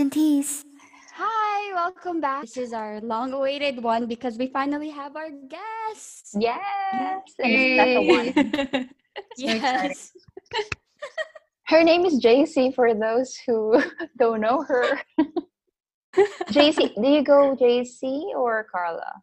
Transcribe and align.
and 0.00 0.10
T's. 0.10 0.64
Hi, 1.14 1.74
welcome 1.74 2.22
back. 2.22 2.40
This 2.40 2.56
is 2.56 2.72
our 2.72 3.02
long 3.02 3.34
awaited 3.34 3.82
one 3.82 4.06
because 4.06 4.38
we 4.38 4.46
finally 4.46 4.88
have 4.88 5.14
our 5.14 5.28
guest. 5.28 6.28
Yes, 6.38 7.34
and 7.38 7.52
it's 7.52 8.34
not 8.34 8.72
one. 8.72 8.88
Yes. 9.36 10.12
Her 11.64 11.84
name 11.84 12.06
is 12.06 12.24
JC 12.24 12.74
for 12.74 12.94
those 12.94 13.36
who 13.46 13.82
don't 14.18 14.40
know 14.40 14.62
her. 14.62 14.98
JC, 16.48 16.94
do 16.94 17.06
you 17.08 17.22
go 17.22 17.54
JC 17.54 18.22
or 18.34 18.66
Carla? 18.72 19.20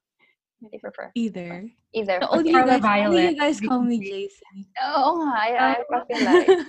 What 0.59 0.71
do 0.71 0.75
you 0.77 0.79
prefer? 0.79 1.11
Either. 1.15 1.67
Either. 1.93 2.19
No, 2.19 2.27
only, 2.29 2.39
Okay. 2.41 2.49
you 2.49 2.55
Carla 2.55 2.79
guys, 2.79 3.07
only 3.07 3.17
Violet. 3.17 3.31
you 3.31 3.39
guys 3.39 3.61
call 3.61 3.81
me 3.81 3.99
JC. 3.99 4.65
Oh, 4.83 5.33
I, 5.35 5.55
I 5.57 5.77
oh. 5.91 6.03
feel 6.05 6.23
like. 6.23 6.67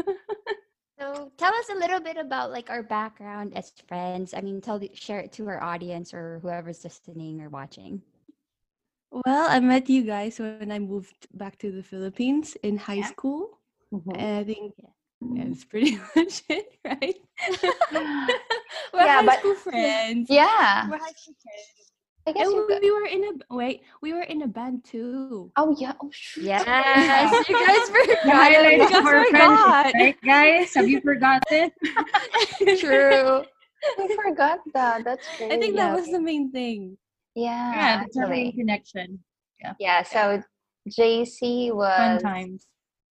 So 0.99 1.31
tell 1.37 1.55
us 1.55 1.69
a 1.71 1.75
little 1.79 2.01
bit 2.01 2.17
about 2.17 2.51
like 2.51 2.71
our 2.71 2.83
background 2.83 3.57
as 3.57 3.73
friends. 3.87 4.35
I 4.35 4.41
mean, 4.41 4.61
tell 4.61 4.79
the, 4.79 4.91
share 4.95 5.21
it 5.21 5.33
to 5.33 5.47
our 5.49 5.63
audience 5.63 6.13
or 6.13 6.41
whoever's 6.43 6.83
listening 6.83 7.41
or 7.41 7.49
watching. 7.49 8.03
well, 9.13 9.47
I 9.49 9.61
met 9.61 9.89
you 9.89 10.03
guys 10.03 10.39
when 10.39 10.71
I 10.73 10.79
moved 10.79 11.29
back 11.33 11.59
to 11.61 11.71
the 11.71 11.83
Philippines 11.83 12.57
in 12.63 12.77
high 12.77 13.01
Yeah. 13.01 13.07
school. 13.07 13.59
Mhm. 13.93 14.13
And 14.19 14.39
I 14.41 14.45
think 14.45 14.75
that's 15.23 15.65
pretty 15.65 15.99
much 16.17 16.43
it, 16.49 16.77
right? 16.85 17.17
We're 18.93 19.05
Yeah, 19.07 19.21
high 19.23 19.27
but- 19.27 19.39
school 19.39 19.55
friends. 19.55 20.27
Yeah, 20.29 20.89
We're 20.91 20.99
high 20.99 21.15
school 21.17 21.35
friends. 21.41 21.88
I 22.29 22.33
guess 22.33 22.47
And 22.47 22.55
we, 22.83 22.91
were 22.91 23.07
in 23.07 23.25
a 23.25 23.55
wait, 23.55 23.83
we 24.03 24.13
were 24.13 24.23
in 24.23 24.43
a 24.43 24.47
band 24.47 24.85
too. 24.85 25.51
Oh 25.57 25.75
yeah. 25.79 25.93
Oh 26.03 26.11
shoot. 26.13 26.45
Yes, 26.45 26.65
you 27.49 27.55
guys 27.55 27.89
The 27.89 28.17
forgot. 28.23 28.37
highlights 28.37 28.91
guys 28.91 29.01
of 29.01 29.07
our 29.07 29.25
forgot. 29.27 29.95
right, 29.95 30.17
guys? 30.25 30.75
Have 30.75 30.89
you 30.89 31.01
forgotten? 31.01 31.71
True. 32.79 33.43
I 33.99 34.17
forgot 34.25 34.59
that. 34.75 35.05
That's 35.05 35.27
great. 35.39 35.53
I 35.53 35.59
think 35.59 35.75
Yeah. 35.77 35.89
that 35.91 35.97
was 36.01 36.07
the 36.11 36.21
main 36.21 36.51
thing. 36.53 36.99
Yeah. 37.35 37.73
yeah, 37.73 37.97
that's 38.01 38.17
our 38.17 38.27
main 38.27 38.53
connection. 38.57 39.21
Yeah. 39.61 39.75
Yeah. 39.79 40.03
So 40.03 40.43
JC 40.91 41.73
was 41.73 41.97
Fun 41.97 42.19
times. 42.21 42.67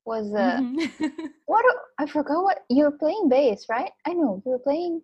was 0.06 0.34
uh 0.34 0.60
Mhm. 0.60 1.10
what 1.46 1.64
do- 1.64 1.80
I 2.00 2.06
forgot 2.06 2.44
what 2.44 2.60
you 2.70 2.84
were 2.84 2.98
playing 2.98 3.30
bass, 3.30 3.66
right? 3.70 3.92
I 4.06 4.14
know 4.14 4.42
you 4.46 4.52
were 4.52 4.60
playing. 4.60 5.02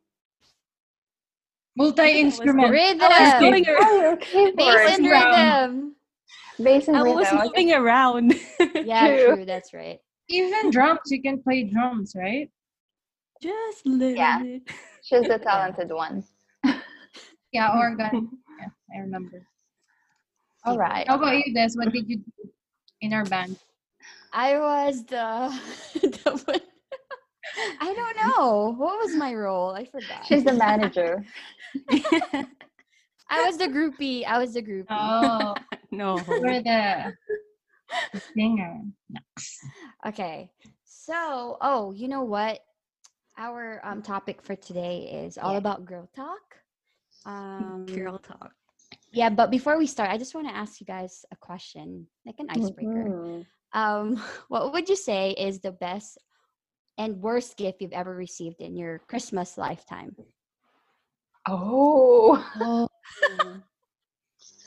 Multi 1.75 2.19
instrument. 2.19 2.69
Rhythm. 2.71 3.02
I 3.02 3.23
was 3.23 3.39
going 3.41 3.66
Oh, 3.69 3.73
around. 3.73 4.55
Bass 4.55 4.97
and 4.97 5.05
rhythm. 5.07 5.95
Bass 6.59 6.88
and 6.88 6.97
I 6.97 7.02
was 7.03 7.16
rhythm. 7.31 7.38
okay. 7.39 7.47
moving 7.47 7.73
around. 7.73 8.33
Yeah, 8.85 9.07
True. 9.07 9.35
true. 9.35 9.45
That's 9.45 9.73
right. 9.73 9.99
Even 10.29 10.69
drums, 10.71 10.99
you 11.07 11.21
can 11.21 11.41
play 11.41 11.63
drums, 11.63 12.13
right? 12.16 12.49
Just 13.41 13.85
little 13.85 14.16
Yeah. 14.16 14.41
bit. 14.41 14.61
She's 15.03 15.27
the 15.27 15.39
talented 15.39 15.91
one. 15.91 16.23
Yeah, 17.51 17.77
organ. 17.77 18.29
yeah, 18.59 18.67
I 18.95 18.99
remember. 18.99 19.45
All 20.66 20.77
right. 20.77 21.07
How 21.07 21.16
about 21.16 21.35
you, 21.38 21.53
Des? 21.53 21.69
What 21.75 21.91
did 21.91 22.09
you 22.09 22.17
do 22.17 22.49
in 23.01 23.13
our 23.13 23.25
band? 23.25 23.57
I 24.31 24.57
was 24.57 25.03
the, 25.05 25.59
the 25.94 26.41
one- 26.45 26.61
I 27.79 27.93
don't 27.93 28.17
know. 28.17 28.73
What 28.77 28.97
was 28.99 29.15
my 29.15 29.33
role? 29.33 29.71
I 29.71 29.85
forgot. 29.85 30.25
She's 30.25 30.43
the 30.43 30.53
manager. 30.65 31.23
I 33.29 33.47
was 33.47 33.57
the 33.57 33.67
groupie. 33.67 34.25
I 34.25 34.37
was 34.39 34.53
the 34.53 34.61
groupie. 34.61 34.85
Oh, 34.89 35.55
no. 35.91 36.23
we're 36.27 36.61
the, 36.61 37.13
the 38.13 38.21
singer. 38.35 38.81
No. 39.09 39.19
Okay. 40.07 40.51
So, 40.83 41.57
oh, 41.61 41.91
you 41.93 42.07
know 42.07 42.23
what? 42.23 42.59
Our 43.38 43.81
um 43.83 44.01
topic 44.01 44.41
for 44.41 44.55
today 44.55 45.23
is 45.25 45.38
all 45.38 45.51
Yeah. 45.53 45.57
about 45.57 45.85
girl 45.85 46.07
talk. 46.16 46.61
Um 47.25 47.85
Girl 47.88 48.17
talk. 48.19 48.51
yeah, 49.11 49.29
but 49.29 49.49
before 49.49 49.78
we 49.78 49.88
start, 49.88 50.09
I 50.11 50.17
just 50.17 50.35
want 50.35 50.47
to 50.47 50.55
ask 50.55 50.79
you 50.79 50.85
guys 50.85 51.25
a 51.31 51.35
question, 51.35 52.07
like 52.25 52.35
an 52.39 52.49
icebreaker. 52.49 53.09
Mhm. 53.09 53.45
Um 53.73 54.17
what 54.49 54.72
would 54.73 54.88
you 54.89 54.95
say 54.95 55.31
is 55.31 55.59
the 55.59 55.72
best 55.72 56.17
and 56.97 57.21
worst 57.21 57.57
gift 57.57 57.81
you've 57.81 57.93
ever 57.93 58.13
received 58.15 58.61
in 58.61 58.75
your 58.75 58.99
Christmas 59.07 59.57
lifetime? 59.57 60.15
Oh. 61.47 62.39
Oh. 62.57 62.87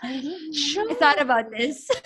I 0.02 0.94
thought 0.98 1.20
about 1.20 1.50
this. 1.50 1.88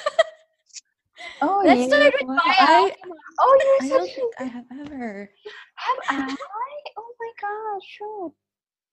Oh, 1.42 1.62
Let's 1.64 1.81
you 1.81 1.86
start 1.88 2.04
with 2.04 2.28
Well, 2.28 2.36
Maya. 2.36 2.53
I, 2.58 2.92
Oh, 3.41 3.58
you're 3.64 3.88
don't 3.88 4.06
such 4.06 4.14
think 4.14 4.34
I 4.41 4.44
have 4.44 4.64
ever. 4.78 5.31
Have 5.76 5.98
I? 6.28 6.28
Oh 6.98 7.12
my 7.19 7.32
gosh, 7.41 7.82
shoot. 7.88 8.32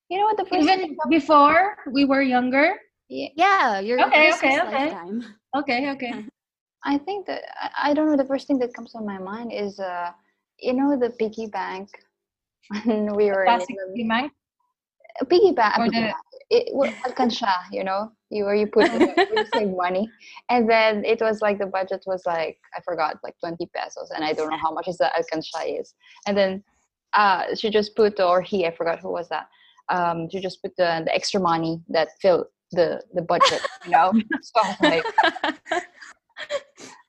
You 0.10 0.18
know 0.20 0.26
what 0.26 0.38
the 0.38 0.46
first 0.46 0.64
Even 0.64 0.80
thing 0.80 0.96
that- 0.98 1.10
before 1.10 1.78
we 1.92 2.06
were 2.06 2.22
younger? 2.22 2.80
Yeah, 3.10 3.28
Yeah, 3.36 3.80
your 3.80 4.00
Okay, 4.08 4.30
Christmas 4.30 4.56
okay, 4.56 4.62
okay. 4.62 4.90
lifetime. 4.90 5.36
Okay, 5.58 5.92
okay. 5.92 6.26
I 6.86 6.98
think 6.98 7.26
that 7.28 7.44
I, 7.60 7.92
I 7.92 7.94
don't 7.94 8.08
know. 8.10 8.16
The 8.16 8.24
first 8.26 8.48
thing 8.48 8.60
that 8.60 8.74
comes 8.74 8.94
to 8.94 9.02
my 9.02 9.18
mind 9.18 9.52
is 9.52 9.78
uh, 9.80 10.12
you 10.60 10.74
know, 10.74 10.98
the 10.98 11.10
piggy 11.12 11.48
bank. 11.48 11.90
When 12.86 13.16
we 13.16 13.28
were 13.28 13.44
in 13.46 13.50
elementary- 13.50 14.04
Timang? 14.04 14.30
a 15.22 15.26
piggy 15.26 15.52
bank. 15.54 15.78
a 15.78 15.82
Or 15.82 15.86
piggy 15.86 15.96
the- 16.02 16.08
bank. 16.08 16.18
It 16.50 16.74
was 16.74 16.94
you 17.74 17.84
know, 17.84 18.12
you 18.30 18.46
where 18.46 18.56
you 18.56 18.68
put 18.68 18.90
you 19.02 19.46
save 19.54 19.70
money, 19.76 20.10
and 20.50 20.70
then 20.70 21.04
it 21.04 21.20
was 21.20 21.42
like 21.42 21.60
the 21.60 21.66
budget 21.66 22.04
was 22.06 22.26
like 22.26 22.58
I 22.76 22.80
forgot 22.82 23.18
like 23.24 23.36
twenty 23.40 23.66
pesos, 23.76 24.12
and 24.12 24.24
I 24.24 24.32
don't 24.32 24.50
know 24.52 24.58
how 24.58 24.72
much 24.72 24.88
is 24.88 24.98
the 24.98 25.12
alkansya 25.18 25.82
is, 25.82 25.94
and 26.26 26.38
then 26.38 26.64
uh, 27.14 27.54
she 27.56 27.70
just 27.70 27.96
put 27.98 28.20
or 28.22 28.42
he 28.42 28.66
I 28.66 28.72
forgot 28.72 29.00
who 29.00 29.12
was 29.12 29.28
that. 29.28 29.48
Um, 29.90 30.30
she 30.30 30.40
just 30.40 30.62
put 30.62 30.74
the, 30.78 31.02
the 31.06 31.14
extra 31.14 31.40
money 31.42 31.82
that 31.90 32.10
filled 32.22 32.46
the 32.72 33.02
the 33.14 33.22
budget, 33.22 33.62
you 33.84 33.92
know. 33.92 34.14
so 34.42 34.62
like, 34.82 35.04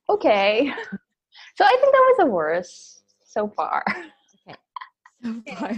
okay. 0.09 0.73
So 1.55 1.63
I 1.65 1.69
think 1.79 1.93
that 1.93 2.05
was 2.09 2.17
the 2.19 2.25
worst 2.25 2.98
so 3.29 3.47
far. 3.53 3.85
So 5.21 5.41
far. 5.53 5.77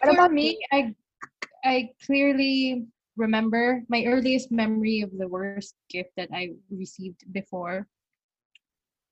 What 0.00 0.14
about 0.14 0.32
me, 0.32 0.56
I 0.72 0.96
I 1.64 1.92
clearly 2.00 2.88
remember 3.16 3.84
my 3.92 4.08
earliest 4.08 4.48
memory 4.48 5.02
of 5.04 5.12
the 5.12 5.28
worst 5.28 5.76
gift 5.92 6.16
that 6.16 6.32
I 6.32 6.56
received 6.70 7.26
before 7.34 7.84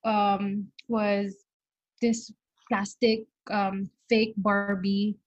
um 0.07 0.71
was 0.87 1.43
this 2.01 2.31
plastic 2.71 3.27
um 3.51 3.91
fake 4.09 4.33
Barbie 4.39 5.19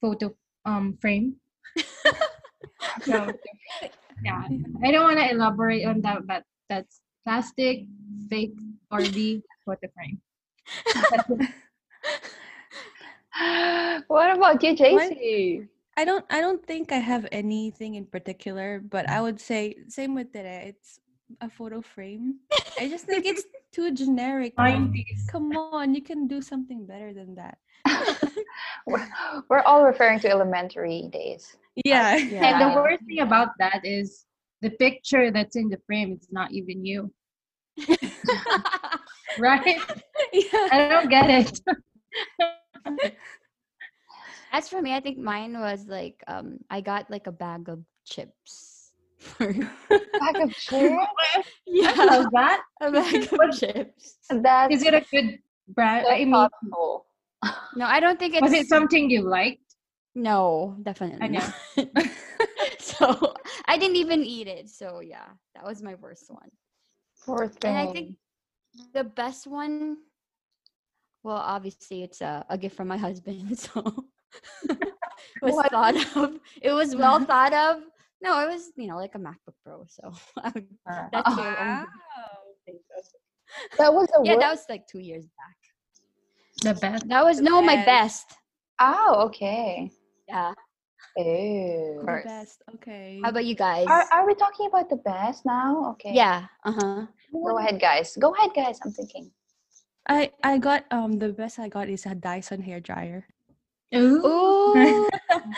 photo 0.00 0.34
um 0.64 0.96
frame. 0.98 1.36
so 3.06 3.30
yeah, 4.24 4.42
I 4.82 4.90
don't 4.90 5.04
want 5.04 5.20
to 5.20 5.30
elaborate 5.30 5.84
on 5.84 6.00
that, 6.02 6.26
but 6.26 6.42
that's 6.72 7.04
plastic 7.22 7.84
fake 8.32 8.56
Barbie 8.90 9.44
photo 9.62 9.86
frame. 9.94 10.18
That's 10.94 11.30
it. 11.30 11.50
what 14.08 14.36
about 14.36 14.62
you, 14.62 14.74
JC? 14.74 15.68
I 15.96 16.04
don't. 16.04 16.24
I 16.30 16.40
don't 16.40 16.64
think 16.64 16.92
I 16.92 16.98
have 16.98 17.26
anything 17.32 17.94
in 17.94 18.04
particular, 18.06 18.80
but 18.80 19.08
I 19.08 19.20
would 19.20 19.40
say 19.40 19.76
same 19.88 20.14
with 20.14 20.32
Tere. 20.32 20.68
It's 20.68 21.00
a 21.40 21.48
photo 21.48 21.80
frame. 21.80 22.36
I 22.78 22.88
just 22.88 23.04
think 23.06 23.24
it's 23.24 23.44
too 23.72 23.92
generic. 23.92 24.54
90s. 24.56 25.26
Come 25.28 25.52
on, 25.52 25.94
you 25.94 26.02
can 26.02 26.28
do 26.28 26.40
something 26.40 26.86
better 26.86 27.12
than 27.12 27.34
that. 27.34 27.58
we're, 28.86 29.08
we're 29.48 29.62
all 29.62 29.84
referring 29.84 30.20
to 30.20 30.28
elementary 30.30 31.08
days. 31.12 31.56
Yeah. 31.84 32.16
And 32.16 32.30
Yeah. 32.30 32.68
the 32.68 32.74
worst 32.76 33.02
thing 33.06 33.20
about 33.20 33.50
that 33.58 33.80
is 33.84 34.24
the 34.62 34.70
picture 34.70 35.30
that's 35.30 35.56
in 35.56 35.68
the 35.68 35.78
frame 35.86 36.12
is 36.20 36.28
not 36.30 36.52
even 36.52 36.84
you. 36.84 37.12
Right? 39.38 39.80
yeah. 40.32 40.68
I 40.72 40.88
don't 40.88 41.08
get 41.10 41.30
it. 41.30 41.60
As 44.52 44.68
for 44.68 44.80
me, 44.80 44.94
I 44.94 45.00
think 45.00 45.18
mine 45.18 45.58
was 45.58 45.86
like 45.86 46.22
um 46.28 46.58
I 46.70 46.80
got 46.80 47.10
like 47.10 47.26
a 47.26 47.32
bag 47.32 47.68
of 47.68 47.80
chips. 48.04 48.92
for- 49.18 49.52
Bag 49.90 50.36
of 50.40 50.52
chips? 50.54 51.48
yeah, 51.66 51.92
How's 51.94 52.26
that? 52.32 52.62
a 52.80 52.90
bag 52.90 53.14
of 53.24 53.30
What- 53.32 53.52
chips. 53.58 54.16
That's 54.30 54.74
Is 54.74 54.82
it 54.82 54.94
a 54.94 55.04
good 55.10 55.38
brand? 55.68 56.06
so 56.06 56.12
I 56.12 56.18
mean, 56.18 56.32
thoughtful. 56.32 57.06
No, 57.76 57.84
I 57.84 58.00
don't 58.00 58.18
think 58.18 58.34
it's 58.34 58.42
was 58.42 58.52
it 58.52 58.66
something 58.68 59.10
you 59.10 59.22
liked? 59.22 59.62
No, 60.14 60.76
definitely 60.82 61.20
I 61.20 61.28
know. 61.28 61.46
not. 61.76 62.06
so 62.78 63.34
I 63.66 63.76
didn't 63.76 63.96
even 63.96 64.24
eat 64.24 64.46
it. 64.48 64.70
So 64.70 65.00
yeah, 65.00 65.26
that 65.54 65.64
was 65.64 65.82
my 65.82 65.94
worst 65.96 66.30
one. 66.30 66.48
Poor 67.26 67.48
thing. 67.48 67.74
And 67.74 67.88
I 67.88 67.92
think 67.92 68.16
the 68.92 69.04
best 69.04 69.46
one, 69.46 69.96
well, 71.22 71.36
obviously 71.36 72.02
it's 72.02 72.20
a, 72.20 72.44
a 72.48 72.56
gift 72.58 72.76
from 72.76 72.88
my 72.88 72.96
husband. 73.06 73.58
So 73.58 73.80
it 74.68 74.78
was 75.42 75.54
What? 75.54 75.70
thought 75.70 75.96
of. 76.16 76.40
It 76.62 76.72
was 76.72 76.94
well 76.96 77.20
thought 77.24 77.52
of. 77.52 77.82
No, 78.22 78.40
it 78.40 78.48
was 78.52 78.72
you 78.76 78.86
know 78.88 78.96
like 78.96 79.14
a 79.14 79.18
MacBook 79.18 79.54
Pro. 79.64 79.84
So 79.88 80.12
would- 80.44 80.66
Uh, 80.88 81.08
that's 81.12 81.30
oh, 81.30 81.36
Wow. 81.36 81.84
that 83.78 83.92
was 83.94 84.08
Yeah, 84.24 84.34
worst. 84.34 84.40
that 84.40 84.50
was 84.50 84.64
like 84.68 84.86
two 84.86 84.98
years 85.00 85.24
back. 85.26 85.56
The 86.62 86.80
best. 86.80 87.08
That 87.08 87.24
was 87.24 87.36
The 87.38 87.42
no 87.44 87.62
my 87.62 87.76
best. 87.76 87.86
best. 87.86 88.26
Oh, 88.80 89.24
okay. 89.26 89.90
Yeah. 90.28 90.52
Ew. 91.16 92.02
The 92.04 92.22
best. 92.24 92.62
Okay. 92.74 93.20
How 93.22 93.30
about 93.30 93.44
you 93.44 93.54
guys? 93.54 93.86
Are, 93.88 94.06
are 94.12 94.26
we 94.26 94.34
talking 94.34 94.66
about 94.66 94.90
the 94.90 94.96
best 94.96 95.46
now? 95.46 95.90
Okay. 95.92 96.12
yeah. 96.14 96.46
Uh 96.64 96.72
huh. 96.72 97.06
Go 97.32 97.58
ahead, 97.58 97.80
guys. 97.80 98.16
Go 98.20 98.34
ahead, 98.34 98.50
guys. 98.54 98.78
I'm 98.84 98.92
thinking. 98.92 99.30
I 100.08 100.30
I 100.42 100.58
got 100.58 100.84
um 100.90 101.18
the 101.18 101.32
best 101.32 101.58
I 101.58 101.68
got 101.68 101.88
is 101.88 102.06
a 102.06 102.14
Dyson 102.14 102.62
hair 102.62 102.80
dryer. 102.80 103.26
Ooh. 103.94 105.06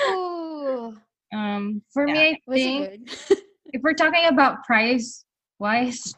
Ooh. 0.09 0.97
Um, 1.31 1.83
for 1.93 2.09
Yeah. 2.09 2.13
me, 2.15 2.43
I 2.49 2.55
think 2.55 2.89
good? 2.89 3.37
if 3.77 3.83
we're 3.83 3.93
talking 3.93 4.25
about 4.27 4.65
price 4.65 5.27
wise, 5.59 6.15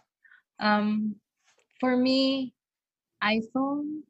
um, 0.61 1.17
for 1.81 1.97
me, 1.97 2.55
iPhone. 3.23 4.03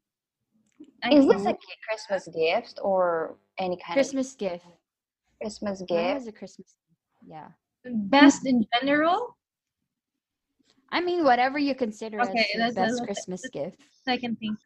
Is 1.10 1.26
this 1.26 1.46
a 1.46 1.56
Christmas 1.88 2.28
gift 2.28 2.80
or 2.82 3.36
any 3.58 3.76
kind 3.76 3.92
of 3.92 3.94
Christmas 3.94 4.34
gift. 4.34 4.56
of 4.56 4.60
Christmas 4.60 4.79
Mine 5.42 5.74
gift? 5.86 6.14
was 6.14 6.26
a 6.26 6.32
Christmas. 6.32 6.74
Yeah. 7.26 7.48
best 7.84 8.46
in 8.46 8.64
general? 8.74 9.36
I 10.92 11.00
mean, 11.00 11.24
whatever 11.24 11.58
you 11.58 11.74
consider 11.74 12.20
Okay, 12.20 12.40
as 12.40 12.52
the 12.52 12.58
that's- 12.58 12.74
best 12.74 12.98
that's- 12.98 13.06
Christmas 13.06 13.48
gift. 13.48 13.78
I 14.06 14.16
can 14.16 14.36
think. 14.36 14.58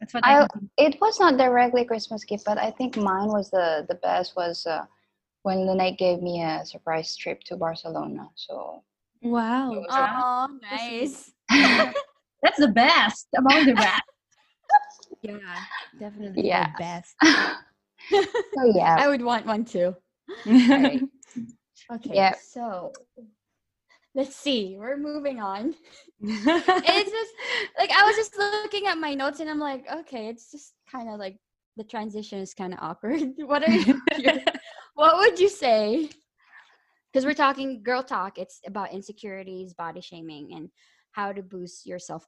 That's 0.00 0.14
what 0.14 0.24
I, 0.26 0.42
I 0.42 0.46
think. 0.54 0.70
it 0.78 1.00
was 1.00 1.20
not 1.20 1.36
directly 1.36 1.84
Christmas 1.84 2.24
gift, 2.24 2.44
but 2.44 2.58
I 2.58 2.70
think 2.70 2.96
mine 2.96 3.28
was 3.28 3.50
the 3.50 3.84
the 3.88 3.94
best 3.96 4.34
was 4.36 4.66
uh, 4.66 4.84
when 5.42 5.66
Lynette 5.66 5.98
gave 5.98 6.20
me 6.22 6.42
a 6.42 6.64
surprise 6.64 7.14
trip 7.16 7.42
to 7.44 7.56
Barcelona. 7.56 8.28
So 8.34 8.82
Wow. 9.22 9.72
Oh, 9.88 10.58
nice. 10.62 11.32
nice. 11.50 11.94
That's 12.42 12.58
the 12.58 12.68
best 12.68 13.28
among 13.36 13.66
the 13.66 13.74
best. 13.74 14.02
Yeah, 15.22 15.38
definitely 15.98 16.46
Yes. 16.46 16.68
the 16.76 16.82
best. 16.82 17.14
so 18.10 18.22
oh, 18.58 18.72
yeah, 18.74 18.96
I 18.98 19.08
would 19.08 19.22
want 19.22 19.46
one 19.46 19.64
too. 19.64 19.94
Alright. 20.46 21.02
Okay. 21.92 22.14
Yeah. 22.14 22.34
So 22.42 22.92
let's 24.14 24.34
see. 24.36 24.76
We're 24.78 24.96
moving 24.96 25.40
on. 25.40 25.74
it's 26.22 27.10
just 27.10 27.32
like 27.78 27.90
I 27.90 28.04
was 28.04 28.16
just 28.16 28.38
looking 28.38 28.86
at 28.86 28.96
my 28.96 29.14
notes 29.14 29.40
and 29.40 29.50
I'm 29.50 29.58
like, 29.58 29.84
okay, 29.92 30.28
it's 30.28 30.50
just 30.50 30.72
kind 30.90 31.10
of 31.10 31.18
like 31.18 31.36
the 31.76 31.84
transition 31.84 32.38
is 32.38 32.54
kind 32.54 32.72
of 32.72 32.78
awkward. 32.80 33.20
what 33.38 33.62
are 33.62 33.70
you? 33.70 34.00
what 34.94 35.18
would 35.18 35.38
you 35.38 35.48
say? 35.48 36.08
Because 37.12 37.26
we're 37.26 37.34
talking 37.34 37.82
girl 37.82 38.02
talk. 38.02 38.38
It's 38.38 38.60
about 38.66 38.92
insecurities, 38.92 39.74
body 39.74 40.00
shaming, 40.00 40.54
and 40.54 40.68
how 41.12 41.32
to 41.32 41.42
boost 41.42 41.86
your 41.86 41.98
self 41.98 42.26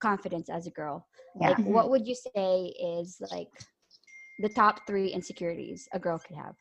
confidence 0.00 0.50
as 0.50 0.66
a 0.66 0.70
girl. 0.70 1.06
yeah. 1.40 1.50
Like, 1.50 1.58
what 1.60 1.90
would 1.90 2.06
you 2.06 2.14
say 2.14 2.74
is 2.80 3.20
like 3.30 3.48
the 4.38 4.48
top 4.48 4.86
three 4.86 5.08
insecurities 5.08 5.88
a 5.92 5.98
girl 5.98 6.18
could 6.18 6.36
have? 6.36 6.56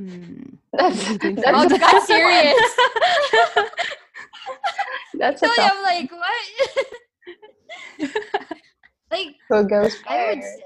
Mm. 0.00 0.58
That's 0.72 1.08
Really 1.08 1.18
good 1.18 1.44
Oh, 1.46 1.68
that's, 1.68 1.78
got 1.78 2.02
serious. 2.02 2.54
that's 5.14 5.42
a 5.42 5.46
so 5.46 5.54
tough 5.54 5.72
I'm 5.76 5.82
like, 5.82 6.10
what? 6.10 6.42
like, 9.10 9.36
who 9.48 9.68
goes 9.68 9.96
I 10.08 10.28
would 10.28 10.42
say, 10.42 10.62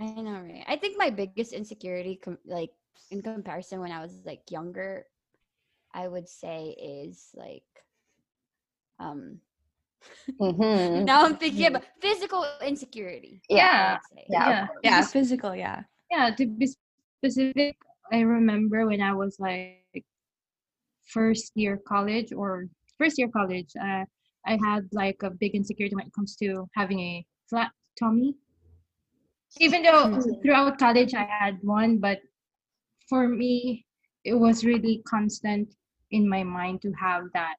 I 0.00 0.20
know, 0.20 0.40
right? 0.40 0.64
I 0.68 0.76
think 0.76 0.96
my 0.96 1.10
biggest 1.10 1.52
insecurity, 1.52 2.16
com- 2.22 2.38
like 2.46 2.70
in 3.10 3.22
comparison 3.22 3.80
when 3.80 3.92
I 3.92 4.00
was 4.00 4.24
like 4.24 4.50
younger, 4.50 5.06
I 5.92 6.06
would 6.06 6.28
say 6.28 6.76
is 6.78 7.30
like, 7.34 7.64
um, 9.00 9.40
Mhm. 10.40 11.04
now 11.04 11.24
I'm 11.24 11.36
thinking 11.36 11.66
about 11.66 11.84
physical 12.00 12.44
insecurity. 12.62 13.40
Yeah, 13.48 13.98
yeah, 14.28 14.48
Yeah. 14.48 14.66
yeah, 14.82 15.02
physical. 15.06 15.54
Yeah. 15.54 15.82
yeah 16.10 16.30
to 16.36 16.46
be 16.46 16.66
specific 17.20 17.76
i 18.12 18.20
remember 18.20 18.86
when 18.86 19.02
i 19.02 19.12
was 19.12 19.36
like 19.40 20.04
first 21.04 21.52
year 21.54 21.76
college 21.86 22.32
or 22.32 22.68
first 22.98 23.18
year 23.18 23.28
college 23.28 23.68
uh, 23.80 24.04
i 24.46 24.54
had 24.64 24.88
like 24.92 25.20
a 25.22 25.30
big 25.30 25.52
insecurity 25.54 25.94
when 25.96 26.06
it 26.06 26.12
comes 26.14 26.36
to 26.36 26.68
having 26.74 27.00
a 27.00 27.24
flat 27.50 27.70
tummy 27.98 28.34
even 29.60 29.82
though 29.82 30.04
Mhm. 30.08 30.42
throughout 30.42 30.78
college 30.78 31.12
i 31.14 31.24
had 31.24 31.58
one 31.62 31.98
but 31.98 32.18
for 33.08 33.28
me 33.28 33.84
it 34.24 34.34
was 34.34 34.64
really 34.64 35.02
constant 35.08 35.74
in 36.10 36.28
my 36.28 36.42
mind 36.42 36.80
to 36.82 36.90
have 36.92 37.24
that 37.34 37.56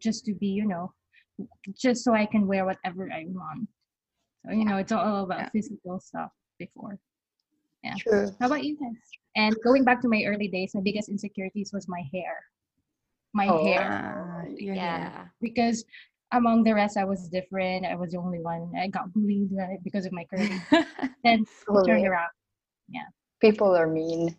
just 0.00 0.24
to 0.26 0.32
be 0.34 0.46
you 0.60 0.66
know 0.66 0.92
just 1.76 2.04
so 2.04 2.14
i 2.14 2.24
can 2.26 2.46
wear 2.46 2.64
whatever 2.64 3.10
i 3.12 3.24
want 3.28 3.68
so 4.44 4.52
you 4.52 4.64
know 4.64 4.76
it's 4.76 4.92
all 4.92 5.24
about 5.24 5.38
Yeah. 5.40 5.48
physical 5.50 5.98
stuff 6.00 6.30
before 6.58 6.98
yeah 7.82 7.94
True. 7.98 8.30
how 8.40 8.46
about 8.46 8.64
you 8.64 8.76
guys? 8.76 8.96
And 9.36 9.54
going 9.64 9.82
back 9.84 10.00
to 10.02 10.08
my 10.08 10.22
early 10.28 10.46
days, 10.46 10.70
my 10.76 10.80
biggest 10.80 11.08
insecurities 11.08 11.70
was 11.74 11.88
my 11.88 12.02
hair. 12.14 12.36
My 13.34 13.48
Oh. 13.48 13.64
hair. 13.66 13.82
Uh, 13.82 14.48
your 14.56 14.74
hair. 14.74 15.10
Yeah. 15.12 15.24
Because 15.42 15.84
among 16.32 16.62
the 16.62 16.72
rest, 16.72 16.96
I 16.96 17.04
was 17.04 17.28
different. 17.28 17.84
I 17.84 17.96
was 17.96 18.12
the 18.12 18.18
only 18.18 18.38
one. 18.40 18.70
I 18.78 18.86
got 18.86 19.12
bullied 19.12 19.50
uh, 19.58 19.74
because 19.82 20.06
of 20.06 20.12
my 20.12 20.24
curly. 20.30 20.54
then 21.26 21.42
it 21.42 21.48
turned 21.66 21.84
Bullied. 21.84 22.06
around. 22.06 22.30
People 23.40 23.74
are 23.76 23.88
mean. 23.88 24.36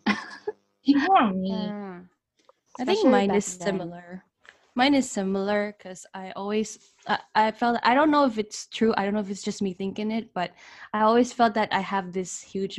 People 0.84 1.14
are 1.14 1.30
mean. 1.32 1.68
Yeah. 1.68 2.00
I 2.80 2.84
think 2.86 3.06
mine 3.06 3.28
back 3.28 3.36
is 3.36 3.58
then. 3.58 3.66
similar. 3.78 4.24
Mine 4.76 4.94
is 4.94 5.10
similar 5.10 5.74
because 5.76 6.06
I 6.14 6.32
always 6.36 6.78
I, 7.08 7.18
I 7.34 7.50
felt 7.52 7.80
I 7.82 7.94
don't 7.94 8.10
know 8.12 8.26
if 8.26 8.38
it's 8.38 8.68
true. 8.68 8.92
I 8.96 9.04
don't 9.04 9.14
know 9.14 9.20
if 9.24 9.30
it's 9.30 9.42
just 9.42 9.62
me 9.62 9.72
thinking 9.72 10.10
it, 10.12 10.34
but 10.34 10.52
I 10.92 11.02
always 11.02 11.32
felt 11.32 11.54
that 11.54 11.72
I 11.72 11.80
have 11.80 12.12
this 12.12 12.42
huge 12.42 12.78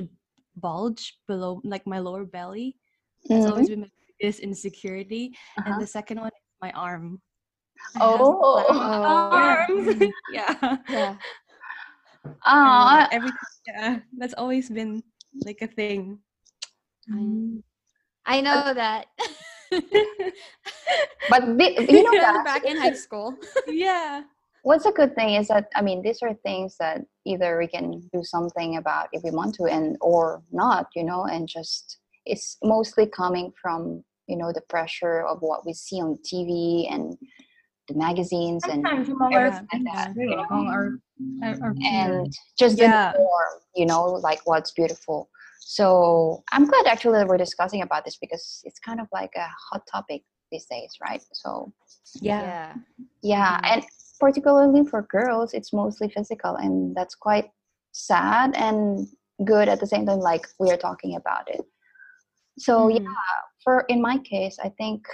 bulge 0.55 1.17
below 1.27 1.61
like 1.65 1.87
my 1.87 1.99
lower 1.99 2.25
belly. 2.25 2.77
That's 3.29 3.45
Mhm. 3.45 3.49
always 3.49 3.69
been 3.69 3.81
my 3.81 3.91
biggest 4.19 4.39
insecurity. 4.41 5.33
Uh-huh. 5.57 5.71
And 5.73 5.81
the 5.81 5.87
second 5.87 6.19
one 6.21 6.29
is 6.29 6.45
my 6.61 6.71
arm. 6.71 7.21
Oh. 7.99 8.45
Oh. 8.69 9.17
arms. 9.33 9.97
yeah. 10.29 10.77
Yeah. 10.87 11.15
And, 12.45 12.45
Aw, 12.45 13.03
uh, 13.03 13.07
every 13.11 13.31
yeah, 13.67 13.99
that's 14.17 14.33
always 14.37 14.69
been 14.69 15.03
like 15.45 15.61
a 15.61 15.67
thing. 15.67 16.19
I, 17.11 17.61
I 18.37 18.41
know 18.41 18.73
that. 18.73 19.07
but 21.29 21.57
the, 21.57 21.85
you 21.89 22.03
know 22.03 22.11
that 22.19 22.43
back 22.45 22.65
in 22.65 22.77
high 22.77 22.93
school. 22.93 23.35
yeah. 23.67 24.23
what's 24.63 24.85
a 24.85 24.91
good 24.91 25.15
thing 25.15 25.35
is 25.35 25.47
that 25.47 25.65
I 25.75 25.81
mean 25.81 26.01
these 26.01 26.21
are 26.21 26.33
things 26.33 26.75
that 26.79 27.01
either 27.25 27.57
we 27.57 27.67
can 27.67 28.01
do 28.13 28.23
something 28.23 28.77
about 28.77 29.07
if 29.11 29.23
we 29.23 29.31
want 29.31 29.55
to 29.55 29.65
and 29.65 29.97
or 30.01 30.41
not, 30.51 30.87
you 30.95 31.03
know, 31.03 31.25
and 31.25 31.47
just 31.47 31.99
it's 32.25 32.57
mostly 32.63 33.05
coming 33.07 33.51
from 33.61 34.03
you 34.27 34.37
know 34.37 34.51
the 34.53 34.61
pressure 34.69 35.21
of 35.25 35.39
what 35.41 35.65
we 35.65 35.73
see 35.73 36.01
on 36.01 36.17
TV 36.25 36.91
and 36.91 37.17
the 37.87 37.95
magazines 37.95 38.63
and 38.65 38.85
Sometimes 38.85 39.09
among 39.09 39.33
our 39.33 39.45
everything 39.47 39.67
like 39.85 39.93
that, 39.93 40.13
friends, 40.13 40.29
too, 40.29 40.33
our, 40.51 40.91
our, 41.41 41.55
our 41.63 41.75
and 41.85 42.33
just 42.59 42.75
the 42.77 42.83
Yeah. 42.83 43.13
norm, 43.17 43.61
you 43.75 43.85
know, 43.85 44.03
like 44.05 44.41
what's 44.45 44.71
beautiful. 44.71 45.29
So 45.69 46.45
I'm 46.53 46.63
glad 46.63 46.85
actually 46.87 47.19
that 47.19 47.27
we're 47.27 47.35
discussing 47.37 47.81
about 47.81 48.05
this 48.05 48.15
because 48.15 48.61
it's 48.63 48.79
kind 48.79 49.01
of 49.01 49.07
like 49.11 49.31
a 49.35 49.49
hot 49.69 49.81
topic 49.91 50.23
these 50.49 50.65
days, 50.65 50.91
right? 51.01 51.21
So 51.33 51.73
Yeah. 52.21 52.75
yeah, 53.21 53.59
Mhm. 53.59 53.71
and 53.71 53.85
particularly 54.17 54.85
for 54.85 55.01
girls, 55.01 55.53
it's 55.53 55.73
mostly 55.73 56.07
physical, 56.07 56.55
and 56.55 56.95
that's 56.95 57.15
quite 57.15 57.51
sad 57.91 58.55
and 58.55 59.09
good 59.43 59.67
at 59.67 59.81
the 59.81 59.87
same 59.87 60.05
time. 60.05 60.19
Like 60.19 60.47
we 60.57 60.71
are 60.71 60.77
talking 60.77 61.17
about 61.17 61.49
it. 61.49 61.59
So 62.57 62.87
Mhm. 62.87 63.03
yeah, 63.03 63.33
for 63.61 63.81
in 63.89 64.01
my 64.01 64.19
case, 64.19 64.57
I 64.59 64.69
think, 64.69 65.05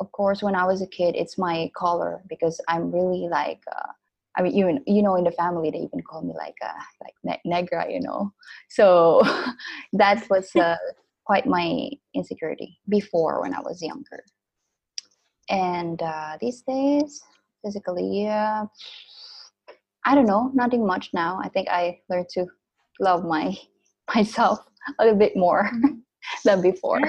of 0.00 0.10
course, 0.10 0.42
when 0.42 0.56
I 0.56 0.64
was 0.66 0.82
a 0.82 0.88
kid, 0.88 1.14
it's 1.14 1.38
my 1.38 1.70
color 1.76 2.20
because 2.26 2.60
I'm 2.66 2.90
really 2.90 3.28
like. 3.28 3.62
Uh, 3.70 3.92
I 4.36 4.42
mean, 4.42 4.52
even 4.54 4.82
you 4.86 5.02
know, 5.02 5.16
in 5.16 5.24
the 5.24 5.30
family, 5.32 5.70
they 5.70 5.78
even 5.78 6.02
call 6.02 6.22
me 6.22 6.34
like 6.36 6.56
uh, 6.62 6.82
like 7.02 7.14
ne- 7.22 7.40
negra, 7.44 7.90
you 7.90 8.00
know. 8.00 8.32
So 8.68 9.22
that 9.92 10.28
was 10.28 10.54
uh, 10.56 10.76
quite 11.24 11.46
my 11.46 11.90
insecurity 12.14 12.78
before 12.88 13.40
when 13.40 13.54
I 13.54 13.60
was 13.60 13.82
younger. 13.82 14.24
And 15.48 16.00
uh, 16.02 16.38
these 16.40 16.62
days, 16.62 17.22
physically, 17.64 18.22
yeah, 18.22 18.64
I 20.04 20.14
don't 20.14 20.26
know, 20.26 20.50
nothing 20.54 20.86
much 20.86 21.10
now. 21.12 21.40
I 21.42 21.48
think 21.48 21.68
I 21.68 22.00
learned 22.10 22.28
to 22.30 22.46
love 23.00 23.24
my 23.24 23.56
myself 24.14 24.58
a 24.98 25.04
little 25.04 25.18
bit 25.18 25.36
more 25.36 25.70
than 26.44 26.60
before. 26.60 27.00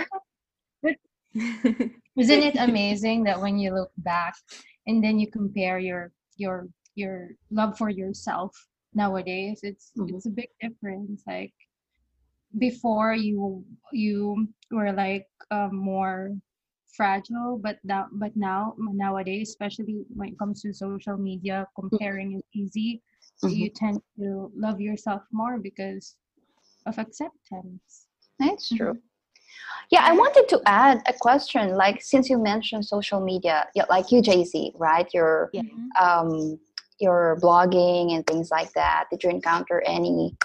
Isn't 1.35 2.43
it 2.43 2.55
amazing 2.57 3.23
that 3.25 3.41
when 3.41 3.57
you 3.57 3.73
look 3.73 3.91
back 3.97 4.35
and 4.87 5.03
then 5.03 5.19
you 5.19 5.29
compare 5.29 5.79
your 5.79 6.13
your 6.37 6.67
your 6.95 7.29
love 7.51 7.77
for 7.77 7.89
yourself 7.89 8.51
nowadays, 8.93 9.59
it's 9.63 9.91
Mhm. 9.97 10.15
it's 10.15 10.25
a 10.25 10.29
big 10.31 10.49
difference. 10.61 11.23
Like 11.27 11.53
before 12.57 13.13
you 13.13 13.63
you 13.91 14.47
were 14.71 14.91
like 14.93 15.27
uh, 15.51 15.69
more 15.71 16.31
fragile, 16.95 17.59
but 17.61 17.77
now 17.83 18.07
but 18.13 18.31
now 18.35 18.73
nowadays, 18.79 19.49
especially 19.49 20.05
when 20.15 20.29
it 20.29 20.39
comes 20.39 20.61
to 20.61 20.73
social 20.73 21.17
media, 21.17 21.67
comparing 21.75 22.37
is 22.37 22.43
easy. 22.53 23.01
Mhm. 23.43 23.55
You 23.57 23.69
tend 23.69 24.01
to 24.19 24.51
love 24.55 24.79
yourself 24.79 25.21
more 25.31 25.59
because 25.59 26.15
of 26.85 26.97
acceptance. 26.97 28.07
That's 28.39 28.71
Mm-hmm. 28.71 28.77
true. 28.77 28.97
Yeah, 29.91 30.03
I 30.03 30.13
wanted 30.13 30.47
to 30.49 30.61
add 30.65 31.01
a 31.07 31.13
question. 31.13 31.75
Like, 31.75 32.01
since 32.01 32.29
you 32.29 32.37
mentioned 32.37 32.85
social 32.85 33.19
media, 33.19 33.67
yeah, 33.75 33.85
like 33.89 34.11
you, 34.11 34.21
JC, 34.21 34.71
right? 34.75 35.07
Your 35.13 35.49
Yeah. 35.53 35.61
um, 36.01 36.59
your 36.99 37.37
blogging 37.41 38.15
and 38.15 38.25
things 38.25 38.49
like 38.51 38.71
that. 38.73 39.05
Did 39.11 39.23
you 39.23 39.29
encounter 39.29 39.81
any 39.85 40.35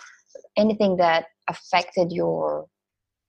anything 0.57 0.97
that 0.97 1.26
affected 1.49 2.12
your 2.12 2.66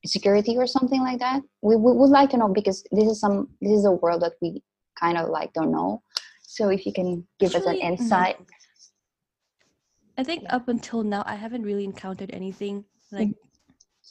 security 0.05 0.57
or 0.57 0.67
something 0.67 1.01
like 1.01 1.19
that? 1.19 1.41
We, 1.61 1.75
we 1.75 1.91
would 1.93 2.09
like 2.09 2.29
to 2.31 2.37
know 2.37 2.49
because 2.49 2.83
this 2.91 3.09
is 3.09 3.19
some 3.19 3.49
this 3.61 3.71
is 3.71 3.85
a 3.85 3.91
world 3.91 4.21
that 4.23 4.33
we 4.41 4.63
kind 4.99 5.17
of 5.17 5.29
like 5.29 5.53
don't 5.53 5.71
know. 5.71 6.01
So 6.41 6.69
if 6.69 6.85
you 6.85 6.93
can 6.93 7.25
give 7.39 7.55
us 7.55 7.65
an 7.65 7.75
Actually, 7.75 7.81
mhm. 7.81 7.99
insight. 7.99 8.35
I 10.17 10.23
think 10.23 10.43
up 10.49 10.67
until 10.67 11.03
now, 11.03 11.23
I 11.25 11.35
haven't 11.35 11.63
really 11.63 11.85
encountered 11.85 12.31
anything 12.33 12.85
like 13.11 13.29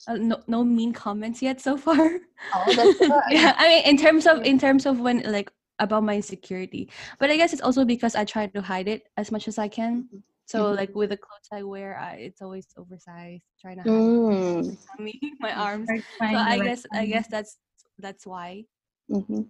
uh, 0.09 0.15
no 0.15 0.41
no 0.47 0.65
mean 0.65 0.93
comments 0.93 1.43
yet 1.43 1.61
so 1.61 1.77
far. 1.77 2.21
Oh, 2.55 3.23
yeah, 3.31 3.55
I 3.59 3.69
mean, 3.69 3.85
in 3.85 3.97
terms 3.97 4.27
of 4.27 4.43
in 4.45 4.59
terms 4.59 4.87
of 4.87 5.01
when 5.01 5.23
like 5.31 5.51
about 5.81 6.05
my 6.05 6.17
insecurity, 6.17 6.91
but 7.19 7.31
I 7.31 7.37
guess 7.37 7.53
it's 7.53 7.63
also 7.63 7.85
because 7.85 8.15
I 8.15 8.25
try 8.25 8.47
to 8.47 8.61
hide 8.63 8.89
it 8.89 9.09
as 9.17 9.33
much 9.33 9.49
as 9.49 9.59
I 9.59 9.69
can. 9.69 10.09
So 10.47 10.71
Mhm. 10.71 10.77
like 10.77 10.95
with 10.95 11.11
the 11.11 11.17
clothes 11.17 11.49
I 11.53 11.63
wear, 11.63 11.99
I, 11.99 12.15
it's 12.17 12.43
always 12.43 12.67
oversized, 12.77 13.43
trying 13.61 13.77
to 13.79 13.85
hide 13.85 13.91
Mm, 13.91 14.67
my 14.67 14.77
tummy, 14.97 15.19
my 15.41 15.53
arms. 15.55 15.89
So 15.89 16.37
I 16.37 16.59
guess 16.61 16.87
I 16.95 17.07
guess 17.07 17.27
that's 17.29 17.59
that's 17.99 18.27
why. 18.27 18.65
Mm-hmm. 19.11 19.43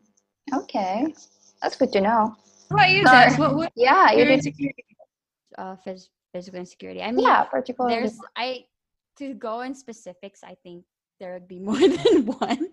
Okay, 0.55 1.15
that's 1.63 1.77
good 1.77 1.93
to 1.93 2.01
know. 2.01 2.37
What 2.69 2.85
about 2.85 2.91
you, 2.91 3.05
What, 3.39 3.57
what 3.57 3.73
Yeah, 3.77 4.13
you 4.13 4.19
your 4.25 4.29
insecurity? 4.33 4.85
Uh, 5.59 5.77
phys- 5.87 6.09
physical 6.33 6.61
insecurity. 6.61 7.03
I 7.03 7.11
mean, 7.13 7.25
Yeah, 7.27 7.45
particularly. 7.45 7.97
there's 8.01 8.19
I 8.37 8.65
to 9.19 9.35
go 9.35 9.61
in 9.63 9.75
specifics. 9.75 10.43
I 10.45 10.57
think 10.63 10.85
there 11.19 11.35
would 11.35 11.49
be 11.49 11.59
more 11.69 11.79
than 11.81 12.27
one. 12.27 12.69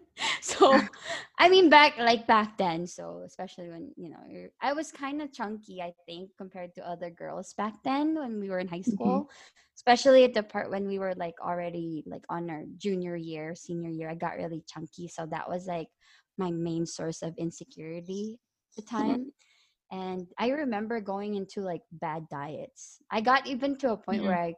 So, 0.47 0.89
I 1.39 1.49
mean, 1.49 1.69
back 1.69 1.97
like 1.97 2.27
back 2.27 2.57
then. 2.57 2.87
So 2.87 3.23
especially 3.25 3.69
when 3.69 3.91
you 3.97 4.09
know 4.09 4.23
you're, 4.29 4.49
I 4.61 4.73
was 4.73 4.91
kind 4.91 5.21
of 5.21 5.33
chunky. 5.33 5.81
I 5.81 5.93
think 6.05 6.31
compared 6.37 6.75
to 6.75 6.87
other 6.87 7.09
girls 7.11 7.53
back 7.53 7.83
then 7.83 8.15
when 8.15 8.39
we 8.39 8.49
were 8.49 8.59
in 8.59 8.67
high 8.69 8.87
school. 8.87 9.29
Especially 9.75 10.23
at 10.23 10.33
the 10.33 10.43
part 10.43 10.71
when 10.71 10.87
we 10.87 10.99
were 10.99 11.13
like 11.15 11.35
already 11.41 12.03
like 12.07 12.23
on 12.29 12.49
our 12.49 12.63
junior 12.77 13.15
year, 13.15 13.55
senior 13.55 13.89
year, 13.89 14.09
I 14.09 14.15
got 14.15 14.37
really 14.37 14.63
chunky. 14.67 15.07
So 15.07 15.25
that 15.27 15.49
was 15.49 15.67
like 15.67 15.87
my 16.37 16.51
main 16.51 16.85
source 16.85 17.21
of 17.21 17.35
insecurity 17.37 18.39
at 18.71 18.83
the 18.83 18.89
time. 18.89 19.31
And 19.91 20.27
I 20.39 20.49
remember 20.49 21.01
going 21.01 21.35
into 21.35 21.61
like 21.61 21.83
bad 21.91 22.27
diets. 22.29 22.99
I 23.11 23.21
got 23.21 23.47
even 23.47 23.77
to 23.79 23.91
a 23.93 23.97
point 23.97 24.23
Mhm. 24.23 24.35
where 24.35 24.39
I 24.41 24.55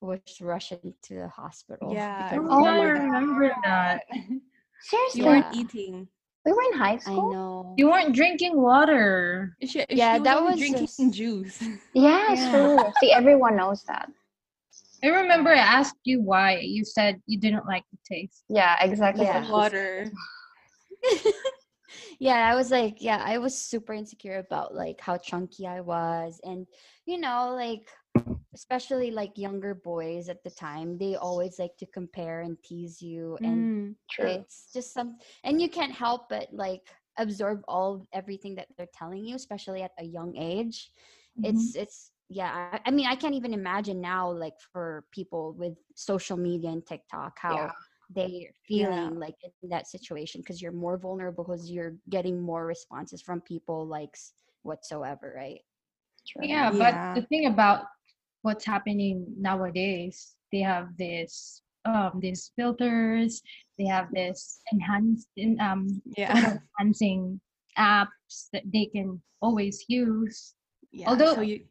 was 0.00 0.40
rushing 0.40 0.94
to 1.04 1.14
the 1.14 1.28
hospital. 1.28 1.92
Yeah, 1.92 2.12
because 2.16 2.50
Oh, 2.50 2.58
of 2.60 2.74
my 2.74 2.80
I 2.80 2.88
that. 2.90 3.10
remember 3.20 3.52
that. 3.64 4.02
Seriously, 4.82 5.20
You 5.20 5.26
weren't 5.26 5.54
eating. 5.54 6.08
we 6.44 6.52
were 6.52 6.62
in 6.72 6.78
high 6.78 6.94
I 6.94 6.98
school. 6.98 7.32
know. 7.32 7.74
You 7.76 7.88
weren't 7.90 8.14
drinking 8.14 8.60
water. 8.60 9.56
She, 9.64 9.84
Yeah, 9.90 10.16
she 10.16 10.22
that 10.24 10.42
was 10.42 10.58
drinking 10.58 10.86
just- 10.86 11.12
juice. 11.12 11.62
Yeah, 11.94 12.32
Yeah. 12.32 12.50
true. 12.50 12.92
See, 13.00 13.12
everyone 13.12 13.56
knows 13.56 13.82
that. 13.84 14.10
I 15.02 15.08
remember 15.08 15.50
I 15.50 15.58
asked 15.58 15.96
you 16.04 16.20
why. 16.20 16.58
You 16.58 16.84
said 16.84 17.20
you 17.26 17.38
didn't 17.38 17.66
like 17.66 17.84
the 17.90 17.98
taste. 18.04 18.44
Yeah, 18.48 18.76
exactly. 18.84 19.24
Yeah. 19.24 19.50
Water. 19.50 20.10
yeah, 22.18 22.50
I 22.50 22.54
was 22.54 22.70
like, 22.70 22.96
yeah, 23.00 23.22
I 23.24 23.38
was 23.38 23.56
super 23.58 23.92
insecure 23.94 24.38
about 24.38 24.74
like 24.74 25.00
how 25.00 25.16
chunky 25.16 25.66
I 25.66 25.80
was. 25.80 26.40
And, 26.44 26.66
you 27.06 27.18
know, 27.18 27.52
like, 27.54 27.88
especially 28.54 29.10
like 29.10 29.38
younger 29.38 29.74
boys 29.74 30.28
at 30.28 30.42
the 30.44 30.50
time, 30.50 30.98
they 30.98 31.14
always 31.16 31.58
like 31.58 31.76
to 31.78 31.86
compare 31.86 32.40
and 32.40 32.56
tease 32.62 33.00
you. 33.00 33.38
And 33.44 33.68
Mm. 33.68 33.94
True. 34.10 34.26
it's 34.28 34.70
just 34.72 34.92
some, 34.92 35.18
and 35.44 35.60
you 35.60 35.68
can't 35.68 35.92
help 35.92 36.28
but 36.28 36.48
like 36.52 36.82
absorb 37.18 37.62
all 37.68 38.06
everything 38.12 38.56
that 38.56 38.68
they're 38.76 38.88
telling 38.92 39.24
you, 39.24 39.36
especially 39.36 39.82
at 39.82 39.92
a 39.98 40.04
young 40.04 40.36
age. 40.36 40.90
Mm-hmm. 41.38 41.48
It's, 41.48 41.76
it's, 41.76 42.10
yeah, 42.28 42.70
I, 42.72 42.80
I 42.86 42.90
mean, 42.90 43.06
I 43.06 43.16
can't 43.16 43.34
even 43.34 43.54
imagine 43.54 44.00
now, 44.00 44.30
like, 44.30 44.54
for 44.72 45.04
people 45.12 45.52
with 45.52 45.74
social 45.94 46.36
media 46.36 46.70
and 46.70 46.86
TikTok, 46.86 47.38
how 47.40 47.54
Yeah. 47.56 47.70
they're 48.14 48.52
feeling 48.66 49.18
like 49.18 49.34
in 49.62 49.68
that 49.70 49.86
situation 49.86 50.40
because 50.40 50.60
you're 50.60 50.72
more 50.72 50.96
vulnerable 50.98 51.44
because 51.44 51.70
you're 51.70 51.94
getting 52.08 52.40
more 52.40 52.66
responses 52.66 53.22
from 53.22 53.40
people 53.40 53.86
likes 53.86 54.32
whatsoever 54.62 55.32
right 55.36 55.60
True. 56.26 56.42
Yeah, 56.46 56.70
Yeah. 56.70 57.12
but 57.14 57.20
the 57.20 57.26
thing 57.26 57.46
about 57.46 57.86
what's 58.42 58.64
happening 58.64 59.26
nowadays, 59.38 60.34
they 60.52 60.60
have 60.60 60.88
this 60.98 61.62
um 61.84 62.20
these 62.20 62.52
filters, 62.56 63.42
they 63.78 63.86
have 63.86 64.08
this 64.12 64.60
enhanced 64.72 65.28
um 65.60 66.02
Yeah. 66.16 66.58
enhancing 66.78 67.40
apps 67.78 68.48
that 68.52 68.64
they 68.72 68.86
can 68.86 69.20
always 69.40 69.84
use. 69.88 70.54
yeah. 70.92 71.08
Although- 71.08 71.34
so 71.34 71.40
you, 71.42 71.64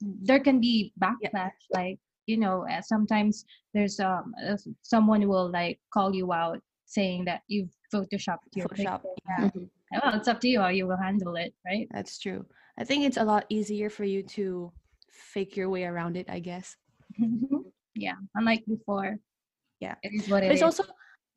There 0.00 0.40
can 0.40 0.60
be 0.60 0.92
backlash, 1.00 1.60
like 1.70 1.98
you 2.26 2.36
know, 2.38 2.64
uh, 2.66 2.80
sometimes 2.80 3.44
there's 3.74 4.00
um 4.00 4.32
uh, 4.48 4.56
someone 4.82 5.28
will 5.28 5.50
like 5.50 5.78
call 5.92 6.14
you 6.14 6.32
out 6.32 6.60
saying 6.86 7.24
that 7.26 7.42
you've 7.48 7.72
photoshopped 7.92 8.48
your 8.54 8.66
Photoshop, 8.68 9.00
picture. 9.02 9.28
yeah. 9.28 9.44
Mhm. 9.50 9.68
Well, 10.02 10.14
it's 10.18 10.28
up 10.28 10.40
to 10.40 10.48
you 10.48 10.60
how 10.60 10.68
you 10.68 10.86
will 10.88 10.96
handle 10.96 11.36
it, 11.36 11.52
right? 11.68 11.86
That's 11.92 12.18
true. 12.18 12.46
I 12.78 12.84
think 12.84 13.04
it's 13.04 13.16
a 13.20 13.24
lot 13.24 13.44
easier 13.48 13.88
for 13.90 14.04
you 14.04 14.22
to 14.38 14.72
fake 15.14 15.56
your 15.56 15.70
way 15.70 15.84
around 15.84 16.16
it, 16.16 16.26
I 16.28 16.40
guess. 16.40 16.76
yeah, 17.94 18.14
unlike 18.34 18.64
before. 18.66 19.16
Yeah. 19.80 19.94
it 20.02 20.12
is 20.14 20.28
what 20.28 20.42
it 20.42 20.50
it's 20.50 20.58
is. 20.58 20.62
also 20.62 20.82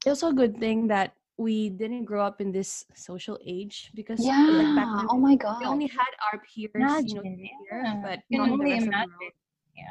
it's 0.05 0.07
also 0.07 0.29
a 0.29 0.33
good 0.33 0.57
thing 0.57 0.87
that 0.87 1.13
we 1.37 1.69
didn't 1.69 2.05
grow 2.05 2.25
up 2.25 2.39
in 2.41 2.51
this 2.51 2.85
social 2.95 3.37
age 3.45 3.91
because 3.93 4.19
like 4.19 4.33
Yeah. 4.33 4.73
back 4.75 4.89
then 4.97 5.07
Oh 5.09 5.17
my 5.19 5.35
god, 5.35 5.59
we 5.59 5.65
only 5.65 5.87
had 5.87 6.11
our 6.31 6.41
peers, 6.47 7.03
you 7.05 7.15
know, 7.15 7.21
here, 7.23 7.81
yeah. 7.83 8.01
but 8.01 8.19
You 8.29 8.39
not 8.39 8.49
only 8.49 8.71
rest 8.71 8.87
of 8.87 8.91
the 8.91 8.97
imagine. 8.97 9.13
world. 9.19 9.33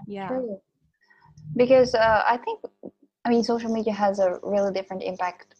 Yeah. 0.08 0.28
True. 0.28 0.58
Because 1.54 1.94
uh, 1.94 2.22
I 2.26 2.38
think, 2.38 2.58
I 3.24 3.28
mean, 3.30 3.44
social 3.44 3.70
media 3.70 3.92
has 3.92 4.18
a 4.18 4.38
really 4.42 4.72
different 4.72 5.02
impact 5.02 5.54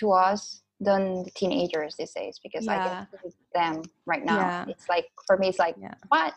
to 0.00 0.10
us 0.10 0.62
than 0.80 1.22
the 1.24 1.30
teenagers 1.32 1.94
these 1.98 2.12
days. 2.12 2.40
Because 2.42 2.66
I 2.66 2.78
can 2.78 3.30
see 3.30 3.36
them 3.54 3.82
right 4.06 4.24
now. 4.24 4.36
Yeah. 4.38 4.64
It's 4.68 4.88
like 4.88 5.06
for 5.26 5.36
me, 5.38 5.48
it's 5.48 5.58
like 5.58 5.76
Yeah. 5.80 5.94
what? 6.08 6.34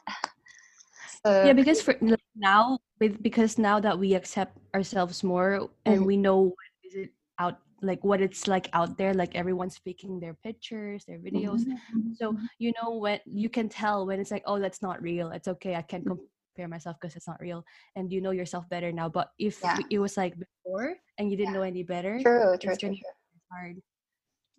So, 1.26 1.30
yeah 1.46 1.54
because 1.54 1.82
for 1.82 1.96
now 2.36 2.80
with 3.00 3.22
because 3.22 3.58
now 3.58 3.80
that 3.80 3.98
we 3.98 4.16
accept 4.16 4.58
ourselves 4.74 5.24
more 5.24 5.70
and 5.86 6.02
Mhm. 6.02 6.06
we 6.06 6.18
know 6.18 6.50
what 6.50 6.70
is 6.84 6.96
it 6.96 7.12
out 7.38 7.60
like 7.82 8.04
what 8.04 8.22
it's 8.22 8.48
like 8.48 8.70
out 8.74 8.98
there 8.98 9.14
like 9.14 9.36
everyone's 9.36 9.78
picking 9.78 10.20
their 10.20 10.34
pictures 10.34 11.06
their 11.06 11.20
videos 11.20 11.66
Mhm. 11.66 12.18
so 12.18 12.34
you 12.58 12.74
know 12.82 12.98
when 12.98 13.20
you 13.26 13.50
can 13.50 13.70
tell 13.70 14.06
when 14.06 14.20
it's 14.20 14.32
like 14.32 14.44
oh 14.46 14.58
that's 14.60 14.82
not 14.82 15.02
real 15.02 15.30
it's 15.30 15.48
okay 15.48 15.76
i 15.76 15.82
can't 15.82 16.06
compare 16.06 16.68
myself 16.68 16.98
because 17.00 17.16
it's 17.16 17.28
not 17.28 17.42
real 17.42 17.66
and 17.96 18.12
you 18.12 18.22
know 18.22 18.32
yourself 18.32 18.68
better 18.70 18.92
now 18.92 19.10
but 19.10 19.30
if 19.38 19.62
Yeah. 19.62 19.78
it 19.90 20.00
was 20.00 20.18
like 20.18 20.34
before 20.38 20.98
and 21.18 21.30
you 21.30 21.38
didn't 21.38 21.54
know 21.54 21.62
any 21.66 21.84
better 21.84 22.18
true, 22.22 22.58
true, 22.62 22.74
it's 22.74 22.82
true, 22.82 22.90
true. 22.90 22.90
be 22.90 23.06
hard 23.52 23.78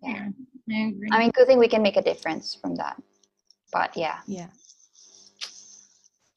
Yeah. 0.01 0.27
I 0.71 0.91
agree. 0.91 1.09
I 1.11 1.19
mean, 1.19 1.31
good 1.31 1.47
thing 1.47 1.59
we 1.59 1.67
can 1.67 1.81
make 1.81 1.95
a 1.95 2.01
difference 2.01 2.55
from 2.55 2.75
that. 2.75 2.95
But 3.71 3.95
yeah, 3.95 4.19
yeah 4.27 4.47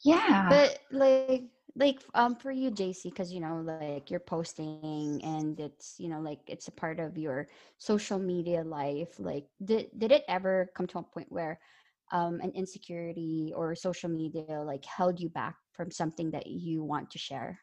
yeah. 0.06 0.48
but 0.48 0.78
like 0.92 1.42
like 1.76 2.00
um 2.14 2.36
for 2.36 2.52
you 2.52 2.70
jc 2.70 3.04
because 3.04 3.32
you 3.32 3.40
know 3.40 3.62
like 3.64 4.10
you're 4.10 4.20
posting 4.20 5.20
and 5.24 5.58
it's 5.60 5.96
you 5.98 6.08
know 6.08 6.20
like 6.20 6.40
it's 6.48 6.68
a 6.68 6.72
part 6.72 6.98
of 7.00 7.18
your 7.18 7.46
social 7.78 8.18
media 8.18 8.62
life 8.64 9.18
like 9.18 9.46
did 9.64 9.88
did 9.98 10.12
it 10.12 10.24
ever 10.28 10.70
come 10.74 10.86
to 10.86 10.98
a 10.98 11.02
point 11.02 11.30
where 11.30 11.58
um 12.12 12.40
an 12.42 12.52
insecurity 12.54 13.52
or 13.56 13.74
social 13.74 14.10
media 14.10 14.62
like 14.62 14.84
held 14.84 15.20
you 15.20 15.28
back 15.28 15.56
from 15.72 15.90
something 15.90 16.30
that 16.30 16.46
you 16.46 16.82
want 16.82 17.10
to 17.10 17.18
share 17.18 17.60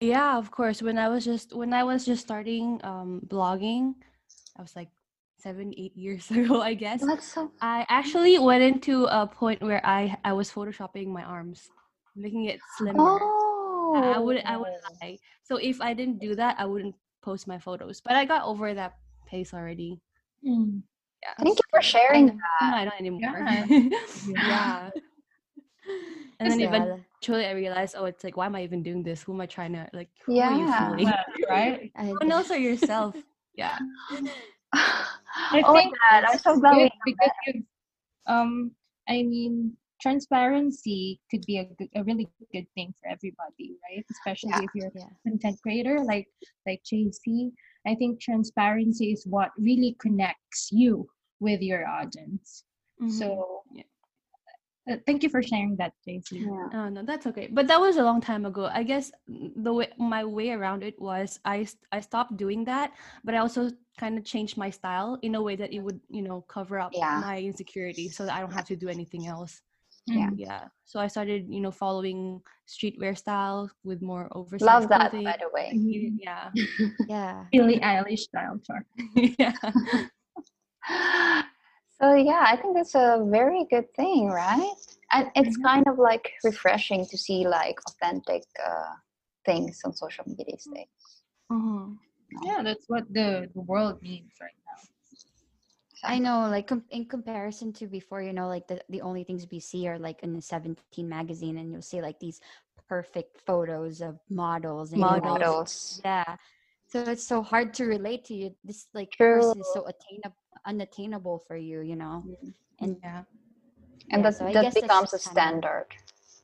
yeah 0.00 0.36
of 0.38 0.50
course 0.50 0.82
when 0.82 0.98
i 0.98 1.08
was 1.08 1.24
just 1.24 1.54
when 1.54 1.72
i 1.72 1.82
was 1.84 2.04
just 2.04 2.22
starting 2.22 2.80
um 2.84 3.20
blogging 3.26 3.94
i 4.58 4.62
was 4.62 4.74
like 4.76 4.88
seven 5.42 5.74
eight 5.76 5.96
years 5.96 6.30
ago 6.36 6.62
i 6.62 6.74
guess 6.74 7.02
That's 7.04 7.32
so. 7.32 7.50
I 7.60 7.86
actually 7.88 8.38
went 8.38 8.62
into 8.62 9.06
a 9.06 9.26
point 9.26 9.62
where 9.62 9.78
I 9.86 10.18
I 10.24 10.32
was 10.34 10.50
photoshopping 10.50 11.06
my 11.14 11.22
arms, 11.22 11.70
making 12.18 12.46
it 12.50 12.58
slimmer. 12.78 12.98
Oh. 12.98 13.94
I 13.94 14.14
I 14.14 14.18
would 14.18 14.42
I 14.42 14.56
would 14.58 14.74
lie. 14.98 15.18
So 15.46 15.62
if 15.62 15.78
I 15.80 15.94
didn't 15.94 16.18
do 16.18 16.34
that, 16.34 16.58
I 16.58 16.66
wouldn't 16.66 16.98
post 17.22 17.46
my 17.46 17.62
photos. 17.62 18.02
But 18.02 18.18
I 18.18 18.26
got 18.26 18.42
over 18.50 18.74
that 18.74 18.98
pace 19.30 19.54
already. 19.54 20.02
Mm. 20.42 20.82
Yeah. 21.22 21.34
Thank 21.38 21.58
you 21.62 21.68
for 21.70 21.82
sharing 21.82 22.26
know. 22.26 22.38
that. 22.42 22.66
No, 22.66 22.76
I 22.78 22.84
don't 22.84 22.98
anymore. 22.98 23.38
Yeah. 23.46 23.66
yeah. 24.26 24.90
And 26.42 26.50
then 26.50 26.58
Yeah. 26.58 26.66
eventually 26.66 27.46
I 27.46 27.54
realized, 27.54 27.94
oh, 27.96 28.10
it's 28.10 28.26
like, 28.26 28.34
why 28.36 28.46
am 28.50 28.58
I 28.58 28.66
even 28.66 28.82
doing 28.82 29.06
this? 29.06 29.22
Who 29.22 29.38
am 29.38 29.40
I 29.40 29.46
trying 29.46 29.78
to 29.78 29.86
like? 29.94 30.10
Who 30.26 30.34
are 30.34 30.50
you 30.50 30.66
Yeah. 30.66 30.90
fooling? 30.90 31.06
Yeah, 31.06 31.22
right? 31.46 31.92
I 31.94 32.10
Who 32.18 32.26
knows 32.26 32.50
or 32.50 32.58
yourself? 32.58 33.14
Yeah. 33.54 33.78
I 34.74 35.62
oh 35.64 35.74
think 35.74 35.94
god, 36.10 36.24
I'm 36.24 36.38
so 36.38 36.58
glad 36.58 36.90
because 37.04 37.30
you've, 37.46 37.64
um, 38.26 38.72
I 39.08 39.22
mean, 39.22 39.76
transparency 40.00 41.20
could 41.30 41.44
be 41.46 41.58
a, 41.58 41.64
good, 41.64 41.88
a 41.94 42.04
really 42.04 42.28
good 42.52 42.66
thing 42.74 42.92
for 43.00 43.08
everybody, 43.08 43.76
right? 43.88 44.04
Especially 44.10 44.50
Yeah. 44.50 44.64
if 44.64 44.70
you're 44.74 44.92
yeah 44.94 45.04
a 45.26 45.28
content 45.28 45.58
creator 45.62 45.98
like 46.04 46.26
like 46.66 46.82
JC. 46.90 47.50
I 47.86 47.94
think 47.96 48.20
transparency 48.20 49.12
is 49.12 49.26
what 49.26 49.50
really 49.58 49.96
connects 50.00 50.68
you 50.70 51.08
with 51.40 51.60
your 51.60 51.86
audience. 51.86 52.64
Mhm. 53.00 53.10
So, 53.10 53.62
Yeah. 53.74 53.82
Uh, 54.90 54.96
thank 55.06 55.22
you 55.22 55.28
for 55.28 55.42
sharing 55.42 55.76
that, 55.76 55.92
JC. 56.06 56.40
Yeah. 56.42 56.68
Oh 56.74 56.88
no, 56.88 57.02
that's 57.04 57.26
okay. 57.28 57.48
But 57.50 57.66
that 57.68 57.80
was 57.80 57.96
a 57.96 58.02
long 58.02 58.20
time 58.20 58.44
ago. 58.46 58.66
I 58.72 58.82
guess 58.82 59.12
the 59.28 59.72
way 59.72 59.88
my 59.98 60.24
way 60.24 60.50
around 60.50 60.82
it 60.82 61.00
was 61.00 61.38
I 61.44 61.66
I 61.92 62.00
stopped 62.00 62.36
doing 62.36 62.64
that, 62.64 62.92
but 63.24 63.34
I 63.34 63.38
also 63.38 63.70
kind 63.98 64.18
of 64.18 64.24
changed 64.24 64.56
my 64.56 64.70
style 64.70 65.18
in 65.22 65.34
a 65.34 65.42
way 65.42 65.54
that 65.56 65.72
it 65.72 65.80
would 65.80 66.00
you 66.10 66.22
know 66.22 66.42
cover 66.48 66.80
up 66.80 66.90
Yeah. 66.94 67.20
my 67.20 67.38
insecurity, 67.40 68.08
so 68.08 68.26
that 68.26 68.34
I 68.36 68.40
don't 68.40 68.52
have 68.52 68.66
to 68.66 68.76
do 68.76 68.88
anything 68.88 69.26
else. 69.26 69.62
Yeah. 70.06 70.30
Mm. 70.30 70.38
Yeah. 70.38 70.64
So 70.84 70.98
I 70.98 71.06
started 71.06 71.46
you 71.48 71.60
know 71.60 71.70
following 71.70 72.42
streetwear 72.66 73.16
style 73.16 73.70
with 73.84 74.02
more 74.02 74.26
oversized 74.34 74.66
Love 74.66 74.88
that, 74.88 75.10
clothing. 75.10 75.24
by 75.30 75.36
the 75.38 75.50
way. 75.54 75.70
Mhm. 75.74 76.18
Yeah. 76.18 76.50
Yeah. 77.08 77.44
Billie 77.52 77.78
Eilish 77.78 78.26
style 78.26 78.58
chart. 78.66 78.86
yeah. 79.38 79.54
So 82.02 82.14
yeah, 82.14 82.44
I 82.48 82.56
think 82.56 82.74
that's 82.76 82.94
a 82.96 83.24
very 83.30 83.64
good 83.70 83.94
thing, 83.94 84.28
right? 84.28 84.74
And 85.12 85.30
it's 85.36 85.56
Mhm. 85.56 85.62
kind 85.62 85.86
of 85.86 85.98
like 85.98 86.32
refreshing 86.42 87.06
to 87.06 87.16
see 87.16 87.46
like 87.46 87.78
authentic 87.86 88.42
uh, 88.58 88.94
things 89.46 89.80
on 89.84 89.92
social 89.94 90.24
media 90.26 90.46
these 90.48 90.64
days. 90.74 91.22
Mhm. 91.50 91.98
Yeah, 92.42 92.62
that's 92.64 92.88
what 92.88 93.04
the, 93.12 93.48
the 93.54 93.60
world 93.60 94.02
needs 94.02 94.32
right 94.40 94.56
now. 94.66 94.80
I 96.04 96.18
know, 96.18 96.48
like 96.48 96.66
com- 96.66 96.84
in 96.90 97.04
comparison 97.06 97.72
to 97.74 97.86
before, 97.86 98.20
you 98.22 98.32
know, 98.32 98.48
like 98.48 98.66
the, 98.66 98.82
the 98.88 99.02
only 99.02 99.22
things 99.22 99.46
we 99.52 99.60
see 99.60 99.86
are 99.86 99.98
like 99.98 100.22
in 100.24 100.32
the 100.34 100.42
17 100.42 101.08
magazine, 101.08 101.58
and 101.58 101.70
you'll 101.70 101.82
see 101.82 102.02
like 102.02 102.18
these 102.18 102.40
perfect 102.88 103.38
photos 103.46 104.00
of 104.00 104.18
models 104.28 104.90
and 104.92 105.00
Models. 105.00 105.40
Models. 105.40 106.00
Yeah. 106.04 106.36
So 106.88 107.00
it's 107.04 107.24
so 107.26 107.42
hard 107.42 107.72
to 107.74 107.84
relate 107.84 108.24
to 108.26 108.34
you. 108.34 108.56
This 108.64 108.88
like 108.92 109.12
True. 109.12 109.38
person 109.38 109.60
is 109.60 109.68
so 109.72 109.86
attainable, 109.86 110.41
unattainable 110.66 111.38
for 111.46 111.56
you, 111.56 111.80
you 111.80 111.96
know. 111.96 112.24
Mm-hmm. 112.26 112.50
And 112.80 112.96
Yeah. 113.02 113.22
And 114.10 114.24
yeah, 114.24 114.30
that, 114.30 114.36
so 114.36 114.44
that 114.52 114.74
becomes 114.74 115.12
a 115.14 115.18
standard, 115.18 115.86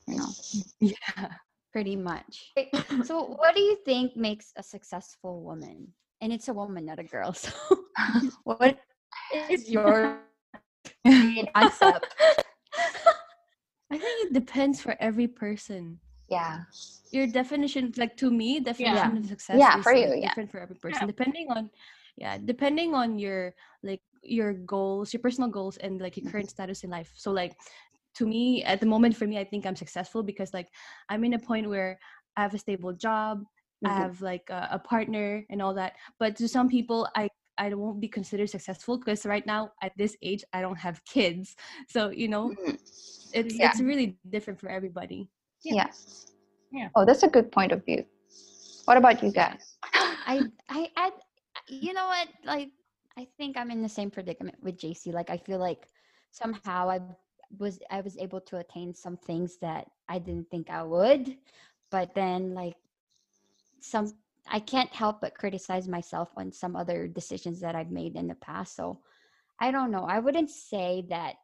you 0.07 0.17
know. 0.17 0.29
Yeah. 0.81 1.29
pretty 1.73 1.97
much. 1.97 2.53
so, 3.05 3.25
what 3.25 3.55
do 3.55 3.61
you 3.61 3.77
think 3.85 4.17
makes 4.17 4.53
a 4.57 4.63
successful 4.63 5.43
woman? 5.43 5.93
And 6.21 6.33
it's 6.33 6.49
a 6.49 6.55
woman, 6.55 6.87
not 6.87 6.99
a 6.99 7.05
girl. 7.05 7.35
So, 7.43 7.51
what 8.45 8.79
is 9.51 9.69
your 9.71 10.23
concept? 11.55 12.15
I 13.91 13.99
think 13.99 14.15
it 14.27 14.33
depends 14.33 14.81
for 14.81 14.97
every 15.01 15.27
person. 15.27 15.99
Yeah. 16.29 16.65
your 17.11 17.27
definition 17.27 17.93
like 17.97 18.17
to 18.21 18.31
me 18.31 18.61
definition 18.61 19.17
of 19.17 19.25
success 19.27 19.59
Yeah, 19.59 19.79
is 19.79 19.85
for 19.85 19.93
you, 19.97 20.09
like, 20.09 20.21
yeah. 20.21 20.29
different 20.29 20.51
for 20.53 20.61
every 20.61 20.77
person 20.77 21.09
Yeah. 21.09 21.13
depending 21.13 21.47
on 21.51 21.71
yeah 22.17 22.37
depending 22.37 22.93
on 22.95 23.19
your 23.19 23.55
like 23.83 24.03
your 24.23 24.53
goals 24.55 25.13
your 25.13 25.21
personal 25.23 25.51
goals 25.51 25.77
and 25.79 26.01
like 26.01 26.17
Mm-hmm. 26.17 26.29
your 26.29 26.31
current 26.31 26.51
status 26.51 26.85
in 26.85 26.91
life 26.91 27.13
so 27.17 27.31
like 27.31 27.55
to 28.15 28.27
me 28.27 28.63
at 28.65 28.81
the 28.81 28.87
moment 28.87 29.17
for 29.17 29.27
me 29.27 29.39
i 29.39 29.45
think 29.45 29.67
i'm 29.67 29.77
successful 29.77 30.23
because 30.23 30.53
like 30.53 30.69
i'm 31.09 31.25
in 31.25 31.35
a 31.35 31.39
point 31.39 31.69
where 31.69 31.99
i 32.37 32.43
have 32.43 32.55
a 32.55 32.59
stable 32.59 32.93
job 32.93 33.43
i 33.85 33.91
Mhm. 33.91 33.93
have 33.93 34.21
like 34.23 34.49
a, 34.51 34.69
a 34.73 34.79
partner 34.79 35.45
and 35.51 35.63
all 35.63 35.75
that 35.75 35.95
but 36.19 36.37
to 36.37 36.49
some 36.49 36.69
people 36.69 37.09
i 37.17 37.29
I 37.61 37.75
won't 37.75 38.01
be 38.01 38.09
considered 38.09 38.49
successful 38.51 38.99
because 38.99 39.27
right 39.27 39.45
now 39.47 39.73
at 39.83 39.93
this 39.97 40.17
age 40.23 40.45
I 40.53 40.61
don't 40.63 40.79
have 40.79 41.05
kids. 41.05 41.57
So 41.89 42.11
you 42.11 42.29
know, 42.29 42.55
Mhm. 42.55 42.79
it's 43.33 43.59
Yeah. 43.59 43.73
it's 43.73 43.81
really 43.81 44.17
different 44.29 44.45
for 44.45 44.55
everybody. 44.69 45.31
Yeah. 45.65 45.89
Yeah. 46.71 46.89
Oh, 46.95 47.05
that's 47.05 47.23
a 47.23 47.29
good 47.29 47.51
point 47.51 47.73
of 47.73 47.85
view. 47.85 48.05
What 48.85 48.97
about 48.97 49.23
you 49.23 49.31
guys? 49.33 49.79
I, 50.27 50.47
I, 50.69 50.89
I, 50.97 51.11
you 51.69 51.93
know 51.93 52.07
what? 52.07 52.29
Like, 52.45 52.71
I 53.19 53.27
think 53.37 53.57
I'm 53.59 53.71
in 53.71 53.83
the 53.83 53.89
same 53.89 54.11
predicament 54.11 54.59
with 54.63 54.79
JC. 54.79 55.13
Like, 55.13 55.31
I 55.31 55.39
feel 55.39 55.59
like 55.59 55.89
somehow 56.31 56.91
I 56.91 57.01
was, 57.59 57.81
I 57.91 58.01
was 58.01 58.17
able 58.19 58.41
to 58.43 58.59
attain 58.59 58.95
some 58.95 59.17
things 59.17 59.59
that 59.59 59.87
I 60.09 60.19
didn't 60.19 60.51
think 60.51 60.71
I 60.71 60.83
would, 60.85 61.37
but 61.91 62.15
then 62.15 62.55
like 62.55 62.77
some, 63.81 64.13
I 64.51 64.61
can't 64.61 64.91
help 64.95 65.21
but 65.21 65.35
criticize 65.35 65.89
myself 65.89 66.31
on 66.37 66.53
some 66.53 66.77
other 66.77 67.09
decisions 67.09 67.61
that 67.61 67.75
I've 67.75 67.91
made 67.91 68.17
in 68.17 68.29
the 68.29 68.35
past. 68.35 68.77
So 68.77 69.01
I 69.59 69.71
don't 69.73 69.91
know. 69.91 70.05
I 70.05 70.21
wouldn't 70.21 70.51
say 70.51 71.05
that 71.11 71.37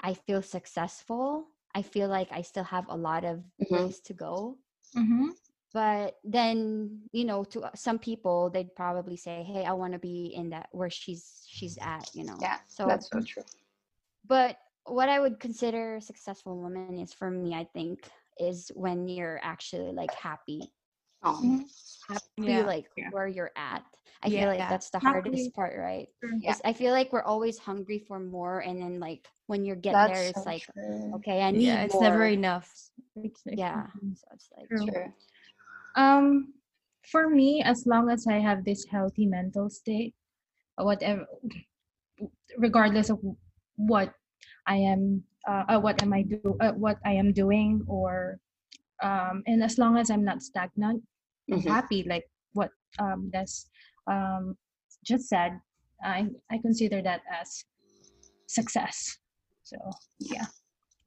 I 0.00 0.14
feel 0.14 0.42
successful. 0.42 1.48
I 1.74 1.82
feel 1.82 2.08
like 2.08 2.28
I 2.32 2.42
still 2.42 2.64
have 2.64 2.86
a 2.88 2.96
lot 2.96 3.24
of 3.24 3.42
Mhm. 3.60 3.68
ways 3.70 4.00
to 4.00 4.14
go 4.14 4.58
Mm-hmm. 4.96 5.28
But 5.74 6.16
then 6.24 7.00
you 7.12 7.24
know 7.24 7.44
to 7.44 7.62
uh, 7.62 7.70
some 7.74 7.98
people 7.98 8.50
they'd 8.50 8.74
probably 8.74 9.16
say 9.16 9.42
hey 9.42 9.64
i 9.64 9.72
want 9.72 9.92
to 9.92 9.98
be 9.98 10.32
in 10.34 10.50
that 10.50 10.68
where 10.72 10.90
she's 10.90 11.44
she's 11.48 11.78
at 11.80 12.08
you 12.14 12.24
know 12.24 12.38
Yeah, 12.40 12.58
so 12.68 12.86
That's 12.86 13.08
so 13.08 13.20
true. 13.20 13.44
but 14.26 14.58
what 14.84 15.08
i 15.08 15.18
would 15.20 15.38
consider 15.40 15.96
a 15.96 16.00
successful 16.00 16.56
woman 16.58 16.98
is 16.98 17.12
for 17.12 17.30
me 17.30 17.54
i 17.54 17.64
think 17.72 18.10
is 18.38 18.70
when 18.74 19.08
you're 19.08 19.40
actually 19.42 19.92
like 19.92 20.14
happy 20.14 20.60
Oh, 21.24 21.60
happy 22.08 22.22
Yeah. 22.38 22.64
like 22.66 22.86
Yeah. 22.96 23.10
where 23.10 23.28
you're 23.28 23.52
at 23.56 23.82
i 24.22 24.28
feel 24.28 24.48
like 24.48 24.58
Yeah. 24.58 24.68
that's 24.68 24.90
the 24.90 24.98
Happy. 24.98 25.12
hardest 25.22 25.54
part 25.54 25.78
right 25.78 26.08
Yeah. 26.40 26.54
I 26.64 26.72
feel 26.72 26.92
like 26.92 27.12
we're 27.12 27.22
always 27.22 27.58
hungry 27.58 28.00
for 28.00 28.18
more 28.18 28.60
and 28.60 28.82
then 28.82 28.98
like 28.98 29.28
when 29.46 29.64
you 29.64 29.76
get 29.76 29.92
that's 29.94 30.10
there 30.10 30.22
it's 30.30 30.38
so 30.40 30.44
like 30.44 30.62
true. 30.66 31.12
okay 31.14 31.42
i 31.42 31.50
need 31.52 31.62
Yeah, 31.62 31.82
it's 31.84 31.94
more. 31.94 32.02
never 32.02 32.26
enough. 32.26 32.68
yeah 33.46 33.86
so 34.14 34.26
it's 34.32 34.48
like 34.56 34.68
True. 34.68 34.86
True. 34.86 35.12
Um, 35.96 36.54
for 37.10 37.28
me, 37.28 37.62
as 37.62 37.86
long 37.86 38.08
as 38.10 38.26
I 38.26 38.38
have 38.38 38.64
this 38.64 38.86
healthy 38.86 39.26
mental 39.26 39.70
state, 39.70 40.14
whatever, 40.76 41.26
regardless 42.58 43.10
of 43.10 43.20
what 43.76 44.14
I 44.66 44.76
am, 44.76 45.24
uh, 45.48 45.64
uh, 45.68 45.80
what 45.80 46.02
am 46.02 46.12
I 46.12 46.22
do, 46.22 46.56
uh, 46.60 46.72
what 46.72 46.98
I 47.04 47.12
am 47.12 47.32
doing, 47.32 47.84
or, 47.88 48.38
um, 49.02 49.42
and 49.46 49.62
as 49.62 49.78
long 49.78 49.96
as 49.98 50.10
I'm 50.10 50.24
not 50.24 50.42
stagnant, 50.42 51.02
I'm 51.50 51.60
Mhm. 51.60 51.68
happy. 51.68 52.02
Like 52.04 52.30
what 52.54 52.70
um 52.98 53.30
that's 53.32 53.68
um 54.06 54.56
just 55.04 55.28
said, 55.28 55.60
I 56.02 56.28
I 56.50 56.58
consider 56.58 57.02
that 57.02 57.22
as 57.30 57.64
success. 58.46 59.18
So 59.64 59.76
yeah 60.20 60.46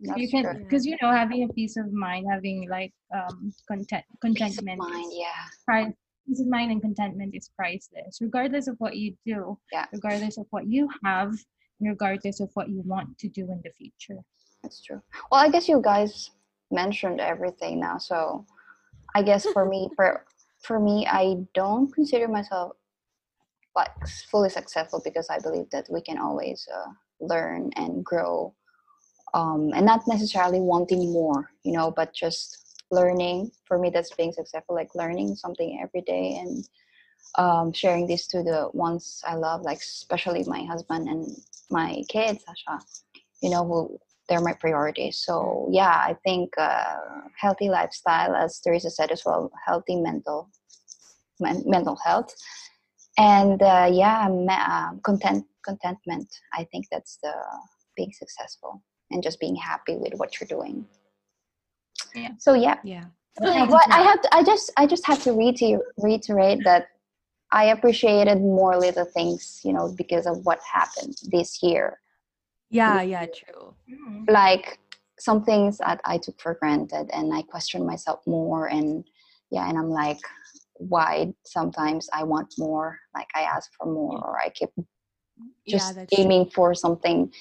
That's 0.01 0.19
you 0.19 0.29
can 0.29 0.59
because 0.61 0.85
you 0.85 0.97
know 1.01 1.11
having 1.11 1.43
a 1.43 1.53
peace 1.53 1.77
of 1.77 1.91
mind 1.93 2.27
having 2.29 2.67
like 2.69 2.93
um 3.15 3.51
content 3.67 4.03
Peace 4.09 4.19
contentment 4.21 4.79
mind. 4.79 5.11
Yeah. 5.13 5.43
pri- 5.65 5.93
peace 6.27 6.41
of 6.41 6.47
mind 6.47 6.71
and 6.71 6.81
contentment 6.81 7.33
is 7.33 7.49
priceless 7.55 8.19
regardless 8.21 8.67
of 8.67 8.75
what 8.79 8.95
you 8.97 9.15
do 9.25 9.57
Yeah. 9.71 9.85
regardless 9.93 10.37
of 10.37 10.47
what 10.49 10.67
you 10.67 10.89
have 11.03 11.29
and 11.79 11.89
regardless 11.89 12.39
of 12.39 12.49
what 12.55 12.67
you 12.69 12.81
want 12.85 13.17
to 13.19 13.27
do 13.29 13.43
in 13.51 13.61
the 13.63 13.71
future 13.71 14.19
That's 14.63 14.81
true. 14.83 15.01
Well, 15.31 15.39
I 15.45 15.49
guess 15.49 15.69
you 15.69 15.79
guys 15.81 16.31
mentioned 16.71 17.21
everything 17.21 17.79
now. 17.79 17.97
So, 17.99 18.45
I 19.13 19.21
guess 19.21 19.45
for 19.45 19.63
me, 19.69 19.89
for 19.95 20.25
for 20.67 20.79
me, 20.79 21.05
I 21.05 21.45
don't 21.53 21.93
consider 21.93 22.27
myself 22.27 22.73
like 23.75 23.91
fully 24.31 24.49
successful 24.49 25.01
because 25.03 25.29
I 25.29 25.37
believe 25.39 25.69
that 25.71 25.85
we 25.91 26.01
can 26.01 26.17
always 26.17 26.67
uh, 26.73 26.89
learn 27.19 27.69
and 27.75 28.03
grow, 28.03 28.55
um, 29.35 29.71
and 29.75 29.85
not 29.85 30.07
necessarily 30.07 30.61
wanting 30.61 31.11
more, 31.11 31.51
you 31.63 31.73
know, 31.73 31.91
but 31.91 32.13
just 32.13 32.79
learning. 32.89 33.51
For 33.67 33.77
me, 33.77 33.89
that's 33.89 34.15
being 34.15 34.31
successful, 34.31 34.75
like 34.75 34.95
learning 34.95 35.35
something 35.35 35.79
every 35.83 36.01
day 36.01 36.37
and 36.39 36.67
um, 37.37 37.73
sharing 37.73 38.07
this 38.07 38.27
to 38.27 38.43
the 38.43 38.69
ones 38.73 39.21
I 39.27 39.35
love, 39.35 39.61
like 39.61 39.79
especially 39.79 40.45
my 40.47 40.63
husband 40.63 41.09
and 41.09 41.27
my 41.69 42.01
kids, 42.07 42.45
Sasha. 42.45 42.83
You 43.43 43.49
know, 43.49 43.65
who 43.65 43.99
they're 44.29 44.39
my 44.39 44.53
priorities. 44.53 45.17
So 45.17 45.67
yeah, 45.69 45.89
I 45.89 46.15
think 46.23 46.53
uh, 46.57 46.95
healthy 47.37 47.69
lifestyle, 47.69 48.33
as 48.35 48.59
Teresa 48.61 48.89
said 48.89 49.11
as 49.11 49.23
well, 49.25 49.51
healthy 49.67 49.97
mental 49.97 50.49
men- 51.41 51.63
mental 51.65 51.97
health, 52.05 52.33
and 53.17 53.61
uh, 53.61 53.89
yeah, 53.91 54.27
um, 54.27 55.01
content 55.01 55.45
contentment. 55.65 56.29
I 56.53 56.63
think 56.71 56.85
that's 56.89 57.17
the 57.21 57.33
being 57.97 58.13
successful 58.13 58.81
and 59.11 59.23
just 59.23 59.39
being 59.39 59.55
happy 59.55 59.95
with 59.95 60.13
what 60.15 60.39
you're 60.39 60.47
doing. 60.47 60.85
Yeah. 62.13 62.31
So 62.39 62.53
yeah, 62.53 62.77
Yeah. 62.83 63.05
what 63.39 63.91
I 63.91 64.01
have, 64.01 64.21
to, 64.21 64.35
I 64.35 64.43
just, 64.43 64.71
I 64.77 64.85
just 64.87 65.05
have 65.05 65.21
to 65.23 65.33
reiter- 65.33 65.83
reiterate 65.97 66.63
that 66.63 66.87
I 67.51 67.65
appreciated 67.65 68.39
more 68.39 68.77
little 68.77 69.05
things, 69.05 69.61
you 69.63 69.73
know, 69.73 69.93
because 69.97 70.25
of 70.25 70.45
what 70.45 70.59
happened 70.71 71.15
this 71.31 71.61
year. 71.61 71.99
Yeah, 72.69 73.01
yeah, 73.01 73.25
true. 73.27 73.75
Like 74.27 74.79
some 75.19 75.43
things 75.43 75.77
that 75.77 76.01
I 76.03 76.17
took 76.17 76.41
for 76.41 76.55
granted, 76.55 77.09
and 77.13 77.33
I 77.33 77.43
questioned 77.43 77.85
myself 77.85 78.19
more, 78.25 78.67
and 78.67 79.05
yeah, 79.51 79.69
and 79.69 79.77
I'm 79.77 79.89
like, 79.89 80.19
why 80.73 81.33
sometimes 81.45 82.09
I 82.11 82.23
want 82.23 82.53
more, 82.57 82.99
like 83.15 83.27
I 83.35 83.41
ask 83.41 83.71
for 83.77 83.85
more, 83.85 84.17
or 84.17 84.39
I 84.39 84.49
keep 84.49 84.69
yeah, 85.65 85.77
just 85.77 85.93
true. 85.95 86.07
aiming 86.17 86.49
for 86.49 86.73
something 86.73 87.31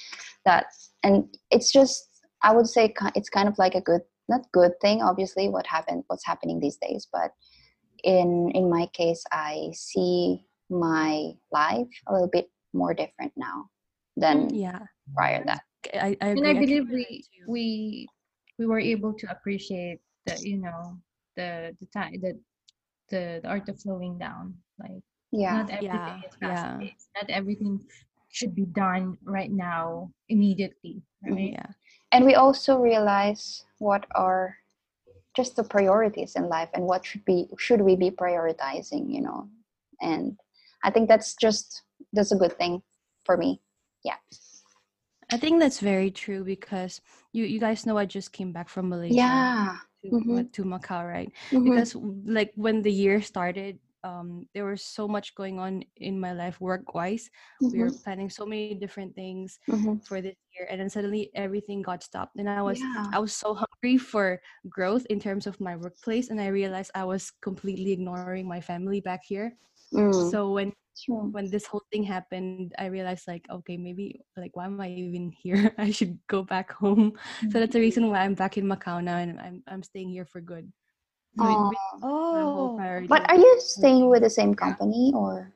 that, 0.45 0.67
and 1.05 1.37
it's 1.51 1.71
just, 1.71 2.09
I 2.43 2.53
would 2.53 2.67
say 2.67 2.93
it's 3.15 3.29
kind 3.29 3.49
of 3.49 3.59
like 3.59 3.75
a 3.75 3.81
good, 3.81 4.01
not 4.29 4.51
good 4.53 4.73
thing, 4.81 5.03
obviously, 5.03 5.49
what 5.49 5.67
happened, 5.67 6.05
what's 6.09 6.27
happening 6.27 6.59
these 6.59 6.79
days, 6.81 7.07
but 7.13 7.31
in 8.05 8.51
in 8.55 8.71
my 8.71 8.87
case, 8.93 9.25
I 9.33 9.71
see 9.75 10.45
my 10.71 11.33
life 11.53 11.89
a 12.07 12.13
little 12.13 12.29
bit 12.29 12.51
more 12.73 12.95
different 12.95 13.33
now 13.37 13.71
than 14.17 14.49
mm, 14.49 14.61
Yeah. 14.61 14.81
prior 15.15 15.41
to 15.41 15.45
that. 15.47 15.63
I, 15.95 16.17
I 16.21 16.29
and. 16.35 16.47
I 16.47 16.53
believe 16.55 16.89
relate 16.89 16.93
we 16.93 17.25
we 17.47 18.09
we 18.59 18.67
were 18.67 18.81
able 18.81 19.13
to 19.15 19.27
appreciate 19.31 20.01
the 20.27 20.37
you 20.41 20.59
know 20.59 20.99
the 21.37 21.77
the 21.81 21.87
time 21.93 22.13
the 22.21 22.39
the, 23.11 23.41
the 23.43 23.49
art 23.49 23.69
of 23.69 23.79
slowing 23.81 24.19
down. 24.19 24.55
Like 24.79 25.03
Yeah. 25.33 25.63
not 25.63 25.71
everything 25.71 26.21
Yeah, 26.23 26.29
is 26.29 26.35
fast 26.41 26.65
yeah. 26.65 26.79
paced. 26.79 27.09
Not 27.17 27.31
everything 27.31 27.81
should 28.35 28.55
be 28.55 28.67
done 28.67 29.17
right 29.23 29.51
now 29.51 30.11
immediately. 30.29 31.01
Right? 31.23 31.55
Yeah. 31.57 31.71
and 32.13 32.27
we 32.27 32.35
also 32.35 32.77
realize 32.79 33.65
what 33.79 34.05
are 34.15 34.59
just 35.35 35.57
the 35.57 35.65
priorities 35.65 36.37
in 36.37 36.51
life 36.53 36.69
and 36.75 36.85
what 36.85 37.01
should 37.07 37.25
be 37.25 37.49
should 37.59 37.81
we 37.81 37.97
be 37.97 38.11
prioritizing 38.13 39.09
you 39.09 39.23
know 39.25 39.49
and 40.05 40.37
i 40.85 40.91
think 40.93 41.09
that's 41.09 41.33
just 41.35 41.83
that's 42.13 42.31
a 42.31 42.37
good 42.37 42.53
thing 42.61 42.83
for 43.25 43.37
me 43.41 43.57
yeah 44.05 44.21
I 45.33 45.41
think 45.41 45.59
that's 45.59 45.81
very 45.81 46.13
true 46.13 46.45
because 46.45 47.01
you 47.33 47.49
you 47.49 47.57
guys 47.59 47.89
know 47.89 47.97
I 47.97 48.05
just 48.05 48.31
came 48.37 48.53
back 48.53 48.69
from 48.69 48.93
Malaysia 48.93 49.17
yeah 49.17 49.81
to, 50.05 50.13
Mhm. 50.13 50.53
to 50.53 50.61
Macau, 50.69 51.01
right? 51.01 51.33
Mhm. 51.51 51.65
Because 51.65 51.97
like 52.29 52.53
when 52.61 52.85
the 52.85 52.93
year 52.93 53.25
started, 53.25 53.81
um, 54.05 54.47
there 54.55 54.67
was 54.67 54.85
so 54.85 55.09
much 55.09 55.35
going 55.35 55.59
on 55.61 55.85
in 55.97 56.21
my 56.21 56.33
life 56.33 56.61
work 56.61 56.95
wise. 56.95 57.31
We 57.73 57.81
were 57.81 57.93
Mhm. 57.93 58.05
planning 58.05 58.31
so 58.31 58.47
many 58.47 58.75
different 58.75 59.15
things 59.17 59.59
Mhm. 59.69 60.01
for 60.05 60.21
this 60.23 60.37
year, 60.55 60.69
and 60.71 60.81
then 60.81 60.91
suddenly 60.91 61.31
everything 61.35 61.83
got 61.83 62.05
stopped. 62.05 62.37
And 62.39 62.49
I 62.49 62.57
was 62.63 62.81
Yeah. 62.85 63.13
I 63.13 63.19
was 63.21 63.33
so 63.35 63.55
hungry 63.55 63.99
for 63.99 64.41
growth 64.69 65.07
in 65.11 65.21
terms 65.21 65.47
of 65.47 65.61
my 65.61 65.77
workplace, 65.77 66.31
and 66.31 66.41
I 66.41 66.49
realized 66.49 66.93
I 66.95 67.05
was 67.05 67.31
completely 67.43 67.93
ignoring 67.93 68.49
my 68.49 68.61
family 68.61 69.01
back 69.01 69.23
here. 69.25 69.57
Mm, 69.93 70.37
So 70.37 70.53
when 70.53 70.73
true. 71.05 71.35
when 71.35 71.51
this 71.51 71.67
whole 71.67 71.83
thing 71.93 72.05
happened, 72.05 72.75
I 72.79 72.87
realized 72.87 73.27
like, 73.29 73.47
okay, 73.51 73.77
maybe 73.77 74.21
like 74.37 74.57
why 74.57 74.67
am 74.67 74.81
I 74.81 74.89
even 74.91 75.31
here? 75.33 75.73
I 75.79 75.91
should 75.91 76.19
go 76.29 76.43
back 76.43 76.73
home. 76.73 77.13
So 77.51 77.59
that's 77.61 77.73
the 77.73 77.81
reason 77.81 78.09
why 78.11 78.21
I'm 78.21 78.35
back 78.35 78.57
in 78.57 78.67
Macau 78.67 79.03
now 79.03 79.17
and 79.19 79.41
I'm 79.41 79.63
I'm 79.69 79.83
staying 79.83 80.11
here 80.11 80.25
for 80.27 80.41
good. 80.41 80.71
So 81.39 81.45
it 81.45 81.49
Aw. 81.49 81.69
really- 81.69 81.77
my 82.03 82.43
whole 82.43 82.79
Oh, 82.79 83.07
but 83.09 83.29
are 83.31 83.37
you 83.39 83.57
staying 83.61 84.09
with 84.09 84.23
the 84.23 84.31
same 84.31 84.55
company 84.55 85.13
or 85.15 85.53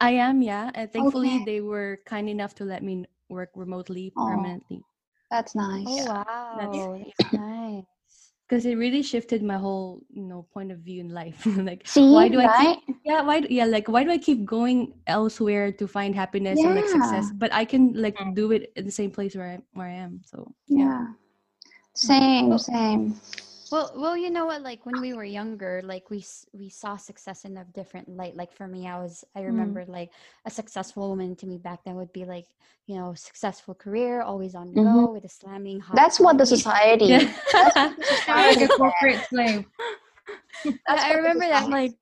I 0.00 0.10
am, 0.18 0.42
yeah. 0.42 0.70
And 0.74 0.90
thankfully 0.92 1.36
Okay. 1.36 1.44
they 1.44 1.60
were 1.60 2.00
kind 2.04 2.28
enough 2.28 2.54
to 2.56 2.64
let 2.64 2.82
me 2.82 3.04
work 3.28 3.50
remotely 3.54 4.12
Aw. 4.16 4.26
permanently. 4.26 4.82
that's 5.30 5.54
nice 5.54 5.86
oh 5.88 6.04
wow, 6.06 6.54
that's- 6.58 6.86
that's 7.18 7.32
nice. 7.32 7.84
Because 8.46 8.66
it 8.66 8.76
really 8.76 9.02
shifted 9.02 9.42
my 9.42 9.56
whole, 9.56 10.02
you 10.12 10.22
know, 10.22 10.46
point 10.52 10.70
of 10.70 10.78
view 10.84 11.00
in 11.00 11.08
life. 11.08 11.46
like 11.64 11.86
see 11.88 12.12
why 12.12 12.28
do 12.28 12.38
I 12.40 12.50
keep 12.60 12.78
yeah, 13.04 13.22
why 13.22 13.40
yeah, 13.48 13.64
like 13.64 13.88
why 13.88 14.04
do 14.04 14.10
I 14.12 14.18
keep 14.18 14.44
going 14.44 14.92
elsewhere 15.06 15.72
to 15.72 15.86
find 15.88 16.14
happiness 16.14 16.60
or 16.60 16.74
like 16.74 16.86
success? 16.88 17.32
But 17.32 17.52
I 17.54 17.64
can 17.64 17.94
like 17.96 18.14
Mm. 18.18 18.34
do 18.36 18.52
it 18.52 18.70
in 18.76 18.84
the 18.84 18.92
same 18.92 19.10
place 19.10 19.34
where 19.34 19.48
I 19.48 19.58
where 19.72 19.88
I 19.88 19.96
am. 19.96 20.20
So 20.26 20.52
yeah 20.68 21.14
same 21.96 22.50
Well- 22.52 22.58
same 22.60 23.16
Well, 23.74 23.90
well, 23.96 24.16
you 24.16 24.30
know 24.30 24.46
what? 24.46 24.62
Like 24.62 24.86
when 24.86 25.00
we 25.00 25.14
were 25.14 25.24
younger, 25.24 25.82
like 25.82 26.08
we 26.08 26.24
we 26.52 26.68
saw 26.68 26.96
success 26.96 27.44
in 27.44 27.56
a 27.56 27.64
different 27.74 28.08
light. 28.08 28.36
Like 28.36 28.52
for 28.54 28.68
me, 28.68 28.86
I 28.86 29.02
was 29.02 29.24
I 29.34 29.40
remember 29.42 29.84
like 29.88 30.10
a 30.46 30.50
successful 30.50 31.08
woman 31.08 31.34
to 31.42 31.46
me 31.50 31.58
back 31.58 31.82
then 31.82 31.96
would 31.96 32.12
be 32.12 32.24
like 32.24 32.46
you 32.86 32.94
know 32.94 33.14
successful 33.14 33.74
career, 33.74 34.22
always 34.22 34.54
on 34.54 34.72
the 34.74 34.80
Mhm. 34.80 34.94
go 34.94 35.12
with 35.12 35.24
a 35.24 35.28
slamming 35.28 35.80
hot. 35.80 35.96
that's 35.96 36.20
what 36.20 36.38
the 36.38 36.46
body. 36.62 37.18
society. 38.14 38.60
Like 38.60 38.62
a 38.62 38.68
corporate 38.78 39.20
slave. 39.26 39.66
I 40.86 41.14
remember 41.14 41.46
that 41.50 41.68
like 41.68 41.98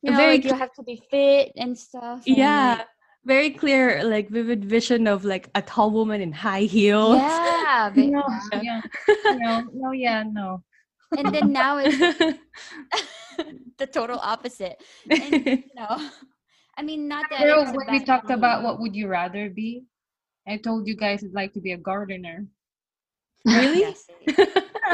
you 0.00 0.12
know 0.12 0.16
very 0.16 0.36
like 0.40 0.44
you 0.48 0.54
have 0.54 0.72
to 0.80 0.82
be 0.82 0.96
fit 1.10 1.52
and 1.60 1.76
stuff. 1.76 2.24
and, 2.26 2.36
yeah. 2.38 2.76
like, 2.78 2.88
Very 3.28 3.50
clear, 3.50 4.02
like 4.02 4.30
vivid 4.32 4.64
vision 4.64 5.06
of 5.06 5.26
like 5.28 5.50
a 5.54 5.60
tall 5.60 5.90
woman 5.92 6.22
in 6.24 6.32
high 6.32 6.64
heels. 6.76 7.20
yeah. 7.20 7.92
but- 7.94 8.08
No, 8.16 8.24
yeah, 8.64 8.80
no, 9.44 9.52
no, 9.76 9.88
yeah, 9.92 10.24
no. 10.24 10.64
And 11.16 11.34
then 11.34 11.52
now 11.52 11.78
it's 11.78 11.98
the 13.78 13.86
total 13.86 14.18
opposite. 14.18 14.82
And 15.10 15.46
you 15.46 15.74
know, 15.74 16.10
I 16.76 16.82
mean, 16.82 17.08
not 17.08 17.26
that 17.30 17.40
Girl, 17.42 17.64
when 17.64 17.86
we 17.90 18.04
talked 18.04 18.28
thing. 18.28 18.36
about 18.36 18.62
what 18.62 18.80
would 18.80 18.94
you 18.94 19.08
rather 19.08 19.50
be, 19.50 19.84
I 20.46 20.56
told 20.56 20.86
you 20.86 20.96
guys 20.96 21.22
I'd 21.24 21.34
like 21.34 21.52
to 21.54 21.60
be 21.60 21.72
a 21.72 21.78
gardener. 21.78 22.46
really? 23.46 23.80
Yes, 23.80 24.06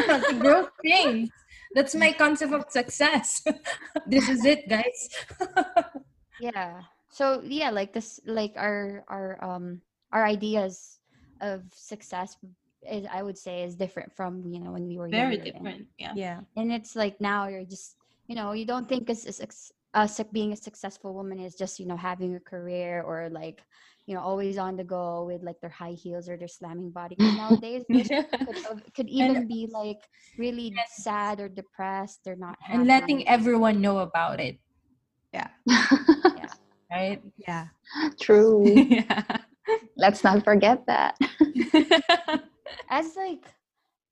That's 0.07 0.31
a 0.31 0.35
growth 0.35 0.71
thing. 0.83 1.31
That's 1.75 1.95
my 1.95 2.13
concept 2.13 2.53
of 2.53 2.65
success. 2.71 3.43
this 4.07 4.29
is 4.29 4.45
it, 4.45 4.69
guys. 4.69 5.09
yeah 6.39 6.83
so 7.11 7.43
yeah 7.45 7.71
like 7.71 7.93
this 7.93 8.21
like 8.27 8.53
our 8.57 9.05
our 9.09 9.43
um 9.43 9.81
our 10.13 10.25
ideas 10.25 11.01
of 11.41 11.63
success 11.75 12.37
is 12.83 13.07
i 13.13 13.23
would 13.23 13.37
say 13.39 13.63
is 13.65 13.75
different 13.75 14.15
from 14.15 14.43
you 14.47 14.61
know 14.61 14.71
when 14.73 14.87
we 14.87 14.99
were 14.99 15.09
Very 15.09 15.37
younger, 15.37 15.43
and- 15.45 15.53
different. 15.55 15.87
Yeah. 15.99 16.13
yeah. 16.15 16.41
and 16.57 16.73
it's 16.73 16.95
like 16.95 17.21
now 17.21 17.49
you're 17.49 17.65
just 17.65 17.97
you 18.29 18.35
know 18.37 18.53
you 18.53 18.65
don't 18.67 18.89
think 18.89 19.09
as 19.11 19.27
as 19.27 19.73
us 19.95 20.21
being 20.33 20.53
a 20.53 20.57
successful 20.57 21.15
woman 21.15 21.39
is 21.41 21.55
just 21.55 21.81
you 21.81 21.87
know 21.87 21.97
having 21.97 22.37
a 22.37 22.41
career 22.41 23.03
or 23.03 23.29
like 23.31 23.63
you 24.07 24.15
know 24.15 24.21
always 24.21 24.59
on 24.59 24.77
the 24.77 24.85
go 24.85 25.25
with 25.25 25.43
like 25.43 25.59
their 25.61 25.71
high 25.71 25.93
heels 26.03 26.29
or 26.29 26.37
their 26.37 26.49
slamming 26.49 26.91
body 26.91 27.17
'Cause 27.17 27.33
nowadays 27.43 27.85
those 27.89 28.11
could, 28.47 28.95
could 28.95 29.09
even 29.09 29.49
be 29.49 29.69
like 29.73 29.99
really 30.37 30.75
sad 30.99 31.41
or 31.41 31.49
depressed 31.49 32.21
they're 32.25 32.37
not 32.37 32.57
And 32.71 32.87
happy. 32.87 32.89
letting 32.89 33.29
everyone 33.29 33.81
know 33.81 33.99
about 33.99 34.41
it, 34.41 34.59
yeah, 35.33 35.49
yeah. 35.67 36.53
right? 36.93 37.21
yeah. 37.37 37.67
true 38.21 38.63
yeah. 38.77 39.23
let's 39.97 40.23
not 40.23 40.45
forget 40.45 40.85
that 40.87 41.17
as 42.89 43.17
like 43.17 43.45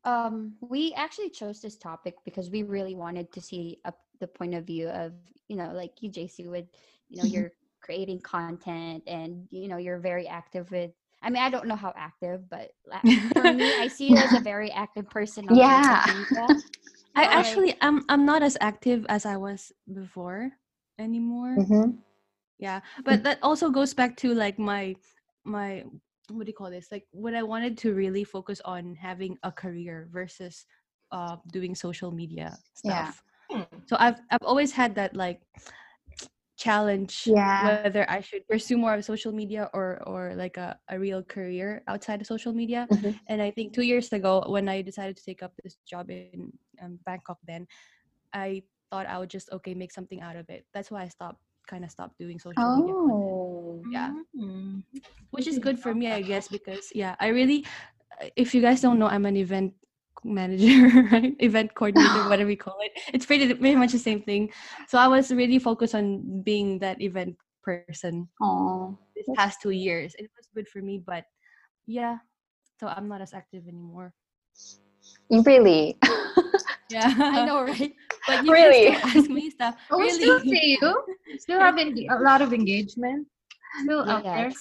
um 0.05 0.55
we 0.61 0.93
actually 0.95 1.31
chose 1.31 1.61
this 1.61 1.77
topic 1.77 2.17
because 2.25 2.51
we 2.51 2.63
really 2.63 2.95
wanted 2.95 3.33
to 3.33 3.41
see 3.41 3.79
up 3.85 3.99
the 4.21 4.27
point 4.29 4.55
of 4.55 4.65
view 4.65 4.89
of 4.89 5.13
you 5.49 5.57
know 5.57 5.73
like 5.73 6.03
you 6.03 6.11
JC 6.11 6.47
with 6.49 6.67
you 7.09 7.19
know 7.19 7.25
Mhm. 7.25 7.27
you're 7.27 7.53
creating 7.83 8.21
content 8.21 9.03
and 9.07 9.47
you 9.51 9.69
know 9.69 9.77
you're 9.77 9.99
very 9.99 10.27
active 10.27 10.71
with 10.71 10.91
I 11.23 11.31
mean 11.31 11.43
I 11.43 11.51
don't 11.51 11.67
know 11.67 11.77
how 11.77 11.93
active 11.97 12.49
but 12.49 12.73
for 13.35 13.53
me 13.53 13.75
I 13.77 13.89
see 13.89 14.11
you 14.11 14.17
as 14.17 14.35
a 14.35 14.41
very 14.41 14.71
active 14.71 15.09
person 15.11 15.49
on 15.49 15.69
Yeah. 15.71 16.05
I 17.15 17.25
Like, 17.25 17.27
actually 17.27 17.75
I'm 17.81 18.05
I'm 18.09 18.25
not 18.25 18.43
as 18.43 18.57
active 18.61 19.07
as 19.09 19.25
I 19.27 19.37
was 19.37 19.73
before 19.93 20.53
anymore. 20.99 21.63
Mhm. 21.63 22.03
Yeah. 22.59 22.81
But 23.05 23.23
that 23.25 23.39
also 23.43 23.71
goes 23.71 23.95
back 23.95 24.17
to 24.19 24.35
like 24.35 24.59
my 24.59 24.97
my 25.45 25.85
what 26.31 26.47
do 26.47 26.51
you 26.51 26.55
call 26.57 26.71
this? 26.71 26.89
Like 26.91 27.07
what 27.13 27.35
I 27.35 27.43
wanted 27.43 27.79
to 27.79 27.95
really 27.95 28.25
focus 28.25 28.61
on 28.65 28.95
having 28.95 29.37
a 29.43 29.53
career 29.53 30.09
versus 30.13 30.67
uh 31.13 31.37
doing 31.53 31.75
social 31.75 32.11
media 32.11 32.51
stuff. 32.75 33.23
Yeah. 33.51 33.59
stuff. 33.61 33.73
So 33.87 33.97
I've 33.99 34.19
I've 34.31 34.43
always 34.43 34.73
had 34.73 34.95
that 34.97 35.15
like 35.17 35.41
challenge 36.57 37.23
Yeah. 37.27 37.83
whether 37.85 38.09
I 38.11 38.21
should 38.21 38.47
pursue 38.49 38.79
more 38.79 38.95
of 38.95 39.05
social 39.05 39.31
media 39.33 39.71
or 39.75 40.03
or 40.07 40.35
like 40.35 40.57
a, 40.57 40.79
a 40.89 40.99
real 40.99 41.23
career 41.23 41.83
outside 41.87 42.21
of 42.21 42.27
social 42.27 42.53
media. 42.53 42.89
Mhm. 42.91 43.15
And 43.29 43.43
I 43.43 43.51
think 43.51 43.73
two 43.73 43.83
years 43.85 44.13
ago 44.13 44.43
when 44.49 44.69
I 44.69 44.83
decided 44.83 45.17
to 45.17 45.25
take 45.25 45.43
up 45.43 45.53
this 45.63 45.77
job 45.87 46.11
in 46.11 46.51
um, 46.83 46.99
Bangkok 47.05 47.39
then 47.47 47.67
I 48.33 48.63
thought 48.91 49.07
I 49.07 49.19
would 49.19 49.31
just 49.31 49.51
okay 49.53 49.75
make 49.75 49.93
something 49.93 50.21
out 50.23 50.37
of 50.37 50.49
it. 50.49 50.67
That's 50.75 50.91
why 50.91 51.03
I 51.03 51.09
stopped 51.09 51.41
kind 51.69 51.85
of 51.85 51.91
stopped 51.91 52.19
doing 52.19 52.39
social 52.39 52.71
media 52.75 52.95
Yeah. 53.91 54.13
Mm. 54.39 54.83
which 55.31 55.47
is 55.47 55.59
good 55.59 55.79
for 55.79 55.95
me 55.95 56.11
i 56.13 56.23
guess 56.23 56.49
because 56.49 56.89
yeah 56.95 57.15
i 57.21 57.29
really 57.29 57.65
if 58.37 58.55
you 58.55 58.61
guys 58.61 58.81
don't 58.81 58.99
know 58.99 59.07
i'm 59.07 59.27
an 59.27 59.37
event 59.37 59.75
manager 60.25 61.07
right? 61.13 61.37
Event 61.39 61.75
coordinator 61.75 62.29
whatever 62.31 62.49
we 62.49 62.57
call 62.57 62.77
it. 62.81 62.91
It's 63.15 63.27
pretty 63.27 63.53
pretty 63.55 63.77
much 63.77 63.93
the 63.93 63.99
same 64.03 64.23
thing. 64.23 64.51
So 64.89 64.99
i 64.99 65.07
was 65.07 65.31
really 65.31 65.59
focused 65.61 65.95
on 65.95 66.43
being 66.43 66.79
that 66.81 67.01
event 67.01 67.37
person 67.63 68.27
oh 68.43 68.97
this 69.15 69.27
past 69.37 69.61
two 69.63 69.71
years. 69.71 70.15
It 70.19 70.31
was 70.37 70.49
good 70.55 70.67
for 70.69 70.81
me 70.81 70.99
but 71.05 71.25
yeah 71.87 72.19
so 72.81 72.89
i'm 72.89 73.07
not 73.09 73.21
as 73.21 73.35
active 73.35 73.69
anymore. 73.69 74.13
Really? 75.31 75.99
Yeah. 76.89 77.13
I 77.19 77.45
know 77.45 77.63
right? 77.63 77.93
But 78.27 78.45
you 78.45 78.53
Really? 78.53 78.89
ask 78.95 79.29
me 79.29 79.51
stuff. 79.51 79.75
Oh, 79.91 79.99
we 79.99 80.05
really? 80.07 80.23
still 80.23 80.41
see 80.41 80.79
you. 80.81 81.05
Still 81.39 81.61
have 81.61 81.79
a 81.79 82.19
lot 82.23 82.43
of 82.43 82.53
engagement. 82.53 83.27
Still 83.83 84.09
out 84.11 84.25
there. 84.25 84.53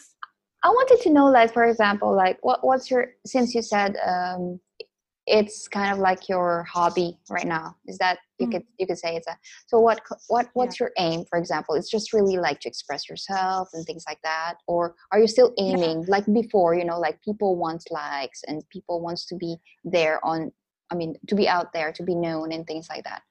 I 0.64 0.70
wanted 0.70 1.00
to 1.04 1.10
know, 1.12 1.28
like, 1.28 1.54
for 1.54 1.66
example, 1.66 2.16
like, 2.16 2.38
what 2.42 2.66
what's 2.66 2.90
your 2.90 3.08
since 3.26 3.54
you 3.54 3.62
said 3.62 3.98
um, 4.06 4.60
it's 5.28 5.68
kind 5.68 5.92
of 5.92 6.00
like 6.00 6.28
your 6.30 6.64
hobby 6.64 7.18
right 7.30 7.48
now. 7.48 7.76
Is 7.88 7.98
that 8.00 8.20
you 8.40 8.48
Mm. 8.48 8.52
could 8.52 8.64
you 8.80 8.88
could 8.88 8.98
say 8.98 9.16
it's 9.16 9.28
a 9.28 9.38
so 9.68 9.80
what 9.80 10.02
what 10.28 10.50
what's 10.54 10.80
your 10.80 10.92
aim? 10.98 11.26
For 11.30 11.38
example, 11.38 11.76
it's 11.76 11.90
just 11.90 12.14
really 12.14 12.38
like 12.38 12.60
to 12.62 12.70
express 12.70 13.08
yourself 13.10 13.70
and 13.74 13.86
things 13.86 14.04
like 14.08 14.22
that, 14.24 14.56
or 14.68 14.96
are 15.12 15.20
you 15.20 15.28
still 15.28 15.54
aiming 15.60 16.06
like 16.08 16.26
before? 16.34 16.74
You 16.76 16.86
know, 16.86 17.00
like 17.00 17.22
people 17.22 17.56
want 17.56 17.84
likes 17.92 18.42
and 18.48 18.64
people 18.70 19.02
wants 19.02 19.26
to 19.28 19.36
be 19.36 19.58
there 19.84 20.24
on. 20.26 20.52
I 20.92 20.96
mean, 20.96 21.16
to 21.30 21.36
be 21.36 21.48
out 21.48 21.74
there, 21.74 21.92
to 21.94 22.04
be 22.04 22.14
known, 22.16 22.52
and 22.52 22.66
things 22.68 22.88
like 22.90 23.04
that. 23.06 23.22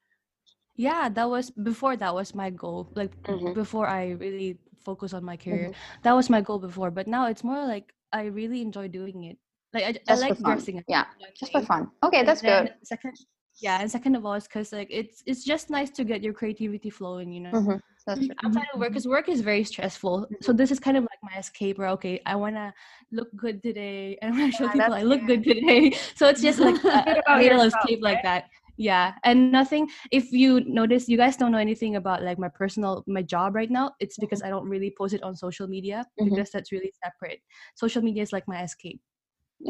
yeah 0.76 1.08
that 1.08 1.28
was 1.30 1.50
before 1.50 1.96
that 1.96 2.12
was 2.14 2.34
my 2.34 2.50
goal 2.50 2.88
like 2.94 3.12
Mhm. 3.22 3.54
before 3.54 3.86
i 3.86 4.10
really 4.18 4.58
focus 4.84 5.12
on 5.12 5.24
my 5.24 5.36
career. 5.36 5.68
Mm-hmm. 5.70 6.02
That 6.02 6.12
was 6.12 6.30
my 6.30 6.40
goal 6.40 6.58
before, 6.58 6.90
but 6.90 7.06
now 7.06 7.26
it's 7.26 7.44
more 7.44 7.64
like 7.66 7.92
I 8.12 8.24
really 8.24 8.60
enjoy 8.62 8.88
doing 8.88 9.24
it. 9.24 9.38
Like 9.72 9.84
I, 9.84 9.88
I 9.88 9.92
Just 10.06 10.22
for 10.22 10.28
like 10.28 10.38
dressing. 10.44 10.78
up, 10.78 10.84
Yeah, 10.88 11.04
just 11.38 11.52
for 11.52 11.62
fun. 11.62 11.90
Okay, 12.04 12.18
And 12.18 12.28
that's 12.28 12.42
good. 12.42 12.74
Second, 12.84 13.14
yeah, 13.60 13.80
and 13.80 13.90
second 13.90 14.14
of 14.14 14.24
all, 14.24 14.34
it's 14.34 14.46
because 14.46 14.72
like 14.72 14.88
it's 14.90 15.22
it's 15.26 15.44
just 15.44 15.70
nice 15.70 15.90
to 15.90 16.04
get 16.04 16.22
your 16.22 16.32
creativity 16.32 16.90
flowing. 16.90 17.32
You 17.32 17.40
know, 17.40 17.50
Mhm, 17.50 17.80
That's 18.06 18.20
mm, 18.20 18.26
true. 18.26 18.34
outside 18.44 18.66
of 18.72 18.80
work 18.80 18.90
because 18.90 19.08
work 19.08 19.28
is 19.28 19.40
very 19.40 19.64
stressful 19.64 20.26
so 20.40 20.52
mm-hmm. 20.52 20.56
this 20.56 20.70
is 20.70 20.78
kind 20.78 20.96
of 20.96 21.04
like 21.04 21.18
my 21.22 21.38
escape 21.38 21.78
where 21.78 21.88
okay 21.88 22.20
i 22.26 22.34
want 22.36 22.54
to 22.54 22.72
look 23.12 23.28
good 23.34 23.62
today 23.62 24.18
and 24.20 24.34
i 24.34 24.38
want 24.38 24.52
to 24.52 24.56
show 24.58 24.66
Yeah, 24.66 24.72
people 24.72 24.92
i 24.94 25.02
look 25.02 25.24
good 25.26 25.42
today 25.42 25.92
so 26.14 26.28
it's 26.28 26.42
just 26.42 26.58
like 26.60 26.76
a, 26.84 27.38
little 27.38 27.62
escape 27.62 28.00
like 28.02 28.22
that 28.22 28.44
yeah 28.76 29.14
and 29.24 29.50
nothing 29.50 29.88
if 30.10 30.32
you 30.32 30.60
notice 30.66 31.08
you 31.08 31.16
guys 31.16 31.36
don't 31.36 31.52
know 31.52 31.58
anything 31.58 31.96
about 31.96 32.22
like 32.22 32.38
my 32.38 32.48
personal 32.48 33.02
my 33.06 33.22
job 33.22 33.54
right 33.54 33.70
now 33.70 33.92
it's 34.00 34.18
because 34.18 34.42
i 34.42 34.48
don't 34.48 34.68
really 34.68 34.92
post 34.96 35.14
it 35.14 35.22
on 35.22 35.34
social 35.36 35.66
media 35.66 36.04
Mhm. 36.20 36.30
because 36.30 36.50
that's 36.50 36.72
really 36.72 36.92
separate 37.02 37.40
social 37.74 38.02
media 38.02 38.22
is 38.22 38.32
like 38.32 38.46
my 38.48 38.62
escape 38.62 39.00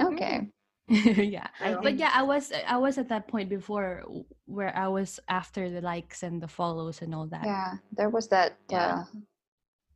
Okay. 0.00 0.50
yeah 0.88 1.48
but 1.82 1.98
yeah 1.98 2.10
i 2.14 2.22
was 2.22 2.52
i 2.68 2.76
was 2.76 2.98
at 2.98 3.08
that 3.08 3.26
point 3.28 3.48
before 3.48 4.02
where 4.46 4.74
i 4.76 4.86
was 4.88 5.18
after 5.28 5.70
the 5.70 5.80
likes 5.80 6.22
and 6.22 6.42
the 6.42 6.48
follows 6.48 7.00
and 7.00 7.14
all 7.14 7.26
that 7.26 7.44
Yeah, 7.44 7.74
there 7.96 8.10
was 8.10 8.28
that 8.28 8.56
Yeah. 8.70 9.04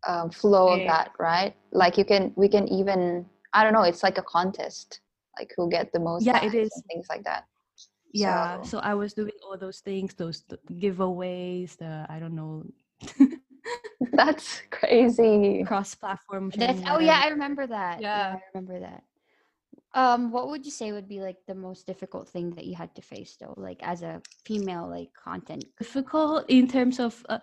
uh, 0.07 0.13
um, 0.23 0.31
flow 0.31 0.69
of 0.73 0.87
that, 0.87 1.13
right? 1.19 1.55
Like 1.73 1.99
you 1.99 2.05
can, 2.05 2.33
we 2.37 2.49
can 2.49 2.69
even, 2.69 3.27
I 3.53 3.65
don't 3.65 3.73
know, 3.73 3.83
it's 3.83 4.03
like 4.03 4.19
a 4.19 4.23
contest, 4.23 5.01
like 5.39 5.53
who 5.57 5.69
get 5.71 5.93
the 5.93 6.01
most. 6.01 6.25
Yeah, 6.27 6.43
it 6.45 6.55
is 6.55 6.71
and 6.75 6.85
things 6.91 7.07
like 7.09 7.25
that. 7.25 7.45
Yeah 8.13 8.63
So- 8.63 8.71
so 8.71 8.79
i 8.79 8.95
was 8.95 9.13
doing 9.15 9.37
all 9.45 9.57
those 9.59 9.81
things 9.81 10.15
those 10.15 10.43
th- 10.43 10.61
giveaways 10.73 11.77
the 11.77 12.07
i 12.09 12.19
don't 12.19 12.35
know 12.35 12.65
That's 14.13 14.63
crazy. 14.71 15.65
cross 15.67 15.95
platform 15.95 16.51
That's 16.57 16.81
oh 16.87 16.99
yeah, 16.99 17.21
I 17.25 17.29
remember 17.29 17.67
that. 17.67 18.01
Yeah. 18.01 18.37
I 18.37 18.43
remember 18.55 18.81
that. 18.81 19.03
Um, 19.95 20.31
what 20.31 20.49
would 20.49 20.65
you 20.65 20.71
say 20.71 20.93
would 20.93 21.09
be 21.09 21.21
like 21.21 21.37
the 21.47 21.55
most 21.55 21.87
difficult 21.87 22.29
thing 22.29 22.51
that 22.57 22.65
you 22.67 22.75
had 22.75 22.95
to 22.97 23.03
face 23.03 23.37
though, 23.41 23.55
like 23.57 23.81
as 23.83 24.03
a 24.03 24.21
female 24.45 24.89
like 24.89 25.11
content? 25.15 25.67
difficult 25.79 26.45
in 26.49 26.67
terms 26.69 26.99
of 27.01 27.25
uh, 27.29 27.39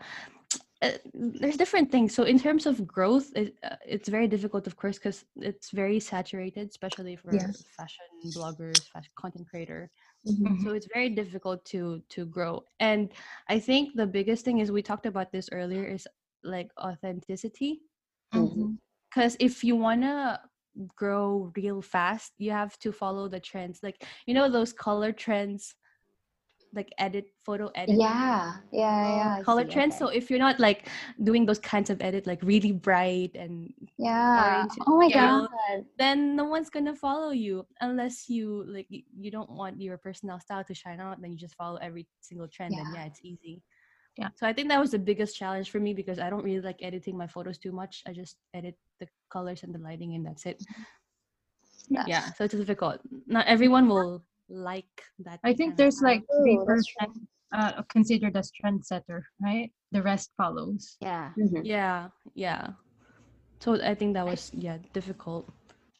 uh, 0.81 0.91
there's 1.13 1.57
different 1.57 1.91
things 1.91 2.13
so 2.13 2.23
in 2.23 2.37
terms 2.39 2.65
of 2.65 2.85
growth 2.85 3.31
it, 3.35 3.55
uh, 3.63 3.75
it's 3.87 4.09
very 4.09 4.27
difficult 4.27 4.67
of 4.67 4.75
course 4.75 4.97
because 4.99 5.23
it's 5.37 5.71
very 5.71 5.99
saturated 5.99 6.69
especially 6.69 7.15
for 7.15 7.31
Yes. 7.33 7.63
fashion 7.77 8.05
bloggers 8.35 8.83
fashion 8.93 9.11
content 9.15 9.47
creator 9.49 9.89
Mhm. 10.27 10.63
so 10.63 10.73
it's 10.73 10.87
very 10.93 11.09
difficult 11.09 11.63
to 11.65 12.01
to 12.09 12.25
grow. 12.25 12.63
And 12.79 13.11
i 13.49 13.59
think 13.59 13.95
the 13.95 14.07
biggest 14.07 14.43
thing 14.45 14.59
is 14.59 14.71
we 14.71 14.81
talked 14.81 15.05
about 15.05 15.31
this 15.31 15.49
earlier 15.51 15.83
is 15.85 16.07
like 16.43 16.69
authenticity. 16.79 17.81
Mhm. 18.33 18.77
because 19.09 19.37
if 19.39 19.63
you 19.63 19.75
want 19.75 20.01
to 20.01 20.39
grow 20.95 21.51
real 21.55 21.81
fast 21.81 22.33
you 22.37 22.51
have 22.51 22.77
to 22.79 22.91
follow 22.91 23.27
the 23.29 23.39
trends. 23.39 23.79
Like 23.83 24.03
you 24.27 24.33
know 24.33 24.49
those 24.49 24.73
color 24.73 25.11
trends 25.13 25.75
like 26.75 26.89
edit 26.97 27.25
photo 27.45 27.71
edit 27.75 27.95
Yeah, 27.97 28.53
yeah, 28.71 29.15
yeah, 29.17 29.37
oh, 29.39 29.43
color 29.43 29.63
see, 29.65 29.71
trends 29.73 29.95
okay. 29.95 29.99
so 30.05 30.07
if 30.09 30.29
you're 30.29 30.39
not 30.39 30.59
like 30.59 30.89
doing 31.23 31.45
those 31.45 31.59
kinds 31.59 31.89
of 31.89 32.01
edit 32.01 32.27
like 32.27 32.41
really 32.43 32.71
bright 32.71 33.31
and 33.35 33.73
yeah. 33.97 34.43
orange 34.43 34.71
Oh 34.87 34.97
my 34.97 35.07
yellow, 35.07 35.47
god. 35.47 35.85
then 35.97 36.35
no 36.35 36.43
one's 36.45 36.69
gonna 36.69 36.95
follow 36.95 37.31
you 37.31 37.65
unless 37.81 38.29
you 38.29 38.65
like 38.67 38.87
you 38.89 39.31
don't 39.31 39.49
want 39.49 39.81
your 39.81 39.97
personal 39.97 40.39
style 40.39 40.63
to 40.65 40.73
shine 40.73 40.99
out 40.99 41.21
then 41.21 41.31
you 41.31 41.37
just 41.37 41.55
follow 41.55 41.77
every 41.77 42.05
single 42.19 42.47
trend 42.47 42.73
and 42.75 42.87
Yeah. 42.93 43.01
yeah 43.01 43.05
it's 43.07 43.21
easy 43.23 43.61
Yeah. 44.17 44.29
so 44.37 44.47
i 44.47 44.53
think 44.53 44.67
that 44.69 44.79
was 44.79 44.91
the 44.91 44.99
biggest 44.99 45.35
challenge 45.37 45.69
for 45.71 45.79
me 45.79 45.93
because 45.93 46.19
i 46.19 46.29
don't 46.29 46.43
really 46.43 46.61
like 46.61 46.79
editing 46.81 47.15
my 47.17 47.27
photos 47.27 47.57
too 47.57 47.71
much 47.71 48.03
i 48.07 48.11
just 48.13 48.35
edit 48.53 48.75
the 48.99 49.07
colors 49.31 49.63
and 49.63 49.73
the 49.75 49.79
lighting 49.79 50.15
and 50.15 50.25
that's 50.25 50.45
it 50.45 50.59
That's- 51.89 52.07
yeah 52.07 52.25
so 52.35 52.43
it's 52.45 52.53
difficult 52.55 52.99
not 53.27 53.45
everyone 53.47 53.87
will 53.87 54.23
like 54.49 55.03
that 55.19 55.39
I 55.43 55.53
think 55.53 55.75
there's 55.77 56.01
like 56.01 56.23
three 56.41 56.57
Ooh, 56.57 56.65
percent 56.65 57.13
uh, 57.53 57.81
considered 57.89 58.35
as 58.37 58.51
trendsetter, 58.51 59.21
right? 59.41 59.71
The 59.91 60.01
rest 60.01 60.31
follows. 60.37 60.97
Yeah. 61.01 61.31
Mhm. 61.37 61.61
yeah 61.63 62.09
yeah 62.33 62.73
so 63.59 63.79
i 63.81 63.95
think 63.95 64.13
that 64.13 64.25
was 64.25 64.51
yeah 64.53 64.77
difficult 64.93 65.47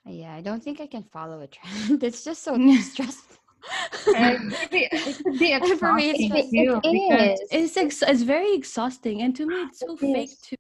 Yeah, 0.05 0.37
I 0.37 0.41
don't 0.45 0.61
think 0.61 0.77
I 0.81 0.85
can 0.85 1.01
follow 1.09 1.41
a 1.41 1.49
trend. 1.49 2.03
It's 2.07 2.21
just 2.23 2.43
so 2.45 2.53
stressful. 2.93 3.41
And 4.13 4.53
it 4.71 5.17
could 5.17 5.39
be 5.41 5.49
And 5.57 5.65
for 5.81 5.93
me, 5.97 6.13
it's 6.13 6.29
exhausting 6.29 6.29
just- 6.37 6.53
too, 6.53 6.73
It 6.85 6.93
because 6.93 7.39
is. 7.41 7.49
it's 7.57 7.77
ex- 7.77 8.05
it's 8.11 8.21
very 8.21 8.53
exhausting 8.53 9.17
and 9.25 9.33
to 9.35 9.43
me 9.49 9.57
it's 9.65 9.79
so 9.81 9.97
It 9.97 10.13
fake 10.13 10.29
is. 10.29 10.45
too 10.45 10.57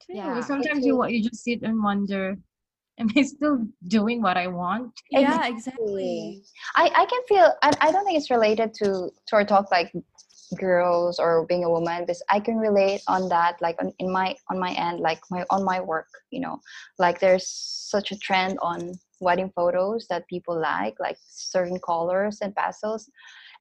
too, 0.00 0.16
Yeah, 0.16 0.40
sometimes 0.40 0.80
you 0.88 0.96
is. 1.04 1.12
you 1.12 1.20
just 1.28 1.44
sit 1.44 1.60
and 1.68 1.76
wonder, 1.84 2.40
am 2.98 3.08
I 3.16 3.22
still 3.22 3.66
doing 3.88 4.22
what 4.22 4.36
I 4.36 4.46
want? 4.46 4.92
yeah 5.10 5.46
Exactly. 5.46 5.54
exactly 5.56 6.42
I, 6.76 6.90
I 6.94 7.06
can 7.06 7.20
feel 7.28 7.52
I, 7.62 7.70
I 7.80 7.92
don't 7.92 8.04
think 8.04 8.18
it's 8.18 8.30
related 8.30 8.74
to 8.74 9.10
to 9.26 9.36
our 9.36 9.44
talk 9.44 9.70
like 9.70 9.92
girls 10.58 11.18
or 11.18 11.46
being 11.46 11.64
a 11.64 11.70
woman 11.70 12.02
because 12.02 12.22
I 12.30 12.38
can 12.38 12.56
relate 12.56 13.02
on 13.08 13.28
that 13.28 13.60
like 13.60 13.76
on 13.80 13.92
in 13.98 14.12
my 14.12 14.36
on 14.50 14.58
my 14.58 14.72
end 14.72 15.00
like 15.00 15.20
my 15.30 15.44
on 15.50 15.64
my 15.64 15.80
work 15.80 16.06
you 16.30 16.40
know 16.40 16.60
like 16.98 17.18
there's 17.18 17.48
such 17.48 18.12
a 18.12 18.18
trend 18.18 18.58
on 18.60 18.92
wedding 19.20 19.50
photos 19.54 20.06
that 20.10 20.28
people 20.28 20.58
like 20.60 20.94
like 21.00 21.16
certain 21.28 21.78
colors 21.84 22.38
and 22.42 22.54
pastels 22.54 23.10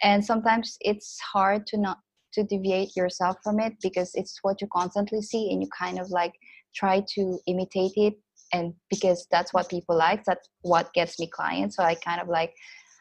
and 0.02 0.24
sometimes 0.24 0.78
it's 0.82 1.19
hard 1.19 1.65
to 1.67 1.78
not 1.78 2.00
to 2.34 2.43
deviate 2.43 2.96
yourself 2.96 3.38
from 3.43 3.60
it 3.60 3.74
because 3.82 4.12
it's 4.15 4.39
what 4.41 4.60
you 4.60 4.67
constantly 4.74 5.22
see 5.22 5.52
and 5.52 5.62
you 5.62 5.69
kind 5.78 6.00
of 6.00 6.10
like 6.10 6.34
try 6.76 7.04
to 7.15 7.39
imitate 7.48 7.93
it 7.96 8.15
and 8.54 8.74
because 8.89 9.28
that's 9.32 9.54
what 9.54 9.70
people 9.70 9.96
like 9.98 10.24
that's 10.24 10.48
what 10.62 10.94
gets 10.94 11.20
me 11.20 11.28
clients 11.28 11.76
so 11.76 11.84
i 11.84 11.96
kind 11.96 12.22
of 12.22 12.28
like 12.28 12.54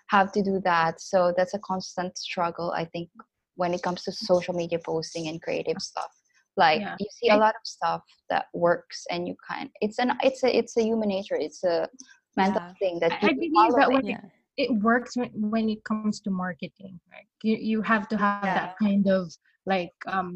have 0.09 0.33
to 0.33 0.43
do 0.43 0.61
that 0.65 1.01
so 1.01 1.33
that's 1.37 1.55
a 1.55 1.59
constant 1.61 2.17
struggle 2.19 2.73
i 2.73 2.85
think 2.87 3.09
when 3.57 3.73
it 3.75 3.83
comes 3.83 4.03
to 4.03 4.13
social 4.13 4.55
media 4.55 4.79
posting 4.85 5.29
and 5.29 5.41
creative 5.43 5.81
stuff 5.81 6.11
like 6.57 6.81
Yeah. 6.81 6.97
you 6.99 7.07
see 7.11 7.29
a 7.31 7.37
lot 7.37 7.55
of 7.55 7.65
stuff 7.65 8.03
that 8.31 8.47
works 8.55 9.07
and 9.11 9.27
you 9.29 9.35
kind 9.49 9.71
it's 9.81 9.99
an 9.99 10.13
it's 10.23 10.43
a 10.45 10.57
it's 10.57 10.77
a 10.77 10.83
human 10.83 11.09
nature 11.09 11.37
it's 11.37 11.63
a 11.65 11.89
mental 12.37 12.61
Yeah. 12.61 12.73
thing 12.81 12.99
that 13.01 13.13
I- 13.13 13.29
I 13.29 13.33
believe 13.35 13.75
that 13.77 13.89
it. 13.89 13.95
when 13.95 14.07
yeah 14.07 14.21
It 14.59 14.71
works 14.85 15.17
when, 15.17 15.31
when 15.55 15.67
it 15.75 15.81
comes 15.89 16.21
to 16.25 16.31
marketing, 16.31 17.01
right? 17.13 17.25
You, 17.43 17.57
you 17.71 17.79
have 17.93 18.05
to 18.13 18.17
have 18.25 18.45
that 18.59 18.77
kind 18.77 19.09
of 19.09 19.33
like 19.65 19.97
um 20.17 20.29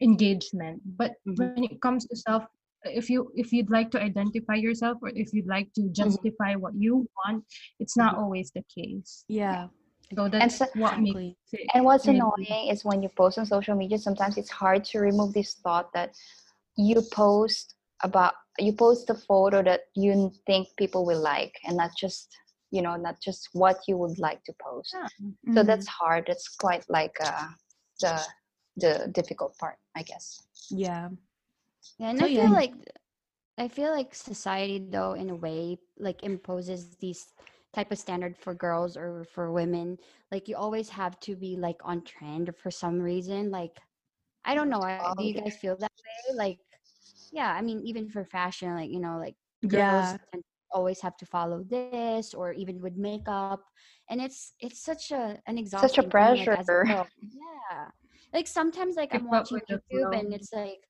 engagement. 0.00 0.78
But 1.00 1.12
Mhm. 1.26 1.38
when 1.38 1.64
it 1.64 1.80
comes 1.82 2.06
to 2.06 2.14
self, 2.16 2.44
if 2.84 3.08
you 3.10 3.30
if 3.34 3.52
you'd 3.52 3.70
like 3.70 3.90
to 3.92 4.00
identify 4.00 4.54
yourself 4.54 4.98
or 5.02 5.10
if 5.14 5.32
you'd 5.32 5.46
like 5.46 5.72
to 5.74 5.88
justify 5.90 6.54
what 6.54 6.74
you 6.74 7.08
want, 7.24 7.44
it's 7.80 7.96
not 7.96 8.16
always 8.16 8.50
the 8.54 8.64
case. 8.74 9.24
yeah 9.28 9.68
So 10.16 10.28
that's 10.28 10.56
so- 10.58 10.66
what 10.74 10.94
exactly 10.98 11.36
makes 11.52 11.70
And 11.74 11.84
what's 11.84 12.06
really- 12.06 12.18
annoying 12.20 12.68
is 12.72 12.84
when 12.84 13.02
you 13.02 13.08
post 13.16 13.38
on 13.38 13.46
social 13.46 13.74
media, 13.74 13.98
sometimes 13.98 14.36
it's 14.36 14.50
hard 14.50 14.84
to 14.90 14.98
remove 15.00 15.32
this 15.32 15.54
thought 15.64 15.88
that 15.94 16.10
you 16.76 17.00
post 17.12 17.74
about 18.02 18.34
you 18.58 18.72
post 18.72 19.10
a 19.10 19.14
photo 19.14 19.62
that 19.62 19.82
you 19.94 20.30
think 20.46 20.68
people 20.76 21.02
will 21.08 21.20
like 21.20 21.54
and 21.66 21.76
not 21.76 21.90
just 21.98 22.28
you 22.70 22.82
know 22.82 22.96
not 22.96 23.16
just 23.26 23.48
what 23.52 23.76
you 23.88 23.96
would 23.96 24.18
like 24.18 24.40
to 24.44 24.52
post. 24.66 24.90
Yeah. 24.94 25.08
So 25.54 25.60
Mhm. 25.62 25.66
that's 25.66 25.88
hard. 26.00 26.22
That's 26.28 26.48
quite 26.64 26.84
like 26.98 27.16
uh, 27.30 27.48
the 28.02 28.14
the 28.76 28.92
difficult 29.18 29.52
part, 29.62 29.78
I 30.00 30.02
guess. 30.10 30.26
yeah 30.70 31.08
Yeah, 31.98 32.10
and 32.10 32.20
So, 32.20 32.24
I 32.24 32.28
feel 32.28 32.50
yeah. 32.50 32.54
like 32.54 32.72
I 33.58 33.68
feel 33.68 33.90
like 33.92 34.14
society 34.14 34.78
though 34.80 35.12
in 35.12 35.30
a 35.30 35.34
way 35.36 35.78
like 35.98 36.22
imposes 36.24 36.84
these 36.88 37.24
type 37.66 37.84
of 37.84 37.90
standard 37.90 38.30
for 38.36 38.48
girls 38.48 38.96
or 38.96 39.24
for 39.24 39.50
women. 39.50 39.98
Like 40.30 40.48
you 40.48 40.56
always 40.56 40.90
have 40.90 41.18
to 41.20 41.36
be 41.36 41.56
like 41.56 41.78
on 41.84 42.02
trend 42.02 42.54
for 42.56 42.70
some 42.70 43.00
reason. 43.00 43.50
Like 43.50 43.78
I 44.44 44.54
don't 44.54 44.70
know. 44.70 44.82
I, 44.82 45.12
do 45.16 45.24
you 45.24 45.34
guys 45.34 45.56
feel 45.56 45.76
that 45.76 45.92
way? 46.04 46.34
Like 46.36 46.58
yeah, 47.32 47.52
I 47.52 47.62
mean 47.62 47.80
even 47.82 48.08
for 48.08 48.24
fashion, 48.24 48.74
like 48.74 48.90
you 48.90 49.00
know, 49.00 49.18
like 49.18 49.36
Yeah. 49.62 49.90
girls 49.90 50.16
tend 50.32 50.44
always 50.72 51.00
have 51.02 51.16
to 51.18 51.26
follow 51.26 51.62
this 51.64 52.34
or 52.34 52.52
even 52.52 52.80
with 52.80 52.96
makeup 52.96 53.60
and 54.08 54.20
it's 54.20 54.54
it's 54.60 54.80
such 54.80 55.10
a 55.10 55.32
an 55.46 55.50
exhausting 55.50 56.12
thing, 56.12 56.36
like, 56.36 56.50
a 56.52 56.56
pressure. 56.56 56.64
girl. 56.64 57.08
yeah 57.22 57.88
like 58.32 58.46
sometimes 58.46 58.96
like 58.96 59.14
i'm 59.14 59.26
watching 59.28 59.60
youtube 59.70 60.16
and 60.16 60.32
it's 60.34 60.52
like 60.52 60.80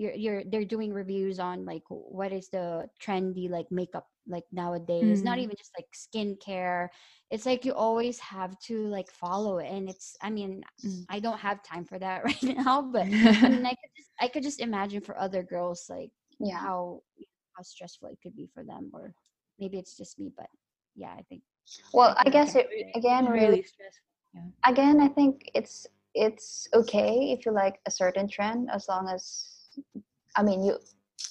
you're 0.00 0.14
you're 0.14 0.44
they're 0.50 0.64
doing 0.64 0.92
reviews 0.94 1.38
on 1.38 1.66
like 1.66 1.82
what 1.88 2.32
is 2.32 2.48
the 2.50 2.88
trendy 3.02 3.50
like 3.50 3.66
makeup 3.70 4.08
like 4.28 4.44
nowadays 4.52 5.22
not 5.24 5.38
Mm. 5.38 5.44
even 5.44 5.56
just 5.56 5.72
like 5.78 5.86
skincare 5.94 6.88
it's 7.30 7.46
like 7.46 7.64
you 7.64 7.72
always 7.74 8.18
have 8.20 8.58
to 8.60 8.86
like 8.88 9.10
follow 9.10 9.58
it 9.58 9.68
and 9.70 9.88
it's 9.88 10.16
i 10.22 10.30
mean 10.30 10.62
Mm. 10.84 11.06
i 11.10 11.20
don't 11.20 11.38
have 11.40 11.62
time 11.62 11.84
for 11.84 11.98
that 11.98 12.24
right 12.30 12.56
now 12.56 12.82
but 12.82 13.08
i 13.44 13.48
mean 13.48 13.64
i 13.66 13.70
could 13.80 13.92
just 13.96 14.10
i 14.20 14.28
could 14.28 14.42
just 14.42 14.60
imagine 14.60 15.00
for 15.00 15.18
other 15.18 15.42
girls 15.42 15.86
like 15.90 16.10
Yeah. 16.40 16.60
how 16.60 17.00
how 17.56 17.62
stressful 17.62 18.08
it 18.08 18.18
could 18.22 18.36
be 18.36 18.48
for 18.54 18.64
them 18.64 18.90
or 18.94 19.14
maybe 19.58 19.78
it's 19.78 19.96
just 19.96 20.18
me 20.18 20.30
but 20.36 20.48
yeah 20.96 21.12
i 21.18 21.22
think 21.28 21.42
Well, 21.92 22.14
I 22.16 22.30
think 22.30 22.30
guess 22.30 22.54
I 22.56 22.56
it 22.56 22.66
again 22.94 23.26
really 23.28 23.62
stressful 23.62 24.52
again 24.66 25.00
I 25.00 25.08
think 25.08 25.50
it's 25.54 25.86
it's 26.14 26.68
okay 26.74 27.32
if 27.32 27.44
you 27.46 27.52
like 27.52 27.80
a 27.86 27.90
certain 27.90 28.28
trend 28.28 28.68
as 28.72 28.88
long 28.88 29.08
as 29.08 29.59
I 30.36 30.42
mean 30.42 30.64
you 30.64 30.76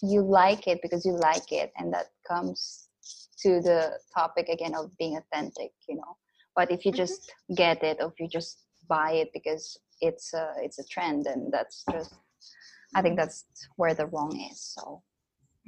you 0.02 0.22
like 0.22 0.68
it 0.68 0.80
because 0.82 1.06
you 1.06 1.14
like 1.14 1.52
it 1.52 1.72
and 1.78 1.94
that 1.94 2.08
comes 2.28 2.90
to 3.44 3.62
the 3.62 4.00
topic 4.16 4.48
again 4.50 4.76
of 4.76 4.96
being 4.98 5.18
authentic 5.18 5.72
you 5.88 5.96
know 5.96 6.18
but 6.56 6.72
if 6.72 6.86
you 6.86 6.92
Mhm. 6.92 6.96
just 6.98 7.32
get 7.56 7.84
it 7.84 7.98
or 8.00 8.08
if 8.08 8.20
you 8.20 8.28
just 8.28 8.66
buy 8.88 9.12
it 9.14 9.30
because 9.34 9.78
it's 10.02 10.34
a 10.34 10.54
it's 10.62 10.80
a 10.80 10.84
trend 10.86 11.28
and 11.28 11.52
that's 11.52 11.84
just 11.92 12.14
i 12.96 13.02
think 13.02 13.18
that's 13.18 13.46
where 13.78 13.94
the 13.94 14.06
wrong 14.08 14.36
is 14.52 14.62
so 14.62 15.02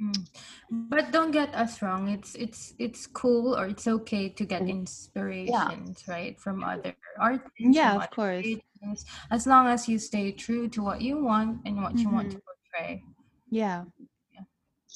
Mm. 0.00 0.26
But 0.70 1.12
don't 1.12 1.30
get 1.30 1.54
us 1.54 1.82
wrong. 1.82 2.08
It's 2.08 2.34
it's 2.34 2.74
it's 2.78 3.06
cool 3.06 3.54
or 3.54 3.66
it's 3.66 3.86
okay 3.86 4.28
to 4.30 4.44
get 4.44 4.62
Mm. 4.62 4.70
inspirations, 4.70 6.04
right, 6.08 6.40
from 6.40 6.64
other 6.64 6.94
artists. 7.18 7.44
Yeah, 7.58 7.96
of 7.96 8.10
course. 8.10 8.42
creators, 8.42 9.04
As 9.30 9.46
long 9.46 9.66
as 9.68 9.88
you 9.88 9.98
stay 9.98 10.32
true 10.32 10.68
to 10.70 10.82
what 10.82 11.02
you 11.02 11.22
want 11.22 11.60
and 11.66 11.82
what 11.82 11.98
you 11.98 12.08
want 12.10 12.30
to 12.32 12.40
portray. 12.72 13.02
Yeah. 13.50 13.84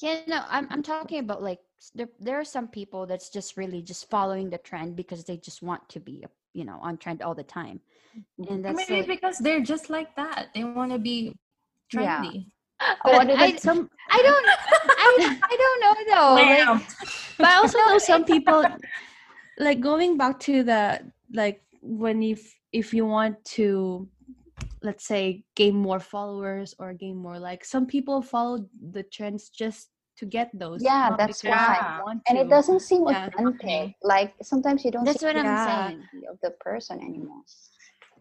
Yeah, 0.01 0.19
no, 0.27 0.43
I'm 0.47 0.67
I'm 0.69 0.83
talking 0.83 1.19
about 1.19 1.41
like 1.41 1.59
there 1.95 2.09
there 2.19 2.39
are 2.39 2.45
some 2.45 2.67
people 2.67 3.07
that's 3.07 3.29
just 3.29 3.57
really 3.57 3.81
just 3.81 4.09
following 4.09 4.49
the 4.49 4.59
trend 4.59 4.95
because 4.95 5.23
they 5.23 5.37
just 5.37 5.63
want 5.63 5.87
to 5.89 5.99
be 5.99 6.23
you 6.53 6.65
know 6.65 6.77
on 6.81 6.97
trend 6.97 7.23
all 7.23 7.33
the 7.33 7.43
time, 7.43 7.79
mm-hmm. 8.15 8.53
and 8.53 8.65
that's 8.65 8.77
maybe 8.77 9.07
like, 9.07 9.07
because 9.07 9.39
they're 9.39 9.61
just 9.61 9.89
like 9.89 10.15
that. 10.15 10.49
They 10.53 10.63
want 10.63 10.91
to 10.91 10.99
be 10.99 11.35
trendy. 11.91 12.45
Oh, 12.79 13.17
what 13.17 13.29
is 13.29 13.37
I. 13.39 13.55
Some 13.55 13.89
I 14.11 14.21
don't 14.21 14.45
I 14.47 15.39
I 15.41 15.55
don't 15.63 15.79
know 15.81 15.95
though. 16.13 16.33
Like, 16.35 16.87
but 17.37 17.47
I 17.47 17.55
also 17.55 17.79
know 17.79 17.97
some 17.97 18.23
people 18.23 18.65
like 19.57 19.79
going 19.79 20.15
back 20.15 20.39
to 20.41 20.61
the 20.61 21.01
like 21.33 21.61
when 21.81 22.21
if 22.21 22.53
if 22.71 22.93
you 22.93 23.05
want 23.07 23.43
to 23.57 24.07
let's 24.87 25.05
say 25.13 25.43
gain 25.59 25.75
more 25.87 25.99
followers 25.99 26.69
or 26.79 26.87
gain 27.03 27.17
more 27.27 27.39
likes 27.49 27.67
some 27.75 27.85
people 27.95 28.17
follow 28.33 28.55
the 28.95 29.03
trends 29.15 29.43
just 29.63 29.81
to 30.19 30.25
get 30.37 30.49
those 30.63 30.81
Yeah, 30.83 31.13
that's 31.19 31.43
because 31.43 31.59
why. 31.67 31.77
and 32.27 32.35
it 32.43 32.49
doesn't 32.55 32.81
seem 32.89 33.03
Yeah. 33.07 33.27
authentic 33.27 33.95
like 34.13 34.31
sometimes 34.51 34.79
you 34.85 34.91
don't 34.95 35.05
that's 35.07 35.19
see 35.21 35.27
what 35.29 35.37
I'm 35.37 35.45
Yeah. 35.45 35.67
saying. 35.69 35.99
the 36.13 36.21
of 36.31 36.37
the 36.45 36.51
person 36.67 36.95
anymore 37.09 37.43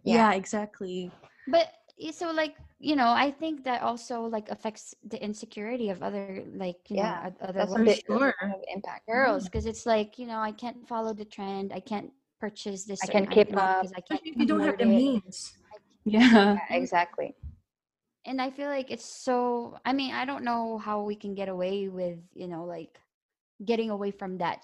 yeah. 0.05 0.33
exactly 0.43 1.11
But 1.49 1.67
y- 1.99 2.11
so 2.11 2.31
like 2.33 2.55
you 2.79 2.95
know, 3.01 3.09
I 3.09 3.31
think 3.31 3.65
that 3.65 3.81
also 3.81 4.29
like 4.37 4.51
affects 4.51 4.93
the 5.13 5.17
insecurity 5.29 5.89
of 5.89 6.03
other 6.03 6.45
like 6.65 6.77
you 6.93 6.97
Yeah, 7.01 7.31
know 7.33 7.49
other 7.49 7.61
that's 7.65 7.73
women, 7.73 7.97
sure. 8.07 8.35
impact 8.75 9.07
girls 9.09 9.43
mm. 9.43 9.47
because 9.49 9.65
it's 9.65 9.87
like 9.87 10.19
you 10.21 10.27
know 10.27 10.41
I 10.51 10.53
can't 10.53 10.85
follow 10.87 11.13
the 11.15 11.25
trend. 11.25 11.73
I 11.73 11.81
can't 11.81 12.11
purchase 12.39 12.85
this. 12.85 13.01
I 13.03 13.07
can't 13.15 13.31
keep 13.31 13.49
item 13.49 13.59
up. 13.65 13.81
because 13.81 13.95
I 13.97 14.03
can't. 14.09 14.21
If 14.29 14.37
you 14.37 14.47
don't 14.47 14.61
have 14.61 14.77
the 14.77 14.85
it. 14.85 15.01
means. 15.03 15.57
Yeah 16.07 16.55
yeah 16.55 16.59
exactly 16.71 17.35
and 18.27 18.43
I 18.43 18.51
feel 18.51 18.67
like 18.67 18.91
it's 18.91 19.05
so. 19.05 19.79
I 19.85 19.93
mean, 19.93 20.13
I 20.13 20.25
don't 20.25 20.43
know 20.43 20.79
how 20.79 21.03
we 21.03 21.15
can 21.15 21.35
get 21.35 21.49
away 21.49 21.89
with 21.89 22.19
you 22.35 22.49
know 22.49 22.65
like 22.65 22.99
getting 23.65 23.91
away 23.91 24.11
from 24.11 24.39
that 24.39 24.59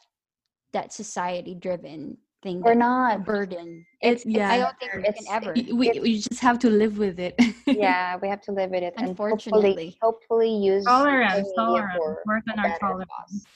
that 0.73 0.93
society 0.93 1.55
driven 1.55 2.19
thing. 2.43 2.61
we're 2.61 2.73
that 2.75 2.79
not 2.79 3.25
burden. 3.25 3.87
it's 4.03 4.27
yeah. 4.27 4.51
I 4.51 4.59
don't 4.59 4.77
think 4.81 4.93
we 4.97 5.03
can 5.05 5.27
ever. 5.31 5.55
We, 5.55 6.01
we 6.01 6.19
just 6.19 6.41
have 6.41 6.59
to 6.61 6.71
live 6.71 6.99
with 6.99 7.21
it 7.21 7.35
yeah 7.67 8.17
we 8.21 8.29
have 8.29 8.41
to 8.43 8.53
live 8.53 8.71
with 8.71 8.83
it 8.83 8.95
and 8.97 9.07
hopefully 9.17 9.39
Unfortunately. 9.39 9.99
hopefully 10.03 10.51
use 10.51 10.85
Tolerance, 10.85 11.49
tolerance. 11.57 11.93
for 11.97 12.23
Work 12.27 12.43
on 12.51 12.59
our 12.59 12.67
better 12.67 12.79
tolerance. 12.81 13.47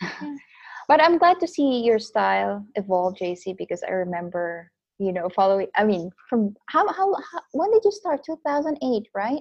but 0.88 1.02
i'm 1.02 1.18
glad 1.18 1.40
to 1.40 1.48
see 1.48 1.82
your 1.82 1.98
style 1.98 2.64
evolve 2.76 3.14
jc 3.14 3.56
because 3.58 3.82
i 3.82 3.90
remember 3.90 4.70
you 5.00 5.12
know 5.12 5.28
following 5.34 5.66
i 5.76 5.82
mean 5.82 6.10
from 6.28 6.54
how 6.68 6.86
how, 6.92 7.12
how 7.32 7.40
when 7.52 7.70
did 7.72 7.82
you 7.84 7.90
start? 7.90 8.20
2008 8.24 9.08
right? 9.14 9.40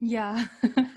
Yeah. 0.00 0.46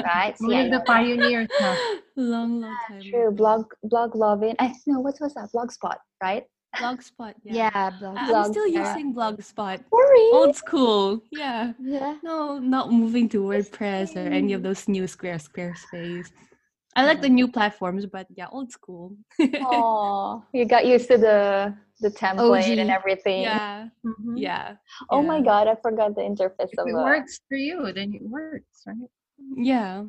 Right? 0.03 0.37
See, 0.37 0.45
I 0.55 0.63
We're 0.63 0.63
the 0.65 0.77
know. 0.77 0.83
pioneers 0.85 1.47
now. 1.59 1.75
long 2.17 2.61
long 2.61 2.75
time 2.87 3.01
true. 3.09 3.31
blog 3.31 3.65
blog 3.83 4.15
loving 4.15 4.55
i 4.59 4.73
know 4.87 4.99
what 4.99 5.15
was 5.21 5.33
that? 5.35 5.49
Blogspot 5.55 5.97
right? 6.21 6.43
Blogspot 6.79 7.33
yeah, 7.43 7.69
yeah, 7.73 7.89
blog- 7.99 8.17
I- 8.17 8.25
i'm 8.25 8.27
Blog- 8.29 8.51
still 8.51 8.67
yeah. 8.67 8.81
using 8.89 9.13
blogspot. 9.13 9.77
Sorry 9.93 10.25
old 10.33 10.55
school 10.55 11.21
yeah. 11.31 11.73
Yeah. 11.79 12.17
No, 12.23 12.57
not 12.59 12.91
moving 12.91 13.29
to 13.29 13.43
WordPress 13.43 14.15
or 14.15 14.25
any 14.41 14.53
of 14.53 14.63
those 14.63 14.87
new 14.87 15.05
Square 15.07 15.37
Squarespace. 15.47 16.27
I 16.95 17.05
like 17.05 17.21
the 17.21 17.29
new 17.29 17.47
platforms, 17.47 18.05
but 18.05 18.27
yeah, 18.35 18.47
old 18.51 18.69
school. 18.71 19.15
oh 19.39 20.43
you 20.53 20.65
got 20.65 20.85
used 20.85 21.07
to 21.09 21.17
the 21.17 21.73
the 22.01 22.09
template 22.09 22.79
and 22.79 22.89
everything 22.89 23.41
yeah, 23.43 23.87
Mhm. 24.05 24.33
yeah. 24.35 24.75
oh 25.09 25.21
my 25.21 25.39
god 25.41 25.67
i 25.67 25.75
forgot 25.75 26.15
the 26.15 26.21
interface 26.21 26.69
If 26.73 26.79
of 26.79 26.87
it 26.87 26.95
uh, 26.95 27.03
works 27.03 27.39
for 27.47 27.57
you, 27.57 27.91
then 27.93 28.13
it 28.13 28.23
works, 28.23 28.83
right? 28.87 29.09
Yeah. 29.55 30.03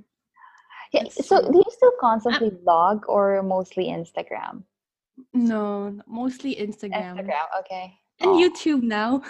Yeah, 0.93 1.03
That's 1.05 1.27
so 1.27 1.41
true. 1.41 1.53
do 1.53 1.59
you 1.59 1.71
still 1.71 1.93
constantly 2.01 2.51
vlog 2.51 3.01
or 3.09 3.43
mostly 3.43 3.87
Instagram? 3.89 4.65
No, 5.33 5.99
mostly 6.07 6.53
Instagram. 6.57 7.17
Instagram, 7.17 7.47
okay. 7.61 7.95
And 8.21 8.31
Aw. 8.31 8.43
YouTube 8.43 8.83
now. 8.83 9.23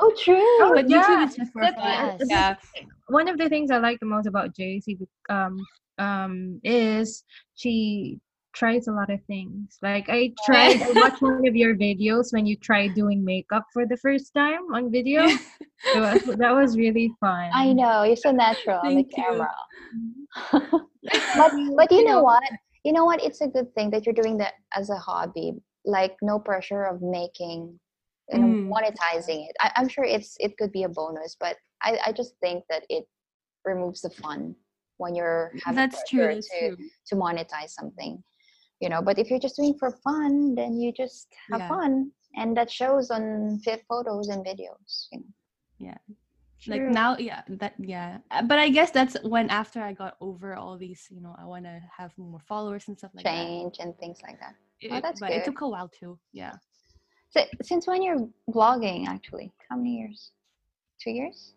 Oh, 0.00 0.12
true. 0.24 0.58
but 0.74 0.88
yeah, 0.88 1.02
YouTube 1.02 1.26
is 1.28 1.36
just 1.36 1.52
for 1.52 1.62
fun. 1.62 2.18
Yeah. 2.28 2.54
One 3.08 3.26
of 3.28 3.36
the 3.38 3.48
things 3.48 3.70
I 3.70 3.78
like 3.78 3.98
the 4.00 4.06
most 4.06 4.26
about 4.26 4.54
JC 4.54 4.96
um 5.28 5.58
um 5.98 6.60
is 6.62 7.24
she 7.56 8.20
tries 8.54 8.88
a 8.88 8.92
lot 8.92 9.10
of 9.10 9.22
things. 9.24 9.78
Like 9.82 10.08
I 10.08 10.32
tried 10.44 10.78
to 10.78 10.92
watch 10.94 11.20
one 11.20 11.46
of 11.46 11.56
your 11.56 11.74
videos 11.76 12.32
when 12.32 12.46
you 12.46 12.56
tried 12.56 12.94
doing 12.94 13.24
makeup 13.24 13.64
for 13.72 13.86
the 13.86 13.96
first 13.96 14.34
time 14.34 14.72
on 14.74 14.90
video. 14.90 15.26
It 15.94 16.00
was, 16.00 16.36
that 16.38 16.50
was 16.54 16.76
really 16.76 17.10
fun. 17.18 17.50
I 17.54 17.72
know 17.72 18.02
you're 18.02 18.14
so 18.16 18.30
natural 18.30 18.76
on 18.78 18.94
the 18.94 19.04
Thank 19.04 19.16
you. 19.16 19.24
camera. 19.24 19.48
but 21.34 21.50
but 21.76 21.90
you 21.90 22.04
know 22.04 22.20
what? 22.22 22.42
You 22.84 22.92
know 22.92 23.06
what? 23.06 23.24
It's 23.24 23.40
a 23.40 23.48
good 23.48 23.74
thing 23.74 23.90
that 23.92 24.04
you're 24.04 24.14
doing 24.14 24.36
that 24.38 24.54
as 24.74 24.90
a 24.90 24.96
hobby. 24.96 25.54
Like 25.86 26.16
no 26.20 26.38
pressure 26.38 26.84
of 26.84 27.00
making, 27.00 27.78
you 28.30 28.38
know, 28.38 28.46
Mm. 28.48 28.70
monetizing 28.70 29.48
it. 29.48 29.56
I, 29.60 29.72
I'm 29.76 29.88
sure 29.88 30.04
it's 30.04 30.36
it 30.40 30.58
could 30.58 30.72
be 30.72 30.82
a 30.82 30.88
bonus, 30.90 31.36
but 31.40 31.56
I 31.82 31.98
I 32.06 32.12
just 32.12 32.34
think 32.42 32.64
that 32.68 32.82
it 32.90 33.04
removes 33.64 34.02
the 34.02 34.10
fun 34.10 34.54
when 34.98 35.14
you're 35.14 35.52
having 35.64 35.88
That's 35.88 36.02
true. 36.10 36.20
pressure 36.20 36.34
That's 36.34 36.48
to 36.50 36.68
true. 36.76 36.76
to 37.06 37.16
monetize 37.16 37.70
something 37.70 38.22
you 38.80 38.88
know 38.88 39.02
but 39.02 39.18
if 39.18 39.30
you're 39.30 39.38
just 39.46 39.56
doing 39.56 39.74
for 39.78 39.90
fun 40.04 40.54
then 40.54 40.76
you 40.80 40.92
just 40.92 41.28
have 41.50 41.60
Yeah. 41.60 41.68
fun 41.68 42.10
and 42.36 42.56
that 42.56 42.70
shows 42.70 43.10
on 43.10 43.58
fit 43.64 43.82
photos 43.88 44.28
and 44.28 44.44
videos 44.44 45.08
you 45.12 45.18
know 45.20 45.32
Yeah. 45.78 45.98
Like 46.66 46.86
now, 46.88 47.16
yeah, 47.18 47.42
that 47.48 47.74
yeah. 47.78 48.18
Uh, 48.30 48.42
But 48.42 48.58
I 48.58 48.68
guess 48.68 48.90
that's 48.90 49.16
when 49.22 49.48
after 49.50 49.80
I 49.82 49.92
got 49.92 50.16
over 50.20 50.54
all 50.54 50.76
these, 50.76 51.06
you 51.10 51.20
know, 51.20 51.34
I 51.38 51.44
want 51.46 51.64
to 51.64 51.80
have 51.96 52.12
more 52.18 52.40
followers 52.40 52.88
and 52.88 52.98
stuff 52.98 53.12
like 53.14 53.24
that. 53.24 53.32
change 53.32 53.76
and 53.80 53.96
things 53.98 54.18
like 54.22 54.38
that 54.40 54.54
It- 54.80 54.92
Oh, 54.92 55.00
that's 55.00 55.20
but 55.20 55.32
it 55.32 55.44
took 55.44 55.60
a 55.60 55.68
while 55.68 55.88
too. 55.88 56.18
Yeah. 56.32 56.54
so 57.30 57.40
since 57.62 57.86
when 57.86 58.02
you're 58.02 58.28
vlogging 58.50 59.06
actually 59.06 59.52
how 59.68 59.76
many 59.76 59.96
years 59.98 60.32
two 61.00 61.10
years 61.10 61.54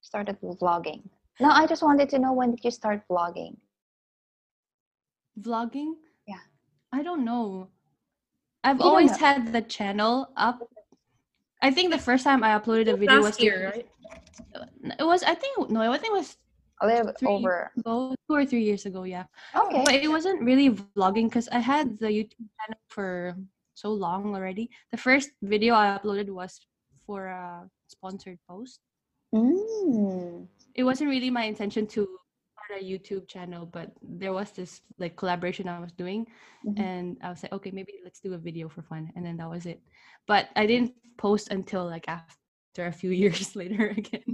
started 0.00 0.36
vlogging 0.40 1.02
no 1.40 1.48
i 1.50 1.66
just 1.66 1.82
wanted 1.82 2.08
to 2.10 2.18
know 2.18 2.32
when 2.32 2.50
did 2.50 2.64
you 2.64 2.70
start 2.70 3.02
vlogging 3.10 3.56
Vlogging? 5.38 5.94
Yeah. 6.92 7.00
I 7.00 7.02
don't 7.02 7.24
know. 7.24 7.68
I've 8.64 8.78
You 8.78 8.84
always 8.84 9.12
know. 9.12 9.18
had 9.18 9.52
the 9.52 9.62
channel 9.62 10.30
up. 10.36 10.60
I 11.62 11.70
think 11.70 11.90
the 11.90 11.98
first 11.98 12.24
time 12.24 12.42
I 12.44 12.58
uploaded 12.58 12.88
a 12.92 12.96
video 12.96 13.16
was 13.18 13.24
last 13.24 13.42
year, 13.42 13.72
right? 13.74 13.86
It 14.98 15.04
was 15.04 15.22
I 15.22 15.34
think 15.34 15.70
no, 15.70 15.80
I 15.80 15.98
think 15.98 16.12
it 16.14 16.18
was 16.18 16.36
a 16.82 16.86
little 16.86 17.06
bit 17.06 17.16
over 17.24 17.70
ago, 17.78 18.14
two 18.28 18.34
or 18.36 18.44
three 18.44 18.62
years 18.64 18.86
ago. 18.86 19.04
Yeah, 19.04 19.24
okay 19.54 19.84
but 19.84 19.94
it 19.94 20.08
wasn't 20.08 20.42
really 20.42 20.70
vlogging 20.70 21.28
because 21.28 21.48
I 21.48 21.58
had 21.60 21.98
the 21.98 22.08
YouTube 22.08 22.48
channel 22.60 22.80
for 22.88 23.36
so 23.74 23.90
long 23.92 24.34
already. 24.34 24.70
The 24.90 24.98
first 24.98 25.30
video 25.42 25.74
I 25.74 25.96
uploaded 25.98 26.28
was 26.30 26.60
for 27.06 27.26
a 27.26 27.68
sponsored 27.88 28.38
post. 28.48 28.80
mm. 29.34 30.46
It 30.74 30.84
wasn't 30.84 31.10
really 31.10 31.30
my 31.30 31.44
intention 31.44 31.86
to 31.96 32.06
a 32.74 32.82
YouTube 32.82 33.28
channel, 33.28 33.66
but 33.66 33.92
there 34.02 34.32
was 34.32 34.50
this 34.52 34.80
like 34.98 35.16
collaboration 35.16 35.68
I 35.68 35.78
was 35.78 35.92
doing, 35.92 36.26
Mhm. 36.66 36.78
and 36.80 37.16
I 37.22 37.30
was 37.30 37.42
like, 37.42 37.52
okay, 37.52 37.70
maybe 37.70 38.00
let's 38.02 38.20
do 38.20 38.34
a 38.34 38.38
video 38.38 38.68
for 38.68 38.82
fun, 38.82 39.12
and 39.14 39.24
then 39.24 39.36
that 39.38 39.48
was 39.48 39.66
it. 39.66 39.80
But 40.26 40.48
I 40.56 40.66
didn't 40.66 40.92
post 41.16 41.50
until 41.50 41.86
like 41.86 42.08
after 42.08 42.86
a 42.86 42.92
few 42.92 43.10
years 43.22 43.54
later 43.56 43.88
again. 43.96 44.24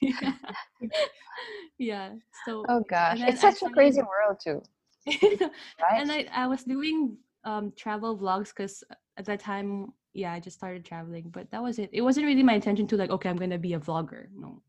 yeah. 0.00 0.32
yeah. 1.78 2.08
So 2.46 2.64
oh 2.68 2.82
gosh 2.88 3.18
it's 3.20 3.40
such 3.40 3.62
a 3.62 3.70
crazy 3.70 4.02
world 4.02 4.38
too 4.42 4.62
right 5.06 5.50
and 5.98 6.12
I, 6.12 6.26
I 6.32 6.46
was 6.46 6.62
doing 6.62 7.16
um 7.44 7.72
travel 7.76 8.16
vlogs 8.16 8.54
because 8.54 8.84
at 9.18 9.24
that 9.26 9.40
time 9.40 9.92
yeah 10.14 10.32
i 10.32 10.38
just 10.38 10.56
started 10.56 10.84
traveling 10.84 11.28
but 11.30 11.50
that 11.50 11.60
was 11.60 11.80
it 11.80 11.90
it 11.92 12.02
wasn't 12.02 12.24
really 12.24 12.44
my 12.44 12.54
intention 12.54 12.86
to 12.86 12.96
like 12.96 13.10
okay 13.10 13.28
i'm 13.28 13.36
gonna 13.36 13.58
be 13.58 13.74
a 13.74 13.80
vlogger 13.80 14.26
no 14.32 14.62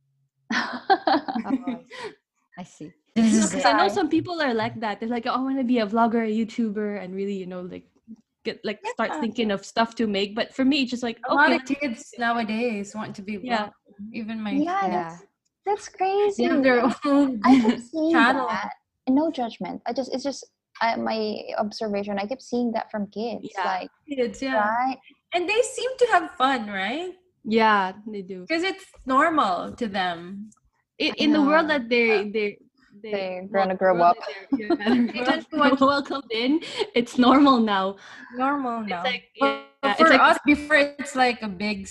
I 2.57 2.63
see. 2.63 2.91
This 3.15 3.33
is 3.33 3.49
because 3.51 3.65
i 3.65 3.73
know 3.73 3.87
some 3.89 4.09
people 4.09 4.41
are 4.41 4.55
like 4.55 4.79
that 4.79 4.99
they're 4.99 5.07
like 5.17 5.27
oh, 5.27 5.35
i 5.37 5.39
want 5.39 5.57
to 5.59 5.63
be 5.63 5.77
a 5.77 5.85
vlogger 5.85 6.25
a 6.25 6.31
youtuber 6.33 6.97
and 7.03 7.13
really 7.13 7.33
you 7.37 7.45
know 7.45 7.61
like 7.61 7.85
get 8.43 8.59
like 8.63 8.79
start 8.87 9.11
thinking 9.21 9.51
of 9.51 9.63
stuff 9.63 9.93
to 9.95 10.07
make 10.07 10.33
but 10.33 10.51
for 10.53 10.65
me 10.65 10.81
it's 10.81 10.89
just 10.89 11.03
like 11.03 11.19
a 11.29 11.33
lot 11.33 11.51
of 11.51 11.63
kids 11.63 12.11
nowadays 12.17 12.95
want 12.95 13.15
to 13.15 13.21
be 13.21 13.33
Yeah. 13.33 13.69
yeah. 13.69 13.69
even 14.19 14.41
my 14.41 14.51
Yeah, 14.51 14.79
friends. 14.79 14.93
Yeah. 14.93 15.17
That's 15.65 15.87
crazy. 15.87 16.43
They 16.43 16.49
have 16.53 16.63
their 16.63 16.81
own 17.05 17.39
I 17.45 17.61
keep 17.61 17.79
seeing 17.79 18.11
channel. 18.11 18.47
that. 18.49 18.71
And 19.07 19.15
no 19.15 19.31
judgment. 19.31 19.81
I 19.85 19.93
just 19.93 20.13
it's 20.13 20.23
just 20.23 20.43
I, 20.81 20.95
my 20.97 21.37
observation. 21.57 22.17
I 22.19 22.25
keep 22.25 22.41
seeing 22.41 22.71
that 22.73 22.89
from 22.91 23.07
kids. 23.07 23.47
Yeah. 23.55 23.63
Like 23.63 23.89
Kids, 24.09 24.41
yeah. 24.41 24.67
right? 24.67 24.97
And 25.33 25.47
they 25.47 25.61
seem 25.61 25.89
to 25.99 26.05
have 26.11 26.31
fun, 26.31 26.67
right? 26.67 27.11
Yeah, 27.45 27.93
they 28.11 28.23
do. 28.23 28.41
Because 28.47 28.63
it's 28.63 28.85
normal 29.05 29.71
to 29.75 29.87
them. 29.87 30.49
In, 31.07 31.13
in 31.23 31.29
the 31.33 31.41
world 31.41 31.69
that 31.69 31.89
they're 31.89 32.23
they 32.23 32.57
they 33.01 33.11
They're 33.11 33.47
gonna 33.51 33.75
grow 33.75 34.01
up. 34.01 34.15
that 34.17 34.27
they're- 34.51 34.67
yeah, 34.69 34.75
they're 34.77 35.07
They 35.11 35.19
wel- 35.21 35.35
just 35.37 35.51
want- 35.51 35.79
welcomed 35.81 36.31
in. 36.31 36.61
It's 36.95 37.17
normal 37.17 37.59
now. 37.59 37.97
Normal 38.37 38.81
now. 38.81 39.03
It's 39.03 39.11
like 39.11 39.23
But 39.39 39.47
yeah, 39.83 39.91
it's 39.91 39.99
for 40.01 40.09
like 40.09 40.21
us, 40.21 40.37
before 40.45 40.77
it's 40.99 41.15
like 41.15 41.41
a 41.41 41.47
big 41.49 41.89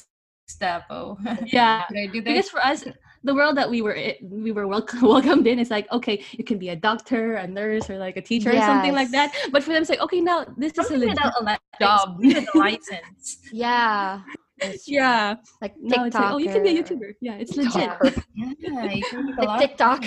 step. 0.49 0.85
Oh, 0.91 1.19
yeah. 1.47 1.85
Did 1.91 1.99
I 1.99 2.07
do 2.13 2.21
that? 2.23 2.25
Because 2.33 2.49
for 2.49 2.65
us, 2.65 2.85
the 3.25 3.35
world 3.35 3.57
that 3.59 3.69
we 3.71 3.83
were 3.83 3.95
eh, 3.95 4.15
we 4.23 4.51
were 4.53 4.67
welcome, 4.67 5.03
welcomed 5.03 5.47
in 5.47 5.59
is 5.59 5.71
like 5.71 5.87
okay, 5.93 6.25
you 6.33 6.45
can 6.45 6.59
be 6.59 6.71
a 6.71 6.77
doctor, 6.77 7.35
a 7.35 7.47
nurse, 7.47 7.91
or 7.91 7.99
like 7.99 8.17
a 8.17 8.23
teacher, 8.23 8.51
or 8.51 8.59
something 8.59 8.95
like 8.95 9.11
that. 9.11 9.29
But 9.53 9.63
for 9.63 9.73
them, 9.73 9.83
it's 9.83 9.91
like 9.91 10.01
okay, 10.01 10.21
now 10.21 10.47
this 10.57 10.73
is 10.73 10.79
a 10.79 10.83
Something 10.89 11.09
legit 11.11 11.23
without 11.39 11.61
a 11.61 11.85
job. 11.85 12.19
with 12.19 12.49
a 12.55 12.59
license. 12.59 13.39
Yeah. 13.53 14.23
That's 14.63 14.85
true. 14.87 14.95
yeah. 14.97 15.37
Like 15.61 15.75
Now 15.81 16.05
it's 16.05 16.15
like 16.15 16.33
oh, 16.33 16.39
you 16.39 16.49
can 16.49 16.63
be 16.63 16.79
a 16.79 16.83
YouTuber. 16.83 17.15
Yeah, 17.21 17.35
it's 17.37 17.57
legit. 17.57 17.91
Yeah, 18.35 18.93
you 18.93 19.03
can 19.05 19.27
make 19.27 19.37
a 19.39 19.41
Like 19.41 19.49
lot. 19.49 19.61
TikTok. 19.61 20.05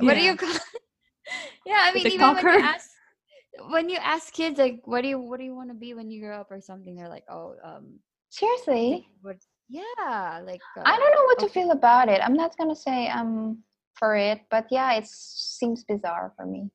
What 0.00 0.14
do 0.14 0.20
Yeah. 0.20 0.30
you 0.32 0.36
call? 0.36 0.54
yeah, 1.66 1.80
I 1.82 1.92
mean, 1.94 2.06
even 2.06 2.34
when 2.34 2.46
you 2.46 2.60
ask 2.62 2.90
when 3.70 3.88
you 3.90 3.98
ask 3.98 4.32
kids 4.32 4.58
like, 4.58 4.80
what 4.84 5.02
do 5.02 5.08
you 5.08 5.18
what 5.18 5.38
do 5.38 5.44
you 5.44 5.54
want 5.54 5.68
to 5.70 5.74
be 5.74 5.94
when 5.94 6.10
you 6.10 6.20
grow 6.22 6.40
up 6.40 6.50
or 6.50 6.60
something, 6.60 6.96
they're 6.96 7.08
like, 7.08 7.24
oh, 7.30 7.54
um, 7.64 7.98
Seriously. 8.30 9.06
what? 9.22 9.36
Yeah, 9.68 10.40
like 10.44 10.60
uh, 10.76 10.82
I 10.84 10.98
don't 10.98 11.14
know 11.14 11.24
what 11.24 11.38
to 11.40 11.48
feel 11.48 11.70
about 11.70 12.08
it. 12.08 12.20
I'm 12.24 12.34
not 12.34 12.56
gonna 12.56 12.74
say 12.74 13.08
I'm 13.08 13.62
for 13.94 14.16
it, 14.16 14.40
but 14.50 14.66
yeah, 14.70 14.94
it 14.94 15.06
seems 15.06 15.84
bizarre 15.84 16.32
for 16.36 16.46
me 16.46 16.70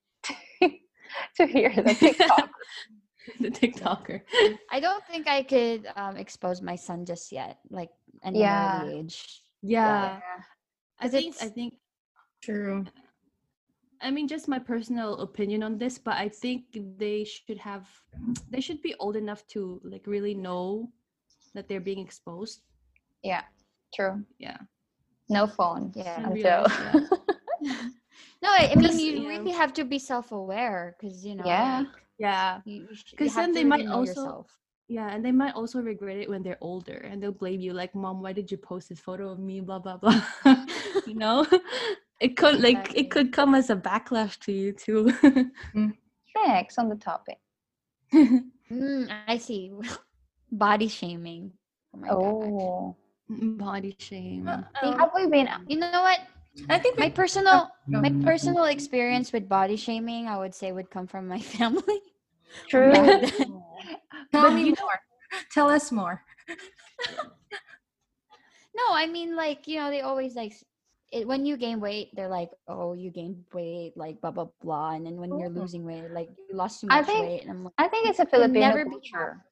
to 0.61 1.45
hear 1.47 1.73
the 1.75 1.93
TikTok. 1.93 2.49
the 3.39 3.49
TikToker. 3.49 4.21
I 4.71 4.79
don't 4.79 5.03
think 5.05 5.27
I 5.27 5.43
could 5.43 5.87
um 5.95 6.17
expose 6.17 6.61
my 6.61 6.75
son 6.75 7.05
just 7.05 7.31
yet, 7.31 7.59
like 7.69 7.91
any 8.23 8.39
Yeah. 8.39 8.85
age. 8.85 9.43
Yeah. 9.61 10.19
i 10.99 11.07
think 11.09 11.35
I 11.41 11.49
think 11.49 11.73
True. 12.41 12.85
I 14.01 14.11
mean, 14.11 14.27
just 14.27 14.47
my 14.47 14.59
personal 14.59 15.19
opinion 15.19 15.63
on 15.63 15.77
this, 15.77 15.97
but 15.97 16.15
I 16.15 16.29
think 16.29 16.65
they 16.99 17.23
should 17.23 17.57
have, 17.57 17.87
they 18.49 18.61
should 18.61 18.81
be 18.81 18.93
old 18.99 19.15
enough 19.15 19.47
to 19.47 19.79
like 19.83 20.05
really 20.05 20.35
know 20.35 20.91
that 21.53 21.67
they're 21.67 21.81
being 21.81 21.99
exposed. 21.99 22.61
yeah, 23.23 23.43
true. 23.93 24.23
Yeah. 24.37 24.57
No 25.29 25.47
phone. 25.47 25.91
Yeah. 25.95 26.17
And 26.17 26.33
Until 26.33 26.65
realize 26.67 26.77
that. 26.77 27.01
No, 28.41 28.49
I, 28.49 28.69
I 28.71 28.75
mean 28.75 28.99
you 28.99 29.11
you 29.11 29.21
know. 29.21 29.27
really 29.27 29.51
have 29.51 29.73
to 29.73 29.83
be 29.85 29.97
self-aware 29.99 30.95
because 30.99 31.25
you 31.25 31.35
know. 31.35 31.45
Yeah. 31.45 31.79
like, 31.79 32.04
Yeah. 32.17 32.61
you, 32.65 32.87
you 32.89 32.95
sh- 32.95 33.11
you 33.11 33.17
'Cause 33.17 33.33
have 33.35 33.45
then 33.45 33.53
they 33.53 33.63
might 33.63 33.87
also- 33.87 34.09
yourself. 34.21 34.59
Yeah. 34.87 35.09
And 35.09 35.25
they 35.25 35.31
might 35.31 35.55
also 35.55 35.81
regret 35.81 36.17
it 36.17 36.29
when 36.29 36.43
they're 36.43 36.59
older 36.61 36.93
and 37.09 37.21
they'll 37.21 37.31
blame 37.31 37.59
you, 37.59 37.73
like, 37.73 37.95
Mom, 37.95 38.21
why 38.21 38.33
did 38.33 38.51
you 38.51 38.57
post 38.57 38.89
this 38.89 38.99
photo 38.99 39.29
of 39.31 39.39
me? 39.39 39.59
Blah, 39.59 39.79
blah, 39.79 39.97
blah. 39.97 40.21
you 41.07 41.15
know? 41.15 41.45
It 42.21 42.37
could, 42.37 42.61
like, 42.61 42.77
Exactly. 42.77 42.99
it 43.01 43.11
could 43.11 43.33
come 43.33 43.55
as 43.55 43.69
a 43.69 43.75
backlash 43.75 44.39
to 44.45 44.51
you, 44.53 44.71
too. 44.71 45.11
next 46.47 46.77
on 46.77 46.87
the 46.89 46.95
topic. 46.95 47.37
Mm, 48.71 49.11
I 49.27 49.37
see. 49.37 49.71
Body 50.51 50.87
shaming. 50.87 51.51
Oh 51.93 51.97
my 51.99 52.07
god. 52.07 52.17
Oh, 52.17 52.95
Body 53.29 53.95
shame. 53.99 54.47
Uh, 54.47 54.63
have 54.97 55.11
we 55.13 55.27
been? 55.27 55.47
You 55.67 55.77
know 55.77 56.01
what? 56.01 56.19
I 56.69 56.79
think 56.79 56.97
My 56.97 57.09
personal 57.09 57.53
uh, 57.53 57.67
no. 57.87 58.01
my 58.01 58.11
personal 58.23 58.65
experience 58.65 59.33
with 59.33 59.49
body 59.49 59.75
shaming, 59.75 60.27
I 60.27 60.37
would 60.37 60.55
say, 60.55 60.71
would 60.71 60.89
come 60.89 61.05
from 61.07 61.27
my 61.27 61.39
family. 61.55 61.99
True. 62.69 62.93
Tell 64.31 64.51
me 64.51 64.69
more. 64.71 64.99
Tell 65.51 65.69
us 65.69 65.91
more. 65.91 66.23
no, 68.75 68.83
I 68.91 69.05
mean 69.07 69.35
like 69.35 69.67
you 69.67 69.79
know 69.79 69.89
they 69.89 70.01
always 70.01 70.35
like 70.35 70.53
it, 71.11 71.27
when 71.27 71.45
you 71.45 71.55
gain 71.55 71.79
weight, 71.79 72.09
they're 72.15 72.27
like, 72.29 72.49
oh, 72.67 72.93
you 72.93 73.11
gained 73.11 73.43
weight, 73.53 73.93
like 73.95 74.19
blah 74.21 74.31
blah 74.31 74.47
blah, 74.61 74.91
and 74.95 75.05
then 75.05 75.17
when 75.17 75.37
you're 75.37 75.49
losing 75.49 75.85
weight, 75.85 76.09
like 76.11 76.29
you 76.49 76.55
lost 76.55 76.81
too 76.81 76.87
I 76.89 77.01
much 77.01 77.05
think- 77.07 77.25
weight, 77.27 77.41
and 77.43 77.51
I'm 77.51 77.63
like, 77.65 77.73
I 77.77 77.87
think 77.87 78.07
it's 78.07 78.19
a 78.19 78.25
can 78.25 78.31
Filipino 78.31 78.59
never 78.59 78.85
be 78.85 78.91
culture. 78.91 79.43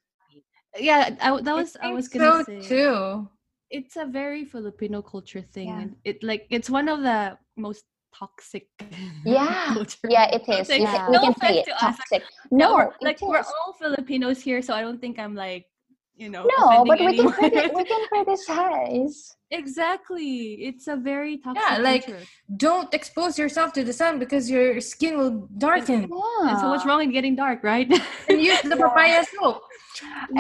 Yeah, 0.76 1.16
I, 1.22 1.26
w- 1.28 1.44
that 1.44 1.54
was, 1.56 1.76
I, 1.78 1.82
think 1.84 1.96
was 1.96 2.08
gonna 2.08 2.44
so 2.44 2.44
say. 2.46 2.62
too. 2.62 3.30
It's 3.78 3.96
a 3.98 4.06
very 4.06 4.44
Filipino 4.46 5.02
culture 5.02 5.42
thing. 5.56 5.68
Yeah. 5.70 5.80
and 5.82 5.90
It 6.10 6.18
like 6.30 6.46
it's 6.50 6.70
one 6.80 6.88
of 6.94 7.00
the 7.10 7.20
most 7.58 7.84
toxic. 8.20 8.68
Yeah. 9.26 9.74
culture. 9.74 10.08
Yeah, 10.18 10.28
it 10.38 10.44
is. 10.48 10.70
Like, 10.70 10.82
Yeah. 10.86 10.94
can, 10.98 11.06
we 11.10 11.14
no 11.18 11.22
can 11.26 11.32
offense 11.34 11.58
it. 11.58 11.66
to 11.70 11.74
us, 11.74 11.82
Toxic. 11.98 12.22
Yeah, 12.22 12.58
No, 12.64 12.70
we're- 12.76 12.94
it 12.94 13.04
like 13.08 13.18
we're 13.22 13.46
all 13.58 13.72
Filipinos 13.84 14.38
here, 14.48 14.62
so 14.62 14.72
I 14.80 14.82
don't 14.86 15.02
think 15.04 15.16
I'm 15.24 15.34
like, 15.48 15.66
you 16.24 16.30
know, 16.34 16.44
No, 16.58 16.86
but 16.86 17.02
offending 17.02 17.26
we 17.26 17.32
can 17.34 17.50
criti- 17.50 17.74
we 17.74 17.84
can 17.92 18.04
criticize. 18.14 19.16
exactly. 19.50 20.62
It's 20.70 20.86
a 20.88 20.98
very 21.12 21.34
toxic 21.44 21.64
Yeah, 21.64 21.78
like- 21.90 22.06
culture. 22.06 22.24
Don't 22.68 22.90
expose 22.94 23.34
yourself 23.42 23.74
to 23.78 23.82
the 23.84 23.94
sun 24.02 24.14
because 24.24 24.44
your 24.56 24.80
skin 24.92 25.18
will 25.18 25.34
darken. 25.58 26.02
Yeah. 26.06 26.50
And 26.50 26.56
so 26.62 26.66
what's 26.70 26.86
wrong 26.86 27.02
in 27.02 27.12
getting 27.18 27.36
dark, 27.36 27.60
right? 27.74 27.90
And 28.30 28.38
use 28.52 28.62
the 28.62 28.78
papaya 28.78 29.26
soap. 29.34 29.58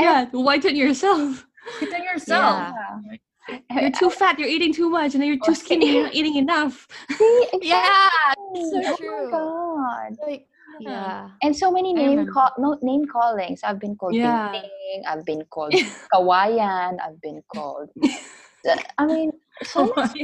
yeah, 0.06 0.20
whiten 0.48 0.76
yourself. 0.76 1.46
Hit 1.80 1.94
on 1.94 2.04
yourself. 2.04 2.74
Yeah. 3.50 3.82
You're 3.82 3.92
too 3.92 4.10
fat. 4.10 4.40
You're 4.40 4.48
eating 4.48 4.74
too 4.74 4.90
much, 4.90 5.14
and 5.14 5.22
then 5.22 5.28
you're 5.28 5.44
too 5.46 5.56
skinny. 5.56 5.94
You're 5.94 6.04
not 6.06 6.16
eating 6.16 6.36
enough. 6.38 6.88
See, 7.18 7.48
Yeah, 7.62 8.08
exactly. 8.56 9.08
so 9.08 9.38
oh 9.44 9.78
my 9.78 10.10
god. 10.10 10.18
like 10.26 10.48
yeah. 10.80 11.30
And 11.42 11.56
so 11.56 11.70
many 11.72 11.94
name 11.94 12.26
call 12.28 12.52
no 12.58 12.78
name 12.82 13.06
callings. 13.06 13.62
I've 13.64 13.80
been 13.80 13.96
called 13.96 14.16
Yeah. 14.16 14.52
Ting 14.52 15.04
I've 15.08 15.26
been 15.26 15.44
called 15.50 15.74
Kawayan. 16.14 16.98
I've 17.04 17.20
been 17.22 17.42
called. 17.54 17.90
I 18.98 19.06
mean, 19.06 19.32
so 19.64 19.92
much. 19.96 20.18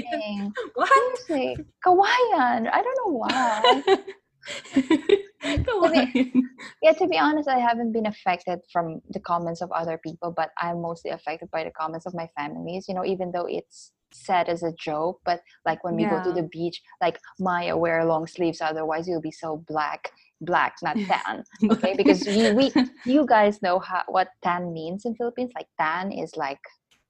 What? 0.76 0.90
Seriously, 1.28 1.66
Kawayan. 1.86 2.70
I 2.72 2.82
don't 2.82 2.98
know 3.04 3.18
why. 3.18 3.84
On. 5.45 6.34
Yeah, 6.82 6.91
to 6.93 7.08
be 7.08 7.18
honest, 7.18 7.47
I 7.47 7.60
haven't 7.60 7.93
been 7.93 8.06
affected 8.06 8.60
from 8.72 9.02
the 9.10 9.20
comments 9.20 9.62
of 9.62 9.72
other 9.72 9.97
people, 9.97 10.32
but 10.36 10.50
I'm 10.58 10.82
mostly 10.82 11.12
affected 11.12 11.50
by 11.52 11.64
the 11.64 11.72
comments 11.72 12.06
of 12.06 12.14
my 12.14 12.28
families. 12.38 12.88
You 12.88 12.95
know, 12.95 13.06
even 13.06 13.32
though 13.32 13.45
it's 13.45 13.93
said 14.12 14.50
as 14.50 14.64
a 14.64 14.74
joke, 14.74 15.22
but 15.26 15.41
like 15.66 15.84
when 15.84 15.95
we 15.95 16.06
go 16.06 16.22
to 16.24 16.34
the 16.34 16.47
beach, 16.52 16.82
like 17.02 17.20
Maya 17.39 17.78
wear 17.78 18.04
long 18.06 18.28
sleeves, 18.28 18.62
otherwise 18.62 19.08
you'll 19.08 19.22
be 19.22 19.32
so 19.32 19.64
black, 19.68 20.12
black, 20.41 20.76
not 20.82 20.97
tan. 21.08 21.43
Okay, 21.72 21.93
because 21.95 22.26
we, 22.26 22.52
we 22.52 22.72
you 23.06 23.26
guys 23.26 23.62
know 23.62 23.80
how 23.80 24.04
what 24.08 24.30
tan 24.43 24.74
means 24.74 25.06
in 25.06 25.16
Philippines. 25.16 25.52
Like 25.56 25.68
tan 25.80 26.12
is 26.12 26.36
like 26.36 26.62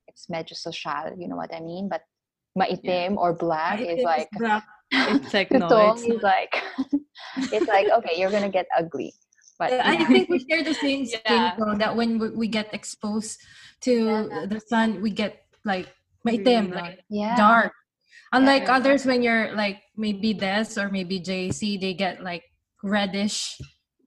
it's 0.08 0.28
medyo 0.28 0.56
social, 0.56 1.16
you 1.18 1.28
know 1.28 1.36
what 1.36 1.54
I 1.54 1.62
mean? 1.62 1.90
But 1.90 2.02
maitim 2.58 3.18
or 3.18 3.34
black 3.34 3.80
is 3.80 4.04
like 4.04 4.30
black. 4.38 4.66
it's 5.16 5.34
like 5.34 5.52
no, 5.52 5.68
tutong 5.70 5.98
it's 6.02 6.04
is 6.18 6.22
like 6.24 6.54
it's 7.54 7.68
like 7.68 7.88
okay, 8.02 8.18
you're 8.18 8.32
gonna 8.32 8.50
get 8.50 8.68
ugly. 8.78 9.14
But 9.60 9.72
Yeah, 9.76 9.84
I 9.86 10.06
think 10.06 10.30
we 10.30 10.40
share 10.48 10.64
the 10.64 10.74
same 10.74 11.06
skin 11.12 11.22
Yeah. 11.28 11.56
tone 11.60 11.78
that 11.84 11.94
when 11.96 12.18
we, 12.18 12.30
we 12.32 12.48
get 12.48 12.74
exposed 12.74 13.40
to 13.82 14.28
Yeah. 14.32 14.46
the 14.48 14.60
sun, 14.60 15.02
we 15.02 15.12
get 15.12 15.44
like 15.66 15.92
Really 16.24 16.40
maitim, 16.44 16.74
like 16.76 17.00
yeah. 17.10 17.36
dark. 17.36 17.72
Unlike 18.32 18.64
Yeah. 18.68 18.76
others, 18.76 19.06
when 19.06 19.22
you're 19.22 19.52
like 19.56 19.80
maybe 19.96 20.34
Des 20.34 20.80
or 20.80 20.90
maybe 20.90 21.20
JC, 21.20 21.80
they 21.80 21.94
get 21.94 22.24
like 22.24 22.44
reddish. 22.84 23.60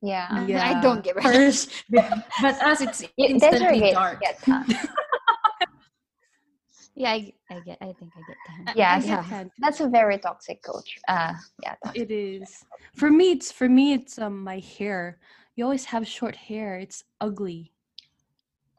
Yeah. 0.02 0.26
I 0.30 0.80
don't 0.80 1.04
get 1.04 1.14
rid 1.16 1.24
But 1.92 2.58
us, 2.64 2.80
it's 2.80 3.02
You, 3.16 3.36
instantly 3.38 3.92
it 3.92 3.94
dark. 3.94 4.20
Gets 7.02 7.24
tan. 7.48 7.50
Yeah, 7.50 7.54
I, 7.56 7.56
I 7.56 7.60
get. 7.60 7.78
I 7.80 7.92
think 7.98 8.12
I 8.16 8.22
get 8.22 8.36
that. 8.46 8.76
Yeah, 8.76 8.98
get 9.00 9.08
yeah. 9.08 9.24
that. 9.30 9.50
That's 9.58 9.80
a 9.80 9.88
very 9.88 10.18
toxic 10.18 10.62
coach. 10.62 10.98
Uh 11.08 11.34
yeah. 11.62 11.74
toxic. 11.84 12.02
It 12.02 12.10
is. 12.10 12.64
For 12.96 13.10
me, 13.10 13.32
it's 13.32 13.52
for 13.52 13.68
me. 13.68 13.92
It's 13.94 14.18
um 14.18 14.42
my 14.44 14.58
hair. 14.58 15.18
You 15.56 15.64
always 15.64 15.84
have 15.86 16.06
short 16.06 16.36
hair. 16.36 16.78
It's 16.78 17.04
ugly. 17.20 17.72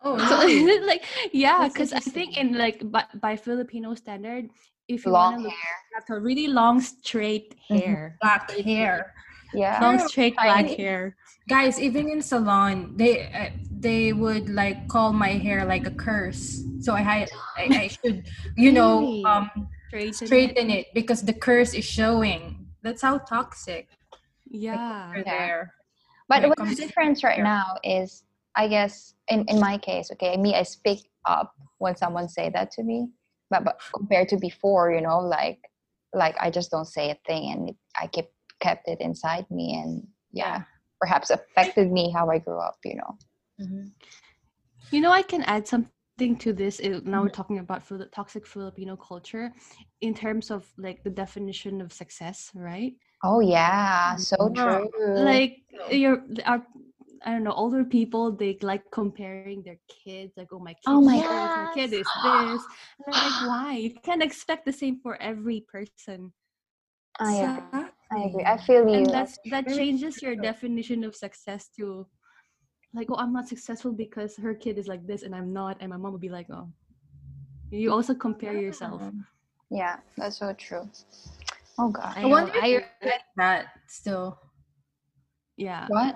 Oh, 0.02 0.18
So 0.30 0.36
like 0.88 1.04
yeah, 1.32 1.68
because 1.68 1.94
I 1.94 2.00
think 2.00 2.38
in 2.38 2.58
like 2.58 2.92
by, 2.92 3.06
by 3.16 3.36
Filipino 3.36 3.96
standard, 3.96 4.50
if 4.88 5.06
you 5.06 5.12
Long 5.12 5.34
want 5.34 5.44
to 5.44 5.50
hair. 5.50 5.52
look, 5.52 5.54
you 5.54 5.96
have 5.96 6.06
to 6.08 6.20
really 6.20 6.48
long 6.48 6.82
straight 6.82 7.56
Mhm. 7.72 7.80
hair, 7.80 8.18
black 8.22 8.52
hair. 8.52 9.14
Yeah. 9.54 9.80
long 9.82 10.00
straight 10.00 10.36
black 10.36 10.68
hair. 10.70 11.16
Guys, 11.48 11.80
even 11.80 12.10
in 12.10 12.22
salon, 12.22 12.98
they 12.98 13.28
uh, 13.32 13.50
they 13.84 14.14
would 14.14 14.50
like 14.50 14.88
call 14.88 15.14
my 15.14 15.38
hair 15.38 15.66
like 15.66 15.86
a 15.86 15.92
curse. 15.92 16.64
So 16.82 16.94
I 16.96 17.02
had 17.02 17.30
I, 17.58 17.64
I 17.84 17.88
should 17.94 18.26
you 18.58 18.72
know 18.72 19.22
um 19.26 19.68
Straighten, 19.88 20.12
it. 20.12 20.28
straighten 20.28 20.70
it 20.72 20.88
because 20.96 21.22
the 21.22 21.34
curse 21.34 21.74
is 21.76 21.86
showing. 21.86 22.66
That's 22.82 23.02
how 23.02 23.20
toxic 23.20 23.90
Yeah. 24.50 24.76
are 25.14 25.24
Yeah. 25.24 25.24
there. 25.24 25.74
But 26.30 26.48
what's 26.50 26.76
the 26.78 26.88
difference 26.88 27.24
right 27.24 27.36
hair. 27.38 27.44
now 27.44 27.78
is 27.84 28.24
I 28.56 28.68
guess 28.68 29.14
in, 29.28 29.46
in 29.48 29.60
my 29.60 29.78
case, 29.78 30.10
okay, 30.14 30.38
me 30.38 30.56
I 30.56 30.64
speak 30.64 31.00
up 31.26 31.54
when 31.78 31.96
someone 31.96 32.28
say 32.30 32.50
that 32.50 32.72
to 32.72 32.84
me. 32.84 33.10
But 33.50 33.66
but 33.66 33.78
compared 33.96 34.30
to 34.30 34.38
before, 34.38 34.92
you 34.92 35.02
know, 35.02 35.20
like 35.20 35.60
like 36.14 36.36
I 36.40 36.50
just 36.50 36.72
don't 36.72 36.86
say 36.86 37.12
a 37.12 37.18
thing, 37.28 37.52
and 37.52 37.70
it, 37.70 37.76
I 38.00 38.08
kept 38.08 38.34
kept 38.62 38.88
it 38.88 39.00
inside 39.02 39.46
me, 39.52 39.76
and 39.76 40.08
yeah, 40.32 40.64
perhaps 41.00 41.30
affected 41.30 41.92
me 41.92 42.12
how 42.12 42.30
I 42.30 42.40
grew 42.40 42.60
up. 42.60 42.78
You 42.84 42.96
know. 42.96 43.18
Mhm. 43.60 43.94
You 44.92 45.02
know, 45.02 45.12
I 45.12 45.24
can 45.24 45.42
add 45.44 45.68
something 45.68 46.10
to 46.12 46.26
this. 46.54 46.54
uh, 46.54 46.74
Now 46.78 46.96
we're 46.96 47.04
talking 47.06 47.34
about 47.34 47.58
Fili- 47.58 47.84
toxic 47.90 48.24
Filipino 48.28 48.80
culture 48.82 49.38
in 49.90 50.04
terms 50.06 50.50
of 50.50 50.64
like 50.78 51.04
the 51.04 51.10
definition 51.10 51.82
of 51.82 51.92
success, 51.92 52.52
right? 52.54 52.94
Oh 53.24 53.40
yeah, 53.42 54.16
so 54.16 54.50
Yeah. 54.50 54.80
true. 54.90 54.90
Like 55.16 55.58
you're 55.92 56.24
our 56.46 56.66
I 57.26 57.32
don't 57.32 57.44
know, 57.44 57.54
older 57.54 57.84
people 57.86 58.32
they 58.34 58.58
like 58.62 58.92
comparing 58.92 59.54
their 59.64 59.70
kids, 59.88 60.26
like, 60.28 60.42
oh 60.46 60.60
my 60.60 60.74
kid, 60.74 60.88
Oh 60.88 61.02
my 61.02 61.18
is 61.18 61.26
this, 61.28 61.56
my 61.56 61.68
kid 61.68 61.94
is 61.94 62.12
this. 62.14 62.68
And 63.00 63.16
I'm 63.16 63.20
like, 63.22 63.36
why? 63.40 63.76
You 63.78 63.92
can't 63.94 64.16
expect 64.16 64.58
the 64.66 64.66
same 64.74 64.92
for 64.94 65.12
every 65.14 65.56
person. 65.62 66.34
I 67.20 67.36
agree. 67.36 67.86
I 68.12 68.20
agree. 68.26 68.46
I 68.46 68.58
feel 68.58 68.88
you. 68.88 69.08
And 69.08 69.14
that's 69.14 69.40
that 69.46 69.68
very 69.68 69.86
changes 69.86 70.22
your 70.22 70.36
definition 70.36 71.04
of 71.04 71.16
success 71.16 71.70
to 71.78 72.08
like, 72.94 73.08
oh, 73.10 73.16
I'm 73.16 73.34
not 73.34 73.48
successful 73.48 73.92
because 73.92 74.38
her 74.38 74.54
kid 74.54 74.78
is 74.78 74.88
like 74.88 75.06
this 75.08 75.24
and 75.24 75.34
I'm 75.36 75.52
not, 75.52 75.78
and 75.80 75.90
my 75.90 75.98
mom 75.98 76.12
would 76.14 76.22
be 76.22 76.30
like, 76.30 76.48
oh. 76.52 76.70
You 77.72 77.92
also 77.92 78.14
compare 78.14 78.54
yourself. 78.56 79.02
yeah, 79.72 79.98
that's 80.16 80.38
so 80.38 80.54
true. 80.54 80.88
Oh 81.80 81.90
God. 81.90 82.14
I 82.16 82.22
I 82.22 82.26
wonder 82.26 82.54
if 82.56 82.64
I- 82.64 82.68
you're 82.68 82.86
that 83.38 83.66
still. 83.88 84.38
Yeah. 85.58 85.88
What? 85.90 86.16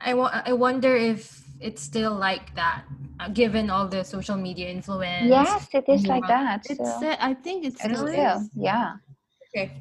I 0.00 0.12
wa- 0.14 0.42
I 0.44 0.52
wonder 0.52 0.94
if 0.96 1.44
it's 1.60 1.80
still 1.82 2.12
like 2.14 2.54
that, 2.56 2.84
uh, 3.20 3.28
given 3.28 3.68
all 3.70 3.88
the 3.88 4.04
social 4.04 4.36
media 4.36 4.68
influence. 4.68 5.28
Yes, 5.28 5.68
it 5.72 5.84
is 5.88 6.06
like 6.06 6.24
Yeah. 6.28 6.28
that. 6.36 6.66
It's 6.68 6.76
still. 6.96 7.08
uh, 7.08 7.16
I 7.20 7.32
think 7.34 7.64
it's 7.64 7.76
It's 7.84 7.84
still 7.84 8.08
still, 8.08 8.36
is. 8.40 8.48
yeah. 8.54 8.96
Okay. 9.48 9.72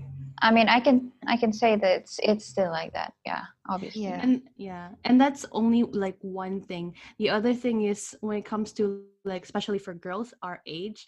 I 0.41 0.51
mean, 0.51 0.69
I 0.69 0.79
can 0.79 1.11
I 1.27 1.37
can 1.37 1.51
say 1.51 1.75
that 1.75 1.91
it's 1.99 2.19
it's 2.23 2.45
still 2.45 2.71
like 2.71 2.93
that. 2.93 3.13
Yeah, 3.25 3.43
obviously. 3.67 4.03
Yeah. 4.03 4.19
and 4.21 4.41
yeah 4.57 4.89
and 5.05 5.19
that's 5.19 5.45
only 5.51 5.83
like 5.83 6.17
one 6.21 6.61
thing 6.61 6.93
the 7.17 7.29
other 7.29 7.53
thing 7.53 7.83
is 7.83 8.17
when 8.21 8.37
it 8.37 8.45
comes 8.45 8.73
to 8.73 9.03
like 9.23 9.43
especially 9.43 9.79
for 9.79 9.93
girls 9.93 10.33
our 10.41 10.61
age 10.65 11.05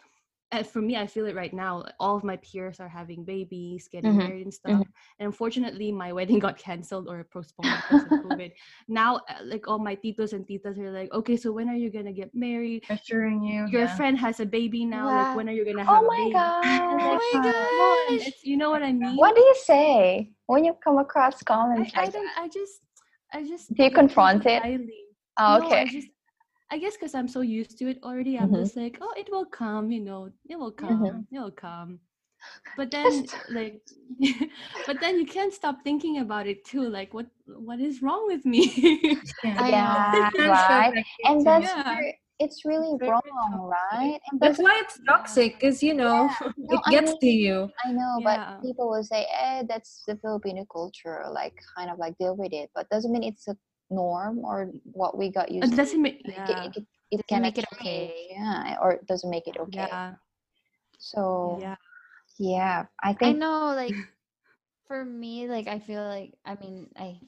for 0.51 0.71
me 0.71 0.85
i 0.85 1.05
feel 1.05 1.15
it 1.15 1.25
right 1.25 1.43
now 1.43 1.73
all 1.99 2.05
of 2.05 2.23
my 2.23 2.35
peers 2.37 2.79
are 2.79 2.87
having 2.87 3.23
babies 3.23 3.87
getting 3.91 4.09
Mhm, 4.09 4.17
married 4.17 4.43
and 4.43 4.53
stuff 4.53 4.83
and 5.19 5.25
unfortunately 5.27 5.91
my 5.91 6.11
wedding 6.13 6.39
got 6.39 6.57
canceled 6.57 7.07
or 7.07 7.23
postponed 7.23 7.75
because 7.75 8.05
of 8.05 8.13
covid 8.23 8.51
now 8.87 9.15
uh, 9.29 9.41
like 9.43 9.67
all 9.67 9.79
my 9.79 9.95
titos 9.95 10.33
and 10.33 10.45
titas 10.47 10.77
are 10.77 10.91
like 10.91 11.11
okay 11.13 11.35
so 11.37 11.51
when 11.51 11.69
are 11.69 11.75
you 11.75 11.89
gonna 11.89 12.11
get 12.13 12.33
married 12.33 12.83
Assuring 12.89 13.43
you. 13.43 13.67
your 13.67 13.87
yeah. 13.87 13.87
friend 13.87 14.17
has 14.17 14.39
a 14.39 14.45
baby 14.45 14.85
now 14.85 15.11
like 15.11 15.33
when 15.33 15.47
are 15.49 15.53
you 15.53 15.65
gonna 15.65 15.83
have 15.85 16.01
Oh 16.01 16.03
a 16.03 16.07
my 16.07 16.29
baby 16.29 16.33
god. 16.33 16.81
And 16.91 17.01
Oh 17.01 17.09
like, 17.11 17.21
my 17.33 18.17
gosh. 18.17 18.27
it's, 18.27 18.43
you 18.43 18.57
know 18.57 18.69
what 18.69 18.83
i 18.83 18.91
mean 18.91 19.17
What 19.17 19.35
do 19.35 19.41
you 19.41 19.55
say 19.63 20.31
when 20.47 20.63
you 20.65 20.73
come 20.83 20.97
across 20.97 21.41
comments 21.43 21.93
I 21.95 22.01
like 22.03 22.13
that? 22.13 22.43
i 22.43 22.47
just 22.47 22.81
i 23.33 23.43
just 23.43 23.71
Do 23.73 23.83
you 23.83 23.91
confront 23.91 24.45
it? 24.45 24.61
Oh, 25.37 25.57
No, 25.57 25.65
okay. 25.65 25.81
I 25.81 25.85
just, 25.85 26.07
I 26.71 26.77
guess 26.79 26.95
because 26.97 27.15
I'm 27.15 27.27
so 27.27 27.41
used 27.41 27.77
to 27.79 27.89
it 27.89 27.99
already, 28.03 28.37
I'm 28.37 28.51
Mhm. 28.51 28.55
just 28.55 28.75
like, 28.77 28.97
oh, 29.01 29.13
it 29.17 29.29
will 29.31 29.45
come, 29.45 29.91
you 29.91 30.01
know, 30.01 30.29
it 30.49 30.57
will 30.57 30.71
Mhm. 30.81 31.25
come, 31.25 31.27
it 31.31 31.39
will 31.39 31.51
come. 31.51 31.99
But 32.77 32.91
then, 32.91 33.29
like, 33.49 33.81
but 34.87 34.99
then 34.99 35.19
you 35.19 35.25
can't 35.25 35.53
stop 35.53 35.83
thinking 35.83 36.19
about 36.19 36.47
it 36.47 36.65
too. 36.65 36.87
Like, 36.89 37.13
what, 37.13 37.27
what 37.45 37.79
is 37.79 38.01
wrong 38.01 38.25
with 38.27 38.45
me? 38.45 38.63
Yeah. 39.43 39.51
I 39.57 39.69
yeah, 39.69 40.29
right. 40.47 40.93
And 41.25 41.45
that's 41.45 41.73
Yeah. 41.73 41.83
where 41.85 42.13
it's 42.39 42.65
really 42.65 42.97
wrong, 43.05 43.71
right? 43.91 44.19
And 44.31 44.41
That's 44.41 44.57
that's 44.57 44.59
why 44.59 44.81
it's 44.83 44.99
toxic, 45.07 45.59
because 45.59 45.83
you 45.83 45.93
know 45.93 46.29
No, 46.57 46.77
it 46.77 46.81
I 46.85 46.91
gets 46.91 47.13
to 47.19 47.27
mean, 47.27 47.27
you. 47.27 47.69
I 47.85 47.91
know, 47.91 48.19
Yeah. 48.19 48.57
but 48.59 48.61
people 48.63 48.89
will 48.89 49.03
say, 49.03 49.25
"Eh, 49.31 49.63
that's 49.67 50.03
the 50.07 50.15
Filipino 50.17 50.65
culture." 50.71 51.23
Like, 51.31 51.55
kind 51.77 51.89
of 51.91 51.99
like 51.99 52.17
deal 52.17 52.35
with 52.35 52.53
it, 52.53 52.69
but 52.75 52.89
doesn't 52.89 53.11
mean 53.11 53.23
it's 53.23 53.47
a 53.47 53.55
norm 53.91 54.39
or 54.39 54.71
what 54.83 55.17
we 55.17 55.29
got 55.31 55.51
used 55.51 55.73
it 55.73 55.75
to. 55.75 55.77
doesn't 55.77 56.01
make, 56.01 56.21
yeah, 56.25 56.71
it, 56.73 56.77
it, 56.77 56.85
it 57.11 57.27
Doesn't 57.29 57.29
cannot 57.29 57.43
make 57.43 57.57
it 57.57 57.65
okay. 57.75 58.13
Yeah, 58.31 58.77
or 58.81 58.93
it 58.93 59.07
doesn't 59.07 59.29
make 59.29 59.47
it 59.47 59.57
okay. 59.59 59.87
yeah, 59.87 60.15
So 60.99 61.59
yeah. 61.59 61.75
yeah, 62.37 62.85
I 63.03 63.13
think. 63.13 63.21
I 63.21 63.33
know, 63.39 63.73
like 63.75 63.95
for 64.87 65.03
me, 65.05 65.47
like 65.47 65.67
I 65.67 65.79
feel 65.79 66.03
like 66.03 66.33
I 66.45 66.55
mean 66.55 66.89
I 66.97 67.19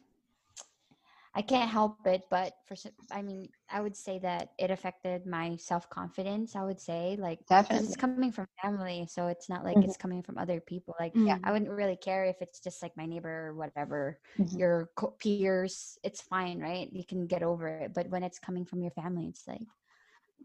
I 1.35 1.41
can't 1.41 1.69
help 1.69 2.05
it, 2.05 2.23
but 2.29 2.53
for 2.67 2.75
I 3.11 3.21
mean 3.23 3.49
I 3.69 3.81
would 3.81 3.95
say 3.97 4.19
that 4.19 4.49
it 4.59 4.69
affected 4.69 5.25
my 5.25 5.55
self 5.57 5.89
confidence. 5.89 6.55
I 6.55 6.63
would 6.63 6.79
say 6.79 7.15
like 7.19 7.39
'cause 7.39 7.49
definitely. 7.49 7.87
it's 7.87 7.95
coming 7.97 8.31
from 8.31 8.47
family, 8.61 9.07
so 9.09 9.27
it's 9.27 9.49
not 9.49 9.63
like 9.63 9.77
Mhm. 9.77 9.83
it's 9.83 9.97
coming 9.97 10.21
from 10.23 10.37
other 10.37 10.59
people. 10.61 10.95
Like 10.99 11.15
Mm. 11.15 11.39
I 11.43 11.51
wouldn't 11.51 11.71
really 11.71 11.97
care 11.97 12.25
if 12.25 12.41
it's 12.41 12.59
just 12.59 12.83
like 12.83 12.95
my 12.97 13.05
neighbor 13.07 13.47
or 13.49 13.55
whatever, 13.55 14.19
Mhm. 14.37 14.59
your 14.59 14.89
co- 14.95 15.15
peers. 15.19 15.97
It's 16.03 16.21
fine, 16.21 16.59
right? 16.59 16.89
You 16.93 17.05
can 17.05 17.25
get 17.27 17.43
over 17.43 17.67
it. 17.67 17.93
But 17.93 18.09
when 18.09 18.23
it's 18.23 18.39
coming 18.39 18.65
from 18.65 18.81
your 18.81 18.91
family, 18.91 19.27
it's 19.27 19.47
like 19.47 19.61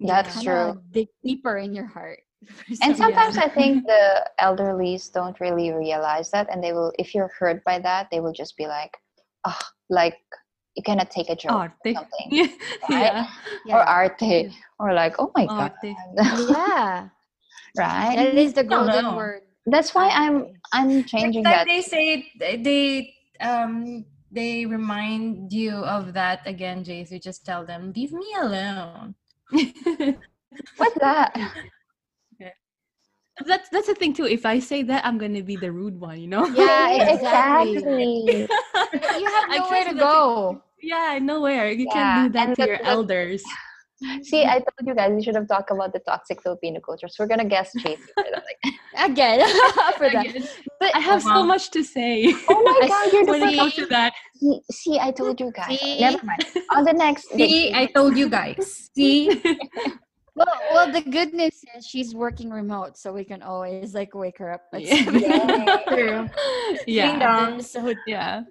That's 0.00 0.42
true. 0.42 0.80
Dig 0.90 1.08
deeper 1.22 1.58
in 1.58 1.74
your 1.74 1.86
heart. 1.86 2.20
And 2.82 2.96
sometimes. 2.96 3.36
I 3.38 3.48
think 3.48 3.86
the 3.86 4.28
elderlies 4.40 5.12
don't 5.12 5.38
really 5.40 5.72
realize 5.72 6.30
that, 6.30 6.48
and 6.50 6.62
they 6.62 6.72
will, 6.72 6.92
if 6.98 7.14
you're 7.14 7.30
hurt 7.38 7.64
by 7.64 7.78
that, 7.80 8.08
they 8.10 8.20
will 8.20 8.32
just 8.32 8.56
be 8.56 8.66
like, 8.66 8.96
"Ah, 9.44 9.58
like 9.90 10.18
you 10.78 10.82
cannot 10.86 11.10
take 11.10 11.28
a 11.28 11.34
joke 11.34 11.50
or 11.52 11.74
something, 11.92 12.28
Yeah, 12.30 12.46
right? 12.88 13.26
yeah. 13.66 13.74
or 13.74 13.82
yeah. 13.82 13.98
arte, 13.98 14.54
or 14.78 14.94
like, 14.94 15.18
oh 15.18 15.32
my 15.34 15.44
god, 15.46 15.74
yeah. 15.82 17.08
right? 17.76 18.14
That 18.14 18.38
is 18.38 18.54
the 18.54 18.62
don't 18.62 18.86
golden 18.86 19.16
word. 19.16 19.42
That's 19.66 19.92
why 19.92 20.08
I'm 20.08 20.54
I'm 20.72 21.02
changing 21.04 21.42
Next 21.42 21.66
that. 21.66 21.66
they 21.66 21.82
say 21.82 22.30
they 22.38 23.12
um 23.42 24.06
they 24.30 24.66
remind 24.66 25.52
you 25.52 25.82
of 25.82 26.14
that 26.14 26.46
again, 26.46 26.84
JC. 26.84 27.10
You 27.10 27.18
just 27.18 27.44
tell 27.44 27.66
them, 27.66 27.92
leave 27.96 28.12
me 28.12 28.28
alone. 28.38 29.16
What's 29.50 30.98
that? 31.02 31.34
that's 33.46 33.68
that's 33.70 33.86
the 33.86 33.94
thing 33.94 34.14
too. 34.14 34.26
If 34.26 34.46
I 34.46 34.58
say 34.58 34.82
that, 34.84 35.04
I'm 35.04 35.18
gonna 35.18 35.42
be 35.42 35.56
the 35.56 35.70
rude 35.70 35.98
one, 35.98 36.20
you 36.20 36.26
know. 36.26 36.46
Yeah, 36.46 36.90
exactly. 36.90 37.76
exactly. 37.76 38.48
You 39.18 39.26
have 39.26 39.46
nowhere 39.50 39.84
to 39.84 39.94
go. 39.94 40.62
Yeah, 40.82 41.18
nowhere. 41.20 41.70
You 41.70 41.86
Yeah, 41.86 41.92
can't 41.92 42.32
do 42.32 42.38
that 42.38 42.46
and 42.48 42.56
to 42.56 42.60
that- 42.62 42.68
your 42.68 42.78
that- 42.78 42.86
elders. 42.86 43.42
See, 44.22 44.44
I 44.44 44.58
told 44.60 44.86
you 44.86 44.94
guys 44.94 45.10
you 45.10 45.22
should 45.24 45.34
have 45.34 45.48
talked 45.48 45.72
about 45.72 45.92
the 45.92 45.98
toxic 45.98 46.40
Filipino 46.40 46.78
culture. 46.78 47.08
So 47.08 47.24
we're 47.24 47.26
gonna 47.28 47.44
guess 47.44 47.72
JC 47.78 47.96
for 48.14 48.24
that. 48.30 48.44
Like, 48.48 48.74
Again, 49.10 49.40
for 49.98 50.08
that. 50.08 50.26
Again, 50.28 50.46
But 50.78 50.94
I 50.94 51.00
have 51.00 51.20
so 51.20 51.30
uh-huh. 51.30 51.42
much 51.44 51.70
to 51.72 51.82
say 51.82 52.32
oh 52.48 52.62
my 52.80 52.86
god, 52.86 53.12
you're 53.12 53.24
the 53.26 53.32
when 53.32 53.42
it 53.48 53.56
comes 53.56 53.74
See? 53.74 53.80
to 53.82 53.86
that. 53.88 54.12
See, 54.36 54.60
see, 54.70 54.98
I 55.00 55.10
told 55.10 55.40
you 55.40 55.50
guys. 55.50 55.80
See? 55.80 55.98
Never 56.00 56.24
mind. 56.24 56.44
On 56.76 56.84
the 56.84 56.92
next 56.92 57.28
See, 57.30 57.74
I 57.74 57.86
told 57.86 58.16
you 58.16 58.28
guys. 58.28 58.88
See, 58.94 59.42
Well, 60.36 60.46
well, 60.72 60.92
the 60.92 61.00
good 61.02 61.34
news 61.34 61.58
is 61.76 61.84
she's 61.84 62.14
working 62.14 62.50
remote, 62.50 62.96
so 62.96 63.12
we 63.12 63.24
can 63.24 63.42
always 63.42 63.92
like 63.94 64.14
wake 64.14 64.38
her 64.38 64.52
up. 64.52 64.62
At 64.72 64.82
Yeah. 64.82 65.76
True. 65.88 66.28
yeah, 66.86 67.18
dong. 67.18 67.60
So, 67.62 67.92
yeah. 68.06 68.42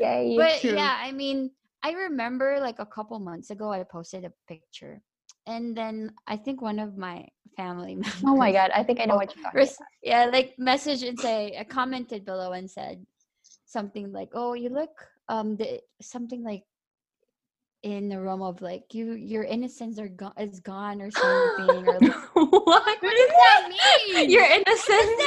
Yay. 0.00 0.34
but 0.38 0.60
True. 0.62 0.72
yeah, 0.72 0.96
I 0.98 1.12
mean, 1.12 1.50
I 1.84 1.92
remember 1.92 2.58
like 2.60 2.78
a 2.78 2.86
couple 2.86 3.18
months 3.18 3.50
ago, 3.50 3.70
I 3.70 3.82
posted 3.84 4.24
a 4.24 4.32
picture, 4.48 5.02
and 5.46 5.76
then 5.76 6.12
I 6.26 6.38
think 6.38 6.62
one 6.62 6.78
of 6.78 6.96
my 6.96 7.28
family 7.58 7.94
members. 7.94 8.22
oh 8.26 8.34
my 8.34 8.52
god, 8.52 8.70
I 8.74 8.82
think 8.82 9.00
I 9.00 9.04
know 9.04 9.16
what 9.20 9.36
you're 9.36 9.44
talking 9.44 9.60
about. 9.60 9.76
yeah, 10.02 10.24
like 10.32 10.54
message 10.56 11.02
and 11.02 11.20
say, 11.20 11.54
I 11.60 11.64
commented 11.64 12.24
below 12.24 12.52
and 12.52 12.70
said 12.70 13.04
something 13.66 14.12
like, 14.12 14.30
"Oh, 14.32 14.54
you 14.54 14.70
look 14.70 14.96
um 15.28 15.56
the 15.56 15.80
something 16.00 16.42
like." 16.42 16.62
In 17.84 18.08
the 18.08 18.18
realm 18.18 18.40
of 18.40 18.62
like 18.62 18.94
you, 18.94 19.12
your 19.12 19.44
innocence 19.44 19.98
are 19.98 20.08
gone 20.08 20.32
is 20.38 20.58
gone 20.58 21.02
or 21.02 21.10
something, 21.10 21.86
or 21.86 22.00
like, 22.00 22.14
what? 22.32 22.64
what 22.64 23.00
does 23.02 23.28
that 23.28 23.68
mean? 24.14 24.30
You're 24.30 24.46
innocent. 24.46 25.20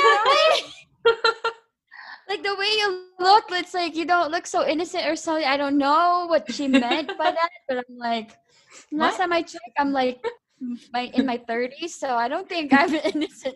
Like 2.29 2.43
the 2.43 2.55
way 2.55 2.67
you 2.77 3.05
look, 3.19 3.45
it's 3.51 3.73
like 3.73 3.95
you 3.95 4.05
don't 4.05 4.31
look 4.31 4.45
so 4.47 4.65
innocent 4.67 5.05
or 5.07 5.15
something. 5.15 5.45
I 5.45 5.57
don't 5.57 5.77
know 5.77 6.25
what 6.27 6.51
she 6.51 6.67
meant 6.67 7.07
by 7.17 7.31
that, 7.31 7.49
but 7.67 7.77
I'm 7.77 7.97
like, 7.97 8.31
last 8.91 9.13
What? 9.13 9.17
time 9.23 9.33
I 9.33 9.41
checked, 9.41 9.71
I'm 9.77 9.91
like 9.91 10.19
my 10.93 11.11
in 11.13 11.25
my 11.25 11.37
30s, 11.37 11.89
so 11.89 12.09
I 12.15 12.27
don't 12.27 12.47
think 12.49 12.73
I'm 12.73 12.93
innocent. 13.13 13.55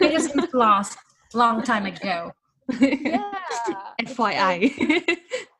innocence 0.00 0.52
lost 0.52 0.98
long 1.34 1.62
time 1.62 1.86
ago. 1.86 2.32
yeah. 2.80 3.32
FYI. 4.02 5.16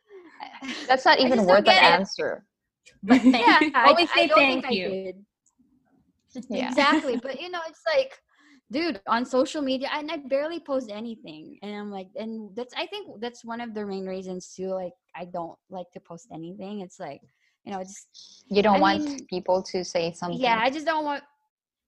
That's 0.89 1.05
not 1.05 1.19
even 1.19 1.39
just 1.39 1.47
don't 1.49 1.57
worth 1.65 1.69
an 1.69 1.77
it. 1.77 1.83
answer. 1.83 2.45
But 3.03 3.21
thank 3.23 3.47
yeah, 3.47 3.61
you. 3.61 3.71
I, 3.75 3.89
Always 3.89 4.09
I 4.15 4.27
don't 4.27 4.39
thank 4.39 4.67
think 4.67 4.75
you. 4.75 4.87
I 4.87 4.91
did. 4.91 5.25
Yeah. 6.51 6.69
Exactly, 6.69 7.17
but 7.17 7.41
you 7.41 7.51
know, 7.51 7.61
it's 7.69 7.83
like, 7.87 8.19
dude, 8.71 9.01
on 9.07 9.25
social 9.25 9.63
media, 9.63 9.89
and 9.93 10.11
I 10.11 10.17
barely 10.19 10.61
post 10.61 10.91
anything, 10.91 11.59
and 11.63 11.75
I'm 11.75 11.91
like, 11.91 12.09
and 12.17 12.55
that's 12.57 12.75
I 12.77 12.87
think 12.87 13.21
that's 13.21 13.45
one 13.45 13.61
of 13.61 13.75
the 13.75 13.85
main 13.87 14.07
reasons 14.07 14.53
too. 14.55 14.69
Like, 14.75 14.93
I 15.15 15.25
don't 15.27 15.57
like 15.71 15.87
to 15.95 16.01
post 16.01 16.29
anything. 16.33 16.81
It's 16.81 16.99
like, 16.99 17.21
you 17.65 17.73
know, 17.73 17.81
just 17.83 18.45
You 18.49 18.63
don't 18.63 18.77
I 18.77 18.81
want 18.81 19.05
mean, 19.05 19.27
people 19.27 19.63
to 19.73 19.85
say 19.85 20.13
something. 20.13 20.41
yeah, 20.41 20.59
I 20.61 20.71
just 20.71 20.87
don't 20.87 21.05
want 21.05 21.23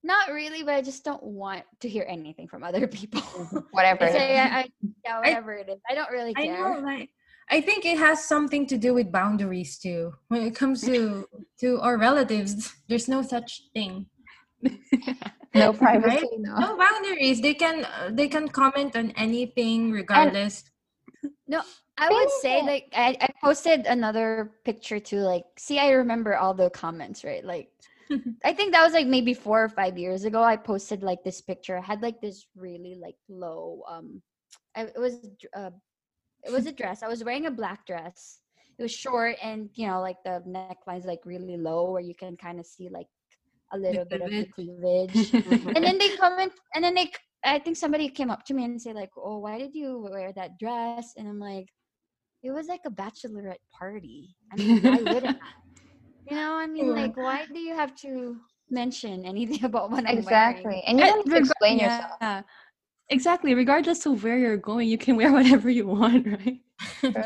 Not 0.03 0.29
really, 0.31 0.63
but 0.63 0.75
I 0.75 0.81
just 0.81 1.03
don't 1.03 1.23
want 1.23 1.63
to 1.81 1.87
hear 1.89 2.05
anything 2.07 2.47
from 2.47 2.63
other 2.63 2.87
people. 2.99 3.21
Whatever. 3.71 4.05
I 4.05 4.07
it. 4.07 4.39
I, 4.39 4.59
I, 4.59 4.69
yeah, 5.05 5.19
whatever 5.19 5.53
it 5.55 5.67
is. 5.69 5.79
I 5.89 5.93
don't 5.95 6.11
really 6.11 6.33
I 6.37 6.45
care. 6.47 6.75
know, 6.75 6.79
like 6.79 7.09
I 7.51 7.59
think 7.61 7.83
it 7.85 7.97
has 7.97 8.23
something 8.23 8.65
to 8.67 8.77
do 8.77 8.93
with 8.93 9.11
boundaries 9.11 9.77
too. 9.77 10.13
When 10.29 10.41
it 10.43 10.55
comes 10.55 10.81
to 10.83 11.25
to 11.61 11.81
our 11.81 11.97
relatives, 11.97 12.73
there's 12.87 13.07
no 13.09 13.21
such 13.23 13.63
thing. 13.73 14.05
No 15.55 15.73
privacy. 15.85 16.27
No. 16.37 16.55
No 16.57 16.77
boundaries. 16.77 17.41
They 17.41 17.53
can 17.53 17.85
uh, 17.85 18.09
they 18.11 18.27
can 18.27 18.47
comment 18.49 18.95
on 18.95 19.11
anything 19.11 19.91
regardless. 19.91 20.63
No, 21.47 21.61
I 21.97 22.09
would 22.09 22.29
say 22.41 22.61
like 22.61 22.87
I, 22.93 23.17
I 23.19 23.29
posted 23.43 23.85
another 23.85 24.51
picture 24.63 24.99
too. 24.99 25.19
Like, 25.19 25.45
see, 25.57 25.79
I 25.79 25.89
remember 25.91 26.37
all 26.37 26.53
the 26.53 26.69
comments, 26.69 27.23
right? 27.23 27.43
Like, 27.43 27.69
I 28.45 28.53
think 28.53 28.71
that 28.71 28.83
was 28.83 28.93
like 28.93 29.07
maybe 29.07 29.33
four 29.33 29.63
or 29.63 29.69
five 29.69 29.97
years 29.97 30.23
ago. 30.23 30.41
I 30.41 30.55
posted 30.55 31.03
like 31.03 31.23
this 31.23 31.41
picture. 31.41 31.77
I 31.77 31.81
had 31.81 32.01
like 32.01 32.21
this 32.21 32.47
really 32.55 32.95
like 33.01 33.17
low. 33.27 33.83
Um, 33.89 34.21
I, 34.75 34.83
it 34.83 34.99
was 34.99 35.19
dr- 35.19 35.53
uh, 35.53 35.71
it 36.43 36.51
was 36.51 36.67
a 36.67 36.71
dress. 36.79 37.03
I 37.03 37.07
was 37.07 37.23
wearing 37.23 37.47
a 37.47 37.51
black 37.51 37.85
dress. 37.85 38.39
It 38.77 38.83
was 38.83 38.93
short 38.93 39.35
and 39.43 39.69
you 39.73 39.87
know 39.87 39.99
like 39.99 40.23
the 40.23 40.41
neckline's 40.47 41.05
like 41.05 41.25
really 41.25 41.57
low, 41.57 41.91
where 41.91 42.01
you 42.01 42.15
can 42.15 42.37
kind 42.37 42.59
of 42.59 42.65
see 42.65 42.87
like 42.89 43.07
a 43.71 43.77
little 43.77 44.05
bit 44.05 44.21
of 44.21 44.29
the 44.31 44.45
cleavage. 44.55 45.33
and 45.75 45.83
then 45.83 45.97
they 45.97 46.09
comment, 46.17 46.51
and 46.75 46.83
then 46.83 46.95
they, 46.95 47.11
I 47.43 47.59
think 47.59 47.77
somebody 47.77 48.09
came 48.09 48.29
up 48.31 48.43
to 48.45 48.53
me 48.53 48.65
and 48.65 48.81
say 48.81 48.93
like, 48.93 49.11
"Oh, 49.17 49.39
why 49.39 49.57
did 49.59 49.73
you 49.75 50.07
wear 50.09 50.33
that 50.33 50.57
dress?" 50.59 51.13
And 51.17 51.27
I'm 51.27 51.39
like, 51.39 51.67
"It 52.43 52.51
was 52.51 52.67
like 52.67 52.81
a 52.85 52.91
bachelorette 52.91 53.63
party. 53.77 54.35
I 54.51 54.57
mean, 54.57 54.81
why 54.81 55.01
wouldn't 55.01 55.37
I? 55.41 55.51
You 56.29 56.35
know, 56.37 56.53
I 56.53 56.67
mean, 56.67 56.85
Yeah. 56.87 57.01
like, 57.09 57.17
why 57.17 57.45
do 57.51 57.57
you 57.59 57.73
have 57.73 57.95
to 58.05 58.37
mention 58.69 59.25
anything 59.25 59.63
about 59.69 59.89
what 59.89 59.99
I'm 60.05 60.05
wearing?" 60.05 60.19
Exactly. 60.19 60.83
And 60.85 60.99
you 60.99 61.05
don't 61.05 61.17
have 61.17 61.25
to 61.25 61.31
reg- 61.31 61.41
explain 61.45 61.79
yourself. 61.79 62.17
yeah, 62.21 62.41
Exactly. 63.09 63.55
Regardless 63.55 64.05
of 64.05 64.23
where 64.23 64.37
you're 64.37 64.57
going, 64.57 64.87
you 64.87 64.97
can 64.99 65.15
wear 65.15 65.31
whatever 65.33 65.69
you 65.69 65.87
want, 65.87 66.27
right? 66.27 66.61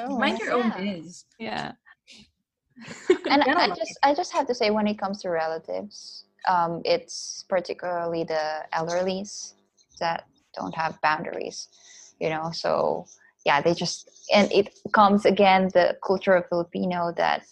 Mind 0.07 0.39
your 0.39 0.53
own 0.53 0.69
Yeah. 0.69 0.77
biz. 0.77 1.25
Yeah. 1.37 1.71
and 3.29 3.43
Yeah. 3.45 3.55
I 3.57 3.67
just 3.67 3.97
I 4.03 4.13
just 4.13 4.31
have 4.33 4.47
to 4.47 4.55
say 4.55 4.69
when 4.71 4.87
it 4.87 4.97
comes 4.97 5.21
to 5.23 5.29
relatives, 5.29 6.25
um, 6.47 6.81
it's 6.85 7.45
particularly 7.49 8.23
the 8.23 8.63
elderlies 8.73 9.53
that 9.99 10.25
don't 10.55 10.75
have 10.75 10.99
boundaries, 11.01 11.67
you 12.19 12.29
know. 12.29 12.51
So 12.51 13.05
yeah, 13.45 13.61
they 13.61 13.73
just 13.73 14.09
and 14.33 14.51
it 14.51 14.69
comes 14.91 15.25
again 15.25 15.69
the 15.73 15.97
culture 16.05 16.33
of 16.33 16.47
Filipino 16.47 17.13
that 17.17 17.43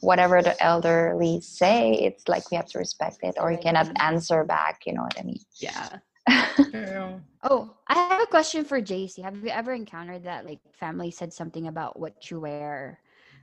whatever 0.00 0.42
the 0.42 0.60
elderly 0.62 1.40
say, 1.40 1.92
it's 1.92 2.28
like 2.28 2.50
we 2.50 2.56
have 2.56 2.66
to 2.66 2.78
respect 2.78 3.18
it, 3.22 3.34
or 3.38 3.50
you 3.50 3.58
cannot 3.58 3.90
answer 4.00 4.44
back. 4.44 4.82
You 4.86 4.94
know 4.94 5.02
what 5.02 5.18
I 5.18 5.22
mean? 5.24 5.40
Yeah. 5.58 5.98
Oh, 7.44 7.70
I 7.86 7.94
have 7.94 8.20
a 8.20 8.26
question 8.26 8.64
for 8.64 8.80
JC. 8.80 9.22
Have 9.22 9.36
you 9.36 9.48
ever 9.50 9.72
encountered 9.72 10.24
that 10.24 10.44
like 10.44 10.58
family 10.72 11.10
said 11.12 11.32
something 11.32 11.68
about 11.68 11.98
what 11.98 12.30
you 12.30 12.40
wear 12.40 12.98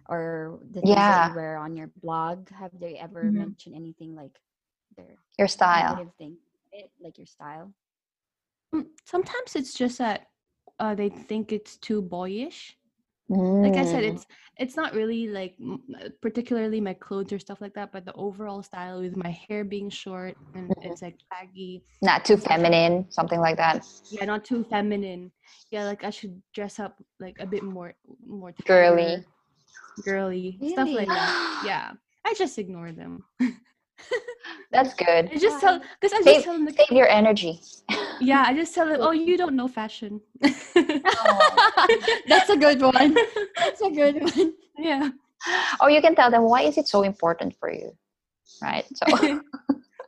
or 0.09 0.59
the 0.71 0.81
things 0.81 0.95
that 0.95 1.29
you 1.29 1.35
wear 1.35 1.57
on 1.57 1.75
your 1.75 1.87
blog? 2.01 2.49
Have 2.51 2.71
they 2.79 2.97
ever 2.97 3.23
Mhm. 3.23 3.33
mentioned 3.33 3.75
anything 3.75 4.15
like 4.15 4.39
their 4.97 5.15
Your 5.37 5.47
style. 5.47 6.11
thing, 6.17 6.37
like 7.01 7.17
your 7.17 7.27
style? 7.27 7.73
Mm, 8.73 8.87
Sometimes 9.05 9.55
it's 9.55 9.73
just 9.73 9.97
that 9.99 10.27
uh, 10.79 10.95
they 10.95 11.09
think 11.09 11.51
it's 11.51 11.77
too 11.77 12.01
boyish. 12.01 12.77
Like 13.63 13.77
I 13.77 13.85
said, 13.85 14.03
Mm. 14.03 14.13
it's 14.13 14.25
it's 14.57 14.75
not 14.75 14.93
really 14.93 15.27
like 15.27 15.55
uh, 15.99 16.09
particularly 16.21 16.79
my 16.81 16.93
clothes 16.93 17.31
or 17.33 17.39
stuff 17.39 17.61
like 17.61 17.73
that, 17.73 17.91
but 17.91 18.05
the 18.05 18.13
overall 18.13 18.61
style 18.61 19.01
with 19.01 19.15
my 19.17 19.31
hair 19.31 19.63
being 19.63 19.89
short 19.89 20.35
and 20.53 20.69
Mhm. 20.69 20.83
it's 20.83 21.01
like 21.01 21.17
baggy. 21.31 21.81
not 22.01 22.25
too 22.25 22.37
feminine, 22.37 23.05
something 23.09 23.39
like 23.39 23.57
that. 23.57 23.85
Yeah, 24.11 24.25
not 24.25 24.45
too 24.45 24.63
feminine. 24.69 25.31
Yeah, 25.71 25.85
like 25.85 26.03
I 26.03 26.11
should 26.11 26.41
dress 26.53 26.79
up 26.79 27.01
like 27.19 27.37
a 27.39 27.45
bit 27.47 27.63
more 27.63 27.95
more 28.27 28.53
Girly. 28.65 29.25
Girly 30.03 30.57
stuff 30.71 30.89
like 30.89 31.07
that. 31.07 31.61
Yeah, 31.65 31.91
I 32.25 32.33
just 32.33 32.57
ignore 32.57 32.91
them. 32.91 33.23
That's 34.71 34.93
good. 34.93 35.29
I 35.31 35.37
just 35.37 35.61
tell 35.61 35.79
because 36.01 36.13
I 36.13 36.21
Save- 36.21 36.33
just 36.35 36.45
tell 36.45 36.53
them 36.53 36.65
like, 36.65 36.77
Save 36.77 36.97
your 36.97 37.07
energy. 37.07 37.61
yeah, 38.19 38.43
I 38.45 38.53
just 38.53 38.75
tell 38.75 38.87
them, 38.87 38.97
oh, 38.99 39.11
you 39.11 39.37
don't 39.37 39.55
know 39.55 39.67
fashion. 39.67 40.19
That's 40.41 40.75
a 42.49 42.57
good 42.57 42.81
one. 42.81 43.15
That's 43.57 43.81
a 43.81 43.89
good 43.89 44.21
one. 44.21 44.53
yeah. 44.77 45.09
or 45.81 45.89
you 45.89 46.01
can 46.01 46.15
tell 46.15 46.29
them 46.31 46.43
why 46.43 46.63
is 46.63 46.77
it 46.77 46.87
so 46.87 47.03
important 47.03 47.55
for 47.59 47.71
you 47.71 47.91
right 48.61 48.85
so 48.93 49.05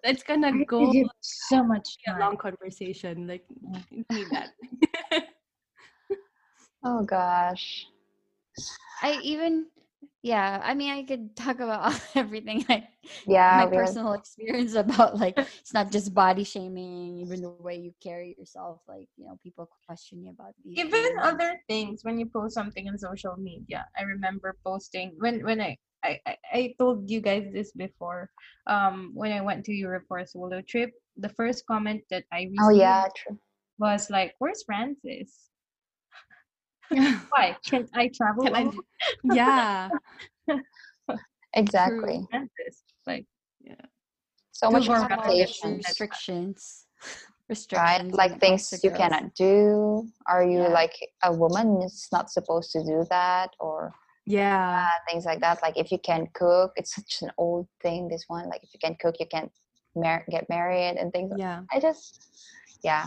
it's 0.03 0.23
gonna 0.23 0.65
go 0.65 0.91
so 1.21 1.63
much 1.63 1.97
a 2.07 2.19
long 2.19 2.37
conversation. 2.37 3.27
Like 3.27 3.43
you 3.91 4.05
need 4.11 4.27
that. 4.31 4.51
oh 6.83 7.03
gosh 7.03 7.87
I 9.01 9.13
even, 9.23 9.67
yeah. 10.21 10.61
I 10.63 10.73
mean, 10.75 10.91
I 10.91 11.03
could 11.03 11.35
talk 11.35 11.59
about 11.59 11.93
everything. 12.15 12.65
Like 12.69 12.85
yeah 13.27 13.65
my 13.65 13.67
personal 13.67 14.13
experience 14.13 14.75
about 14.83 15.17
like 15.17 15.37
it's 15.37 15.73
not 15.73 15.91
just 15.91 16.13
body 16.13 16.43
shaming, 16.43 17.19
even 17.19 17.41
the 17.41 17.49
way 17.49 17.63
you 17.63 17.79
carry 18.01 18.23
yourself. 18.37 18.69
Like 18.73 18.95
you 19.17 19.25
know, 19.25 19.25
people 19.31 19.59
question 19.85 20.23
you 20.23 20.31
about 20.31 20.53
these. 20.63 20.75
even 20.75 20.99
things. 20.99 21.19
other 21.21 21.51
things 21.67 22.03
when 22.03 22.17
you 22.19 22.25
post 22.25 22.53
something 22.53 22.87
on 22.87 22.97
social 22.97 23.35
media 23.37 23.85
i 23.97 24.03
remember 24.03 24.55
posting 24.65 25.13
when 25.19 25.43
when 25.43 25.61
i 25.61 25.77
I, 26.03 26.19
I- 26.25 26.37
I 26.53 26.75
told 26.77 27.09
you 27.09 27.21
guys 27.21 27.45
this 27.51 27.71
before. 27.73 28.29
Um, 28.67 29.11
when 29.15 29.31
I 29.31 29.41
went 29.41 29.65
to 29.65 29.73
Europe 29.73 30.05
for 30.07 30.17
a 30.19 30.27
solo 30.27 30.61
trip, 30.61 30.91
the 31.17 31.29
first 31.29 31.65
comment 31.65 32.03
that 32.11 32.23
I 32.31 32.47
received 32.51 32.61
oh 32.61 32.69
yeah 32.69 33.07
true 33.15 33.37
was 33.79 34.09
like, 34.09 34.35
"Where's 34.39 34.63
Francis? 34.63 35.49
Why 37.29 37.55
can't 37.65 37.89
I 37.93 38.09
travel 38.09 38.43
Can 38.43 38.55
I 38.55 38.71
yeah. 39.23 39.89
exactly 41.53 42.25
Francis?" 42.29 42.83
Like, 43.05 43.25
so 44.51 44.71
much 44.71 44.87
more 44.87 44.97
all 44.97 45.37
restrictions. 45.77 46.85
right 47.73 48.03
like 48.11 48.31
when 48.31 48.37
it 48.37 48.41
comes 48.41 48.69
things 48.69 48.69
to 48.69 48.87
you 48.87 48.91
cannot 48.93 49.33
do 49.35 50.07
are 50.27 50.43
you 50.43 50.61
Yeah. 50.63 50.69
like 50.81 50.95
a 51.23 51.31
woman 51.31 51.81
is 51.81 52.07
not 52.11 52.29
supposed 52.29 52.71
to 52.71 52.83
do 52.83 53.05
that 53.09 53.49
or 53.59 53.93
Yeah. 54.25 54.89
uh, 54.89 54.97
things 55.07 55.25
like 55.25 55.39
that 55.41 55.61
like 55.61 55.77
if 55.77 55.91
you 55.91 55.99
can 55.99 56.27
cook 56.33 56.71
it's 56.75 56.93
such 56.95 57.21
an 57.21 57.31
old 57.37 57.67
thing 57.83 58.07
this 58.09 58.25
one 58.27 58.49
like 58.49 58.63
if 58.63 58.73
you 58.73 58.79
can 58.79 58.95
cook 58.99 59.15
you 59.19 59.27
can 59.27 59.49
mar- 59.95 60.25
get 60.29 60.49
married 60.49 60.97
and 60.99 61.11
things 61.13 61.31
Yeah. 61.37 61.61
i 61.71 61.79
just 61.79 62.27
yeah 62.83 63.05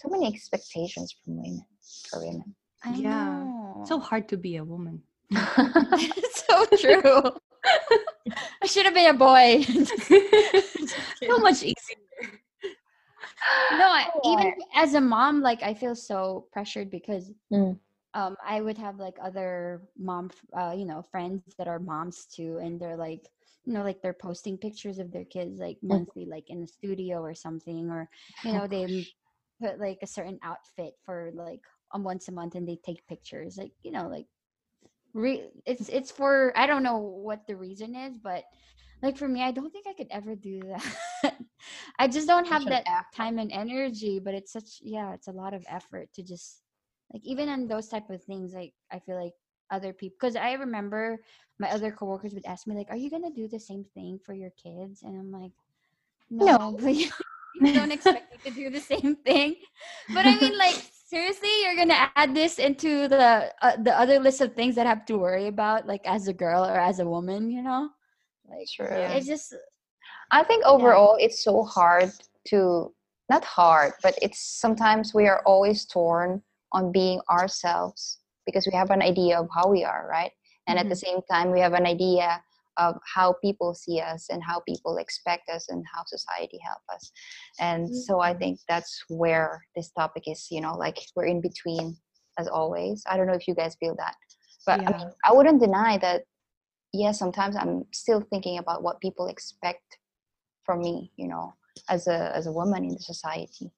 so 0.00 0.08
many 0.08 0.26
expectations 0.26 1.12
from 1.12 1.36
women 1.36 1.64
for 2.08 2.18
women 2.26 2.54
I 2.84 3.00
Yeah. 3.00 3.02
know. 3.02 3.84
So 3.84 3.98
hard 3.98 4.28
to 4.28 4.36
be 4.36 4.56
a 4.56 4.64
woman. 4.64 5.02
So 6.48 6.64
true. 6.76 7.22
I 8.62 8.66
should 8.66 8.84
have 8.84 8.94
been 8.94 9.14
a 9.14 9.18
boy. 9.18 9.62
so 9.64 11.38
much 11.40 11.62
easier. 11.62 11.96
no, 13.70 13.86
I, 13.86 14.08
even 14.24 14.52
as 14.74 14.94
a 14.94 15.00
mom, 15.00 15.40
like 15.40 15.62
I 15.62 15.74
feel 15.74 15.94
so 15.94 16.46
pressured 16.52 16.90
because 16.90 17.32
Mm. 17.52 17.78
um 18.14 18.36
I 18.46 18.60
would 18.60 18.78
have 18.78 18.98
like 18.98 19.16
other 19.22 19.82
mom, 19.98 20.30
uh, 20.56 20.74
you 20.76 20.84
know, 20.86 21.02
friends 21.02 21.42
that 21.58 21.68
are 21.68 21.78
moms 21.78 22.26
too, 22.26 22.58
and 22.62 22.80
they're 22.80 22.96
like, 22.96 23.28
you 23.64 23.72
know, 23.72 23.82
like 23.82 24.00
they're 24.02 24.12
posting 24.14 24.56
pictures 24.58 24.98
of 24.98 25.10
their 25.12 25.24
kids 25.24 25.58
like 25.60 25.78
monthly, 25.82 26.26
like 26.26 26.50
in 26.50 26.60
the 26.60 26.66
studio 26.66 27.20
or 27.22 27.34
something, 27.34 27.90
or 27.90 28.08
you 28.42 28.52
know, 28.52 28.66
they 28.66 28.86
put 29.62 29.78
like 29.80 29.98
a 30.02 30.06
certain 30.06 30.38
outfit 30.42 30.94
for 31.04 31.30
like 31.34 31.62
um, 31.92 32.04
once 32.04 32.28
a 32.28 32.32
month, 32.32 32.54
and 32.54 32.68
they 32.68 32.76
take 32.76 33.06
pictures, 33.06 33.56
like 33.58 33.72
you 33.82 33.92
know, 33.92 34.08
like 34.08 34.26
re- 35.14 35.48
it's 35.66 35.88
it's 35.88 36.10
for 36.10 36.52
I 36.56 36.66
don't 36.66 36.82
know 36.82 36.98
what 36.98 37.46
the 37.46 37.56
reason 37.56 37.94
is, 37.94 38.18
but 38.18 38.44
like 39.02 39.16
for 39.16 39.28
me, 39.28 39.42
I 39.42 39.52
don't 39.52 39.70
think 39.70 39.86
I 39.88 39.94
could 39.94 40.08
ever 40.10 40.34
do 40.34 40.60
that. 40.68 41.34
I 41.98 42.08
just 42.08 42.26
don't 42.28 42.46
have 42.48 42.68
that 42.68 42.84
effort. 42.86 43.14
time 43.14 43.38
and 43.38 43.52
energy, 43.52 44.18
but 44.18 44.34
it's 44.34 44.52
such 44.52 44.78
yeah, 44.82 45.14
it's 45.14 45.28
a 45.28 45.32
lot 45.32 45.54
of 45.54 45.64
effort 45.68 46.08
to 46.14 46.22
just 46.22 46.62
like 47.12 47.22
even 47.24 47.48
on 47.48 47.66
those 47.68 47.88
type 47.88 48.10
of 48.10 48.22
things. 48.22 48.54
Like 48.54 48.74
I 48.90 48.98
feel 49.00 49.16
like 49.22 49.34
other 49.70 49.92
people 49.92 50.16
because 50.20 50.36
I 50.36 50.52
remember 50.54 51.18
my 51.58 51.70
other 51.70 51.90
coworkers 51.92 52.34
would 52.34 52.46
ask 52.46 52.66
me 52.66 52.76
like, 52.76 52.90
"Are 52.90 52.96
you 52.96 53.10
gonna 53.10 53.30
do 53.32 53.48
the 53.48 53.60
same 53.60 53.84
thing 53.94 54.18
for 54.24 54.34
your 54.34 54.50
kids?" 54.50 55.02
And 55.02 55.18
I'm 55.18 55.30
like, 55.32 55.52
"No, 56.30 56.58
No. 56.58 56.78
please." 56.78 57.12
you 57.52 57.72
don't 57.72 57.92
expect 57.92 58.30
me 58.32 58.38
to 58.44 58.50
do 58.50 58.70
the 58.70 58.80
same 58.80 59.16
thing 59.16 59.56
but 60.12 60.26
i 60.26 60.34
mean 60.36 60.58
like 60.58 60.80
seriously 61.08 61.48
you're 61.62 61.76
gonna 61.76 62.10
add 62.16 62.34
this 62.34 62.58
into 62.58 63.08
the 63.08 63.50
uh, 63.62 63.76
the 63.82 63.98
other 63.98 64.20
list 64.20 64.40
of 64.40 64.54
things 64.54 64.74
that 64.76 64.86
I 64.86 64.90
have 64.90 65.06
to 65.06 65.16
worry 65.16 65.46
about 65.48 65.86
like 65.86 66.04
as 66.04 66.28
a 66.28 66.32
girl 66.32 66.64
or 66.64 66.78
as 66.78 67.00
a 67.00 67.08
woman 67.08 67.50
you 67.50 67.62
know 67.62 67.88
like 68.48 68.68
True. 68.76 68.86
it's 69.16 69.26
just 69.26 69.54
I 70.30 70.44
think 70.44 70.64
overall 70.64 71.16
it's 71.18 71.42
so 71.42 71.64
hard 71.64 72.12
to 72.48 72.92
not 73.28 73.44
hard, 73.44 73.92
but 74.02 74.18
it's 74.22 74.40
sometimes 74.40 75.14
we 75.14 75.26
are 75.26 75.42
always 75.44 75.84
torn 75.84 76.42
on 76.72 76.92
being 76.92 77.20
ourselves 77.30 78.18
because 78.46 78.66
we 78.66 78.76
have 78.76 78.90
an 78.90 79.02
idea 79.02 79.38
of 79.38 79.48
how 79.54 79.68
we 79.68 79.84
are, 79.84 80.08
right? 80.10 80.32
And 80.66 80.78
at 80.78 80.88
the 80.88 80.96
same 80.96 81.20
time 81.30 81.50
we 81.50 81.60
have 81.60 81.72
an 81.74 81.86
idea 81.86 82.42
of 82.78 82.96
how 83.14 83.34
people 83.42 83.74
see 83.74 84.00
us 84.00 84.28
and 84.30 84.42
how 84.42 84.60
people 84.60 84.96
expect 84.96 85.48
us 85.50 85.68
and 85.68 85.84
how 85.92 86.02
society 86.06 86.58
help 86.64 86.80
us. 86.92 87.12
And 87.60 87.86
mm-hmm. 87.86 87.94
so 87.94 88.20
i 88.20 88.32
think 88.34 88.60
that's 88.68 89.04
where 89.08 89.60
this 89.76 89.90
topic 89.90 90.24
is 90.26 90.46
you 90.50 90.60
know 90.60 90.74
like 90.76 90.98
we're 91.14 91.26
in 91.26 91.40
between 91.40 91.96
as 92.38 92.46
always. 92.46 93.02
I 93.10 93.16
don't 93.16 93.26
know 93.26 93.34
if 93.34 93.48
you 93.48 93.54
guys 93.54 93.76
feel 93.80 93.96
that 93.96 94.14
but 94.66 94.80
I, 94.80 94.98
mean, 94.98 95.10
I 95.24 95.32
wouldn't 95.32 95.60
deny 95.60 95.98
that 95.98 96.22
yes 96.92 97.18
sometimes 97.18 97.56
i'm 97.56 97.84
still 97.92 98.22
thinking 98.30 98.58
about 98.58 98.82
what 98.82 99.00
people 99.00 99.26
expect 99.28 99.98
from 100.64 100.80
me 100.80 101.10
you 101.16 101.28
know 101.28 101.54
as 101.88 102.06
a 102.06 102.34
as 102.36 102.46
a 102.46 102.52
woman 102.52 102.84
in 102.84 102.90
the 102.90 103.00
society 103.00 103.70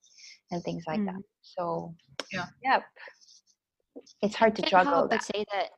and 0.51 0.62
things 0.62 0.84
like 0.86 1.05
that. 1.05 1.14
Mm. 1.14 1.24
So 1.42 1.94
Yeah. 2.32 2.46
yep. 2.62 2.82
It's 4.22 4.34
hard 4.34 4.57
to 4.57 4.62
can't 4.62 4.70
juggle 4.70 4.92
help 4.92 5.11
that. 5.11 5.24
but 5.26 5.36
say 5.36 5.44
that 5.53 5.70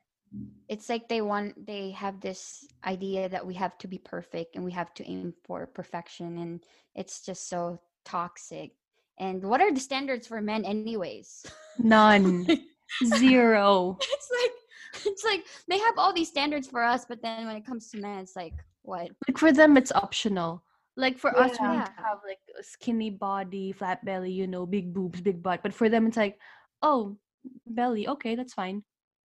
it's 0.67 0.89
like 0.89 1.07
they 1.07 1.21
want 1.21 1.65
they 1.65 1.91
have 1.91 2.19
this 2.19 2.65
idea 2.85 3.29
that 3.29 3.45
we 3.45 3.53
have 3.53 3.77
to 3.77 3.87
be 3.87 3.97
perfect 3.97 4.55
and 4.55 4.65
we 4.65 4.71
have 4.71 4.93
to 4.93 5.09
aim 5.09 5.33
for 5.43 5.67
perfection 5.67 6.37
and 6.37 6.63
it's 6.95 7.21
just 7.21 7.49
so 7.49 7.79
toxic 8.05 8.71
and 9.19 9.43
what 9.43 9.61
are 9.61 9.73
the 9.73 9.79
standards 9.79 10.27
for 10.27 10.41
men 10.41 10.65
anyways 10.65 11.45
None. 11.79 12.45
Zero. 13.17 13.97
it's 14.01 14.29
like 14.41 15.05
it's 15.05 15.23
like 15.23 15.45
they 15.67 15.79
have 15.79 15.95
all 15.97 16.13
these 16.13 16.29
standards 16.29 16.67
for 16.67 16.83
us 16.83 17.05
but 17.05 17.21
then 17.21 17.45
when 17.45 17.55
it 17.55 17.65
comes 17.65 17.89
to 17.89 17.97
men 17.97 18.19
it's 18.19 18.35
like 18.35 18.53
what 18.83 19.09
Like 19.27 19.37
for 19.37 19.51
them, 19.51 19.75
it's 19.77 19.91
optional. 19.91 20.63
Like 20.95 21.17
for 21.17 21.35
us, 21.35 21.57
we 21.59 21.67
need 21.67 21.85
to 21.85 22.03
have 22.03 22.19
like 22.27 22.37
a 22.59 22.63
skinny 22.63 23.09
body, 23.09 23.71
flat 23.71 24.05
belly, 24.05 24.31
you 24.31 24.45
know, 24.45 24.67
big 24.67 24.93
boobs, 24.93 25.21
big 25.21 25.41
butt. 25.41 25.63
But 25.63 25.73
for 25.73 25.89
them, 25.89 26.05
it's 26.05 26.17
like, 26.17 26.37
oh, 26.83 27.17
belly, 27.65 28.07
okay, 28.07 28.35
that's 28.35 28.53
fine. 28.53 28.83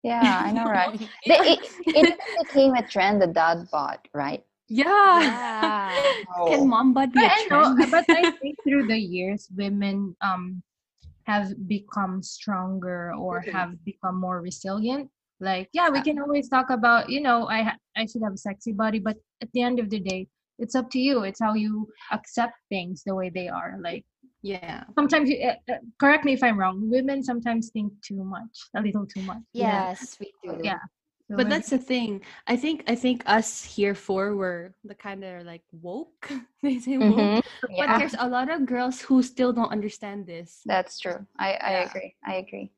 Yeah 0.04 0.42
i 0.44 0.52
know 0.52 0.66
right 0.68 1.00
They- 1.28 1.40
it, 1.52 1.58
it 1.86 2.06
even 2.12 2.30
became 2.44 2.72
a 2.74 2.84
trend 2.86 3.22
the 3.22 3.26
dad 3.28 3.66
bod 3.72 3.98
right 4.12 4.44
Yeah. 4.68 5.20
yeah 5.20 6.12
Can 6.48 6.68
mom 6.68 6.92
butt 6.94 7.12
be 7.12 7.20
But 7.20 7.32
a 7.32 7.34
I 7.36 7.42
know, 7.50 7.64
but 7.90 8.06
I 8.10 8.22
think 8.40 8.54
through 8.64 8.86
the 8.88 8.96
years, 8.96 9.48
women 9.56 10.16
um 10.20 10.62
have 11.26 11.52
become 11.68 12.22
stronger 12.22 13.12
or 13.16 13.40
have 13.52 13.72
become 13.84 14.20
more 14.20 14.40
resilient. 14.40 15.08
Like, 15.40 15.68
yeah, 15.72 15.88
we 15.88 16.00
can 16.00 16.20
always 16.20 16.48
talk 16.48 16.68
about, 16.70 17.08
you 17.08 17.20
know, 17.20 17.48
I 17.48 17.62
ha- 17.62 17.80
I 17.96 18.06
should 18.06 18.22
have 18.22 18.34
a 18.34 18.42
sexy 18.48 18.72
body, 18.72 18.98
but 19.00 19.16
at 19.42 19.48
the 19.52 19.62
end 19.62 19.80
of 19.80 19.88
the 19.90 20.00
day, 20.00 20.28
it's 20.58 20.74
up 20.74 20.88
to 20.92 21.00
you. 21.00 21.24
It's 21.24 21.40
how 21.40 21.54
you 21.54 21.88
accept 22.12 22.54
things 22.68 23.02
the 23.04 23.14
way 23.14 23.28
they 23.32 23.48
are. 23.48 23.76
Like 23.80 24.04
Yeah. 24.44 24.84
sometimes, 24.94 25.30
you, 25.30 25.40
uh, 25.40 25.56
uh, 25.72 25.80
correct 25.98 26.24
me 26.24 26.34
if 26.34 26.42
I'm 26.42 26.58
wrong. 26.60 26.90
Women 26.90 27.22
sometimes 27.24 27.70
think 27.72 27.92
too 28.04 28.22
much, 28.22 28.68
a 28.76 28.82
little 28.82 29.06
too 29.08 29.22
much. 29.22 29.40
you 29.56 29.64
know? 29.64 29.88
yes 29.88 30.16
we 30.20 30.28
do 30.44 30.60
Yeah. 30.62 30.78
So 31.30 31.36
But 31.40 31.48
that's 31.48 31.70
the 31.70 31.78
thing. 31.80 32.20
I 32.46 32.56
think 32.56 32.84
I 32.86 32.94
think 32.94 33.24
us 33.24 33.64
here 33.64 33.94
four 33.96 34.36
were 34.36 34.76
the 34.84 34.94
kind 34.94 35.24
of 35.24 35.46
like 35.48 35.64
woke. 35.72 36.28
they 36.62 36.78
say 36.78 36.98
woke. 37.00 37.16
Mhm. 37.16 37.40
But 37.80 37.88
yeah 37.88 37.98
there's 37.98 38.14
a 38.20 38.28
lot 38.28 38.52
of 38.52 38.66
girls 38.68 39.00
who 39.00 39.22
still 39.24 39.52
don't 39.56 39.72
understand 39.72 40.26
this. 40.28 40.60
that's 40.66 41.00
true 41.00 41.24
i 41.40 41.56
i 41.64 41.72
Yeah. 41.72 41.88
agree 41.88 42.14
i 42.26 42.34
agree 42.44 42.68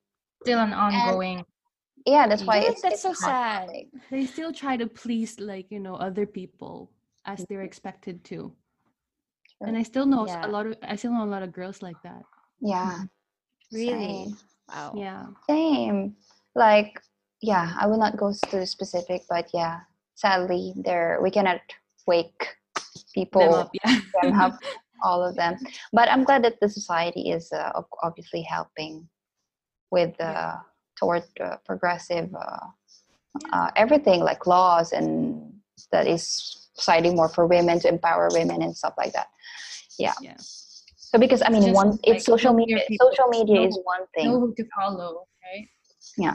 still 0.43 0.61
an 0.61 0.73
ongoing. 0.73 1.45
yeah 2.07 2.27
that's 2.29 2.47
why 2.47 2.59
it's, 2.59 2.83
that's 2.83 3.03
it's 3.03 3.03
so 3.03 3.13
sad. 3.13 3.67
topic. 3.67 3.89
They 4.11 4.27
still 4.27 4.53
try 4.53 4.77
to 4.77 4.87
please 4.87 5.41
like, 5.41 5.71
you 5.71 5.81
know, 5.81 5.97
other 5.97 6.27
people 6.27 6.91
as 7.27 7.45
they're 7.51 7.63
expected 7.67 8.23
to. 8.31 8.53
And 9.61 9.77
I 9.77 9.83
still 9.83 10.07
know 10.07 10.27
Yeah. 10.27 10.47
a 10.47 10.51
lot 10.51 10.67
of 10.67 10.77
I 10.83 10.97
still 10.97 11.13
know 11.13 11.25
a 11.25 11.33
lot 11.33 11.43
of 11.43 11.53
girls 11.53 11.83
like 11.83 11.97
that. 12.03 12.23
yeah 12.61 13.05
really 13.73 14.25
Same. 14.27 14.37
wow 14.69 14.93
Yeah. 14.95 15.27
Same. 15.49 16.17
Like, 16.55 17.01
yeah, 17.43 17.75
I 17.79 17.87
will 17.87 17.99
not 17.99 18.17
go 18.17 18.33
to 18.33 18.57
the 18.57 18.67
specific, 18.67 19.23
but 19.29 19.49
yeah, 19.53 19.81
sadly, 20.15 20.73
there 20.77 21.21
we 21.23 21.31
cannot 21.31 21.61
wake 22.07 22.57
people 23.15 23.41
Them 23.43 23.53
up, 23.53 23.71
yeah. 23.85 24.01
them 24.23 24.41
up, 24.41 24.57
all 25.05 25.23
of 25.25 25.37
them. 25.37 25.57
But 25.93 26.09
I'm 26.11 26.25
glad 26.25 26.45
that 26.45 26.61
the 26.61 26.69
society 26.69 27.31
is 27.31 27.53
uh, 27.53 27.73
obviously 28.03 28.43
helping 28.43 29.09
with 29.91 30.19
uh, 30.21 30.57
toward 30.99 31.25
uh, 31.41 31.57
progressive 31.67 32.33
uh, 32.35 32.67
uh, 33.53 33.71
everything 33.77 34.21
like 34.21 34.47
laws 34.47 34.93
and 34.93 35.53
that 35.93 36.07
is 36.07 36.66
fighting 36.81 37.17
more 37.17 37.29
for 37.29 37.47
women 37.47 37.81
to 37.81 37.89
empower 37.89 38.29
women 38.33 38.63
and 38.63 38.77
stuff 38.77 38.95
like 38.99 39.13
that. 39.13 39.29
Yeah. 39.99 40.15
Yeah. 40.21 40.37
So 40.97 41.19
because 41.19 41.43
I 41.45 41.51
mean, 41.51 41.63
Just 41.63 41.75
one 41.75 41.91
like 41.91 42.01
it's 42.05 42.25
social 42.27 42.53
media. 42.53 42.81
people, 42.89 43.11
Social 43.11 43.29
media 43.29 43.61
know- 43.61 43.67
is 43.69 43.79
one 43.85 44.03
thing. 44.15 44.27
Know 44.31 44.41
who 44.41 44.55
to 44.55 44.65
follow, 44.77 45.27
right? 45.45 45.69
Yeah 46.19 46.35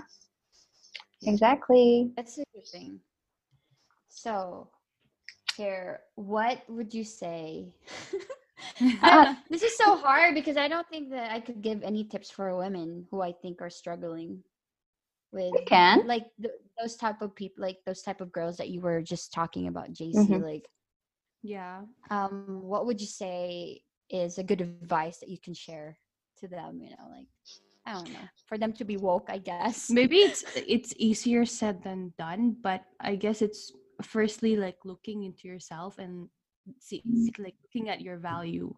exactly. 1.23 2.11
That's 2.15 2.39
thing. 2.71 2.99
So, 4.09 4.69
here, 5.55 6.01
what 6.15 6.61
would 6.69 6.93
you 6.93 7.03
say? 7.03 7.73
Uh, 9.01 9.33
this 9.49 9.63
is 9.63 9.75
so 9.75 9.97
hard 9.97 10.35
because 10.35 10.55
I 10.55 10.67
don't 10.67 10.87
think 10.87 11.09
that 11.09 11.31
I 11.31 11.39
could 11.39 11.63
give 11.63 11.81
any 11.81 12.03
tips 12.03 12.29
for 12.29 12.55
women 12.55 13.07
who 13.09 13.19
I 13.19 13.31
think 13.31 13.59
are 13.59 13.71
struggling 13.71 14.43
with 15.31 15.53
You 15.53 15.61
can. 15.65 16.07
like 16.07 16.25
th- 16.41 16.53
those 16.79 16.95
type 16.95 17.21
of 17.21 17.35
people, 17.35 17.61
like 17.63 17.79
those 17.85 18.01
type 18.01 18.21
of 18.21 18.31
girls 18.31 18.57
that 18.57 18.69
you 18.69 18.81
were 18.81 19.01
just 19.01 19.33
talking 19.33 19.67
about, 19.67 19.93
JC. 19.93 20.17
Mhm. 20.17 20.43
Like, 20.43 20.67
Yeah. 21.43 21.83
um, 22.09 22.61
what 22.63 22.85
would 22.85 22.99
you 22.99 23.07
say 23.07 23.81
is 24.09 24.37
a 24.37 24.43
good 24.43 24.61
advice 24.61 25.03
that 25.03 25.13
you 25.13 25.21
can 25.23 25.37
share 25.37 25.81
to 26.23 26.47
them? 26.47 26.65
You 26.65 26.75
know, 26.91 27.07
like 27.09 27.27
I 27.85 27.93
don't 27.93 28.11
know, 28.13 28.29
for 28.45 28.57
them 28.57 28.73
to 28.73 28.83
be 28.85 28.97
woke, 28.97 29.27
I 29.29 29.37
guess. 29.39 29.89
Maybe 29.89 30.17
it's 30.17 30.43
it's 30.55 30.93
easier 30.97 31.45
said 31.45 31.83
than 31.83 32.13
done, 32.17 32.55
but 32.61 32.81
I 32.99 33.15
guess 33.15 33.41
it's 33.41 33.71
firstly 34.01 34.55
like 34.55 34.77
looking 34.85 35.23
into 35.23 35.47
yourself 35.47 35.97
and 35.99 36.27
see, 36.79 37.05
see 37.13 37.33
like 37.39 37.55
looking 37.63 37.89
at 37.89 38.01
your 38.01 38.17
value 38.17 38.75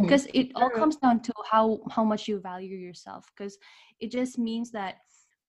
because 0.00 0.26
it 0.34 0.48
all 0.54 0.70
comes 0.70 0.96
down 0.96 1.20
to 1.22 1.32
how 1.50 1.80
how 1.90 2.04
much 2.04 2.28
you 2.28 2.38
value 2.40 2.76
yourself 2.76 3.26
because 3.34 3.58
it 4.00 4.10
just 4.10 4.38
means 4.38 4.70
that 4.72 4.96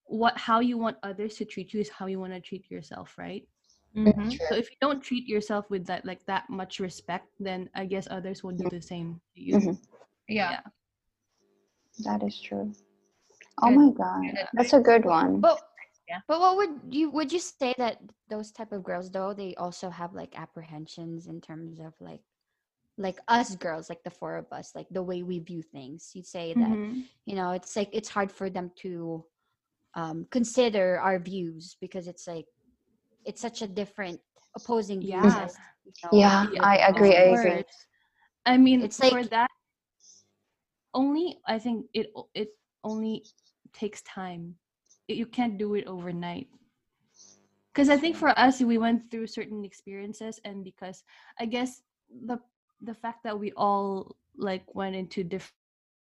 what 0.06 0.38
how 0.38 0.60
you 0.60 0.78
want 0.78 0.96
others 1.02 1.36
to 1.36 1.44
treat 1.44 1.72
you 1.74 1.80
is 1.80 1.88
how 1.90 2.06
you 2.06 2.18
want 2.20 2.32
to 2.32 2.40
treat 2.40 2.70
yourself 2.70 3.18
right 3.18 3.46
Mhm. 3.96 4.30
so 4.48 4.54
if 4.54 4.70
you 4.70 4.76
don't 4.80 5.02
treat 5.02 5.26
yourself 5.26 5.68
with 5.70 5.86
that 5.86 6.04
like 6.04 6.24
that 6.26 6.48
much 6.50 6.80
respect 6.80 7.28
then 7.40 7.68
i 7.74 7.84
guess 7.84 8.06
others 8.10 8.42
will 8.44 8.52
do 8.56 8.68
the 8.70 8.80
same 8.80 9.20
to 9.34 9.40
you 9.42 9.54
Mhm. 9.58 9.78
Yeah. 10.28 10.60
That 12.04 12.22
is 12.22 12.38
true. 12.40 12.72
Oh 13.62 13.68
Good- 13.70 13.76
my 13.78 13.90
god, 13.90 14.48
that's 14.52 14.72
a 14.74 14.80
good 14.80 15.04
one. 15.04 15.40
But 15.40 15.58
Yeah. 16.08 16.20
but 16.28 16.38
what 16.40 16.56
would 16.56 16.74
you 16.92 17.10
would 17.10 17.32
you 17.32 17.38
say 17.40 17.74
that 17.78 17.98
those 18.28 18.52
type 18.52 18.70
of 18.72 18.84
girls 18.84 19.10
though 19.10 19.32
they 19.34 19.54
also 19.56 19.88
have 19.90 20.12
like 20.14 20.38
apprehensions 20.38 21.26
in 21.26 21.40
terms 21.40 21.80
of 21.80 21.94
like 22.00 22.20
like 22.98 23.18
us 23.28 23.56
girls 23.56 23.88
like 23.88 24.02
the 24.04 24.10
four 24.10 24.36
of 24.36 24.46
us 24.52 24.74
like 24.74 24.86
the 24.90 25.02
way 25.02 25.22
we 25.22 25.38
view 25.40 25.62
things 25.62 26.12
you'd 26.14 26.26
say 26.26 26.54
that 26.54 26.68
Mhm. 26.70 27.04
you 27.24 27.34
know 27.34 27.50
it's 27.52 27.74
like 27.76 27.88
it's 27.92 28.08
hard 28.08 28.30
for 28.30 28.48
them 28.50 28.70
to 28.82 29.24
um 29.96 30.26
consider 30.30 31.00
our 31.00 31.18
views 31.18 31.76
because 31.80 32.06
it's 32.06 32.26
like 32.28 32.46
it's 33.24 33.40
such 33.40 33.62
a 33.62 33.66
different 33.66 34.20
opposing 34.54 35.00
views 35.00 35.34
Yeah. 35.34 35.44
as, 35.44 35.56
you 35.84 35.92
know, 36.04 36.10
Yeah, 36.12 36.46
I 36.62 36.76
agree, 36.88 37.16
I 37.16 37.34
agree. 37.34 37.64
I 38.46 38.56
mean, 38.56 38.82
It's 38.82 38.96
for 39.00 39.10
like- 39.24 39.30
that, 39.30 39.50
only 40.94 41.38
I 41.46 41.58
think 41.58 41.86
it 41.92 42.12
it 42.34 42.50
only 42.84 43.24
takes 43.72 44.00
time. 44.02 44.56
It- 45.08 45.16
you 45.18 45.26
can't 45.26 45.58
do 45.58 45.74
it 45.74 45.86
overnight. 45.86 46.48
Because 47.72 47.90
I 47.90 47.98
think 47.98 48.16
for 48.16 48.32
us, 48.38 48.62
we 48.62 48.78
went 48.78 49.10
through 49.10 49.26
certain 49.28 49.64
experiences, 49.64 50.40
and 50.44 50.64
because 50.64 51.04
I 51.40 51.44
guess 51.46 51.82
the 52.08 52.38
the 52.80 52.94
fact 52.94 53.24
that 53.24 53.36
we 53.38 53.52
all 53.56 54.16
like 54.38 54.64
went 54.74 54.94
into 54.96 55.24
diff- 55.24 55.52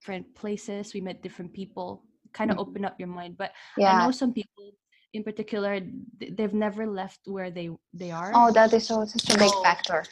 different 0.01 0.34
places, 0.34 0.93
we 0.93 1.01
met 1.01 1.22
different 1.22 1.53
people, 1.55 2.03
kind 2.33 2.51
of 2.51 2.57
Mhm. 2.57 2.64
open 2.64 2.85
up 2.85 2.99
your 2.99 3.09
mind. 3.09 3.37
But 3.37 3.53
I 3.78 4.05
know 4.05 4.11
some 4.11 4.33
people, 4.33 4.72
in 5.12 5.22
particular, 5.22 5.80
they've 6.18 6.55
never 6.55 6.87
left 6.87 7.20
where 7.26 7.51
they 7.51 7.68
they 7.93 8.11
are. 8.11 8.33
Oh, 8.35 8.51
that 8.53 8.72
is 8.72 8.87
so 8.87 9.05
such 9.05 9.28
a 9.35 9.39
big 9.39 9.51
So- 9.51 9.62
factor. 9.62 10.05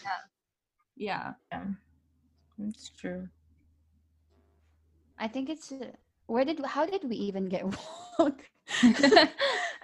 yeah. 0.96 1.34
Yeah. 1.52 1.64
That's 2.58 2.90
true. 3.00 3.28
i 5.18 5.28
think 5.28 5.48
it's 5.52 5.68
uh, 5.72 5.92
where 6.32 6.44
did 6.48 6.58
how 6.64 6.84
did 6.86 7.02
we 7.04 7.16
even 7.28 7.44
get 7.54 7.62
woke 8.18 8.40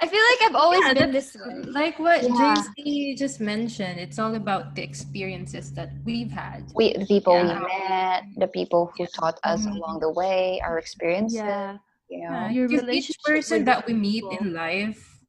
i 0.02 0.04
feel 0.12 0.24
like 0.30 0.40
i've 0.46 0.54
always 0.64 0.80
Yeah, 0.86 0.94
been 0.94 1.12
this 1.12 1.36
way 1.36 1.60
like 1.80 1.98
what 1.98 2.22
Yeah. 2.22 2.54
JC 2.56 3.16
just 3.18 3.40
mentioned. 3.40 3.98
It's 4.00 4.18
all 4.22 4.34
about 4.36 4.74
the 4.76 4.82
experiences 4.90 5.72
that 5.74 5.90
we've 6.08 6.30
had. 6.30 6.58
We 6.78 6.84
the 6.96 7.04
people 7.14 7.34
Yeah. 7.36 7.60
we 7.60 7.76
met, 7.88 8.22
the 8.44 8.48
people 8.58 8.82
who 8.96 9.04
taught 9.18 9.38
us 9.52 9.60
Mhm. 9.66 9.72
along 9.76 9.94
the 10.00 10.12
way, 10.20 10.60
our 10.66 10.78
experiences. 10.78 11.40
Yeah. 11.44 11.78
You 12.08 12.18
know. 12.22 12.48
Yeah, 12.48 12.50
Your 12.50 12.68
because 12.68 12.88
each 12.90 13.16
person 13.24 13.64
that 13.64 13.86
we 13.86 13.94
meet 13.94 14.22
people. 14.24 14.38
in 14.40 14.52
life 14.52 15.20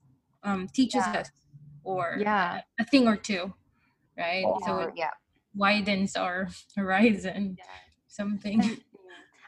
um, 0.43 0.67
teaches 0.67 1.03
Yeah. 1.05 1.19
us 1.21 1.29
or 1.83 2.17
Yeah. 2.19 2.61
a 2.79 2.85
thing 2.85 3.07
or 3.07 3.15
two, 3.17 3.53
right? 4.17 4.45
So 4.65 4.71
Or- 4.79 4.89
it 4.89 4.93
yeah. 4.95 5.11
widens 5.55 6.15
our 6.15 6.47
horizon. 6.75 7.57
Something. 8.07 8.63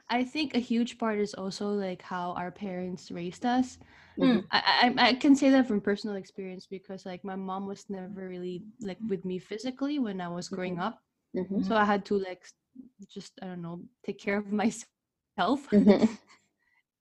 I 0.10 0.24
think 0.24 0.56
a 0.56 0.60
huge 0.60 0.98
part 0.98 1.20
is 1.20 1.34
also 1.34 1.70
like 1.70 2.02
how 2.02 2.34
our 2.34 2.52
parents 2.52 3.12
raised 3.12 3.46
us. 3.46 3.78
Mhm. 4.18 4.44
I, 4.52 4.92
I 5.00 5.10
I 5.10 5.14
can 5.14 5.36
say 5.36 5.50
that 5.52 5.68
from 5.68 5.80
personal 5.80 6.18
experience 6.18 6.68
because 6.68 7.06
like 7.06 7.24
my 7.24 7.36
mom 7.38 7.66
was 7.68 7.86
never 7.90 8.28
really 8.28 8.64
like 8.82 8.98
with 9.08 9.24
me 9.24 9.40
physically 9.40 9.98
when 10.00 10.20
I 10.20 10.28
was 10.28 10.50
growing 10.50 10.76
Mhm. 10.76 10.86
up, 10.88 11.00
Mhm. 11.36 11.64
so 11.64 11.76
I 11.78 11.86
had 11.86 12.04
to 12.12 12.18
like 12.20 12.44
just 13.08 13.38
I 13.42 13.46
don't 13.48 13.62
know 13.62 13.80
take 14.04 14.20
care 14.20 14.38
of 14.38 14.52
myself. 14.64 15.70
Mhm. 15.72 16.10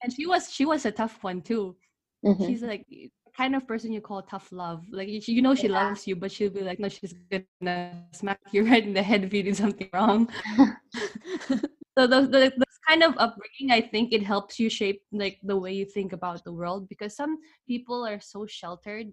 And 0.03 0.13
she 0.13 0.27
was 0.27 0.53
she 0.53 0.65
was 0.65 0.85
a 0.87 0.93
tough 0.93 1.23
one 1.23 1.43
too. 1.43 1.77
Mhm. 2.25 2.47
She's 2.47 2.63
like 2.63 2.85
the 2.89 3.11
kind 3.37 3.55
of 3.55 3.67
person 3.67 3.93
you 3.93 4.01
call 4.01 4.23
tough 4.23 4.49
love. 4.51 4.85
Like 4.91 5.09
you 5.09 5.21
you 5.27 5.43
know 5.43 5.55
she 5.55 5.69
Yeah. 5.69 5.85
loves 5.85 6.07
you, 6.07 6.17
but 6.17 6.31
she'll 6.33 6.51
be 6.51 6.63
like, 6.63 6.79
no, 6.81 6.89
she's 6.89 7.15
gonna 7.31 8.05
smack 8.13 8.41
you 8.53 8.65
right 8.71 8.85
in 8.85 8.95
the 8.95 9.03
head 9.03 9.25
if 9.25 9.33
you 9.33 9.43
do 9.43 9.55
something 9.55 9.89
wrong. 9.93 10.29
so 11.99 12.07
those, 12.07 12.29
those, 12.31 12.51
those 12.51 12.79
kind 12.89 13.03
of 13.03 13.13
upbringing 13.19 13.71
i 13.71 13.81
think 13.81 14.13
it 14.13 14.23
helps 14.23 14.59
you 14.59 14.71
shape 14.71 15.03
like 15.13 15.39
the 15.43 15.57
way 15.57 15.73
you 15.73 15.85
think 15.85 16.13
about 16.13 16.43
the 16.45 16.53
world 16.53 16.89
because 16.89 17.15
some 17.15 17.37
people 17.67 18.07
are 18.07 18.21
so 18.21 18.47
sheltered 18.47 19.07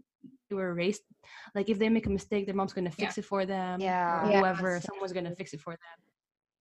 they 0.50 0.56
were 0.56 0.74
raised 0.74 1.02
like 1.56 1.68
if 1.70 1.78
they 1.80 1.90
make 1.90 2.06
a 2.06 2.10
mistake 2.10 2.46
their 2.46 2.56
mom's 2.56 2.74
gonna 2.74 2.92
fix 2.92 3.18
it 3.18 3.26
for 3.26 3.46
them 3.46 3.80
Yeah. 3.82 4.22
or 4.24 4.32
Yeah. 4.32 4.40
whoever 4.40 4.80
someone's 4.82 5.14
gonna 5.14 5.36
fix 5.36 5.54
it 5.54 5.62
for 5.62 5.74
them 5.74 5.98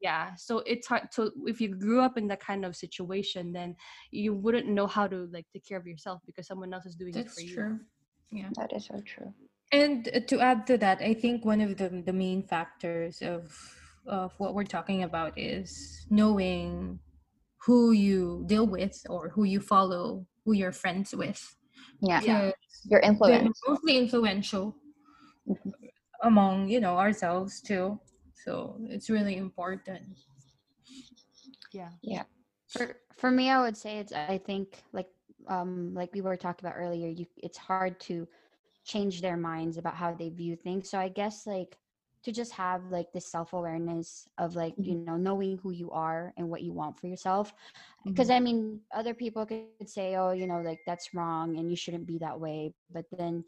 yeah 0.07 0.34
so 0.46 0.59
it's 0.72 0.86
hard 0.92 1.07
to 1.14 1.22
if 1.52 1.61
you 1.62 1.68
grew 1.84 2.00
up 2.07 2.16
in 2.20 2.26
that 2.28 2.40
kind 2.40 2.64
of 2.64 2.76
situation 2.76 3.52
then 3.59 3.74
you 4.11 4.34
wouldn't 4.44 4.68
know 4.78 4.86
how 4.96 5.07
to 5.14 5.18
like 5.36 5.46
take 5.52 5.66
care 5.68 5.78
of 5.82 5.86
yourself 5.92 6.20
because 6.26 6.46
someone 6.46 6.72
else 6.74 6.86
is 6.86 6.96
doing 6.96 7.16
it 7.18 7.24
That's 7.24 7.34
for 7.34 7.42
you 7.42 7.55
true. 7.55 7.80
Yeah. 8.30 8.50
That 8.57 8.72
is 8.72 8.86
so 8.86 9.00
true. 9.00 9.32
And 9.72 10.09
uh, 10.14 10.20
to 10.28 10.40
add 10.40 10.66
to 10.68 10.78
that, 10.78 11.00
I 11.00 11.14
think 11.14 11.44
one 11.44 11.61
of 11.61 11.76
the 11.78 11.88
the 11.88 12.12
main 12.12 12.42
factors 12.42 13.22
of 13.22 13.42
of 14.07 14.34
what 14.38 14.55
we're 14.55 14.64
talking 14.76 15.02
about 15.02 15.38
is 15.38 16.07
knowing 16.11 17.00
who 17.66 17.92
you 17.92 18.44
deal 18.46 18.66
with 18.66 18.96
or 19.09 19.30
who 19.30 19.44
you 19.44 19.61
follow, 19.61 20.26
who 20.44 20.52
you're 20.52 20.72
friends 20.72 21.14
with. 21.14 21.40
Yeah. 22.02 22.22
Yeah. 22.22 22.50
'Cause 22.52 22.86
Your 22.90 23.00
They're 23.24 23.40
influence. 23.40 23.61
mostly 23.66 23.98
influential 23.98 24.76
Mhm. 25.46 25.72
among, 26.22 26.68
you 26.68 26.80
know, 26.80 26.96
ourselves 26.98 27.61
too. 27.61 28.00
So 28.45 28.76
it's 28.88 29.11
really 29.11 29.36
important. 29.36 30.18
yeah. 31.72 31.90
Yeah. 32.03 32.24
for 32.68 32.97
for 33.14 33.30
me 33.30 33.51
i 33.51 33.61
would 33.61 33.76
say 33.76 33.99
it's 33.99 34.12
i 34.12 34.38
think 34.38 34.82
like 34.92 35.09
um 35.49 35.95
like 35.95 36.12
we 36.14 36.20
were 36.22 36.36
talking 36.36 36.66
about 36.66 36.78
earlier 36.78 37.09
you 37.09 37.26
it's 37.38 37.59
hard 37.59 37.99
to 38.01 38.26
change 38.84 39.20
their 39.22 39.36
minds 39.36 39.76
about 39.78 39.95
how 39.95 40.12
they 40.12 40.30
view 40.30 40.57
things. 40.57 40.90
So 40.90 40.99
i 40.99 41.09
guess 41.09 41.47
like 41.47 41.78
to 42.24 42.32
just 42.32 42.53
have 42.53 42.90
like 42.90 43.12
this 43.12 43.26
self-awareness 43.30 44.28
of 44.38 44.57
like 44.57 44.74
you 44.78 44.95
know 44.95 45.16
knowing 45.16 45.59
who 45.59 45.70
you 45.70 45.90
are 45.90 46.32
and 46.36 46.49
what 46.51 46.62
you 46.62 46.72
want 46.72 46.99
for 46.99 47.07
yourself. 47.09 47.55
Because 48.07 48.30
i 48.30 48.40
mean 48.40 48.80
other 48.95 49.14
people 49.14 49.47
could 49.47 49.88
say 49.88 50.16
oh 50.16 50.32
you 50.32 50.47
know 50.47 50.61
like 50.61 50.80
that's 50.86 51.14
wrong 51.14 51.57
and 51.59 51.70
you 51.70 51.76
shouldn't 51.76 52.07
be 52.07 52.18
that 52.18 52.40
way. 52.40 52.74
But 52.92 53.07
then 53.12 53.45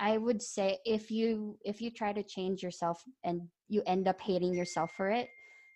i 0.00 0.16
would 0.16 0.42
say 0.42 0.78
if 0.84 1.10
you 1.10 1.56
if 1.64 1.80
you 1.80 1.90
try 1.90 2.12
to 2.12 2.22
change 2.22 2.62
yourself 2.62 3.02
and 3.24 3.42
you 3.68 3.82
end 3.86 4.08
up 4.08 4.20
hating 4.20 4.54
yourself 4.54 4.90
for 4.96 5.08
it 5.10 5.28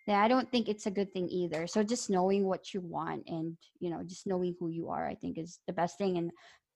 then 0.07 0.17
i 0.17 0.27
don't 0.29 0.51
think 0.51 0.69
it's 0.69 0.87
a 0.87 0.91
good 0.91 1.13
thing 1.13 1.29
either 1.29 1.67
so 1.67 1.83
just 1.83 2.11
knowing 2.11 2.45
what 2.47 2.75
you 2.75 2.81
want 2.81 3.23
and 3.29 3.57
you 3.79 3.91
know 3.91 4.03
just 4.03 4.27
knowing 4.27 4.55
who 4.59 4.69
you 4.69 4.89
are 4.89 5.07
i 5.07 5.15
think 5.15 5.39
is 5.39 5.61
the 5.67 5.73
best 5.73 5.97
thing 5.99 6.17
and 6.19 6.31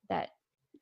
that 0.09 0.29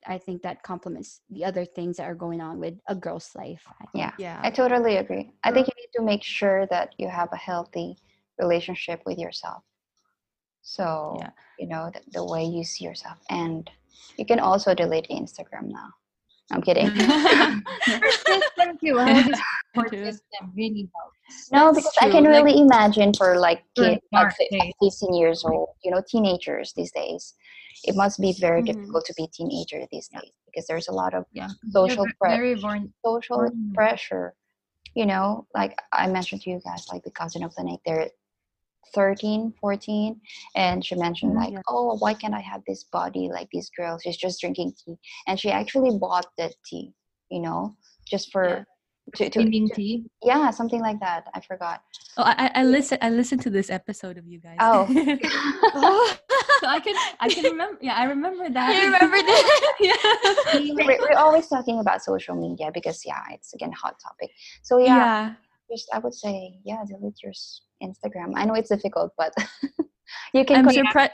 i 0.05 0.17
think 0.17 0.41
that 0.43 0.61
complements 0.63 1.21
the 1.29 1.43
other 1.43 1.65
things 1.65 1.97
that 1.97 2.03
are 2.11 2.15
going 2.25 2.41
on 2.41 2.59
with 2.59 2.75
a 2.87 2.95
girl's 2.95 3.31
life 3.35 3.65
Yeah. 3.93 4.11
yeah 4.19 4.39
I 4.43 4.51
totally 4.51 4.97
agree. 4.97 5.31
I 5.43 5.51
think 5.51 5.67
you 5.67 5.73
need 5.81 5.93
to 5.97 6.03
make 6.03 6.23
sure 6.23 6.67
that 6.67 6.93
you 6.99 7.07
have 7.09 7.29
a 7.33 7.37
healthy 7.49 7.97
relationship 8.37 9.01
with 9.05 9.17
yourself. 9.17 9.63
So, 10.61 11.17
Yeah. 11.21 11.31
you 11.59 11.67
know, 11.67 11.89
the, 11.93 12.01
the 12.11 12.23
way 12.23 12.43
you 12.45 12.63
see 12.63 12.85
yourself. 12.85 13.17
And 13.29 13.69
you 14.17 14.25
can 14.25 14.39
also 14.39 14.75
delete 14.75 15.07
Instagram 15.09 15.65
now. 15.81 15.89
I'm 16.51 16.61
kidding. 16.61 16.87
System 17.85 18.77
too. 18.79 18.97
How 18.97 19.13
this 19.21 19.39
support 19.75 19.89
system 19.91 20.53
really 20.55 20.89
helps. 20.95 21.51
No, 21.51 21.73
because 21.73 21.91
I 21.99 22.05
true, 22.05 22.11
can 22.13 22.23
like- 22.23 22.43
really 22.43 22.59
imagine 22.61 23.13
for 23.13 23.37
like 23.37 23.63
For 23.75 23.83
kids 23.83 24.01
like 24.11 24.21
dark 24.23 24.33
fi- 24.37 24.47
days. 24.57 24.73
15 24.81 25.13
years 25.15 25.43
old, 25.43 25.69
you 25.83 25.91
know, 25.91 26.01
teenagers 26.07 26.73
these 26.75 26.91
days. 26.91 27.33
It 27.83 27.95
must 27.95 28.19
be 28.19 28.33
very 28.39 28.61
Mhm. 28.63 28.65
difficult 28.67 29.05
to 29.05 29.13
be 29.15 29.25
a 29.25 29.27
teenager 29.27 29.85
these 29.91 30.07
days 30.07 30.31
because 30.45 30.65
there's 30.67 30.87
a 30.87 30.91
lot 30.93 31.13
of 31.13 31.25
Yeah. 31.33 31.49
social 31.71 32.05
pressure. 32.19 32.37
very 32.41 32.55
born. 32.55 32.93
social 33.05 33.37
Vulnerable. 33.37 33.73
pressure. 33.75 34.33
You 34.95 35.05
know, 35.05 35.45
like 35.53 35.77
I 35.93 36.07
mentioned 36.07 36.41
to 36.43 36.49
you 36.49 36.59
guys, 36.65 36.87
like 36.91 37.03
the 37.03 37.11
cousin 37.11 37.43
of 37.43 37.53
the 37.55 37.63
night, 37.63 37.79
they're 37.85 38.09
13, 38.93 39.53
14, 39.59 40.19
and 40.55 40.83
she 40.85 40.95
mentioned 40.95 41.33
Mhm. 41.33 41.43
like, 41.43 41.63
oh, 41.67 41.97
why 41.97 42.13
can't 42.13 42.33
I 42.33 42.39
have 42.41 42.61
this 42.67 42.83
body 42.85 43.29
like 43.31 43.49
this 43.53 43.69
girl? 43.77 43.99
She's 43.99 44.17
just 44.17 44.39
drinking 44.41 44.73
tea, 44.83 44.97
and 45.27 45.39
she 45.39 45.49
actually 45.51 45.97
bought 45.97 46.27
that 46.37 46.53
tea, 46.65 46.93
you 47.29 47.41
know, 47.41 47.75
just 48.09 48.31
for 48.31 48.65
to, 49.15 49.29
to, 49.29 49.43
to- 49.43 49.67
tea. 49.75 50.05
yeah, 50.23 50.49
something 50.51 50.81
like 50.81 50.99
that. 50.99 51.27
I 51.33 51.39
forgot. 51.41 51.81
oh 52.17 52.23
I, 52.25 52.51
I 52.55 52.63
listen 52.63 52.97
i 53.01 53.09
listened 53.11 53.41
to 53.43 53.51
this 53.51 53.69
episode 53.69 54.17
of 54.17 54.25
you 54.27 54.39
guys 54.39 54.57
Oh. 54.59 54.83
so 56.61 56.67
i 56.67 56.79
can 56.79 56.95
i 57.19 57.27
can 57.29 57.43
remember 57.45 57.77
yeah 57.81 57.95
i 57.95 58.05
remember 58.05 58.49
that 58.57 58.69
You 58.75 58.83
remember 58.89 59.17
that? 59.29 59.45
yeah 59.79 60.75
we're, 60.75 60.97
we're 61.05 61.17
always 61.17 61.47
talking 61.47 61.79
about 61.79 62.01
social 62.03 62.35
media 62.35 62.71
because 62.73 63.03
yeah, 63.05 63.21
it's 63.31 63.53
again 63.53 63.71
hot 63.71 63.95
topic. 64.05 64.31
So 64.63 64.77
yeah, 64.79 64.97
yeah 64.97 65.33
just 65.69 65.89
I 65.93 65.99
would 65.99 66.13
say 66.13 66.59
yeah, 66.63 66.83
delete 66.87 67.21
your 67.23 67.33
Instagram. 67.83 68.33
I 68.35 68.45
know 68.45 68.53
it's 68.53 68.69
difficult, 68.69 69.11
but 69.17 69.33
you 70.33 70.45
can. 70.45 70.65
i'm 70.65 70.73
surprised 70.73 71.11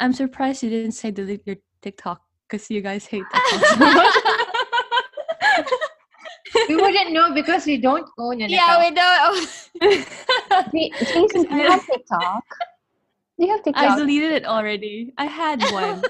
i'm 0.00 0.12
surprised 0.12 0.62
you 0.62 0.70
didn't 0.70 0.92
say 0.92 1.10
delete 1.10 1.46
your 1.46 1.56
tiktok 1.82 2.22
because 2.48 2.70
you 2.70 2.80
guys 2.80 3.06
hate 3.06 3.24
that 3.32 4.48
We 6.68 6.76
wouldn't 6.76 7.12
know 7.12 7.32
because 7.34 7.66
we 7.66 7.78
don't 7.78 8.08
own 8.18 8.40
an 8.42 8.50
yeah, 8.50 8.76
account. 8.76 8.84
we 8.84 8.94
don't. 8.94 9.48
Jason, 10.98 11.42
do 11.44 11.56
you 11.56 11.70
have 11.70 11.86
TikTok? 11.86 12.44
Do 13.38 13.46
you 13.46 13.52
have 13.52 13.62
TikTok? 13.62 13.82
I 13.82 13.96
deleted 13.96 14.32
it 14.32 14.44
already. 14.44 15.12
I 15.16 15.24
had 15.26 15.62
one. 15.72 16.02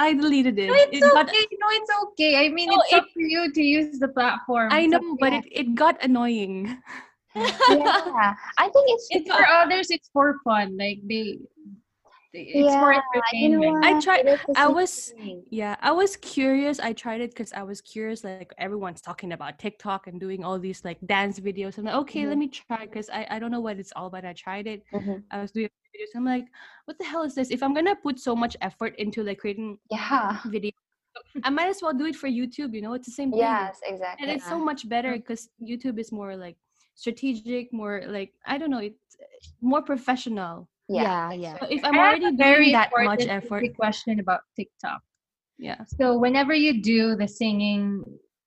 I 0.00 0.14
deleted 0.14 0.58
it. 0.58 0.68
No, 0.68 0.74
it's 0.74 0.96
it 0.96 1.12
got, 1.12 1.28
okay. 1.28 1.44
No, 1.60 1.68
it's 1.76 1.92
okay. 2.04 2.32
I 2.40 2.48
mean, 2.48 2.70
No, 2.70 2.80
it's 2.80 2.94
up 2.94 3.04
to 3.12 3.20
you 3.22 3.52
to 3.52 3.62
use 3.62 3.98
the 4.00 4.08
platform. 4.08 4.72
I 4.72 4.86
know, 4.86 4.98
to 4.98 5.16
but 5.20 5.32
you. 5.32 5.38
it, 5.44 5.44
it 5.52 5.74
got 5.74 6.02
annoying. 6.02 6.80
yeah, 7.36 8.32
I 8.56 8.66
think 8.72 8.86
it's 8.96 9.08
It's 9.10 9.28
for 9.28 9.44
others. 9.46 9.90
It's 9.90 10.08
for 10.08 10.40
fun. 10.42 10.78
Like 10.80 11.04
they, 11.04 11.36
it's 12.32 12.54
Yeah, 12.54 13.00
you 13.32 13.58
know. 13.58 13.80
I 13.82 14.00
tried- 14.00 14.38
I 14.56 14.68
was- 14.68 15.10
thing. 15.12 15.42
Yeah, 15.50 15.76
I 15.80 15.90
was 15.92 16.16
curious. 16.16 16.78
I 16.80 16.92
tried 16.92 17.20
it 17.20 17.30
because 17.30 17.52
I 17.52 17.62
was 17.62 17.80
curious. 17.80 18.22
Like 18.24 18.52
everyone's 18.58 19.00
talking 19.00 19.32
about 19.32 19.58
TikTok 19.58 20.06
and 20.06 20.20
doing 20.20 20.44
all 20.44 20.58
these 20.58 20.84
like 20.84 20.98
dance 21.06 21.40
videos. 21.40 21.78
I'm 21.78 21.84
like, 21.84 21.94
okay, 22.06 22.26
let 22.26 22.38
me 22.38 22.48
try 22.48 22.86
because 22.86 23.10
I, 23.10 23.26
I 23.30 23.38
don't 23.38 23.50
know 23.50 23.60
what 23.60 23.78
it's 23.78 23.92
all 23.96 24.06
about. 24.06 24.24
I 24.24 24.32
tried 24.32 24.66
it. 24.66 24.84
Mhm. 24.92 25.22
I 25.30 25.40
was 25.40 25.50
doing 25.50 25.68
videos. 25.68 26.10
I'm 26.16 26.24
like, 26.24 26.46
what 26.84 26.98
the 26.98 27.04
hell 27.04 27.22
is 27.22 27.34
this? 27.34 27.50
If 27.50 27.62
I'm 27.62 27.74
gonna 27.74 27.96
put 27.96 28.20
so 28.20 28.36
much 28.36 28.56
effort 28.60 28.94
into 28.98 29.22
like 29.24 29.38
creating 29.38 29.78
Yeah. 29.90 30.38
video, 30.46 30.70
I 31.42 31.50
might 31.50 31.68
as 31.68 31.82
well 31.82 31.92
do 31.92 32.06
it 32.06 32.14
for 32.14 32.28
YouTube. 32.28 32.74
You 32.74 32.82
know, 32.82 32.92
it's 32.94 33.06
the 33.06 33.12
same 33.12 33.30
thing. 33.32 33.40
Yes, 33.40 33.80
exactly. 33.84 34.22
and 34.28 34.36
it's 34.36 34.46
so 34.48 34.58
much 34.58 34.88
better 34.88 35.12
because 35.16 35.48
youtube 35.60 35.98
is 35.98 36.12
more 36.12 36.36
like 36.36 36.56
strategic 36.94 37.72
more 37.72 38.02
like 38.06 38.32
i 38.46 38.56
don't 38.58 38.70
know 38.70 38.78
it's 38.78 39.16
uh, 39.20 39.24
more 39.60 39.82
professional 39.82 40.68
Yeah, 40.94 41.32
yeah. 41.32 41.58
so 41.58 41.66
if 41.70 41.84
i'm 41.84 41.94
I 41.94 41.98
already 41.98 42.36
very 42.36 42.64
doing 42.64 42.72
that 42.72 42.90
much 42.92 43.20
important 43.20 43.30
effort 43.30 43.76
question 43.76 44.20
about 44.20 44.40
TikTok. 44.56 45.00
yeah 45.58 45.84
So 45.98 46.18
whenever 46.18 46.54
you 46.54 46.82
do 46.82 47.16
the 47.16 47.28
singing, 47.28 48.04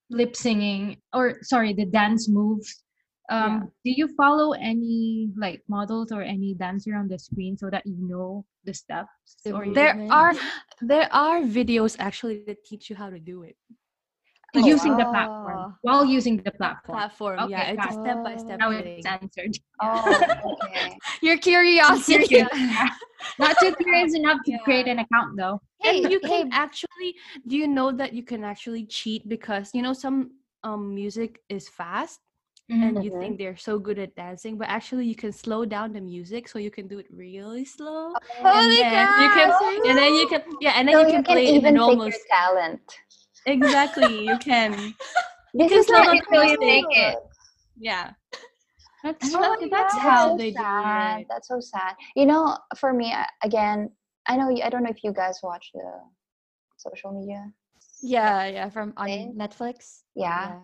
lip 0.10 0.36
singing, 0.36 0.98
or 1.14 1.40
sorry, 1.44 1.74
the 1.74 1.86
dance 1.86 2.30
moves, 2.30 2.84
um, 3.30 3.72
do 3.86 3.92
you 3.92 4.08
follow 4.16 4.52
any 4.54 5.30
like 5.38 5.64
models 5.68 6.12
or 6.12 6.22
any 6.22 6.54
dancer 6.54 6.96
on 6.96 7.08
the 7.08 7.18
screen 7.18 7.58
so 7.58 7.70
that 7.70 7.86
you 7.86 7.98
know 8.00 8.46
the 8.66 8.74
steps? 8.74 9.38
The 9.46 9.56
or 9.56 9.66
there 9.74 9.96
are 10.12 10.34
there 10.82 11.08
are 11.12 11.42
videos 11.42 11.96
actually 12.00 12.44
that 12.48 12.66
teach 12.66 12.90
you 12.90 12.96
how 12.96 13.10
to 13.10 13.20
do 13.20 13.44
it 13.44 13.56
Oh, 14.56 14.66
using 14.68 14.96
the 14.98 15.06
platform 15.06 15.76
while 15.82 16.06
using 16.06 16.38
the 16.38 16.52
platform. 16.52 16.98
platform 16.98 17.40
Okay, 17.40 17.50
yeah 17.50 17.72
it's 17.72 17.86
a 17.86 17.92
step 17.92 18.24
by 18.24 18.36
step 18.38 18.60
Now 18.60 18.70
thing 18.70 18.86
it's 18.86 19.06
answered. 19.06 19.54
Oh, 19.82 20.26
okay. 20.46 20.98
Your 21.22 21.38
curiosity. 21.38 22.28
Curious, 22.28 22.50
yeah. 22.54 22.90
Not 23.40 23.58
too 23.60 23.74
curious 23.82 24.16
enough 24.16 24.40
to 24.46 24.52
Yeah. 24.52 24.58
create 24.64 24.88
an 24.88 25.00
account 25.00 25.38
though. 25.38 25.60
and 25.86 26.12
you 26.12 26.20
hey, 26.22 26.44
can 26.44 26.50
actually 26.52 27.16
do 27.48 27.56
you 27.58 27.68
know 27.68 27.92
that 27.92 28.14
you 28.14 28.24
can 28.24 28.44
actually 28.44 28.86
cheat 28.86 29.28
because 29.28 29.72
you 29.74 29.82
know 29.82 29.94
some 29.94 30.32
um 30.64 30.94
music 30.94 31.42
is 31.50 31.68
fast 31.70 32.20
and 32.82 33.04
you 33.04 33.10
Mhm. 33.12 33.20
think 33.20 33.38
they're 33.38 33.58
so 33.58 33.80
good 33.80 34.00
at 34.00 34.16
dancing 34.16 34.58
but 34.58 34.68
actually 34.70 35.06
you 35.06 35.16
can 35.16 35.32
slow 35.32 35.66
down 35.66 35.92
the 35.94 36.02
music 36.02 36.48
so 36.48 36.58
you 36.60 36.72
can 36.72 36.88
do 36.88 37.00
it 37.00 37.08
really 37.12 37.66
slow 37.66 38.16
and 38.44 38.46
Holy 38.46 38.78
then 38.92 39.08
you 39.18 39.30
can 39.30 39.52
cow. 39.52 39.82
and 39.88 39.98
then 39.98 40.14
you 40.16 40.28
can 40.28 40.42
yeah 40.60 40.74
and 40.78 40.88
then 40.88 40.98
So 40.98 41.00
you 41.00 41.08
can 41.08 41.24
play 41.24 41.48
it 41.48 41.56
in 41.56 41.66
even 41.66 41.76
an 41.76 41.78
pick 41.78 41.84
almost 41.84 42.06
your 42.06 42.20
talent. 42.30 42.82
Exactly 43.46 44.26
you 44.26 44.38
can 44.38 44.72
This 45.54 45.70
can 45.72 45.80
is 45.80 45.90
not 45.90 46.16
until 46.16 46.44
you 46.46 46.58
make 46.60 46.86
it. 46.90 47.18
yeah 47.78 48.12
That's 49.04 49.34
Oh, 49.36 49.40
That's- 49.42 49.70
that's 49.70 49.98
how 49.98 50.30
so 50.30 50.38
they 50.38 50.52
do 50.52 50.60
it. 50.60 51.28
That's 51.30 51.48
so 51.50 51.60
sad. 51.60 51.94
You 52.16 52.26
know, 52.26 52.58
for 52.78 52.94
me, 52.94 53.14
again, 53.44 53.92
I 54.30 54.38
know. 54.38 54.48
I 54.64 54.70
don't 54.70 54.84
know 54.84 54.90
if 54.98 55.04
you 55.04 55.12
guys 55.12 55.40
watch 55.44 55.66
the 55.74 55.88
Social 56.78 57.12
Dilemma. 57.12 57.52
Yeah, 58.02 58.46
yeah, 58.48 58.70
from 58.70 58.94
on 58.98 59.08
Thing? 59.08 59.36
Netflix. 59.38 60.04
Yeah. 60.16 60.60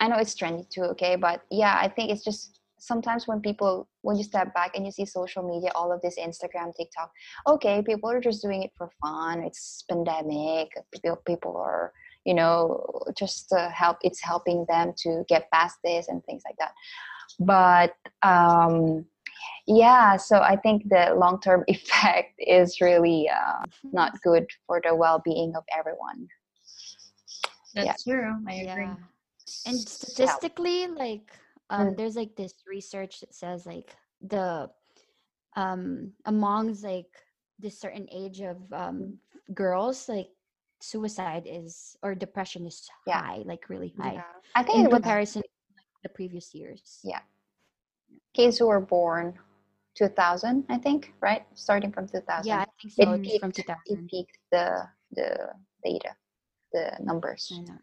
I 0.00 0.08
know 0.08 0.16
it's 0.16 0.34
trendy 0.34 0.64
too, 0.74 0.84
okay, 0.96 1.14
but 1.16 1.42
yeah, 1.50 1.78
I 1.80 1.88
think 1.88 2.10
it's 2.10 2.24
just 2.24 2.60
sometimes 2.78 3.28
when 3.28 3.40
people 3.40 3.88
when 4.02 4.16
you 4.16 4.24
step 4.24 4.52
back 4.54 4.70
and 4.74 4.84
you 4.86 4.90
see 4.92 5.04
social 5.06 5.42
media, 5.42 5.70
all 5.74 5.92
of 5.92 6.00
this 6.02 6.16
Instagram, 6.18 6.74
TikTok, 6.74 7.10
okay, 7.46 7.82
people 7.82 8.08
are 8.10 8.20
just 8.20 8.42
doing 8.42 8.62
it 8.62 8.72
for 8.78 8.88
fun. 9.02 9.42
It's 9.44 9.84
pandemic. 9.90 10.68
People 10.92 11.16
people 11.26 11.54
are 11.56 11.92
you 12.24 12.34
know 12.34 12.84
just 13.16 13.48
to 13.50 13.70
help. 13.74 13.98
It's 14.02 14.22
helping 14.22 14.64
them 14.68 14.92
to 14.98 15.24
get 15.28 15.50
past 15.52 15.78
this 15.84 16.08
and 16.08 16.24
things 16.24 16.42
like 16.44 16.56
that. 16.58 16.72
But 17.40 17.94
um, 18.22 19.06
yeah, 19.66 20.16
so 20.16 20.38
I 20.38 20.56
think 20.56 20.88
the 20.88 21.14
long 21.16 21.40
term 21.40 21.64
effect 21.68 22.34
is 22.38 22.80
really 22.80 23.28
uh, 23.28 23.64
not 23.92 24.20
good 24.22 24.46
for 24.66 24.80
the 24.84 24.94
well 24.94 25.20
being 25.24 25.54
of 25.56 25.64
everyone. 25.76 26.28
That's 27.74 28.04
true. 28.04 28.32
I 28.46 28.54
agree. 28.54 28.84
Yeah. 28.84 28.94
And 29.66 29.78
statistically, 29.78 30.86
like 30.86 31.32
um, 31.70 31.88
Mm. 31.88 31.96
there's 31.96 32.16
like 32.16 32.36
this 32.36 32.54
research 32.68 33.20
that 33.20 33.34
says 33.34 33.66
like 33.66 33.96
the 34.20 34.70
um 35.56 36.12
amongst 36.24 36.84
like 36.84 37.10
this 37.58 37.78
certain 37.80 38.06
age 38.12 38.40
of 38.40 38.58
um 38.72 39.18
girls, 39.54 40.08
like 40.08 40.30
suicide 40.84 41.46
is 41.46 41.96
or 42.02 42.14
depression 42.14 42.66
is 42.66 42.88
Yeah. 43.06 43.20
high, 43.20 43.42
like 43.44 43.68
really 43.68 43.94
high 43.98 44.22
I 44.54 44.62
think 44.62 44.78
in 44.78 44.84
it 44.84 44.90
was 44.90 45.00
comparison 45.02 45.42
to 45.42 45.48
like, 45.76 45.86
the 46.02 46.08
previous 46.10 46.54
years. 46.54 47.00
Yeah. 47.04 47.20
kids 48.34 48.58
who 48.58 48.66
were 48.68 48.80
born 48.80 49.38
2000 49.96 50.64
i 50.68 50.76
think 50.76 51.12
right 51.20 51.44
starting 51.54 51.92
from 51.92 52.06
2000 52.08 52.46
Yeah, 52.46 52.60
I 52.60 52.66
think 52.80 52.92
It 52.98 53.06
so. 53.06 53.12
It's 53.12 53.38
from 53.38 53.52
peaked- 53.52 53.56
2000. 53.68 53.82
it 53.86 53.98
peaked 54.10 54.38
the 54.52 54.66
the 55.18 55.28
data 55.84 56.10
the 56.72 56.84
numbers 57.02 57.52
I 57.54 57.60
know. 57.62 57.78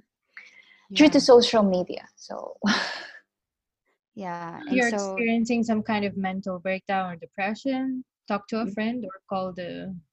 due 0.93 1.09
to 1.09 1.19
social 1.19 1.63
media 1.63 2.03
so 2.15 2.57
Yeah, 4.15 4.59
If 4.67 4.73
you're 4.73 4.89
so 4.89 4.95
experiencing 4.95 5.63
some 5.63 5.81
kind 5.83 6.05
of 6.05 6.17
mental 6.17 6.59
breakdown 6.59 7.13
or 7.13 7.15
depression, 7.15 8.03
talk 8.27 8.47
to 8.49 8.61
a 8.61 8.65
Mm. 8.65 8.73
friend 8.75 9.05
or 9.05 9.21
call 9.29 9.53
the 9.53 9.71
Yeah. 9.95 10.10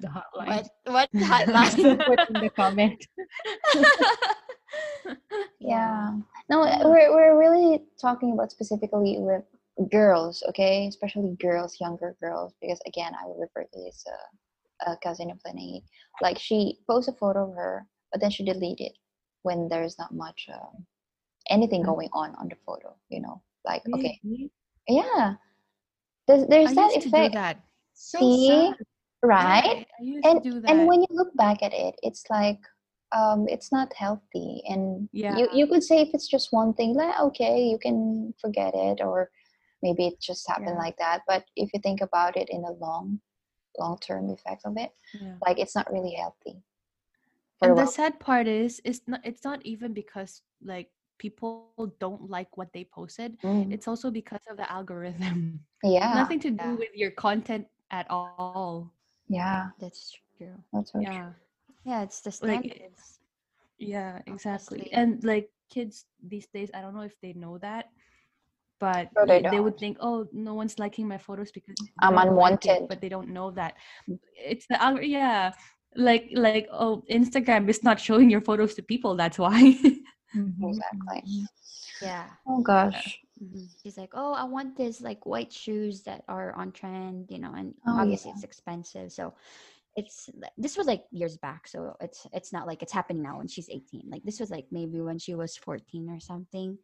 The 0.00 0.08
hotline. 0.08 0.46
what 0.48 0.68
what 0.84 1.10
hotline? 1.16 2.04
Put 2.06 2.20
in 2.30 2.40
the 2.40 2.50
comment. 2.50 3.06
yeah 5.60 6.12
no 6.48 6.60
we're, 6.84 7.12
we're 7.14 7.38
really 7.38 7.82
talking 8.00 8.32
about 8.32 8.50
specifically 8.50 9.16
with 9.18 9.42
girls 9.90 10.42
okay 10.48 10.86
especially 10.88 11.36
girls 11.40 11.76
younger 11.80 12.16
girls 12.20 12.54
because 12.60 12.80
again 12.86 13.12
i 13.20 13.26
will 13.26 13.38
refer 13.38 13.62
to 13.62 13.78
this 13.84 14.04
uh, 14.10 14.92
a 14.92 14.96
cousin 15.02 15.30
of 15.30 15.38
Lene. 15.44 15.82
like 16.22 16.38
she 16.38 16.78
posts 16.88 17.08
a 17.08 17.12
photo 17.12 17.48
of 17.48 17.54
her 17.54 17.86
but 18.12 18.20
then 18.20 18.30
she 18.30 18.44
deleted 18.44 18.86
it 18.88 18.92
when 19.42 19.68
there's 19.68 19.98
not 19.98 20.12
much 20.14 20.48
um, 20.52 20.84
anything 21.50 21.82
Mm. 21.82 21.86
going 21.86 22.08
on 22.12 22.34
on 22.36 22.48
the 22.48 22.56
photo 22.66 22.94
you 23.08 23.20
know 23.20 23.40
like 23.64 23.82
okay 23.94 24.20
yeah 24.88 25.34
there's, 26.26 26.46
there's 26.48 26.70
I 26.70 26.74
that 26.74 26.94
used 26.94 27.02
to 27.02 27.10
do 27.10 27.16
effect 27.16 27.34
that. 27.34 27.60
So 27.94 28.18
See? 28.18 28.46
sad. 28.48 28.74
Right? 29.22 29.86
Yeah, 30.00 30.20
and 30.24 30.42
to 30.42 30.50
do 30.50 30.60
that. 30.60 30.70
and 30.70 30.86
when 30.86 31.00
you 31.00 31.08
look 31.10 31.34
back 31.36 31.62
at 31.62 31.72
it 31.72 31.94
it's 32.02 32.24
like 32.30 32.58
um 33.12 33.46
it's 33.48 33.70
not 33.72 33.92
healthy. 33.94 34.62
And 34.68 35.08
Yeah. 35.12 35.36
you 35.36 35.48
you 35.52 35.66
could 35.66 35.82
say 35.82 36.00
if 36.00 36.10
it's 36.14 36.28
just 36.28 36.52
one 36.52 36.74
thing 36.74 36.94
like 36.94 37.18
okay 37.20 37.62
you 37.64 37.78
can 37.78 38.34
forget 38.40 38.74
it 38.74 39.00
or 39.00 39.30
maybe 39.82 40.06
it 40.06 40.20
just 40.20 40.48
happened 40.48 40.76
Yeah. 40.76 40.84
like 40.84 40.96
that. 40.98 41.22
But 41.26 41.44
if 41.56 41.70
you 41.72 41.80
think 41.80 42.00
about 42.00 42.36
it 42.36 42.48
in 42.50 42.64
a 42.64 42.72
long 42.72 43.20
long 43.78 43.98
term 43.98 44.30
effect 44.30 44.62
of 44.64 44.72
it 44.78 44.90
yeah. 45.20 45.36
like 45.46 45.58
it's 45.58 45.76
not 45.76 45.92
really 45.92 46.14
healthy 46.14 46.64
and 47.60 47.76
the 47.76 47.86
sad 47.86 48.18
part 48.20 48.46
is 48.46 48.80
it's 48.84 49.02
not 49.06 49.20
it's 49.24 49.44
not 49.44 49.60
even 49.64 49.92
because 49.92 50.42
like 50.64 50.88
people 51.18 51.72
don't 52.00 52.28
like 52.28 52.56
what 52.56 52.72
they 52.72 52.84
posted. 52.84 53.40
Mm, 53.40 53.72
it's 53.72 53.88
also 53.88 54.10
because 54.10 54.40
of 54.50 54.56
the 54.56 54.70
algorithm. 54.70 55.60
Yeah. 55.82 56.14
Nothing 56.14 56.40
to 56.40 56.50
do 56.50 56.76
with 56.76 56.88
your 56.94 57.10
content 57.12 57.68
at 57.90 58.06
all 58.10 58.92
yeah 59.28 59.68
That's 59.80 60.18
true. 60.38 60.54
that's 60.72 60.92
so 60.92 60.98
true. 61.00 61.10
yeah 61.12 61.30
Yeah, 61.84 62.02
it's 62.02 62.20
the 62.20 62.30
Like, 62.42 62.62
standards. 62.64 63.20
yeah 63.78 64.20
exactly 64.26 64.78
Honestly. 64.78 64.92
and 64.92 65.24
like 65.24 65.50
kids 65.68 66.06
these 66.22 66.46
days 66.48 66.70
i 66.74 66.80
don't 66.80 66.94
know 66.94 67.02
if 67.06 67.14
they 67.20 67.32
know 67.34 67.58
that 67.58 67.86
but 68.80 69.10
No, 69.16 69.26
they 69.26 69.40
they 69.42 69.60
would 69.60 69.78
think 69.78 69.96
oh 70.00 70.26
no 70.32 70.54
one's 70.54 70.78
liking 70.78 71.08
my 71.08 71.18
photos 71.18 71.50
because 71.52 71.74
I'm 72.00 72.14
don't 72.14 72.36
like 72.36 72.64
it," 72.64 72.70
unwanted. 72.78 72.88
but 72.88 73.00
they 73.00 73.08
don't 73.08 73.28
know 73.30 73.50
that 73.52 73.74
it's 74.36 74.66
the 74.68 74.80
algorithm 74.82 75.10
yeah 75.10 75.52
like 75.96 76.28
like 76.34 76.68
oh 76.72 77.02
instagram 77.10 77.68
is 77.68 77.82
not 77.82 77.98
showing 77.98 78.28
your 78.30 78.40
photos 78.40 78.74
to 78.74 78.82
people 78.82 79.16
that's 79.16 79.38
why 79.38 79.58
exactly 80.62 81.22
mhm. 81.26 81.46
Yeah. 82.02 82.26
oh 82.46 82.60
gosh 82.60 83.20
Mhm. 83.42 83.68
She's 83.82 83.98
like, 83.98 84.10
oh, 84.14 84.32
I 84.32 84.44
want 84.44 84.76
this 84.76 85.00
like 85.00 85.26
white 85.26 85.52
shoes 85.52 86.02
that 86.04 86.24
are 86.28 86.54
on 86.54 86.72
trend, 86.72 87.30
you 87.30 87.38
know, 87.38 87.52
and 87.54 87.74
Oh, 87.86 87.98
obviously 87.98 88.30
yeah. 88.30 88.34
it's 88.34 88.44
expensive. 88.44 89.12
So 89.12 89.34
it's 89.96 90.28
this 90.56 90.76
was 90.76 90.86
like 90.86 91.04
years 91.10 91.36
back, 91.38 91.66
so 91.68 91.96
it's 92.00 92.26
it's 92.32 92.52
not 92.52 92.66
like 92.66 92.82
it's 92.82 92.92
happening 92.92 93.22
now 93.22 93.38
when 93.38 93.48
she's 93.48 93.68
18. 93.70 94.08
Like 94.10 94.22
this 94.24 94.40
was 94.40 94.50
like 94.50 94.66
maybe 94.70 95.00
when 95.00 95.18
she 95.18 95.34
was 95.34 95.56
14 95.56 96.08
or 96.10 96.20
something. 96.20 96.78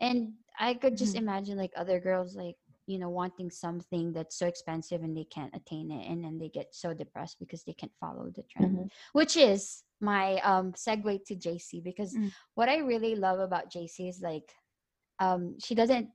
And 0.00 0.34
I 0.58 0.74
could 0.74 0.96
just 0.96 1.14
Mhm. 1.14 1.16
imagine 1.16 1.56
like 1.58 1.72
other 1.76 2.00
girls 2.00 2.36
like 2.36 2.56
you 2.86 2.98
know 2.98 3.10
wanting 3.10 3.50
something 3.50 4.12
that's 4.12 4.36
so 4.38 4.46
expensive 4.46 5.02
and 5.02 5.16
they 5.16 5.24
can't 5.24 5.54
attain 5.56 5.90
it 5.90 6.08
and 6.10 6.24
then 6.24 6.38
they 6.38 6.48
get 6.48 6.74
so 6.74 6.94
depressed 6.94 7.38
because 7.40 7.64
they 7.64 7.72
can't 7.74 7.92
follow 8.00 8.30
the 8.30 8.42
trend 8.44 8.76
Mhm. 8.76 8.90
which 9.12 9.36
is 9.36 9.82
my 10.00 10.38
um 10.40 10.72
segue 10.72 11.24
to 11.26 11.34
JC 11.36 11.80
because 11.82 12.16
Mm. 12.16 12.32
what 12.54 12.68
I 12.68 12.78
really 12.78 13.14
love 13.16 13.40
about 13.40 13.70
JC 13.70 14.08
is 14.08 14.20
like 14.22 14.54
um 15.20 15.54
she 15.58 15.74
doesn't 15.74 16.08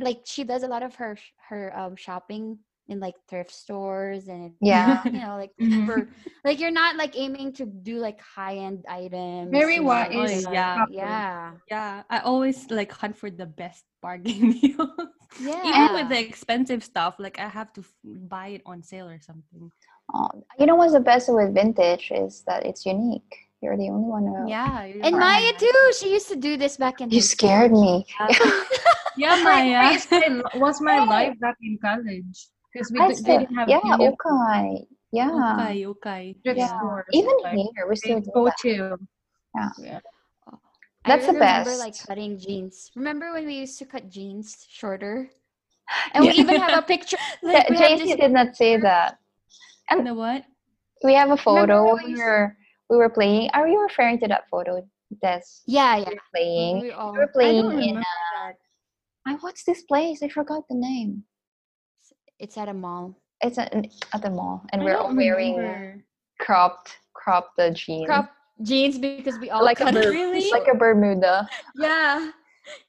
like 0.00 0.18
she 0.24 0.44
does 0.44 0.62
a 0.62 0.68
lot 0.68 0.82
of 0.82 0.94
her 0.96 1.16
her 1.48 1.72
um 1.78 1.96
shopping 1.96 2.58
in 2.88 3.00
like 3.00 3.14
thrift 3.28 3.50
stores 3.52 4.28
and 4.28 4.52
yeah. 4.60 5.02
you 5.04 5.18
know 5.20 5.36
like 5.36 5.50
Mhm. 5.60 5.86
for 5.86 6.08
like 6.44 6.60
you're 6.60 6.70
not 6.70 6.96
like 6.96 7.16
aiming 7.18 7.52
to 7.54 7.66
do 7.66 7.98
like 7.98 8.20
high 8.20 8.56
end 8.58 8.84
items 8.88 9.50
Very 9.50 9.76
you 9.76 9.80
know, 9.82 9.88
wise 9.88 10.14
Oh, 10.14 10.50
like- 10.50 10.54
yeah. 10.54 10.84
yeah. 10.90 11.52
Yeah 11.68 12.02
i 12.10 12.18
always 12.20 12.70
like 12.70 12.92
hunt 12.92 13.16
for 13.16 13.30
the 13.30 13.46
best 13.46 13.84
bargain 14.02 14.50
deals 14.60 14.90
yeah 15.40 15.62
even 15.66 15.94
with 15.94 16.08
the 16.08 16.18
expensive 16.20 16.82
stuff 16.84 17.16
like 17.18 17.38
i 17.40 17.48
have 17.48 17.72
to 17.72 17.80
f- 17.82 17.94
buy 18.04 18.48
it 18.58 18.62
on 18.66 18.82
sale 18.82 19.08
or 19.08 19.20
something. 19.20 19.70
Oh, 20.14 20.30
you 20.58 20.66
know 20.66 20.76
what's 20.76 20.92
the 20.94 21.00
best 21.00 21.26
with 21.32 21.52
vintage 21.54 22.12
is 22.14 22.44
that 22.46 22.64
it's 22.64 22.86
unique 22.86 23.45
you're 23.62 23.76
the 23.76 23.88
only 23.88 24.08
one 24.08 24.26
who 24.26 24.48
yeah 24.48 24.84
you're 24.84 25.06
and 25.06 25.16
right. 25.16 25.18
Maya 25.18 25.52
too 25.58 25.92
she 25.98 26.12
used 26.12 26.28
to 26.28 26.36
do 26.36 26.56
this 26.56 26.76
back 26.76 27.00
in 27.00 27.10
you 27.10 27.20
high 27.20 27.22
scared 27.22 27.72
school. 27.72 27.72
me 27.72 28.06
yeah 29.16 29.36
Like, 29.44 29.64
maya 29.64 29.80
what's 29.80 30.06
my, 30.10 30.42
what's 30.54 30.80
my 30.80 30.98
life 31.00 31.34
back 31.40 31.56
in 31.62 31.78
college? 31.82 32.48
Because 32.72 32.92
we 32.92 33.00
I 33.00 33.08
d- 33.08 33.14
still, 33.14 33.40
didn't 33.40 33.54
have 33.54 33.68
yeah, 33.68 33.78
any 33.84 33.94
okay, 34.00 34.86
yeah. 35.12 35.30
okay 35.32 35.86
okay 35.86 36.36
thrift 36.42 36.60
Yeah. 36.60 36.68
stores. 36.76 37.04
Even 37.12 37.32
like, 37.42 37.62
here, 37.74 37.86
we 37.88 37.96
still 37.96 38.20
they 38.20 38.20
do 38.20 38.30
go 38.34 38.44
that. 38.44 38.56
to. 38.62 38.98
Yeah. 39.54 39.70
Yeah. 39.76 40.00
I 41.04 41.10
That's 41.10 41.26
the 41.26 41.32
really 41.32 41.44
remember 41.44 41.76
like 41.76 41.94
cutting 42.06 42.38
jeans. 42.38 42.90
Remember 42.96 43.32
when 43.32 43.46
we 43.46 43.54
used 43.54 43.78
to 43.78 43.86
cut 43.86 44.08
jeans 44.10 44.66
shorter? 44.68 45.30
And 46.14 46.26
we 46.26 46.34
even 46.34 46.56
have 46.56 46.74
a 46.74 46.82
picture. 46.82 47.16
Like, 47.42 47.68
Ja- 47.68 47.70
we 47.70 47.76
have 47.78 47.92
JC 47.98 48.16
did 48.16 48.32
not 48.32 48.56
say 48.56 48.76
that. 48.76 49.18
you 49.90 50.02
know 50.02 50.14
what 50.14 50.44
We 51.04 51.14
have 51.14 51.30
a 51.30 51.36
photo 51.36 51.94
when 51.94 52.16
when 52.16 52.52
we 52.88 52.96
we 52.96 52.98
were 52.98 53.10
playing. 53.10 53.50
Are 53.54 53.68
you 53.68 53.82
referring 53.82 54.18
to 54.20 54.28
that 54.28 54.44
photo? 54.50 54.86
Des 55.22 55.40
yeah, 55.66 55.96
yeah. 55.96 56.08
we 56.08 56.14
were 56.14 56.20
playing. 56.34 56.80
We 56.80 56.90
all, 56.90 57.12
We 57.12 57.18
were 57.18 57.24
i 57.28 57.32
playing 57.32 57.62
don't 57.62 57.72
in. 57.72 57.78
remember 57.78 58.00
Uh, 58.00 58.46
that 58.48 58.54
I 59.26 59.34
what's 59.40 59.64
this 59.64 59.82
place? 59.82 60.22
I 60.22 60.28
forgot 60.28 60.64
the 60.68 60.74
name. 60.76 61.24
it's 62.38 62.56
at 62.58 62.68
a 62.68 62.74
mall. 62.74 63.16
It's 63.40 63.58
at, 63.58 63.72
at 64.14 64.22
the 64.22 64.30
mall, 64.30 64.64
and 64.72 64.82
I 64.82 64.84
we're 64.84 64.96
all 64.96 65.14
wearing 65.14 65.56
remember. 65.56 66.04
cropped 66.40 66.96
cropped 67.14 67.56
the 67.56 67.70
jeans, 67.70 68.06
Crop 68.06 68.30
jeans 68.62 68.98
because 68.98 69.38
we 69.38 69.50
all 69.50 69.62
like 69.64 69.80
a 69.80 69.84
cut 69.84 69.94
Ber- 69.94 70.10
Really? 70.10 70.50
like 70.56 70.68
a 70.72 70.74
Bermuda, 70.76 71.48
Yeah. 71.76 72.30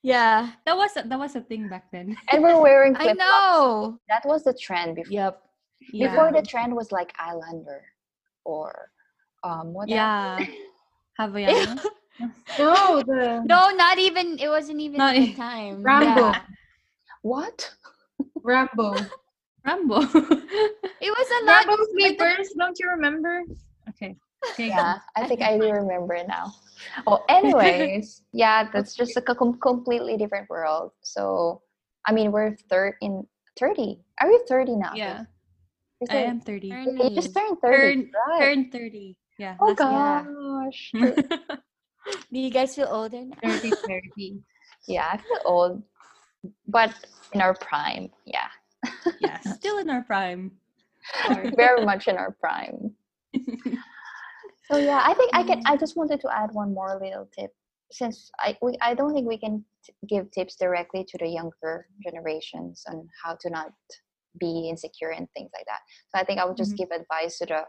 Yeah. 0.02 0.52
that 0.66 0.76
was 0.78 0.95
a, 0.98 1.04
that 1.08 1.20
was 1.20 1.36
a 1.36 1.41
thing 1.41 1.68
back 1.70 1.86
then 1.91 2.16
and 2.32 2.41
we're 2.41 2.60
wearing 2.62 2.95
I 3.00 3.04
flip 3.04 3.18
flops. 3.18 3.30
know. 3.30 4.00
That 4.10 4.24
was 4.26 4.43
the 4.43 4.54
trend 4.54 4.95
before. 4.95 5.12
Yep. 5.12 5.41
yeah 5.93 6.10
Before 6.10 6.32
the 6.32 6.41
trend 6.41 6.74
was 6.76 6.91
like 6.91 7.14
Islander, 7.20 7.84
or 8.45 8.89
um, 9.48 9.74
what? 9.74 9.89
else? 9.89 9.95
yeah 9.95 10.45
Havaiana. 11.20 11.82
No, 12.60 13.02
the 13.02 13.43
No, 13.45 13.70
not 13.72 13.98
even 13.98 14.38
it 14.39 14.50
wasn't 14.50 14.80
even 14.82 14.98
Not 14.98 15.16
the 15.16 15.22
e- 15.22 15.36
time. 15.36 15.84
Rambo. 15.84 16.22
Yeah. 16.22 16.41
What? 17.22 17.72
Rambo. 18.43 18.95
Rambo. 19.66 19.98
It 21.00 21.14
was 21.14 21.30
a 21.30 21.41
lot 21.45 21.68
Rambo 21.68 21.84
like. 22.02 22.18
Don't 22.58 22.78
you 22.80 22.89
remember? 22.89 23.43
Okay. 23.89 24.16
Okay. 24.54 24.70
Yeah, 24.70 24.98
I 25.16 25.28
think 25.28 25.41
I 25.41 25.58
do 25.58 25.70
remember 25.70 26.14
it 26.14 26.28
now. 26.28 26.54
Oh, 27.06 27.22
anyways, 27.30 28.22
yeah, 28.34 28.70
that's 28.72 28.95
just 28.95 29.18
a 29.18 29.22
com- 29.22 29.60
completely 29.60 30.18
different 30.18 30.50
world. 30.50 30.91
So, 31.02 31.62
I 32.06 32.14
mean, 32.14 32.32
we're 32.32 32.56
third 32.70 32.95
in 33.02 33.26
thirty. 33.58 34.02
Are 34.22 34.30
you 34.30 34.41
thirty 34.48 34.76
now? 34.76 34.93
yeah 34.95 35.26
i 36.12 36.18
am 36.18 36.39
30 36.41 36.68
You 36.70 37.10
just 37.10 37.34
turned 37.34 37.58
thirty, 37.62 38.06
Turn- 38.06 38.12
right? 38.14 38.41
turn 38.41 38.72
30 38.72 39.18
Yeah. 39.38 39.55
Oh 39.61 39.69
year. 39.69 39.77
Yeah. 39.79 40.25
gosh. 40.25 40.91
Do 42.33 42.39
you 42.39 42.49
guys 42.51 42.75
feel 42.75 42.88
older 42.89 43.23
now? 43.25 43.35
30 43.41 43.71
30. 43.88 44.39
yeah, 44.88 45.07
I 45.11 45.17
feel 45.17 45.41
old, 45.45 45.83
but 46.67 46.93
in 47.33 47.41
our 47.41 47.53
prime. 47.53 48.09
Yeah, 48.25 48.49
yeah. 49.19 49.39
Still 49.41 49.77
in 49.79 49.89
our 49.89 50.03
prime. 50.03 50.51
Very 51.55 51.83
much 51.85 52.07
in 52.07 52.17
our 52.17 52.31
prime. 52.39 52.91
So 54.69 54.77
yeah, 54.77 55.01
I 55.03 55.13
think 55.13 55.31
I 55.33 55.43
can. 55.43 55.61
I 55.65 55.77
just 55.77 55.95
wanted 55.95 56.19
to 56.21 56.29
add 56.35 56.49
one 56.53 56.73
more 56.73 56.99
little 57.01 57.29
tip, 57.38 57.51
since 57.91 58.29
I 58.39 58.57
we 58.61 58.77
I 58.81 58.93
don't 58.93 59.13
think 59.13 59.27
we 59.27 59.38
can 59.38 59.63
t- 59.85 59.93
give 60.07 60.29
tips 60.31 60.55
directly 60.57 61.05
to 61.07 61.17
the 61.17 61.27
younger 61.27 61.88
generations 62.03 62.83
on 62.89 63.07
how 63.23 63.38
to 63.41 63.49
not 63.49 63.71
be 64.39 64.67
insecure 64.69 65.11
and 65.11 65.27
things 65.33 65.51
like 65.55 65.65
that. 65.67 65.79
So 66.09 66.19
I 66.19 66.25
think 66.25 66.39
I 66.39 66.45
would 66.45 66.57
just 66.57 66.73
Mhm. 66.73 66.77
give 66.77 66.89
advice 66.91 67.38
to 67.39 67.45
the 67.45 67.61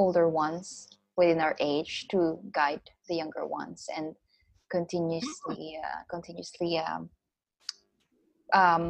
older 0.00 0.28
ones 0.28 0.88
within 1.16 1.40
our 1.40 1.54
age 1.60 1.92
to 2.10 2.38
guide 2.52 2.80
the 3.08 3.16
younger 3.22 3.46
ones 3.46 3.80
and 3.96 4.14
continuously 4.76 5.78
uh, 5.86 6.00
continuously 6.14 6.78
um, 6.78 7.10
um, 8.54 8.82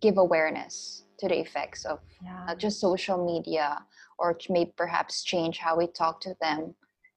give 0.00 0.18
awareness 0.18 1.04
to 1.20 1.28
the 1.28 1.38
effects 1.46 1.84
of 1.84 1.98
yeah. 2.22 2.44
not 2.48 2.58
just 2.58 2.80
social 2.80 3.18
media 3.32 3.68
or 4.18 4.36
maybe 4.50 4.72
perhaps 4.76 5.24
change 5.32 5.58
how 5.58 5.76
we 5.80 5.86
talk 6.02 6.20
to 6.20 6.34
them 6.40 6.74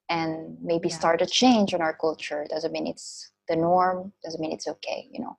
and 0.09 0.57
maybe 0.61 0.89
Yeah. 0.89 0.99
start 1.01 1.21
a 1.21 1.25
change 1.41 1.69
in 1.75 1.81
our 1.81 1.95
culture 2.05 2.41
doesn't 2.53 2.71
mean 2.75 2.87
it's 2.93 3.31
the 3.49 3.55
norm 3.55 4.13
doesn't 4.23 4.41
mean 4.43 4.53
it's 4.57 4.67
okay 4.75 4.99
you 5.13 5.19
know 5.23 5.35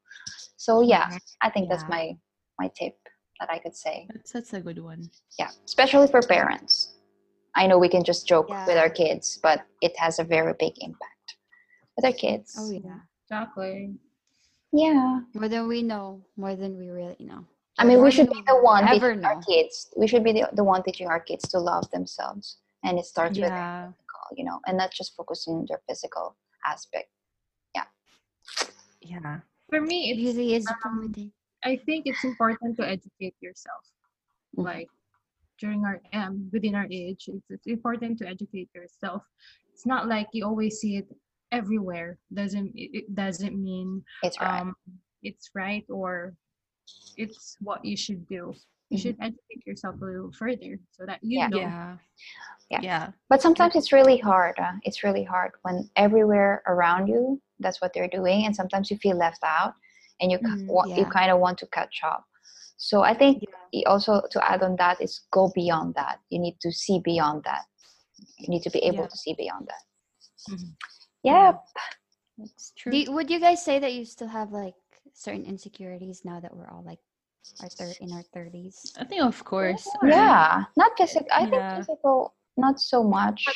so 0.56 0.72
yeah 0.94 1.06
i 1.46 1.48
think 1.52 1.64
that's 1.70 1.86
my 1.96 2.04
my 2.60 2.68
tip 2.80 2.96
that 3.38 3.48
i 3.50 3.58
could 3.58 3.76
say 3.84 3.96
That's, 4.12 4.32
that's 4.34 4.52
a 4.52 4.60
good 4.60 4.80
one. 4.90 5.10
yeah 5.38 5.50
especially 5.70 6.08
for 6.14 6.20
parents 6.36 6.74
i 7.57 7.66
know 7.66 7.78
we 7.78 7.88
can 7.88 8.05
just 8.05 8.26
joke 8.26 8.48
with 8.48 8.76
our 8.78 8.90
kids 8.90 9.38
but 9.42 9.64
it 9.80 9.92
has 9.98 10.18
a 10.18 10.24
very 10.24 10.55
big 10.59 10.72
impact 10.80 11.36
with 11.96 12.05
our 12.05 12.12
kids 12.12 12.55
Oh 12.59 12.70
yeah. 12.70 13.00
Exactly. 13.24 13.94
yeah 14.72 15.20
More 15.34 15.48
than 15.48 15.66
we 15.68 15.82
know, 15.82 16.20
more 16.36 16.55
than 16.57 16.78
we 16.78 16.88
really 16.90 17.16
know. 17.20 17.44
i 17.78 17.84
mean 17.84 18.03
we 18.03 18.11
should 18.11 18.28
be 18.28 18.42
the 18.46 18.57
one 18.61 18.86
ever 18.88 19.11
teaching 19.14 19.24
our 19.24 19.40
kids 19.42 19.88
we 19.96 20.07
should 20.07 20.24
be 20.24 20.32
the, 20.32 20.48
the 20.53 20.64
one 20.64 20.82
teaching 20.82 21.09
our 21.09 21.20
kids 21.20 21.48
to 21.48 21.59
love 21.59 21.90
themselves 21.90 22.59
and 22.84 22.98
it 22.98 23.05
starts 23.07 23.38
with 23.38 23.48
Yeah. 23.48 23.92
physical, 23.92 24.24
you 24.36 24.44
know, 24.44 24.59
and 24.66 24.76
not 24.76 24.90
just 24.90 25.14
focusing 25.16 25.55
on 25.55 25.66
their 25.68 25.80
physical 25.88 26.34
aspect. 26.66 27.09
Yeah. 27.76 27.84
Yeah. 29.00 29.40
For 29.70 29.80
me, 29.80 30.11
it's 30.11 30.18
Beauty 30.20 30.55
is 30.59 30.66
um. 30.84 31.14
I 31.64 31.76
think 31.86 32.07
it's 32.11 32.24
important 32.24 32.76
to 32.78 32.82
educate 32.86 33.36
yourself. 33.40 33.84
Like 34.57 34.90
during 35.62 35.80
our 35.88 35.98
um 36.18 36.34
within 36.52 36.74
our 36.80 36.88
age, 36.90 37.22
it's, 37.34 37.46
it's 37.54 37.68
important 37.76 38.18
to 38.18 38.24
educate 38.34 38.68
yourself. 38.74 39.22
It's 39.72 39.86
not 39.86 40.02
like 40.14 40.28
you 40.36 40.42
always 40.44 40.74
see 40.82 40.96
it 41.00 41.08
everywhere. 41.60 42.10
Doesn't 42.40 42.70
it, 42.74 42.90
it 43.00 43.06
doesn't 43.14 43.56
mean 43.68 43.88
It's 44.26 44.38
right. 44.40 44.60
um 44.60 44.74
it's 45.22 45.46
right 45.54 45.86
or 45.98 46.34
it's 47.16 47.56
what 47.60 47.80
you 47.90 47.96
should 48.04 48.22
do. 48.36 48.42
You 48.90 48.98
Mhm. 48.98 49.02
should 49.02 49.16
educate 49.28 49.62
yourself 49.70 49.94
a 50.02 50.04
little 50.04 50.32
further 50.42 50.72
so 50.96 51.00
that 51.10 51.18
you 51.22 51.38
Yeah. 51.38 51.48
know. 51.52 51.58
Yeah. 51.64 51.96
Yeah. 52.72 52.80
Yeah. 52.90 53.04
but 53.30 53.40
sometimes 53.46 53.74
it's 53.78 53.92
really 53.98 54.18
hard. 54.30 54.54
Uh, 54.66 54.76
it's 54.86 55.00
really 55.06 55.24
hard 55.34 55.52
when 55.64 55.76
everywhere 56.04 56.52
around 56.72 57.02
you, 57.12 57.20
that's 57.64 57.80
what 57.82 57.90
they're 57.94 58.14
doing, 58.18 58.38
and 58.46 58.54
sometimes 58.60 58.90
you 58.90 58.96
feel 59.04 59.16
left 59.26 59.42
out, 59.56 59.72
and 60.20 60.26
you 60.32 60.38
Mm, 60.38 60.66
wa- 60.74 60.88
you 60.98 61.04
kind 61.18 61.30
of 61.32 61.36
want 61.44 61.56
to 61.62 61.66
catch 61.78 61.96
up. 62.12 62.22
So 62.83 63.03
I 63.07 63.14
think 63.14 63.45
Yeah. 63.70 63.87
also 63.87 64.26
to 64.35 64.39
add 64.43 64.62
on 64.66 64.74
that 64.83 65.01
is 65.01 65.22
go 65.30 65.53
beyond 65.55 65.95
that. 65.95 66.18
You 66.30 66.41
need 66.41 66.59
to 66.66 66.72
see 66.72 66.99
beyond 66.99 67.45
that. 67.45 67.64
You 68.43 68.49
need 68.49 68.62
to 68.66 68.70
be 68.70 68.80
able 68.83 69.05
Yeah. 69.07 69.14
to 69.14 69.16
see 69.16 69.35
beyond 69.39 69.68
that. 69.70 69.85
Mhm. 70.51 70.74
Yeah. 71.22 71.59
That's 72.39 72.72
true. 72.74 72.93
You, 72.93 73.12
would 73.12 73.30
you 73.30 73.39
guys 73.39 73.62
say 73.64 73.78
that 73.78 73.93
you 73.95 74.05
still 74.05 74.26
have 74.26 74.51
like 74.51 74.74
certain 75.14 75.45
insecurities 75.47 76.24
now 76.24 76.41
that 76.41 76.57
we're 76.57 76.68
all 76.74 76.83
like 76.83 76.99
our 77.62 77.68
third 77.68 77.95
in 78.01 78.11
our 78.12 78.24
thirties? 78.35 78.74
I 78.99 79.05
think 79.05 79.22
of 79.22 79.39
course. 79.45 79.87
Yeah. 80.03 80.64
Not 80.76 80.99
physical. 80.99 81.28
I 81.30 81.47
Yeah. 81.47 81.51
think 81.51 81.87
physical, 81.87 82.35
not 82.57 82.80
so 82.80 83.05
much. 83.05 83.47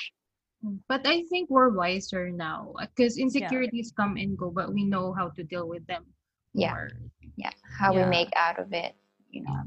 But 0.86 1.02
I 1.06 1.24
think 1.30 1.50
we're 1.50 1.70
wiser 1.74 2.30
now 2.30 2.72
because 2.78 3.18
insecurities 3.18 3.90
come 3.90 4.16
and 4.16 4.38
go, 4.38 4.50
but 4.50 4.72
we 4.72 4.84
know 4.84 5.12
how 5.18 5.30
to 5.30 5.42
deal 5.42 5.66
with 5.66 5.84
them. 5.90 6.06
Yeah. 6.54 6.72
more. 6.74 6.90
Yeah. 7.36 7.50
How 7.78 7.92
Yeah. 7.92 8.04
we 8.04 8.10
make 8.10 8.30
out 8.36 8.58
of 8.58 8.72
it. 8.72 8.94
You 9.30 9.42
know. 9.42 9.62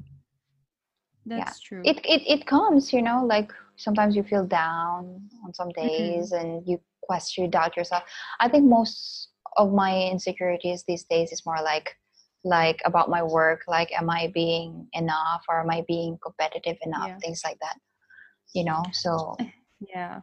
That's 1.26 1.60
true. 1.60 1.84
it, 1.84 1.98
it 2.06 2.22
it 2.28 2.46
comes 2.46 2.94
you 2.94 3.02
know 3.02 3.26
like 3.26 3.52
sometimes 3.78 4.16
you 4.16 4.24
feel 4.24 4.46
down 4.46 5.30
on 5.46 5.54
some 5.54 5.70
Mm-hmm. 5.82 6.22
days 6.22 6.32
and 6.32 6.64
you 6.68 6.80
question 7.04 7.46
you 7.46 7.50
doubt 7.50 7.76
yourself 7.78 8.04
i 8.40 8.48
think 8.48 8.66
most 8.66 9.30
of 9.58 9.72
my 9.74 9.96
insecurities 10.12 10.84
these 10.88 11.04
days 11.06 11.32
is 11.32 11.44
more 11.46 11.62
like 11.64 11.96
like 12.44 12.80
about 12.86 13.10
my 13.10 13.22
work 13.24 13.62
like 13.68 13.90
am 14.00 14.10
i 14.10 14.30
being 14.34 14.88
enough 14.94 15.44
or 15.50 15.60
am 15.62 15.70
i 15.70 15.84
being 15.88 16.18
competitive 16.24 16.78
enough 16.84 17.12
Yeah. 17.12 17.20
things 17.22 17.42
like 17.46 17.58
that 17.62 17.78
you 18.54 18.64
know 18.64 18.84
so 18.92 19.40
Yeah. 19.80 20.22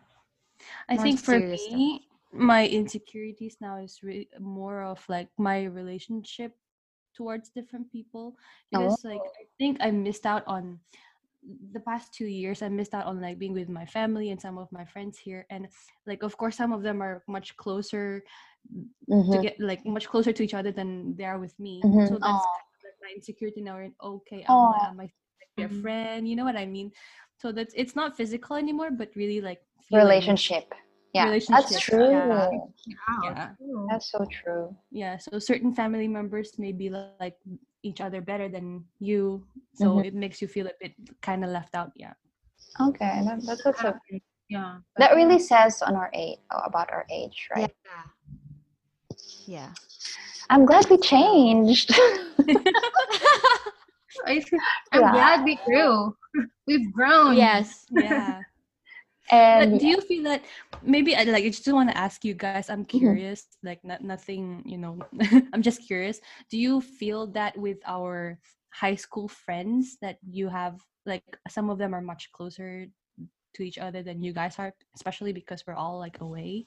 I 0.88 0.96
think 0.96 1.20
for 1.20 1.38
serious 1.38 1.64
stuff. 1.64 1.82
me, 1.82 2.08
my 2.32 2.66
insecurities 2.66 3.58
now 3.60 3.76
is 3.78 4.02
re- 4.02 4.28
more 4.40 4.82
of 4.82 5.04
like 5.08 5.28
my 5.38 5.64
relationship 5.64 6.56
towards 7.16 7.48
different 7.48 7.90
people 7.90 8.36
because 8.70 9.00
like 9.04 9.24
I 9.40 9.44
think 9.58 9.78
I 9.80 9.90
missed 9.90 10.26
out 10.26 10.44
on 10.46 10.78
the 11.72 11.80
past 11.80 12.12
two 12.12 12.26
years 12.26 12.62
I 12.62 12.68
missed 12.68 12.94
out 12.94 13.06
on 13.06 13.20
like 13.20 13.38
being 13.38 13.54
with 13.54 13.68
my 13.68 13.86
family 13.86 14.30
and 14.30 14.40
some 14.40 14.58
of 14.58 14.70
my 14.72 14.84
friends 14.84 15.16
here 15.18 15.46
and 15.50 15.68
like 16.06 16.22
of 16.22 16.36
course 16.36 16.56
some 16.56 16.72
of 16.72 16.82
them 16.82 17.00
are 17.00 17.22
much 17.28 17.56
closer 17.56 18.22
to 19.30 19.38
mhm, 19.38 19.42
get 19.42 19.58
like 19.60 19.86
much 19.86 20.08
closer 20.08 20.32
to 20.32 20.42
each 20.42 20.54
other 20.54 20.72
than 20.72 21.14
they 21.16 21.24
are 21.24 21.38
with 21.38 21.58
me 21.58 21.80
Mhm. 21.84 22.08
so 22.08 22.14
that's 22.18 22.44
kind 22.46 22.66
of 22.74 22.80
like 22.84 22.98
my 23.02 23.12
insecurity 23.14 23.60
now 23.60 23.78
in 23.78 23.94
okay 24.02 24.42
am 24.48 24.72
I, 24.72 24.78
am 24.88 25.00
I 25.00 25.08
like 25.58 25.70
Mhm. 25.70 25.82
friend 25.82 26.28
you 26.28 26.36
know 26.36 26.44
what 26.44 26.56
I 26.56 26.66
mean? 26.66 26.90
So 27.38 27.52
that's 27.52 27.74
it's 27.76 27.94
not 27.94 28.16
physical 28.16 28.56
anymore 28.56 28.90
but 28.90 29.10
really 29.14 29.40
like 29.40 29.60
relationship 29.92 30.74
yeah 31.16 31.32
that's 31.48 31.80
true 31.80 32.10
yeah. 32.12 32.48
Wow, 32.52 33.20
Yeah. 33.24 33.48
that's 33.90 34.08
so 34.12 34.20
true 34.38 34.66
yeah 34.92 35.14
so 35.16 35.38
certain 35.40 35.72
family 35.72 36.08
members 36.08 36.48
may 36.58 36.72
be 36.72 36.88
like 37.22 37.36
each 37.82 38.00
other 38.04 38.20
better 38.20 38.48
than 38.56 38.84
you 39.00 39.44
so 39.80 39.86
Mhm. 39.96 40.04
it 40.08 40.14
makes 40.14 40.38
you 40.42 40.48
feel 40.48 40.66
a 40.68 40.76
bit 40.82 40.92
kind 41.22 41.40
of 41.44 41.50
left 41.50 41.72
out 41.80 41.90
yeah 41.96 42.14
okay 42.88 43.22
that, 43.26 43.38
that's 43.46 43.64
what's 43.64 43.80
up 43.84 43.96
Happens, 43.96 44.22
Yeah. 44.48 44.72
that 45.00 45.10
really 45.18 45.40
says 45.42 45.82
on 45.82 45.94
our 45.96 46.10
age 46.14 46.38
about 46.50 46.88
our 46.92 47.06
age 47.10 47.48
right 47.54 47.72
Yeah. 47.90 48.06
Yeah. 49.56 49.70
i'm 50.52 50.64
glad 50.68 50.84
we 50.92 50.98
changed 50.98 51.88
I 54.26 54.40
think 54.40 54.62
I'm 54.92 55.02
Yeah. 55.02 55.12
glad 55.12 55.44
we 55.44 55.54
grew. 55.66 56.16
We've 56.66 56.88
grown. 56.92 57.36
yes. 57.36 57.84
yeah 57.92 58.40
and 59.30 59.78
but 59.78 59.80
do 59.80 59.86
you 59.86 60.00
feel 60.00 60.24
that 60.24 60.44
maybe 60.82 61.14
I 61.16 61.24
like 61.24 61.44
I 61.44 61.48
just 61.50 61.70
want 61.72 61.90
to 61.90 61.96
ask 61.98 62.24
you 62.24 62.34
guys 62.34 62.68
I'm 62.70 62.84
Mm-hmm. 62.94 63.16
curious 63.16 63.46
like 63.62 63.80
not, 63.84 64.02
nothing 64.02 64.62
you 64.66 64.78
know 64.78 64.98
I'm 65.52 65.62
just 65.62 65.86
curious 65.86 66.20
do 66.50 66.58
you 66.58 66.80
feel 66.80 67.26
that 67.32 67.56
with 67.56 67.78
our 67.86 68.38
high 68.72 68.96
school 68.96 69.28
friends 69.28 69.98
that 70.02 70.18
you 70.28 70.48
have 70.48 70.80
like 71.06 71.38
some 71.48 71.70
of 71.70 71.78
them 71.78 71.94
are 71.94 72.00
much 72.02 72.30
closer 72.32 72.86
to 73.54 73.62
each 73.62 73.78
other 73.78 74.02
than 74.02 74.22
you 74.22 74.32
guys 74.32 74.58
are 74.58 74.72
especially 74.94 75.32
because 75.32 75.64
we're 75.66 75.74
all 75.74 75.98
like 75.98 76.20
away 76.20 76.66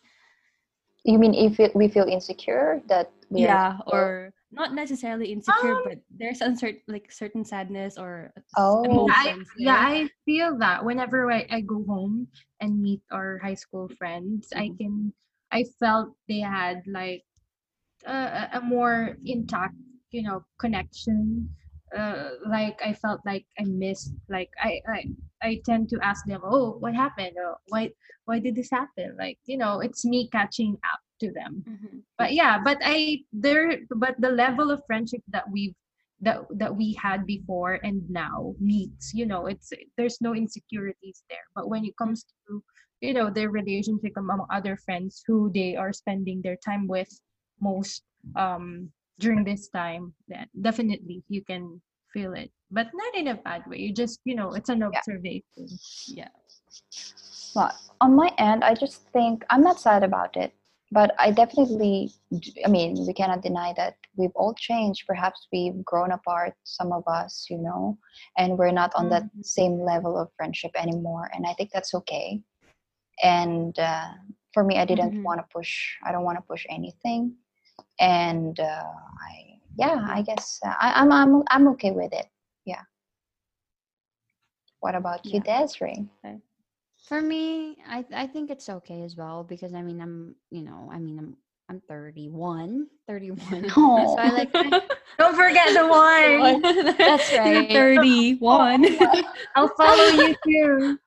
You 1.03 1.17
mean 1.19 1.33
if 1.33 1.59
we 1.75 1.87
feel 1.87 2.05
insecure 2.07 2.81
that 2.87 3.11
we 3.29 3.47
yeah 3.47 3.77
are 3.87 3.87
or 3.87 4.33
not 4.51 4.73
necessarily 4.73 5.31
insecure 5.31 5.75
Um, 5.75 5.83
but 5.83 5.99
there's 6.09 6.41
uncertain 6.41 6.81
like 6.87 7.11
certain 7.11 7.45
sadness 7.45 7.97
or 7.97 8.33
Oh. 8.57 9.13
Yeah, 9.23 9.33
I, 9.33 9.33
yeah. 9.57 9.85
I 10.03 10.09
feel 10.25 10.57
that 10.59 10.85
whenever 10.85 11.31
I, 11.31 11.45
I 11.49 11.61
go 11.61 11.83
home 11.85 12.27
and 12.59 12.81
meet 12.81 13.01
our 13.11 13.37
high 13.39 13.55
school 13.55 13.89
friends, 13.89 14.53
I 14.55 14.69
Mm-hmm. 14.69 14.79
can, 14.79 15.13
I 15.51 15.63
felt 15.79 16.15
they 16.27 16.39
had 16.39 16.83
like 16.87 17.25
a, 18.05 18.49
a- 18.53 18.61
more 18.61 19.17
intact, 19.25 19.75
you 20.11 20.23
know, 20.23 20.45
connection. 20.59 21.55
Uh, 21.95 22.31
like 22.47 22.79
I 22.85 22.93
felt 22.93 23.21
like 23.25 23.47
I 23.59 23.63
missed, 23.65 24.13
like 24.29 24.51
I, 24.61 24.81
I, 24.87 25.05
I 25.41 25.61
tend 25.65 25.89
to 25.89 25.99
ask 26.03 26.25
them, 26.25 26.41
oh, 26.43 26.77
what 26.79 26.95
happened? 26.95 27.35
Or 27.37 27.57
why, 27.69 27.91
why 28.25 28.39
did 28.39 28.55
this 28.55 28.69
happen? 28.71 29.17
Like, 29.17 29.39
you 29.45 29.57
know, 29.57 29.79
it's 29.81 30.05
me 30.05 30.29
catching 30.31 30.77
up 30.85 30.99
to 31.19 31.31
them. 31.31 31.63
Mhm. 31.67 32.03
but 32.17 32.33
yeah 32.33 32.59
but 32.59 32.77
i 32.83 33.19
there 33.31 33.79
but 33.95 34.15
the 34.19 34.29
level 34.31 34.71
of 34.71 34.83
friendship 34.87 35.23
that 35.31 35.45
we've 35.51 35.75
that 36.21 36.43
that 36.51 36.75
we 36.75 36.93
had 36.99 37.23
before 37.25 37.79
and 37.83 38.03
now 38.11 38.51
meets 38.59 39.13
you 39.15 39.25
know 39.25 39.47
it's 39.47 39.71
there's 39.95 40.19
no 40.19 40.35
insecurities 40.35 41.23
there. 41.31 41.47
But 41.55 41.69
when 41.71 41.85
it 41.87 41.95
comes 41.95 42.27
to 42.27 42.59
you 42.99 43.13
know 43.15 43.29
their 43.31 43.49
relationship 43.49 44.11
among 44.19 44.43
other 44.51 44.75
friends 44.75 45.23
who 45.27 45.47
they 45.55 45.75
are 45.79 45.93
spending 45.95 46.41
their 46.43 46.59
time 46.59 46.87
with 46.91 47.07
most 47.63 48.03
um 48.35 48.91
during 49.23 49.43
this 49.47 49.71
time 49.71 50.11
then 50.27 50.47
definitely 50.59 51.23
you 51.31 51.39
can 51.43 51.79
feel 52.11 52.33
it. 52.35 52.51
But 52.67 52.91
not 52.93 53.15
in 53.15 53.31
a 53.31 53.39
bad 53.39 53.63
way 53.71 53.79
you 53.79 53.93
just 53.95 54.19
you 54.27 54.35
know 54.35 54.51
it's 54.59 54.67
an 54.69 54.83
observation. 54.83 55.67
Yeah. 56.07 56.35
Well, 57.55 57.71
on 58.01 58.15
my 58.15 58.29
end, 58.37 58.63
I 58.63 58.75
just 58.75 59.07
think 59.15 59.43
I'm 59.49 59.61
not 59.63 59.79
sad 59.79 60.03
about 60.03 60.37
it, 60.37 60.53
but 60.91 61.13
I 61.19 61.31
definitely 61.31 62.11
i 62.65 62.69
mean, 62.69 63.05
we 63.07 63.13
cannot 63.13 63.41
deny 63.41 63.73
that 63.77 63.95
we've 64.15 64.35
all 64.35 64.53
changed. 64.53 65.05
Perhaps 65.07 65.47
we've 65.51 65.83
grown 65.85 66.11
apart, 66.11 66.53
some 66.63 66.91
of 66.91 67.03
us, 67.07 67.47
you 67.49 67.57
know, 67.57 67.97
and 68.37 68.57
we're 68.57 68.71
not 68.71 68.91
on 68.95 69.09
that 69.09 69.23
Mhm. 69.23 69.45
same 69.45 69.79
level 69.79 70.17
of 70.17 70.29
friendship 70.37 70.71
anymore. 70.75 71.29
And 71.33 71.45
I 71.45 71.53
think 71.53 71.71
that's 71.71 71.93
okay. 71.95 72.41
And 73.23 73.77
uh, 73.79 74.11
for 74.53 74.63
me, 74.63 74.77
I 74.77 74.85
didn't 74.85 75.13
Mhm. 75.13 75.23
want 75.23 75.39
to 75.41 75.47
push, 75.53 75.97
I 76.05 76.11
don't 76.11 76.23
want 76.23 76.37
to 76.37 76.43
push 76.43 76.65
anything. 76.69 77.35
And 77.99 78.59
uh, 78.59 78.91
I, 79.29 79.59
yeah, 79.77 80.05
I 80.09 80.21
guess 80.23 80.59
uh, 80.65 80.75
I, 80.79 80.93
I'm, 81.01 81.11
I'm, 81.11 81.43
I'm 81.49 81.67
okay 81.69 81.91
with 81.91 82.13
it. 82.13 82.27
Yeah. 82.65 82.83
What 84.79 84.95
about 84.95 85.25
you, 85.25 85.39
Desiree? 85.41 86.07
For 87.01 87.21
me, 87.21 87.77
I 87.87 88.05
I 88.13 88.27
think 88.27 88.49
it's 88.51 88.69
okay 88.69 89.03
as 89.03 89.15
well 89.15 89.43
because 89.43 89.73
I 89.73 89.81
mean 89.81 90.01
I'm 90.01 90.35
you 90.51 90.61
know 90.63 90.89
I 90.91 90.99
mean 90.99 91.17
I'm 91.19 91.37
I'm 91.69 91.79
31, 91.87 92.87
31. 93.07 93.65
Oh. 93.77 94.15
So 94.15 94.21
I 94.21 94.31
like 94.31 94.51
Don't 95.19 95.35
forget 95.35 95.73
the 95.73 95.87
one. 95.87 96.61
That's 97.05 97.31
right. 97.33 97.69
Thirty-one. 97.73 98.85
I'll 99.55 99.69
follow 99.77 100.07
you 100.07 100.35
too. 100.45 100.97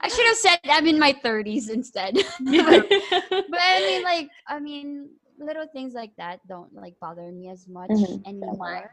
I 0.00 0.08
should 0.08 0.26
have 0.26 0.36
said 0.36 0.58
I'm 0.64 0.86
in 0.86 0.98
my 0.98 1.12
30s 1.12 1.68
instead. 1.70 2.14
but 2.46 3.60
I 3.60 3.80
mean 3.86 4.02
like 4.02 4.28
I 4.46 4.58
mean 4.60 5.10
little 5.38 5.66
things 5.72 5.94
like 5.94 6.12
that 6.18 6.40
don't 6.48 6.74
like 6.74 6.94
bother 7.00 7.30
me 7.32 7.48
as 7.48 7.68
much 7.68 7.90
Mhm. 7.90 8.22
anymore 8.26 8.90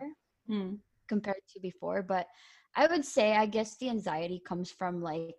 Mm. 0.50 0.78
compared 1.10 1.42
to 1.54 1.60
before 1.60 2.04
but 2.04 2.28
I 2.76 2.86
would 2.88 3.04
say 3.06 3.36
I 3.36 3.48
guess 3.48 3.78
the 3.78 3.90
anxiety 3.90 4.40
comes 4.46 4.70
from 4.72 5.02
like 5.02 5.36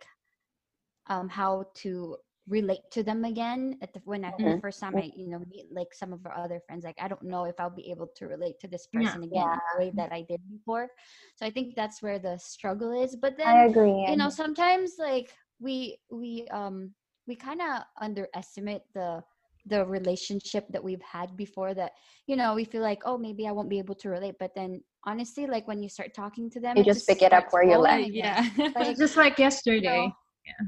um 1.09 1.29
how 1.29 1.65
to 1.75 2.17
relate 2.49 2.89
to 2.93 3.03
them 3.03 3.25
again 3.25 3.77
at 3.83 3.93
the 3.93 4.01
when 4.05 4.25
I 4.25 4.33
the 4.45 4.55
Mhm. 4.55 4.61
first 4.61 4.79
time 4.81 4.97
I 4.97 5.11
you 5.17 5.29
know 5.29 5.41
meet 5.51 5.67
like 5.73 5.93
some 5.93 6.13
of 6.13 6.25
our 6.27 6.37
other 6.37 6.61
friends 6.67 6.85
like 6.85 6.97
I 7.01 7.09
don't 7.09 7.23
know 7.23 7.45
if 7.45 7.57
I'll 7.59 7.71
be 7.75 7.91
able 7.91 8.09
to 8.17 8.27
relate 8.27 8.61
to 8.61 8.69
this 8.69 8.87
Yeah. 8.93 9.01
person 9.01 9.23
again 9.25 9.43
in 9.43 9.59
the 9.73 9.79
way 9.85 9.93
that 9.97 10.13
I 10.13 10.23
did 10.23 10.41
before 10.49 10.89
so 11.35 11.45
I 11.47 11.51
think 11.51 11.75
that's 11.75 12.03
where 12.03 12.19
the 12.21 12.39
struggle 12.39 12.93
is 12.93 13.17
but 13.17 13.37
then 13.37 13.49
I 13.49 13.65
agree. 13.65 14.05
you 14.09 14.17
know 14.17 14.31
sometimes 14.31 14.95
like 14.99 15.35
we 15.59 15.99
we 16.11 16.47
um 16.53 16.95
we 17.27 17.35
kind 17.35 17.61
of 17.61 17.83
underestimate 18.01 18.83
the 18.95 19.23
the 19.69 19.85
relationship 19.85 20.65
that 20.71 20.85
we've 20.85 21.03
had 21.03 21.37
before 21.37 21.75
that 21.75 21.93
you 22.29 22.37
know 22.37 22.55
we 22.55 22.65
feel 22.65 22.83
like 22.83 23.03
oh 23.05 23.19
maybe 23.19 23.49
i 23.49 23.51
won't 23.51 23.69
be 23.69 23.79
able 23.81 23.97
to 23.97 24.09
relate 24.09 24.37
but 24.39 24.55
then 24.55 24.81
honestly 25.05 25.47
like 25.47 25.67
when 25.67 25.83
you 25.83 25.89
start 25.89 26.15
talking 26.15 26.49
to 26.49 26.61
them 26.61 26.77
You 26.77 26.85
just 26.85 27.09
pick 27.09 27.23
it 27.23 27.33
up 27.33 27.47
where 27.51 27.65
you 27.65 27.77
flowing 27.77 28.15
left. 28.15 28.15
yeah. 28.15 28.47
Like, 28.77 28.97
Just 28.97 29.17
like 29.17 29.39
yesterday. 29.41 30.13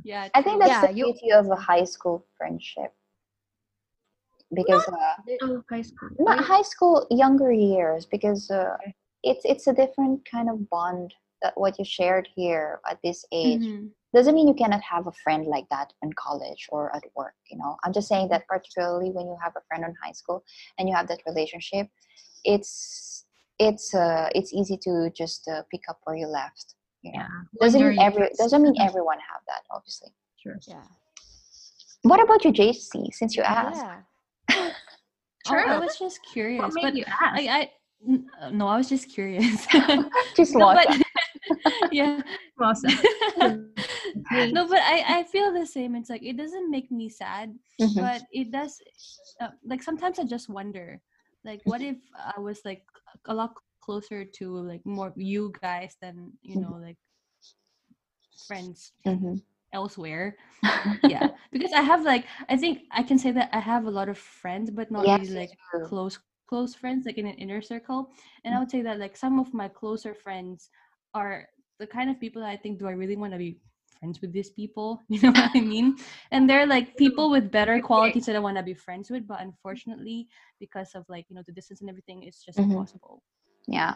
Yeah. 0.05 0.29
I 0.35 0.43
think 0.43 0.61
that's 0.61 0.73
Yeah, 0.73 0.87
the 0.89 0.93
you- 0.95 1.05
beauty 1.13 1.33
of 1.33 1.51
a 1.51 1.57
high 1.57 1.85
school 1.85 2.25
friendship. 2.37 2.93
Because 4.55 4.87
uh, 4.89 5.15
Oh, 5.43 5.63
high 5.69 5.83
school. 5.83 6.09
not 6.19 6.41
high 6.45 6.63
school, 6.63 7.07
younger 7.11 7.53
years, 7.53 8.07
because 8.07 8.51
uh, 8.51 8.77
it's 9.23 9.45
it's 9.45 9.67
a 9.67 9.75
different 9.75 10.27
kind 10.31 10.49
of 10.49 10.69
bond 10.71 11.15
that 11.43 11.53
what 11.57 11.79
you 11.79 11.85
shared 11.85 12.29
here 12.35 12.81
at 12.91 12.99
this 13.05 13.25
age 13.33 13.63
Mhm. 13.63 13.91
doesn't 14.15 14.35
mean 14.35 14.49
you 14.49 14.55
cannot 14.55 14.81
have 14.83 15.07
a 15.07 15.13
friend 15.23 15.47
like 15.47 15.69
that 15.71 15.93
in 16.03 16.11
college 16.15 16.67
or 16.73 16.95
at 16.97 17.05
work. 17.15 17.35
You 17.51 17.59
know, 17.59 17.77
I'm 17.85 17.93
just 17.93 18.09
saying 18.09 18.29
that 18.31 18.47
particularly 18.49 19.11
when 19.11 19.27
you 19.27 19.37
have 19.43 19.55
a 19.57 19.61
friend 19.69 19.85
in 19.85 19.95
high 20.03 20.13
school 20.13 20.43
and 20.79 20.89
you 20.89 20.95
have 20.97 21.09
that 21.09 21.21
relationship, 21.27 21.89
it's 22.45 23.27
it's 23.59 23.95
uh 23.95 24.29
it's 24.35 24.53
easy 24.55 24.79
to 24.87 25.11
just 25.15 25.47
uh, 25.49 25.63
pick 25.71 25.83
up 25.91 25.99
where 26.05 26.17
you 26.17 26.27
left. 26.27 26.75
You 27.03 27.13
know, 27.13 27.19
Yeah. 27.19 27.29
doesn't 27.61 27.81
mean 27.89 27.99
every 28.01 28.29
doesn't 28.37 28.63
mean 28.63 28.75
everyone 28.81 29.19
have 29.31 29.43
that, 29.47 29.63
obviously. 29.71 30.11
Sure 30.43 30.57
yeah 30.67 30.83
What 32.03 32.21
about 32.23 32.45
you, 32.45 32.53
JC? 32.53 33.13
Since 33.13 33.37
you 33.37 33.43
asked, 33.43 33.85
yeah 34.51 34.73
Oh, 35.51 35.55
I 35.55 35.79
was 35.79 35.97
just 35.99 36.21
curious, 36.23 36.61
What 36.61 36.75
made 36.75 36.83
but 36.83 36.95
you 36.95 37.05
ask? 37.09 37.35
I, 37.41 37.49
I 37.49 37.71
n- 38.07 38.27
no, 38.53 38.67
I 38.69 38.77
was 38.77 38.89
just 38.89 39.09
curious. 39.09 39.67
just 40.37 40.53
no, 40.55 40.67
lost. 40.67 40.89
but 40.89 40.99
yeah. 41.93 42.21
Awesome. 42.61 42.93
no, 43.39 44.63
but 44.69 44.83
I 44.83 45.21
I 45.21 45.23
feel 45.25 45.53
the 45.55 45.65
same. 45.65 45.95
It's 45.97 46.11
like 46.11 46.23
it 46.23 46.37
doesn't 46.37 46.69
make 46.71 46.91
me 46.91 47.09
sad, 47.09 47.55
Mhm. 47.81 47.95
but 47.97 48.23
it 48.33 48.51
does. 48.51 48.77
Uh, 49.41 49.55
like 49.65 49.83
sometimes 49.83 50.19
I 50.19 50.25
just 50.25 50.51
wonder, 50.51 51.01
like, 51.45 51.63
what 51.65 51.81
if 51.81 51.97
I 52.13 52.41
was 52.41 52.61
like 52.67 52.83
a 53.27 53.33
lot 53.35 53.55
closer 53.89 54.37
to 54.39 54.69
like 54.73 54.87
more 54.87 55.13
you 55.17 55.57
guys 55.63 55.97
than 56.03 56.33
you 56.43 56.59
know 56.59 56.79
like 56.83 56.99
friends 58.47 58.93
Mhm. 59.05 59.43
elsewhere. 59.73 60.37
Yeah 61.07 61.29
because 61.53 61.73
i 61.73 61.83
have 61.83 62.05
like 62.05 62.25
i 62.49 62.57
think 62.57 62.81
i 62.93 63.03
can 63.03 63.19
say 63.19 63.33
that 63.33 63.51
i 63.53 63.61
have 63.61 63.87
a 63.87 63.91
lot 63.91 64.09
of 64.09 64.19
friends 64.19 64.71
but 64.71 64.91
not 64.91 65.09
Yes, 65.09 65.21
really 65.21 65.35
like 65.35 65.53
close 65.83 66.19
close 66.49 66.75
friends 66.75 67.07
like 67.07 67.19
in 67.19 67.27
an 67.27 67.35
inner 67.37 67.63
circle. 67.63 68.11
And 68.45 68.55
i 68.55 68.59
would 68.59 68.71
say 68.71 68.83
that 68.83 68.99
like 68.99 69.17
some 69.17 69.39
of 69.41 69.55
my 69.55 69.69
closer 69.69 70.15
friends 70.15 70.71
are 71.15 71.49
the 71.79 71.87
kind 71.87 72.11
of 72.11 72.21
people 72.21 72.43
that 72.43 72.51
i 72.51 72.57
think 72.57 72.79
do 72.79 72.87
i 72.89 72.93
really 72.93 73.17
want 73.17 73.33
to 73.33 73.39
be 73.39 73.59
friends 73.99 74.21
with 74.21 74.33
these 74.33 74.51
people? 74.51 75.03
You 75.09 75.21
know 75.23 75.33
what 75.33 75.51
i 75.55 75.61
mean? 75.61 75.97
And 76.31 76.49
they're 76.49 76.67
like 76.67 76.97
people 76.97 77.31
with 77.31 77.51
better 77.51 77.81
qualities 77.81 78.27
that 78.27 78.37
i 78.37 78.41
want 78.41 78.57
to 78.59 78.63
be 78.65 78.75
friends 78.75 79.11
with 79.11 79.27
but 79.29 79.41
unfortunately 79.41 80.29
because 80.61 80.95
of 80.95 81.05
like 81.09 81.27
you 81.31 81.37
know 81.37 81.45
the 81.47 81.53
distance 81.53 81.81
and 81.81 81.91
everything 81.91 82.23
it's 82.25 82.45
just 82.45 82.59
Mhm. 82.59 82.87
impossible 82.87 83.23
yeah. 83.69 83.95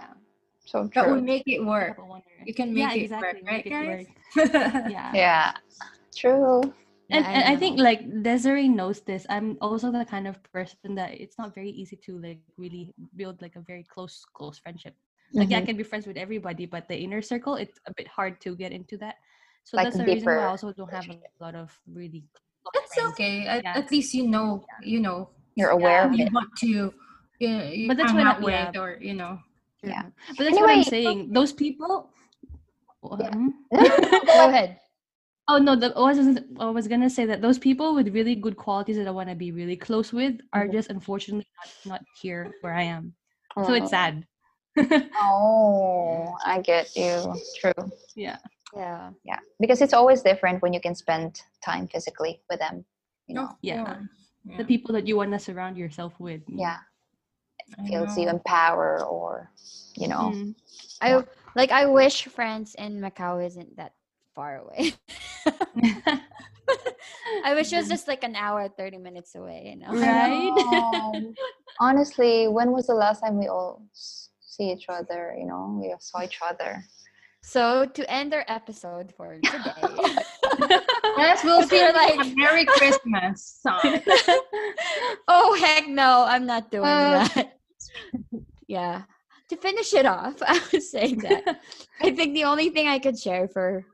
So 0.64 0.86
That 0.94 1.04
true. 1.04 1.14
would 1.18 1.24
make 1.24 1.42
it 1.46 1.58
work. 1.64 1.98
You 2.46 2.54
can 2.54 2.76
yeah 2.76 2.88
make 2.94 2.96
it 3.02 3.04
exactly 3.10 3.42
work, 3.42 3.50
right, 3.50 3.64
make 3.64 3.66
it 3.66 3.70
guys? 3.74 4.06
work. 4.36 4.52
yeah 4.94 5.10
Yeah. 5.14 5.46
True. 6.14 6.60
and, 7.10 7.24
Yeah, 7.24 7.34
and 7.34 7.42
I 7.50 7.52
know. 7.54 7.58
think 7.58 7.74
like 7.80 8.00
Desiree 8.22 8.68
knows 8.68 9.00
this. 9.02 9.26
I'm 9.28 9.58
also 9.60 9.90
the 9.90 10.04
kind 10.06 10.28
of 10.30 10.38
person 10.54 10.94
that 10.94 11.18
it's 11.18 11.36
not 11.40 11.50
very 11.54 11.70
easy 11.70 11.96
to 12.06 12.12
like 12.22 12.40
really 12.56 12.94
build 13.16 13.42
like 13.42 13.56
a 13.56 13.64
very 13.66 13.82
close 13.82 14.22
close 14.38 14.58
friendship. 14.62 14.94
Like 15.34 15.50
yeah, 15.50 15.58
I 15.58 15.62
Mhm. 15.62 15.66
can 15.66 15.76
be 15.80 15.82
friends 15.82 16.06
with 16.06 16.16
everybody, 16.20 16.64
but 16.66 16.86
the 16.88 16.96
inner 16.96 17.22
circle 17.22 17.56
it's 17.56 17.80
a 17.90 17.92
bit 17.98 18.06
hard 18.06 18.38
to 18.44 18.54
get 18.54 18.70
into 18.70 18.96
that. 19.02 19.16
So 19.64 19.76
Like 19.76 19.86
that's 19.90 19.96
the 19.98 20.04
reason 20.06 20.26
why 20.30 20.44
I 20.46 20.52
also 20.52 20.70
don't 20.72 20.92
have 20.92 21.08
a 21.10 21.18
lot 21.42 21.54
of 21.56 21.72
really. 21.90 22.22
close 22.62 22.72
That's 22.76 22.94
friends. 22.94 23.12
okay. 23.18 23.34
At, 23.50 23.64
Yeah. 23.64 23.78
at 23.82 23.90
least 23.90 24.14
you 24.14 24.28
know, 24.28 24.62
you 24.82 25.00
know, 25.00 25.30
You're 25.58 25.70
aware 25.74 26.04
of 26.06 26.12
you 26.14 26.26
it. 26.26 26.32
want 26.32 26.50
to, 26.62 26.66
you, 26.68 27.50
you 27.80 27.88
But 27.90 27.96
that's 27.98 28.12
hang 28.12 28.18
when 28.22 28.26
I- 28.28 28.30
out 28.32 28.40
with, 28.42 28.54
yeah. 28.74 28.80
or 28.80 28.88
you 29.00 29.14
know. 29.14 29.40
Yeah. 29.82 30.02
But 30.36 30.44
that's 30.44 30.58
what 30.58 30.70
I'm 30.70 30.76
Anyway, 30.76 30.82
saying. 30.82 31.32
Those 31.32 31.52
people. 31.52 32.10
Yeah. 33.18 33.30
Hmm? 33.30 33.48
go 33.72 34.48
ahead 34.48 34.78
Oh 35.48 35.58
no, 35.58 35.74
the, 35.74 35.92
I 35.96 36.00
was 36.00 36.38
I 36.60 36.70
was 36.70 36.86
gonna 36.86 37.10
say 37.10 37.26
that 37.26 37.42
those 37.42 37.58
people 37.58 37.94
with 37.94 38.14
really 38.14 38.36
good 38.36 38.56
qualities 38.56 38.96
that 38.96 39.08
I 39.08 39.10
want 39.10 39.28
to 39.28 39.34
be 39.34 39.50
really 39.50 39.76
close 39.76 40.12
with 40.12 40.38
are 40.52 40.66
Mhm. 40.66 40.72
just 40.72 40.88
unfortunately 40.88 41.46
not, 41.58 41.98
not 41.98 42.00
here 42.22 42.54
where 42.60 42.72
I 42.74 42.82
am. 42.82 43.14
So 43.66 43.74
it's 43.74 43.86
Oh. 43.86 43.98
sad. 43.98 44.24
Oh, 45.20 46.36
I 46.46 46.60
get 46.60 46.94
you. 46.96 47.34
True. 47.58 47.90
yeah. 48.14 48.38
yeah 48.74 49.10
Yeah. 49.24 49.38
Because 49.58 49.82
it's 49.82 49.92
always 49.92 50.22
different 50.22 50.62
when 50.62 50.72
you 50.72 50.80
can 50.80 50.94
spend 50.94 51.42
time 51.60 51.88
physically 51.88 52.40
with 52.48 52.60
them. 52.60 52.84
You 53.26 53.34
know. 53.34 53.48
Yeah. 53.62 53.98
Yeah. 54.44 54.58
The 54.58 54.64
people 54.64 54.94
that 54.94 55.06
you 55.06 55.16
want 55.16 55.32
to 55.32 55.38
surround 55.38 55.76
yourself 55.76 56.14
with. 56.18 56.42
Yeah. 56.46 56.78
I 57.78 57.88
Feels 57.88 58.16
you 58.16 58.26
know. 58.26 58.32
empower 58.32 59.04
or 59.04 59.50
you 59.96 60.08
know. 60.08 60.32
Mm. 60.34 60.54
i 61.00 61.22
like 61.56 61.70
i 61.70 61.86
wish 61.86 62.24
france 62.26 62.74
and 62.76 63.02
macau 63.02 63.44
isn't 63.44 63.76
that 63.76 63.92
far 64.34 64.58
away 64.64 64.94
i 67.44 67.54
wish 67.54 67.72
it 67.72 67.76
was 67.76 67.88
just 67.88 68.08
like 68.08 68.24
an 68.24 68.34
hour 68.36 68.68
30 68.68 68.98
minutes 68.98 69.34
away 69.34 69.72
you 69.74 69.76
know 69.76 69.92
Right? 69.92 70.52
Um, 70.72 71.36
honestly, 71.80 72.48
when 72.48 72.70
was 72.72 72.86
the 72.86 72.94
last 72.94 73.20
time 73.20 73.38
we 73.38 73.48
all 73.48 73.82
see 73.92 74.70
each 74.72 74.86
other? 74.88 75.34
You 75.38 75.46
know, 75.46 75.78
we 75.80 75.94
saw 75.98 76.22
each 76.22 76.38
other. 76.44 76.84
so 77.42 77.84
to 77.86 78.02
end 78.10 78.32
our 78.34 78.44
episode 78.48 79.12
for 79.16 79.36
today 79.50 79.98
Yes, 81.18 81.44
we'll 81.44 81.62
see 81.62 81.82
like 81.92 82.14
a 82.26 82.34
Merry 82.34 82.64
Christmas 82.64 83.60
song. 83.62 83.80
oh 85.28 85.54
heck 85.60 85.86
no 85.88 86.24
i'm 86.26 86.46
not 86.46 86.70
doing 86.70 86.84
Uh, 86.88 87.28
that. 87.34 87.58
Yeah 88.66 89.02
to 89.48 89.56
finish 89.56 89.92
it 89.92 90.06
off 90.06 90.36
i 90.46 90.58
would 90.72 90.82
say 90.82 91.14
that. 91.14 91.60
I 92.00 92.10
think 92.12 92.34
the 92.34 92.44
only 92.44 92.70
thing 92.70 92.88
i 92.88 92.98
could 92.98 93.18
share 93.18 93.46
for 93.48 93.84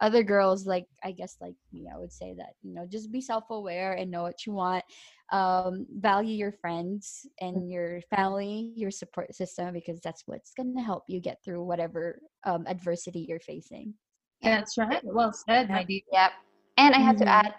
other 0.00 0.22
girls 0.22 0.66
like 0.66 0.86
i 1.04 1.12
guess 1.12 1.36
like 1.40 1.54
me 1.72 1.86
i 1.92 1.96
would 1.98 2.12
say 2.12 2.34
that 2.36 2.54
you 2.62 2.74
know 2.74 2.86
just 2.86 3.12
be 3.12 3.20
self-aware 3.20 3.92
and 3.92 4.10
know 4.10 4.22
what 4.22 4.44
you 4.46 4.52
want. 4.52 4.84
Um 5.32 5.86
value 5.92 6.34
your 6.34 6.52
friends 6.52 7.26
and 7.40 7.70
your 7.70 8.00
family 8.14 8.72
your 8.74 8.90
support 8.90 9.34
system 9.34 9.72
because 9.74 10.00
that's 10.00 10.22
what's 10.26 10.52
going 10.54 10.74
to 10.76 10.82
help 10.82 11.04
you 11.06 11.20
get 11.20 11.38
through 11.44 11.62
whatever 11.62 12.18
um, 12.44 12.64
adversity 12.66 13.26
you're 13.28 13.38
facing 13.40 13.94
That's 14.42 14.78
right. 14.78 15.02
Well 15.04 15.32
said, 15.32 15.68
my 15.70 15.84
dear. 15.84 16.00
Yep. 16.12 16.32
And 16.78 16.94
I 16.94 16.98
have 16.98 17.16
to 17.16 17.24
Mhm. 17.24 17.28
add, 17.28 17.54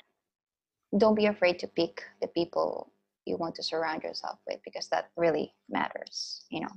don't 0.97 1.15
be 1.15 1.27
afraid 1.27 1.59
to 1.59 1.67
pick 1.67 2.03
the 2.21 2.27
people 2.27 2.91
you 3.25 3.37
want 3.37 3.55
to 3.55 3.63
surround 3.63 4.03
yourself 4.03 4.39
with 4.47 4.59
because 4.63 4.87
that 4.89 5.11
really 5.15 5.53
matters. 5.69 6.45
You 6.49 6.61
know. 6.61 6.71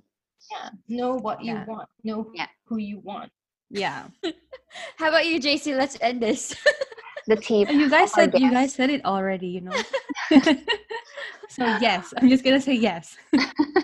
Yeah. 0.50 0.70
Know 0.88 1.14
what 1.16 1.42
you 1.42 1.54
Yeah. 1.54 1.64
want. 1.64 1.88
Know 2.04 2.30
Yeah. 2.34 2.48
who 2.64 2.76
you 2.76 2.98
want. 3.00 3.32
yeah. 3.70 4.08
how 4.98 5.08
about 5.08 5.26
you 5.26 5.40
jc 5.40 5.74
let's 5.76 5.96
end 6.00 6.20
this 6.22 6.54
the 7.26 7.36
tip. 7.36 7.70
You 7.70 7.88
guys 7.90 8.12
of 8.12 8.18
our 8.18 8.24
said 8.32 8.40
you 8.40 8.50
guys 8.50 8.74
said 8.74 8.90
it 8.90 9.04
already, 9.04 9.46
you 9.48 9.60
know. 9.62 9.72
so 11.48 11.64
yes, 11.80 12.12
I'm 12.16 12.28
just 12.28 12.44
gonna 12.44 12.60
say 12.60 12.74
yes. 12.74 13.16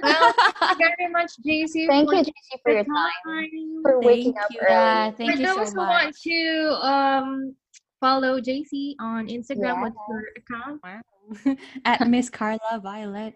Well, 0.03 0.33
thank 0.61 0.79
you 0.81 0.89
very 0.99 1.13
much, 1.13 1.31
JC. 1.47 1.87
Thank 1.87 2.09
for 2.09 2.15
you, 2.17 2.23
JC, 2.25 2.59
for 2.63 2.73
your 2.73 2.85
time. 2.85 3.11
time. 3.27 3.83
For 3.83 4.01
waking 4.01 4.33
Thank 4.33 4.45
up 4.45 4.51
you. 4.51 4.61
early. 4.63 4.71
yeah, 4.73 5.11
thank 5.11 5.33
for 5.33 5.39
you 5.39 5.47
those 5.47 5.69
so 5.69 5.75
who 5.75 5.79
want 5.81 6.17
to 6.17 6.87
um 6.87 7.55
follow 8.01 8.41
JC 8.41 8.95
on 8.99 9.29
Instagram, 9.29 9.57
Yeah. 9.77 9.83
what's 9.83 9.97
your 10.09 10.23
account? 10.41 10.81
Wow. 10.83 11.57
At 11.85 12.09
Miss 12.09 12.31
Carla 12.31 12.81
Violet. 12.83 13.35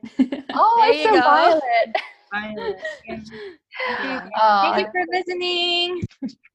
Oh, 0.54 0.74
There 0.80 0.90
it's 0.90 0.98
you 1.00 1.04
so 1.04 1.12
go. 1.12 1.20
violet. 1.20 1.96
Violet. 2.32 2.76
Yeah. 3.06 3.14
Okay. 3.14 4.30
Yeah. 4.36 4.62
Thank 4.62 4.78
you 4.78 4.92
for 4.92 5.04
listening. 5.12 6.02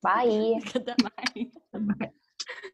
bye. 0.01 0.23
Look 0.25 0.75
at 0.75 0.85
that. 0.87 0.97
Bye. 1.73 2.69